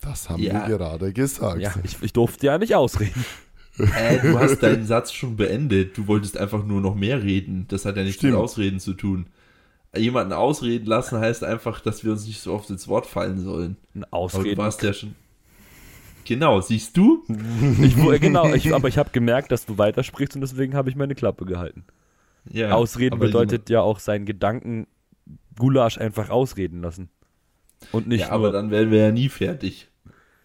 Das 0.02 0.30
haben 0.30 0.42
Ja. 0.42 0.68
wir 0.68 0.78
gerade 0.78 1.14
gesagt. 1.14 1.62
Ja, 1.62 1.74
ich, 1.84 2.02
ich 2.02 2.14
durfte 2.14 2.46
ja 2.48 2.58
nicht 2.58 2.76
ausreden. 2.76 3.26
Äh, 3.78 4.20
du 4.22 4.40
hast 4.40 4.60
deinen 4.60 4.86
Satz 4.86 5.12
schon 5.12 5.36
beendet. 5.38 5.98
Du 5.98 6.08
wolltest 6.08 6.38
einfach 6.38 6.66
nur 6.66 6.82
noch 6.82 6.96
mehr 6.96 7.24
reden. 7.24 7.66
Das 7.68 7.86
hat 7.86 7.98
ja 7.98 8.04
nichts 8.04 8.18
Stimmt. 8.18 8.34
mit 8.34 8.42
Ausreden 8.42 8.80
zu 8.80 8.94
tun. 8.94 9.28
Jemanden 9.96 10.32
ausreden 10.34 10.86
lassen 10.86 11.20
heißt 11.20 11.44
einfach, 11.44 11.82
dass 11.82 12.04
wir 12.04 12.14
uns 12.14 12.26
nicht 12.26 12.40
so 12.40 12.54
oft 12.54 12.70
ins 12.70 12.88
Wort 12.88 13.06
fallen 13.06 13.40
sollen. 13.40 13.76
Ein 13.94 14.06
Aber 14.06 14.10
du 14.12 14.38
Ausreden. 14.38 14.58
warst 14.58 14.82
ja 14.84 14.94
schon. 14.94 15.16
Genau, 16.24 16.62
siehst 16.62 16.96
du? 16.96 17.24
Ich, 17.82 17.96
genau, 18.22 18.54
ich, 18.54 18.74
aber 18.74 18.88
ich 18.88 18.98
habe 18.98 19.10
gemerkt, 19.12 19.52
dass 19.52 19.66
du 19.66 19.78
weitersprichst 19.78 20.36
und 20.36 20.42
deswegen 20.42 20.76
habe 20.76 20.90
ich 20.90 20.96
meine 20.96 21.16
Klappe 21.16 21.46
gehalten. 21.46 21.84
Ja. 22.50 22.72
Ausreden 22.72 23.20
bedeutet 23.20 23.70
ja 23.70 23.82
auch 23.82 24.00
seinen 24.00 24.26
Gedanken 24.26 24.88
Gulasch 25.58 25.98
einfach 25.98 26.30
ausreden 26.30 26.82
lassen. 26.82 27.10
Und 27.92 28.08
nicht 28.08 28.22
ja, 28.22 28.30
aber 28.30 28.46
nur. 28.46 28.52
dann 28.54 28.72
wären 28.72 28.92
wir 28.92 29.00
ja 29.00 29.12
nie 29.12 29.30
fertig. 29.30 29.90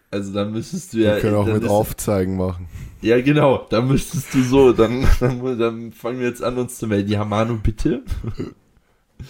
Also 0.09 0.31
dann 0.33 0.51
müsstest 0.53 0.93
du 0.93 0.99
ja. 0.99 1.15
wir 1.15 1.21
können 1.21 1.35
auch 1.35 1.45
mit 1.45 1.63
ist- 1.63 1.69
Aufzeigen 1.69 2.37
machen. 2.37 2.67
Ja, 3.01 3.21
genau. 3.21 3.67
Dann 3.69 3.87
müsstest 3.87 4.33
du 4.33 4.41
so, 4.41 4.73
dann, 4.73 5.05
dann, 5.19 5.59
dann 5.59 5.91
fangen 5.91 6.19
wir 6.19 6.27
jetzt 6.27 6.41
an, 6.43 6.57
uns 6.57 6.77
zu 6.77 6.87
melden. 6.87 7.09
Ja, 7.11 7.25
Manu, 7.25 7.57
bitte. 7.61 8.03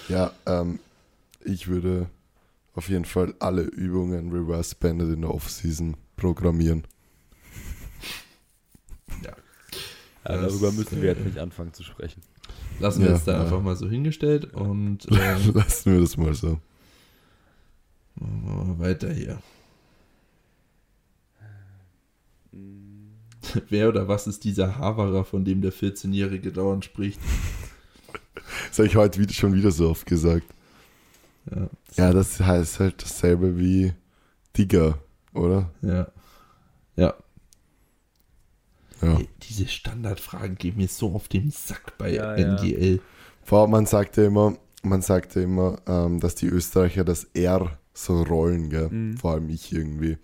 Ja, 0.09 0.31
ähm, 0.45 0.79
ich 1.45 1.69
würde 1.69 2.09
auf 2.75 2.89
jeden 2.89 3.05
Fall 3.05 3.33
alle 3.39 3.61
Übungen 3.61 4.31
Reverse 4.33 4.75
Banded 4.77 5.13
in 5.13 5.21
der 5.21 5.33
Offseason 5.33 5.95
programmieren. 6.17 6.83
Ja. 9.23 9.31
ja, 10.27 10.41
darüber 10.41 10.73
müssen 10.73 11.01
wir 11.01 11.09
jetzt 11.09 11.25
nicht 11.25 11.37
anfangen 11.39 11.71
zu 11.73 11.83
sprechen. 11.83 12.21
Lassen 12.79 12.99
wir 13.01 13.07
Ja, 13.11 13.15
jetzt 13.15 13.27
da 13.29 13.33
ja. 13.37 13.41
einfach 13.43 13.61
mal 13.61 13.77
so 13.77 13.87
hingestellt 13.89 14.53
und 14.53 15.05
äh, 15.11 15.35
Lassen 15.53 15.93
wir 15.93 16.01
das 16.01 16.17
mal 16.17 16.33
so. 16.33 16.59
machen 18.15 18.43
wir 18.45 18.63
mal 18.65 18.79
weiter 18.79 19.11
hier. 19.13 19.39
Wer 23.69 23.89
oder 23.89 24.07
was 24.07 24.27
ist 24.27 24.43
dieser 24.43 24.77
Haverer, 24.77 25.23
von 25.25 25.45
dem 25.45 25.61
der 25.61 25.73
14-Jährige 25.73 26.51
dauernd 26.51 26.85
spricht? 26.85 27.19
Das 28.69 28.79
habe 28.79 28.87
ich 28.87 28.95
heute 28.95 29.19
wieder, 29.19 29.33
schon 29.33 29.53
wieder 29.53 29.71
so 29.71 29.89
oft 29.89 30.05
gesagt. 30.05 30.45
Ja. 31.53 31.69
Ja, 31.95 32.13
das 32.13 32.39
heißt 32.39 32.79
halt 32.79 33.01
dasselbe 33.01 33.57
wie 33.57 33.93
Digger, 34.57 34.99
oder? 35.33 35.71
Ja. 35.81 36.07
Ja. 36.95 37.13
Ja. 39.01 39.17
Ey, 39.17 39.29
diese 39.43 39.67
Standardfragen 39.67 40.55
gehen 40.55 40.77
mir 40.77 40.87
so 40.87 41.13
auf 41.13 41.27
den 41.27 41.51
Sack 41.51 41.97
bei 41.97 42.13
Ja, 42.13 42.35
ja. 42.35 42.55
NGL. 42.55 42.99
Vor 43.43 43.61
allem, 43.61 43.71
man 43.71 43.85
sagte 43.85 44.23
immer, 44.23 44.57
man 44.83 45.01
sagte 45.01 45.41
immer, 45.41 45.79
ähm, 45.87 46.19
dass 46.19 46.35
die 46.35 46.47
Österreicher 46.47 47.03
das 47.03 47.25
R 47.33 47.77
so 47.93 48.23
rollen, 48.23 48.69
gell? 48.69 48.89
Mhm. 48.89 49.17
Vor 49.17 49.31
allem 49.33 49.49
ich 49.49 49.71
irgendwie. 49.71 50.17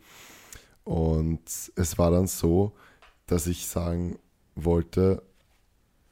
Und 0.84 1.41
es 1.76 1.98
war 1.98 2.12
dann 2.12 2.28
so, 2.28 2.74
dass 3.28 3.48
ich 3.48 3.68
sagen 3.68 4.20
wollte, 4.56 5.24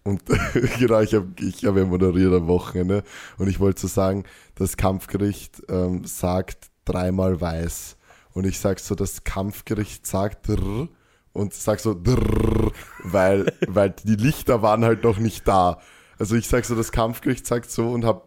und 0.03 0.23
genau, 0.79 1.01
ich 1.01 1.13
habe 1.13 1.27
ich 1.39 1.65
hab 1.65 1.77
ja 1.77 1.85
moderiert 1.85 2.33
am 2.33 2.47
Wochenende 2.47 3.03
und 3.37 3.47
ich 3.47 3.59
wollte 3.59 3.81
so 3.81 3.87
sagen, 3.87 4.23
das 4.55 4.77
Kampfgericht 4.77 5.61
ähm, 5.69 6.05
sagt 6.05 6.71
dreimal 6.85 7.39
weiß. 7.39 7.97
Und 8.33 8.45
ich 8.45 8.59
sag 8.59 8.79
so, 8.79 8.95
das 8.95 9.23
Kampfgericht 9.23 10.07
sagt 10.07 10.47
drr 10.47 10.87
und 11.33 11.53
sag 11.53 11.79
so 11.79 11.93
drr, 11.93 12.71
weil, 13.03 13.53
weil 13.67 13.91
die 13.91 14.15
Lichter 14.15 14.61
waren 14.61 14.85
halt 14.85 15.03
noch 15.03 15.17
nicht 15.17 15.47
da. 15.47 15.79
Also 16.17 16.35
ich 16.35 16.47
sag 16.47 16.65
so, 16.65 16.75
das 16.75 16.91
Kampfgericht 16.91 17.45
sagt 17.45 17.69
so 17.69 17.91
und 17.91 18.05
habe 18.05 18.23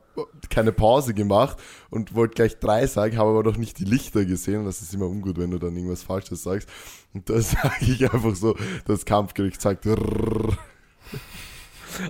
keine 0.50 0.72
Pause 0.72 1.14
gemacht 1.14 1.58
und 1.90 2.14
wollte 2.14 2.34
gleich 2.34 2.58
drei 2.58 2.86
sagen, 2.86 3.16
habe 3.16 3.30
aber 3.30 3.42
noch 3.42 3.56
nicht 3.56 3.78
die 3.78 3.84
Lichter 3.84 4.24
gesehen. 4.24 4.60
Und 4.60 4.66
das 4.66 4.82
ist 4.82 4.94
immer 4.94 5.06
ungut, 5.06 5.38
wenn 5.38 5.50
du 5.50 5.58
dann 5.58 5.74
irgendwas 5.76 6.02
Falsches 6.02 6.42
sagst. 6.42 6.68
Und 7.12 7.28
da 7.28 7.40
sage 7.40 7.74
ich 7.80 8.12
einfach 8.12 8.34
so, 8.34 8.56
das 8.86 9.04
Kampfgericht 9.04 9.60
sagt. 9.60 9.86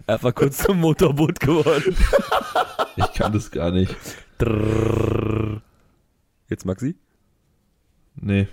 Einfach 0.06 0.34
kurz 0.34 0.58
zum 0.58 0.80
Motorboot 0.80 1.40
geworden. 1.40 1.96
Ich 2.96 3.12
kann 3.12 3.32
das 3.32 3.50
gar 3.50 3.72
nicht. 3.72 3.92
Jetzt 6.48 6.64
Maxi? 6.64 6.94
Nee. 8.14 8.46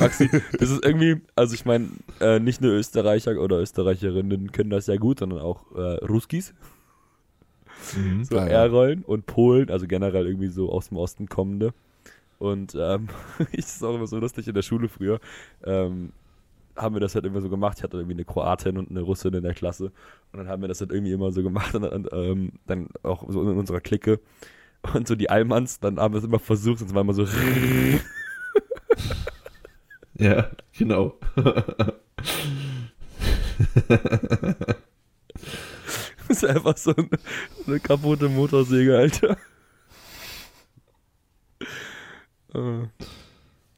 Maxi, 0.00 0.28
das 0.58 0.70
ist 0.70 0.84
irgendwie, 0.84 1.20
also 1.36 1.54
ich 1.54 1.64
meine, 1.64 1.88
äh, 2.20 2.40
nicht 2.40 2.60
nur 2.60 2.72
Österreicher 2.72 3.38
oder 3.38 3.60
Österreicherinnen 3.60 4.52
können 4.52 4.70
das 4.70 4.88
ja 4.88 4.96
gut, 4.96 5.20
sondern 5.20 5.38
auch 5.38 5.70
äh, 5.76 6.04
Ruskis, 6.04 6.52
Mhm. 7.96 8.24
so. 8.24 8.36
R-Rollen 8.36 9.02
und 9.02 9.26
Polen, 9.26 9.70
also 9.70 9.86
generell 9.86 10.26
irgendwie 10.26 10.48
so 10.48 10.70
aus 10.70 10.88
dem 10.88 10.96
Osten 10.98 11.28
kommende. 11.28 11.72
Und 12.38 12.74
ähm, 12.78 13.08
ich 13.52 13.58
ist 13.60 13.82
auch 13.84 13.94
immer 13.94 14.06
so 14.06 14.18
lustig 14.18 14.46
in 14.48 14.54
der 14.54 14.62
Schule 14.62 14.88
früher. 14.88 15.20
Ähm, 15.64 16.12
haben 16.76 16.94
wir 16.94 17.00
das 17.00 17.14
halt 17.16 17.24
immer 17.24 17.40
so 17.40 17.48
gemacht. 17.48 17.78
Ich 17.78 17.82
hatte 17.84 17.96
irgendwie 17.96 18.14
eine 18.14 18.24
Kroatin 18.24 18.78
und 18.78 18.90
eine 18.90 19.00
Russin 19.00 19.34
in 19.34 19.42
der 19.42 19.54
Klasse. 19.54 19.86
Und 20.32 20.38
dann 20.38 20.48
haben 20.48 20.62
wir 20.62 20.68
das 20.68 20.80
halt 20.80 20.92
irgendwie 20.92 21.12
immer 21.12 21.32
so 21.32 21.42
gemacht 21.42 21.74
und, 21.74 21.82
dann- 21.82 22.06
ähm, 22.12 22.52
dann 22.66 22.88
auch 23.02 23.24
so 23.28 23.42
in 23.42 23.56
unserer 23.58 23.80
Clique. 23.80 24.20
Und 24.94 25.08
so 25.08 25.16
die 25.16 25.28
Allmanns, 25.28 25.80
dann 25.80 25.98
haben 25.98 26.14
wir 26.14 26.18
es 26.18 26.24
immer 26.24 26.38
versucht, 26.38 26.80
und 26.82 26.86
es 26.88 26.94
war 26.94 27.00
immer 27.02 27.14
so 27.14 27.26
Ja, 30.14 30.50
genau. 30.76 31.14
Das 36.28 36.42
ist 36.42 36.44
einfach 36.44 36.76
so 36.76 36.94
eine, 36.94 37.08
eine 37.66 37.80
kaputte 37.80 38.28
Motorsäge, 38.28 38.96
Alter. 38.96 39.36
Äh, 42.54 42.86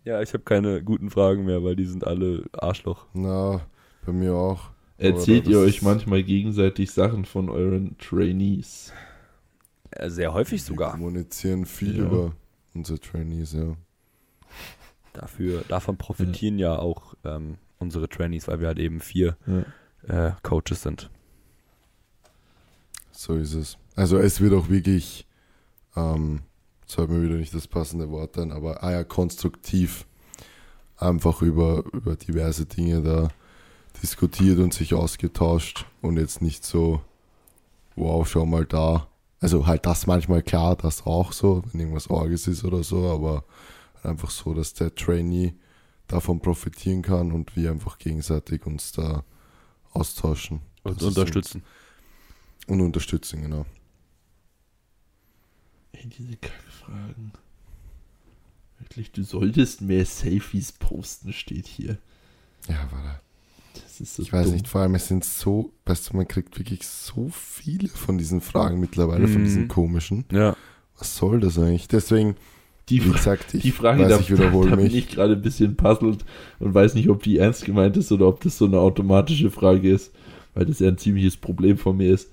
Ja, 0.04 0.22
ich 0.22 0.32
habe 0.32 0.44
keine 0.44 0.82
guten 0.82 1.10
Fragen 1.10 1.44
mehr, 1.44 1.62
weil 1.62 1.76
die 1.76 1.84
sind 1.84 2.06
alle 2.06 2.44
Arschloch. 2.52 3.06
Na, 3.12 3.60
bei 4.06 4.12
mir 4.12 4.34
auch. 4.34 4.70
Erzählt 4.98 5.46
ihr 5.46 5.58
euch 5.58 5.82
manchmal 5.82 6.22
gegenseitig 6.22 6.90
Sachen 6.90 7.24
von 7.24 7.48
euren 7.48 7.96
Trainees? 7.98 8.92
Äh, 9.90 10.10
Sehr 10.10 10.32
häufig 10.34 10.60
Wir 10.60 10.66
sogar. 10.66 10.90
kommunizieren 10.92 11.64
viel 11.66 11.96
Ja. 11.98 12.04
über 12.04 12.32
unsere 12.74 12.98
Trainees, 13.00 13.52
ja. 13.52 13.74
Dafür, 15.12 15.64
davon 15.68 15.96
profitieren 15.96 16.58
ja, 16.58 16.78
auch 16.78 17.14
ähm, 17.24 17.56
unsere 17.78 18.08
Trainees, 18.08 18.46
weil 18.48 18.60
wir 18.60 18.68
halt 18.68 18.78
eben 18.78 19.00
vier, 19.00 19.36
Ja. 20.08 20.28
äh, 20.28 20.32
Coaches 20.42 20.82
sind. 20.82 21.10
So 23.20 23.34
ist 23.34 23.52
es. 23.52 23.76
Also 23.96 24.16
es 24.16 24.40
wird 24.40 24.54
auch 24.54 24.70
wirklich, 24.70 25.26
ähm, 25.94 26.40
jetzt 26.80 26.94
fällt 26.94 27.10
mir 27.10 27.22
wieder 27.22 27.34
nicht 27.34 27.52
das 27.52 27.68
passende 27.68 28.08
Wort 28.10 28.38
ein, 28.38 28.50
aber 28.50 28.82
ah 28.82 28.92
ja, 28.92 29.04
konstruktiv 29.04 30.06
einfach 30.96 31.42
über, 31.42 31.84
über 31.92 32.16
diverse 32.16 32.64
Dinge 32.64 33.02
da 33.02 33.28
diskutiert 34.02 34.58
und 34.58 34.72
sich 34.72 34.94
ausgetauscht 34.94 35.84
und 36.00 36.16
jetzt 36.16 36.40
nicht 36.40 36.64
so, 36.64 37.02
wow, 37.94 38.26
schau 38.26 38.46
mal 38.46 38.64
da. 38.64 39.06
Also 39.38 39.66
halt 39.66 39.84
das 39.84 40.06
manchmal 40.06 40.42
klar, 40.42 40.76
das 40.76 41.04
auch 41.04 41.32
so, 41.32 41.62
wenn 41.72 41.80
irgendwas 41.80 42.08
Orges 42.08 42.46
ist 42.46 42.64
oder 42.64 42.82
so, 42.82 43.06
aber 43.10 43.44
einfach 44.02 44.30
so, 44.30 44.54
dass 44.54 44.72
der 44.72 44.94
Trainee 44.94 45.52
davon 46.06 46.40
profitieren 46.40 47.02
kann 47.02 47.32
und 47.32 47.54
wir 47.54 47.70
einfach 47.70 47.98
gegenseitig 47.98 48.64
uns 48.64 48.92
da 48.92 49.24
austauschen. 49.92 50.62
Und 50.84 50.96
Das 51.02 51.08
unterstützen. 51.08 51.58
uns- 51.58 51.79
Und 52.66 52.80
unterstützen, 52.80 53.42
genau. 53.42 53.66
Ey, 55.92 56.06
diese 56.06 56.36
Kackfragen. 56.36 57.32
Wirklich, 58.78 59.12
du 59.12 59.22
solltest 59.24 59.82
mehr 59.82 60.04
Selfies 60.06 60.72
posten, 60.72 61.32
steht 61.32 61.66
hier. 61.66 61.98
Ja, 62.68 62.88
warte. 62.90 63.20
Das 63.74 64.00
ist 64.00 64.14
so 64.16 64.22
Ich 64.22 64.32
weiß 64.32 64.46
dumm. 64.46 64.54
nicht, 64.54 64.68
vor 64.68 64.80
allem 64.80 64.94
es 64.94 65.08
sind 65.08 65.24
so, 65.24 65.72
weißt 65.86 66.10
du, 66.10 66.16
man 66.16 66.26
kriegt 66.28 66.58
wirklich 66.58 66.86
so 66.86 67.28
viele 67.30 67.88
von 67.88 68.18
diesen 68.18 68.40
Fragen 68.40 68.80
mittlerweile, 68.80 69.28
von 69.28 69.42
Mhm. 69.42 69.44
diesen 69.44 69.68
komischen. 69.68 70.24
Ja. 70.32 70.56
Was 70.98 71.16
soll 71.16 71.40
das 71.40 71.58
eigentlich? 71.58 71.88
Deswegen, 71.88 72.36
Die, 72.88 73.04
wie 73.04 73.10
gesagt, 73.12 73.54
ich 73.54 73.62
die 73.62 73.70
Frage, 73.70 74.02
weiß, 74.02 74.08
da, 74.10 74.18
ich 74.20 74.30
wiederhole 74.30 74.70
da 74.70 74.76
bin 74.76 74.86
mich. 74.86 74.94
ich 74.96 75.08
gerade 75.08 75.34
ein 75.34 75.42
bisschen 75.42 75.76
puzzled 75.76 76.24
und 76.58 76.74
weiß 76.74 76.94
nicht, 76.94 77.08
ob 77.08 77.22
die 77.22 77.38
ernst 77.38 77.64
gemeint 77.64 77.96
ist 77.96 78.10
oder 78.10 78.26
ob 78.26 78.40
das 78.40 78.58
so 78.58 78.64
eine 78.64 78.80
automatische 78.80 79.50
Frage 79.50 79.90
ist, 79.90 80.12
weil 80.54 80.66
das 80.66 80.80
ja 80.80 80.88
ein 80.88 80.98
ziemliches 80.98 81.36
Problem 81.36 81.78
von 81.78 81.96
mir 81.98 82.12
ist. 82.12 82.30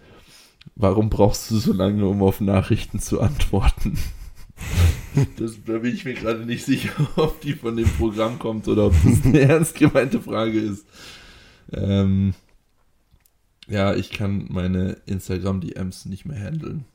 Warum 0.76 1.10
brauchst 1.10 1.50
du 1.52 1.58
so 1.58 1.74
lange, 1.74 2.06
um 2.08 2.22
auf 2.22 2.42
Nachrichten 2.42 3.00
zu 3.00 3.22
antworten? 3.22 3.98
Das, 5.38 5.64
da 5.66 5.80
bin 5.80 5.94
ich 5.94 6.06
mir 6.06 6.14
gerade 6.14 6.46
nicht 6.46 6.66
sicher, 6.66 6.92
ob 7.16 7.42
die 7.42 7.54
von 7.54 7.76
dem 7.76 7.90
Programm 7.90 8.38
kommt 8.40 8.68
oder 8.68 8.88
ob 8.88 8.94
das 9.04 9.26
eine 9.26 9.40
ernst 9.42 9.76
gemeinte 9.76 10.22
Frage 10.22 10.60
ist. 10.60 10.86
Ähm, 11.72 12.34
ja, 13.68 13.96
ich 13.96 14.12
kann 14.12 14.46
meine 14.50 14.98
Instagram-DMs 15.06 16.06
nicht 16.06 16.26
mehr 16.26 16.40
handeln. 16.40 16.86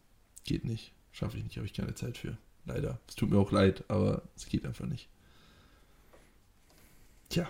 Geht 0.44 0.64
nicht. 0.64 0.92
Schaffe 1.12 1.36
ich 1.36 1.44
nicht, 1.44 1.56
habe 1.56 1.66
ich 1.66 1.74
keine 1.74 1.94
Zeit 1.94 2.16
für. 2.16 2.36
Leider. 2.64 2.98
Es 3.08 3.16
tut 3.16 3.30
mir 3.30 3.38
auch 3.38 3.52
leid, 3.52 3.84
aber 3.88 4.22
es 4.36 4.46
geht 4.46 4.64
einfach 4.64 4.86
nicht. 4.86 5.08
Tja. 7.28 7.48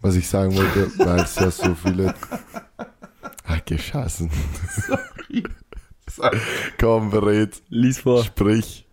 Was 0.00 0.16
ich 0.16 0.26
sagen 0.26 0.54
wollte, 0.56 0.90
weil 0.98 1.20
es 1.20 1.36
ja 1.36 1.50
so 1.50 1.74
viele. 1.74 2.14
Ah, 3.52 3.58
geschossen. 3.64 4.30
Sorry. 4.86 5.42
Sag- 6.08 6.36
Komm, 6.78 7.10
berät, 7.10 7.62
Lies 7.68 7.98
vor. 8.00 8.22
sprich. 8.24 8.86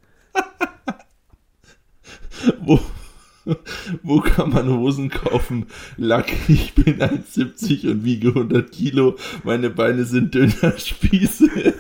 Wo, 2.60 2.80
wo 4.04 4.20
kann 4.22 4.50
man 4.52 4.68
Hosen 4.70 5.10
kaufen? 5.10 5.68
Lack, 5.98 6.32
ich 6.50 6.74
bin 6.76 7.00
1,70 7.02 7.90
und 7.92 8.04
wiege 8.04 8.30
100 8.30 8.72
Kilo. 8.72 9.16
Meine 9.44 9.70
Beine 9.70 10.06
sind 10.06 10.34
dünner 10.36 10.78
Spieße. 10.78 11.50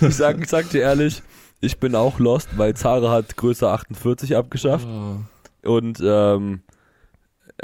Ich 0.00 0.14
sag, 0.16 0.40
ich 0.40 0.48
sag 0.48 0.68
dir 0.70 0.82
ehrlich, 0.82 1.22
ich 1.60 1.78
bin 1.78 1.94
auch 1.94 2.18
lost, 2.18 2.56
weil 2.58 2.74
Zara 2.74 3.10
hat 3.10 3.36
Größe 3.36 3.68
48 3.68 4.36
abgeschafft. 4.36 4.86
Und 5.62 6.00
ähm, 6.04 6.62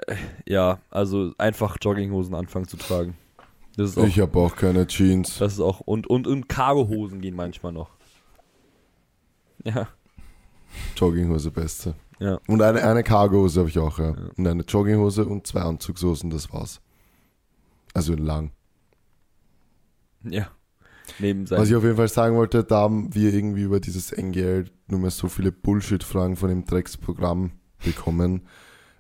äh, 0.07 0.17
ja, 0.47 0.79
also 0.91 1.33
einfach 1.39 1.77
Jogginghosen 1.81 2.35
anfangen 2.35 2.67
zu 2.67 2.77
tragen. 2.77 3.17
Das 3.77 3.91
ist 3.91 3.99
auch, 3.99 4.05
Ich 4.05 4.19
habe 4.21 4.39
auch 4.39 4.57
keine 4.57 4.87
Jeans. 4.87 5.39
das 5.39 5.55
ist 5.55 5.61
auch 5.61 5.81
und 5.81 6.07
und 6.07 6.27
und 6.27 6.49
Cargohosen 6.49 7.21
gehen 7.21 7.35
manchmal 7.37 7.73
noch. 7.73 7.91
Ja, 9.65 9.89
Jogginghose 10.97 11.51
beste. 11.51 11.95
ja. 12.19 12.39
Und 12.49 12.63
eine, 12.63 12.83
eine 12.83 13.03
Cargohose 13.05 13.61
habe 13.61 13.69
ich 13.69 13.79
auch, 13.79 13.99
ja. 13.99 14.11
Ja. 14.11 14.17
Und 14.37 14.47
eine 14.47 14.63
Jogginghose 14.63 15.25
und 15.25 15.47
zwei 15.47 15.61
Anzugshosen, 15.61 16.31
das 16.31 16.53
war's. 16.53 16.81
Also 17.95 18.15
in 18.15 18.25
lang. 18.25 18.51
Ja. 20.25 20.49
Neben 21.19 21.43
Was 21.43 21.51
sein. 21.51 21.65
ich 21.65 21.75
auf 21.75 21.85
jeden 21.85 21.97
Fall 21.97 22.09
sagen 22.09 22.37
wollte, 22.37 22.65
da 22.65 22.81
haben 22.81 23.15
wir 23.15 23.33
irgendwie 23.33 23.63
über 23.63 23.81
dieses 23.81 24.13
NGL 24.13 24.67
nur 24.89 25.01
mehr 25.01 25.11
so 25.11 25.29
viele 25.29 25.53
Bullshit-Fragen 25.53 26.37
von 26.37 26.49
dem 26.49 26.65
Drecksprogramm 26.65 27.53
bekommen. 27.85 28.43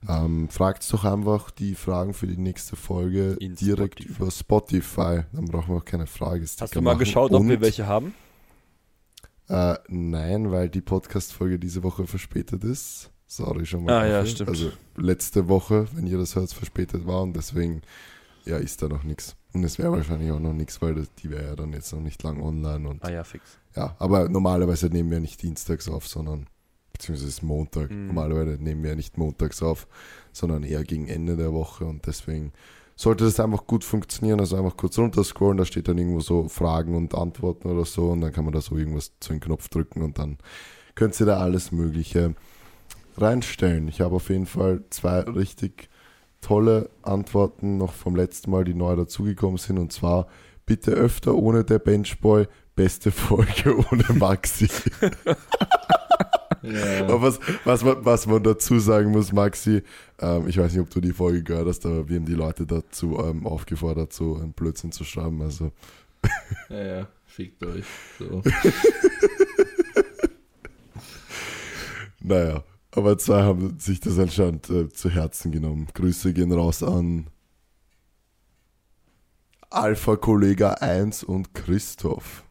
Ähm, 0.08 0.48
fragt 0.48 0.92
doch 0.92 1.04
einfach 1.04 1.50
die 1.52 1.74
Fragen 1.76 2.12
für 2.12 2.26
die 2.26 2.36
nächste 2.36 2.74
Folge 2.74 3.36
In 3.38 3.54
direkt 3.54 4.00
Spotify. 4.00 4.16
über 4.22 4.30
Spotify. 4.30 5.20
Dann 5.32 5.44
brauchen 5.44 5.68
wir 5.68 5.76
auch 5.76 5.84
keine 5.84 6.06
Frage. 6.08 6.44
Hast 6.44 6.74
du 6.74 6.82
mal 6.82 6.96
geschaut, 6.96 7.32
ob 7.32 7.46
wir 7.46 7.60
welche 7.60 7.86
haben? 7.86 8.14
Äh, 9.48 9.76
nein, 9.88 10.50
weil 10.50 10.68
die 10.68 10.80
Podcast-Folge 10.80 11.58
diese 11.58 11.82
Woche 11.82 12.06
verspätet 12.06 12.64
ist. 12.64 13.10
Sorry 13.26 13.64
schon 13.64 13.84
mal. 13.84 13.92
Ah, 13.92 14.06
ja, 14.06 14.26
stimmt. 14.26 14.50
Also 14.50 14.72
letzte 14.96 15.48
Woche, 15.48 15.86
wenn 15.94 16.06
ihr 16.06 16.18
das 16.18 16.36
hört, 16.36 16.52
verspätet 16.52 17.06
war 17.06 17.22
und 17.22 17.34
deswegen, 17.34 17.82
ja, 18.44 18.56
ist 18.56 18.82
da 18.82 18.88
noch 18.88 19.04
nichts. 19.04 19.36
Und 19.52 19.64
es 19.64 19.78
wäre 19.78 19.92
wahrscheinlich 19.92 20.30
auch 20.30 20.40
noch 20.40 20.52
nichts, 20.54 20.80
weil 20.80 20.94
das, 20.94 21.12
die 21.22 21.30
wäre 21.30 21.46
ja 21.48 21.56
dann 21.56 21.72
jetzt 21.72 21.92
noch 21.92 22.00
nicht 22.00 22.22
lang 22.22 22.40
online 22.42 22.88
und 22.88 23.04
Ah 23.04 23.10
ja, 23.10 23.24
fix. 23.24 23.58
ja, 23.76 23.94
aber 23.98 24.28
normalerweise 24.28 24.86
nehmen 24.86 25.10
wir 25.10 25.20
nicht 25.20 25.42
dienstags 25.42 25.88
auf, 25.88 26.08
sondern 26.08 26.46
beziehungsweise 26.92 27.28
ist 27.28 27.42
Montag. 27.42 27.90
Mhm. 27.90 28.06
Normalerweise 28.08 28.62
nehmen 28.62 28.82
wir 28.82 28.96
nicht 28.96 29.18
montags 29.18 29.62
auf, 29.62 29.86
sondern 30.32 30.62
eher 30.62 30.84
gegen 30.84 31.08
Ende 31.08 31.36
der 31.36 31.52
Woche 31.52 31.84
und 31.84 32.06
deswegen 32.06 32.52
sollte 32.96 33.24
das 33.24 33.40
einfach 33.40 33.66
gut 33.66 33.84
funktionieren. 33.84 34.40
Also 34.40 34.56
einfach 34.56 34.76
kurz 34.76 34.98
runterscrollen, 34.98 35.58
da 35.58 35.64
steht 35.64 35.88
dann 35.88 35.98
irgendwo 35.98 36.20
so 36.20 36.48
Fragen 36.48 36.94
und 36.94 37.14
Antworten 37.14 37.68
oder 37.68 37.84
so 37.84 38.10
und 38.10 38.20
dann 38.20 38.32
kann 38.32 38.44
man 38.44 38.52
da 38.54 38.60
so 38.60 38.76
irgendwas 38.76 39.12
zu 39.20 39.32
den 39.32 39.40
Knopf 39.40 39.68
drücken 39.68 40.02
und 40.02 40.18
dann 40.18 40.38
könnt 40.94 41.18
ihr 41.20 41.26
da 41.26 41.38
alles 41.38 41.72
Mögliche 41.72 42.34
reinstellen. 43.16 43.88
Ich 43.88 44.00
habe 44.00 44.16
auf 44.16 44.28
jeden 44.30 44.46
Fall 44.46 44.84
zwei 44.90 45.20
richtig 45.20 45.88
tolle 46.42 46.90
Antworten 47.00 47.78
noch 47.78 47.94
vom 47.94 48.14
letzten 48.14 48.50
Mal, 48.50 48.64
die 48.64 48.74
neu 48.74 48.94
dazugekommen 48.94 49.56
sind 49.56 49.78
und 49.78 49.92
zwar 49.92 50.26
bitte 50.66 50.90
öfter 50.90 51.34
ohne 51.34 51.64
der 51.64 51.78
Benchboy, 51.78 52.46
beste 52.74 53.10
Folge 53.10 53.74
ohne 53.90 54.04
Maxi. 54.18 54.68
Ja. 56.62 57.04
Aber 57.04 57.22
was, 57.22 57.40
was, 57.64 57.82
man, 57.82 58.04
was 58.04 58.26
man 58.26 58.42
dazu 58.42 58.78
sagen 58.78 59.10
muss, 59.10 59.32
Maxi, 59.32 59.82
ähm, 60.20 60.46
ich 60.46 60.58
weiß 60.58 60.72
nicht, 60.72 60.80
ob 60.80 60.90
du 60.90 61.00
die 61.00 61.12
Folge 61.12 61.42
gehört 61.42 61.66
hast, 61.66 61.84
aber 61.84 62.08
wir 62.08 62.16
haben 62.16 62.24
die 62.24 62.34
Leute 62.34 62.66
dazu 62.66 63.18
ähm, 63.18 63.46
aufgefordert, 63.46 64.12
so 64.12 64.36
einen 64.36 64.52
Blödsinn 64.52 64.92
zu 64.92 65.02
schreiben. 65.04 65.42
Also, 65.42 65.72
ja, 66.68 66.84
ja, 66.84 67.08
fickt 67.26 67.64
euch. 67.64 67.84
So. 68.18 68.42
naja. 72.20 72.62
Aber 72.94 73.16
zwei 73.18 73.42
haben 73.42 73.78
sich 73.78 74.00
das 74.00 74.18
anscheinend 74.18 74.68
äh, 74.70 74.88
zu 74.90 75.08
Herzen 75.10 75.50
genommen. 75.50 75.88
Grüße 75.94 76.32
gehen 76.34 76.52
raus 76.52 76.82
an 76.82 77.28
Alpha 79.70 80.16
Kollega 80.16 80.74
1 80.74 81.24
und 81.24 81.54
Christoph. 81.54 82.44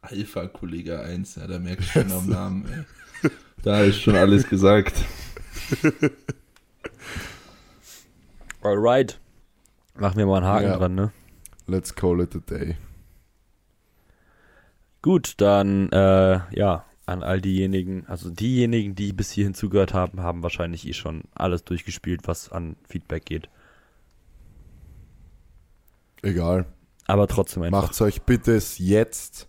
Alpha 0.00 0.46
Kollege 0.46 1.00
1, 1.00 1.34
ja, 1.34 1.46
da 1.46 1.58
merkst 1.58 1.88
du 1.94 2.00
schon 2.00 2.12
am 2.12 2.28
Namen, 2.28 2.66
ey. 3.22 3.30
Da 3.62 3.80
ist 3.82 4.00
schon 4.00 4.14
alles 4.16 4.48
gesagt. 4.48 4.94
Alright. 8.62 9.18
Machen 9.94 10.16
wir 10.18 10.26
mal 10.26 10.36
einen 10.38 10.46
Haken 10.46 10.68
Ja. 10.68 10.76
dran, 10.76 10.94
ne? 10.94 11.12
Let's 11.66 11.94
call 11.94 12.20
it 12.20 12.34
a 12.36 12.38
day. 12.38 12.76
Gut, 15.02 15.34
dann 15.38 15.90
äh, 15.90 16.40
ja, 16.56 16.84
an 17.06 17.22
all 17.22 17.40
diejenigen, 17.40 18.04
also 18.06 18.30
diejenigen, 18.30 18.94
die 18.96 19.12
bis 19.12 19.30
hierhin 19.30 19.54
zugehört 19.54 19.94
haben, 19.94 20.20
haben 20.20 20.42
wahrscheinlich 20.42 20.86
eh 20.86 20.92
schon 20.92 21.22
alles 21.34 21.64
durchgespielt, 21.64 22.26
was 22.26 22.50
an 22.50 22.76
Feedback 22.88 23.24
geht. 23.24 23.48
Egal. 26.22 26.66
Aber 27.06 27.28
trotzdem 27.28 27.62
einfach. 27.62 27.82
Macht 27.82 28.00
euch 28.00 28.22
bitte 28.22 28.60
jetzt 28.78 29.48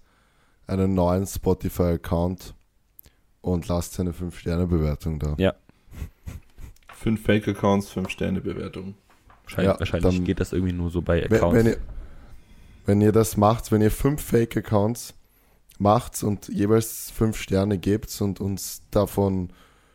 einen 0.67 0.93
neuen 0.93 1.25
Spotify-Account 1.25 2.53
und 3.41 3.67
lasst 3.67 3.99
eine 3.99 4.11
5-Sterne-Bewertung 4.11 5.19
da. 5.19 5.33
Ja. 5.37 5.55
Fünf 6.93 7.23
Fake-Accounts, 7.23 7.89
fünf 7.89 8.09
Sterne-Bewertung. 8.09 8.95
Wahrscheinlich, 9.43 9.73
Ja, 9.73 9.79
wahrscheinlich 9.79 10.15
dann- 10.15 10.25
geht 10.25 10.39
das 10.39 10.53
irgendwie 10.53 10.73
nur 10.73 10.89
so 10.91 11.01
bei 11.01 11.23
Wenn, 11.29 11.33
Accounts. 11.37 11.55
wenn, 11.57 11.65
ihr, 11.67 11.77
wenn 12.85 13.01
ihr 13.01 13.11
das 13.11 13.37
macht, 13.37 13.71
wenn 13.71 13.81
ihr 13.81 13.91
fünf 13.91 14.21
Fake-Accounts 14.21 15.13
macht 15.79 16.23
und 16.23 16.47
jeweils 16.49 17.11
fünf 17.11 17.37
Sterne 17.37 17.77
gebt 17.77 18.19
und 18.21 18.39
uns 18.39 18.81
davon 18.91 19.51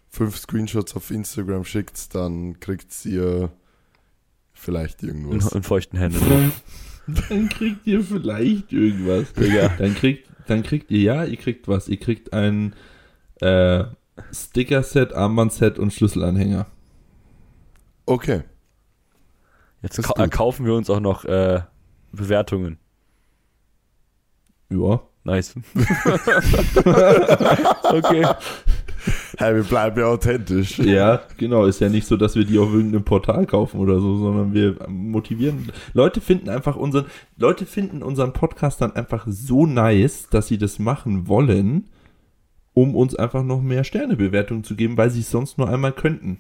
fünf 0.08 0.38
Screenshots 0.38 0.94
auf 0.94 1.10
Instagram 1.10 1.64
schickt, 1.64 2.14
dann 2.14 2.60
kriegt 2.60 3.04
ihr 3.04 3.50
vielleicht 4.52 5.02
irgendwas. 5.02 5.52
in 5.52 5.62
feuchten 5.62 5.98
Händen. 5.98 6.52
Dann 7.28 7.48
kriegt 7.48 7.84
ihr 7.86 8.04
vielleicht 8.04 8.72
irgendwas. 8.72 9.32
Digga. 9.32 9.68
Dann 9.76 9.94
kriegt, 9.94 10.28
dann 10.46 10.62
kriegt 10.62 10.90
ihr 10.90 11.00
ja, 11.00 11.24
ihr 11.24 11.36
kriegt 11.36 11.66
was. 11.66 11.88
Ihr 11.88 11.98
kriegt 11.98 12.32
ein 12.32 12.74
äh, 13.40 13.84
Sticker-Set, 14.32 15.12
Armband-Set 15.12 15.80
und 15.80 15.92
Schlüsselanhänger. 15.92 16.66
Okay. 18.06 18.42
Jetzt 19.82 20.00
kau 20.02 20.14
gut. 20.14 20.30
kaufen 20.30 20.64
wir 20.64 20.74
uns 20.74 20.88
auch 20.90 21.00
noch 21.00 21.24
äh, 21.24 21.62
Bewertungen. 22.12 22.78
Ja. 24.70 25.02
Nice. 25.24 25.54
okay. 27.84 28.26
Hey, 29.38 29.54
wir 29.54 29.62
bleiben 29.62 30.00
ja 30.00 30.06
authentisch. 30.06 30.78
Ja, 30.78 31.22
genau. 31.36 31.64
Ist 31.64 31.80
ja 31.80 31.88
nicht 31.88 32.06
so, 32.06 32.16
dass 32.16 32.34
wir 32.34 32.44
die 32.44 32.58
auf 32.58 32.72
irgendeinem 32.72 33.04
Portal 33.04 33.46
kaufen 33.46 33.78
oder 33.80 34.00
so, 34.00 34.16
sondern 34.16 34.52
wir 34.52 34.76
motivieren. 34.88 35.70
Leute 35.92 36.20
finden 36.20 36.48
einfach 36.48 36.76
unseren, 36.76 37.06
Leute 37.36 37.66
finden 37.66 38.02
unseren 38.02 38.32
Podcast 38.32 38.80
dann 38.80 38.96
einfach 38.96 39.26
so 39.28 39.66
nice, 39.66 40.28
dass 40.30 40.48
sie 40.48 40.58
das 40.58 40.78
machen 40.78 41.28
wollen, 41.28 41.88
um 42.74 42.94
uns 42.96 43.14
einfach 43.14 43.44
noch 43.44 43.60
mehr 43.62 43.84
Sternebewertungen 43.84 44.64
zu 44.64 44.74
geben, 44.74 44.96
weil 44.96 45.10
sie 45.10 45.20
es 45.20 45.30
sonst 45.30 45.58
nur 45.58 45.68
einmal 45.68 45.92
könnten. 45.92 46.38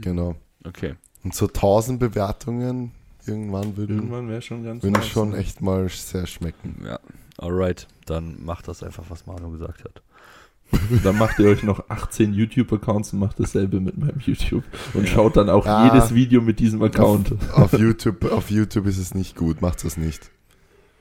Genau. 0.00 0.34
Okay. 0.64 0.94
Und 1.24 1.34
so 1.34 1.46
1000 1.46 2.00
Bewertungen 2.00 2.92
irgendwann 3.26 3.76
würden, 3.76 3.96
Irgendwann 3.96 4.28
wäre 4.28 4.42
schon 4.42 4.64
ganz 4.64 4.82
würden 4.82 4.94
nice. 4.94 5.06
schon 5.08 5.34
echt 5.34 5.60
mal 5.60 5.88
sehr 5.88 6.26
schmecken. 6.26 6.82
Ja. 6.84 6.98
Alright. 7.38 7.86
Dann 8.06 8.44
macht 8.44 8.68
das 8.68 8.82
einfach, 8.82 9.04
was 9.08 9.26
Manu 9.26 9.50
gesagt 9.50 9.84
hat. 9.84 10.02
Dann 11.04 11.18
macht 11.18 11.38
ihr 11.38 11.48
euch 11.48 11.62
noch 11.62 11.88
18 11.90 12.32
YouTube-Accounts 12.32 13.12
und 13.12 13.18
macht 13.18 13.38
dasselbe 13.38 13.78
mit 13.80 13.98
meinem 13.98 14.20
YouTube. 14.20 14.64
Und 14.94 15.02
Ja. 15.06 15.14
schaut 15.14 15.36
dann 15.36 15.50
auch 15.50 15.66
Ah. 15.66 15.84
jedes 15.92 16.14
Video 16.14 16.40
mit 16.40 16.60
diesem 16.60 16.82
Account. 16.82 17.34
Auf 17.52 17.72
YouTube, 17.78 18.24
auf 18.32 18.50
YouTube 18.50 18.86
ist 18.86 18.96
es 18.98 19.14
nicht 19.14 19.36
gut, 19.36 19.60
macht 19.60 19.84
das 19.84 19.96
nicht. 19.98 20.30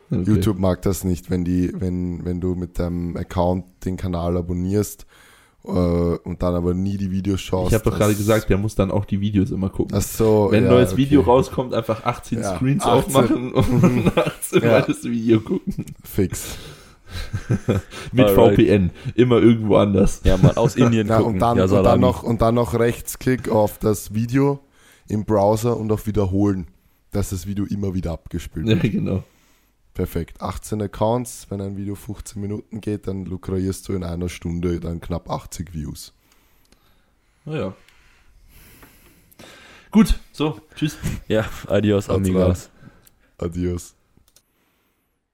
Okay. 0.09 0.23
YouTube 0.27 0.59
mag 0.59 0.81
das 0.81 1.05
nicht, 1.05 1.29
wenn 1.29 1.45
die, 1.45 1.71
wenn, 1.73 2.25
wenn 2.25 2.41
du 2.41 2.53
mit 2.55 2.79
deinem 2.79 3.15
Account 3.15 3.63
den 3.85 3.95
Kanal 3.95 4.35
abonnierst 4.35 5.05
und 5.63 6.41
dann 6.41 6.55
aber 6.55 6.73
nie 6.73 6.97
die 6.97 7.11
Videos 7.11 7.39
schaust. 7.41 7.71
Ich 7.71 7.75
habe 7.79 7.89
doch 7.89 7.97
gerade 7.97 8.15
gesagt, 8.15 8.49
der 8.49 8.57
muss 8.57 8.73
dann 8.75 8.89
auch 8.91 9.05
die 9.05 9.21
Videos 9.21 9.51
immer 9.51 9.69
gucken. 9.69 9.95
Ach 9.97 10.01
so, 10.01 10.47
Wenn 10.49 10.63
ein 10.63 10.65
ja, 10.65 10.71
neues 10.71 10.93
okay. 10.93 11.01
Video 11.03 11.21
rauskommt, 11.21 11.73
einfach 11.73 12.03
18 12.03 12.39
Ja, 12.41 12.55
Screens 12.55 12.83
18. 12.83 12.91
aufmachen 12.93 13.51
und 13.53 14.15
nachts 14.15 14.53
immer 14.53 14.65
Ja. 14.65 14.81
das 14.81 15.03
Video 15.03 15.39
gucken. 15.39 15.85
Fix. 16.03 16.57
Mit 18.11 18.25
Alright. 18.25 18.55
VPN. 18.55 18.91
Immer 19.15 19.37
irgendwo 19.41 19.75
anders. 19.75 20.21
Ja, 20.23 20.37
mal 20.37 20.53
aus 20.55 20.75
Indien 20.75 21.07
Ja, 21.07 21.17
gucken. 21.17 21.33
und, 21.33 21.39
dann, 21.39 21.57
ja, 21.57 21.65
und, 21.65 21.83
dann 21.83 21.99
noch, 21.99 22.23
und 22.23 22.41
dann 22.41 22.55
noch 22.55 22.73
Rechtsklick 22.73 23.49
auf 23.49 23.77
das 23.79 24.13
Video 24.13 24.59
im 25.09 25.25
Browser 25.25 25.77
und 25.77 25.91
auf 25.91 26.07
Wiederholen, 26.07 26.67
dass 27.11 27.31
das 27.31 27.45
Video 27.45 27.65
immer 27.65 27.93
wieder 27.93 28.11
abgespielt 28.13 28.67
Ja, 28.67 28.81
wird. 28.81 28.93
genau. 28.93 29.23
Perfekt. 30.01 30.41
18 30.41 30.81
Accounts, 30.81 31.45
wenn 31.51 31.61
ein 31.61 31.77
Video 31.77 31.93
15 31.93 32.41
Minuten 32.41 32.81
geht, 32.81 33.05
dann 33.05 33.23
lukrierst 33.23 33.87
du 33.87 33.93
in 33.93 34.03
einer 34.03 34.29
Stunde 34.29 34.79
dann 34.79 34.99
knapp 34.99 35.29
80 35.29 35.75
Views. 35.75 36.11
Naja. 37.45 37.75
Gut, 39.91 40.19
so, 40.31 40.59
tschüss. 40.73 40.97
Ja, 41.27 41.45
adios, 41.67 42.09
amigas. 42.09 42.71
Adios. 43.37 43.93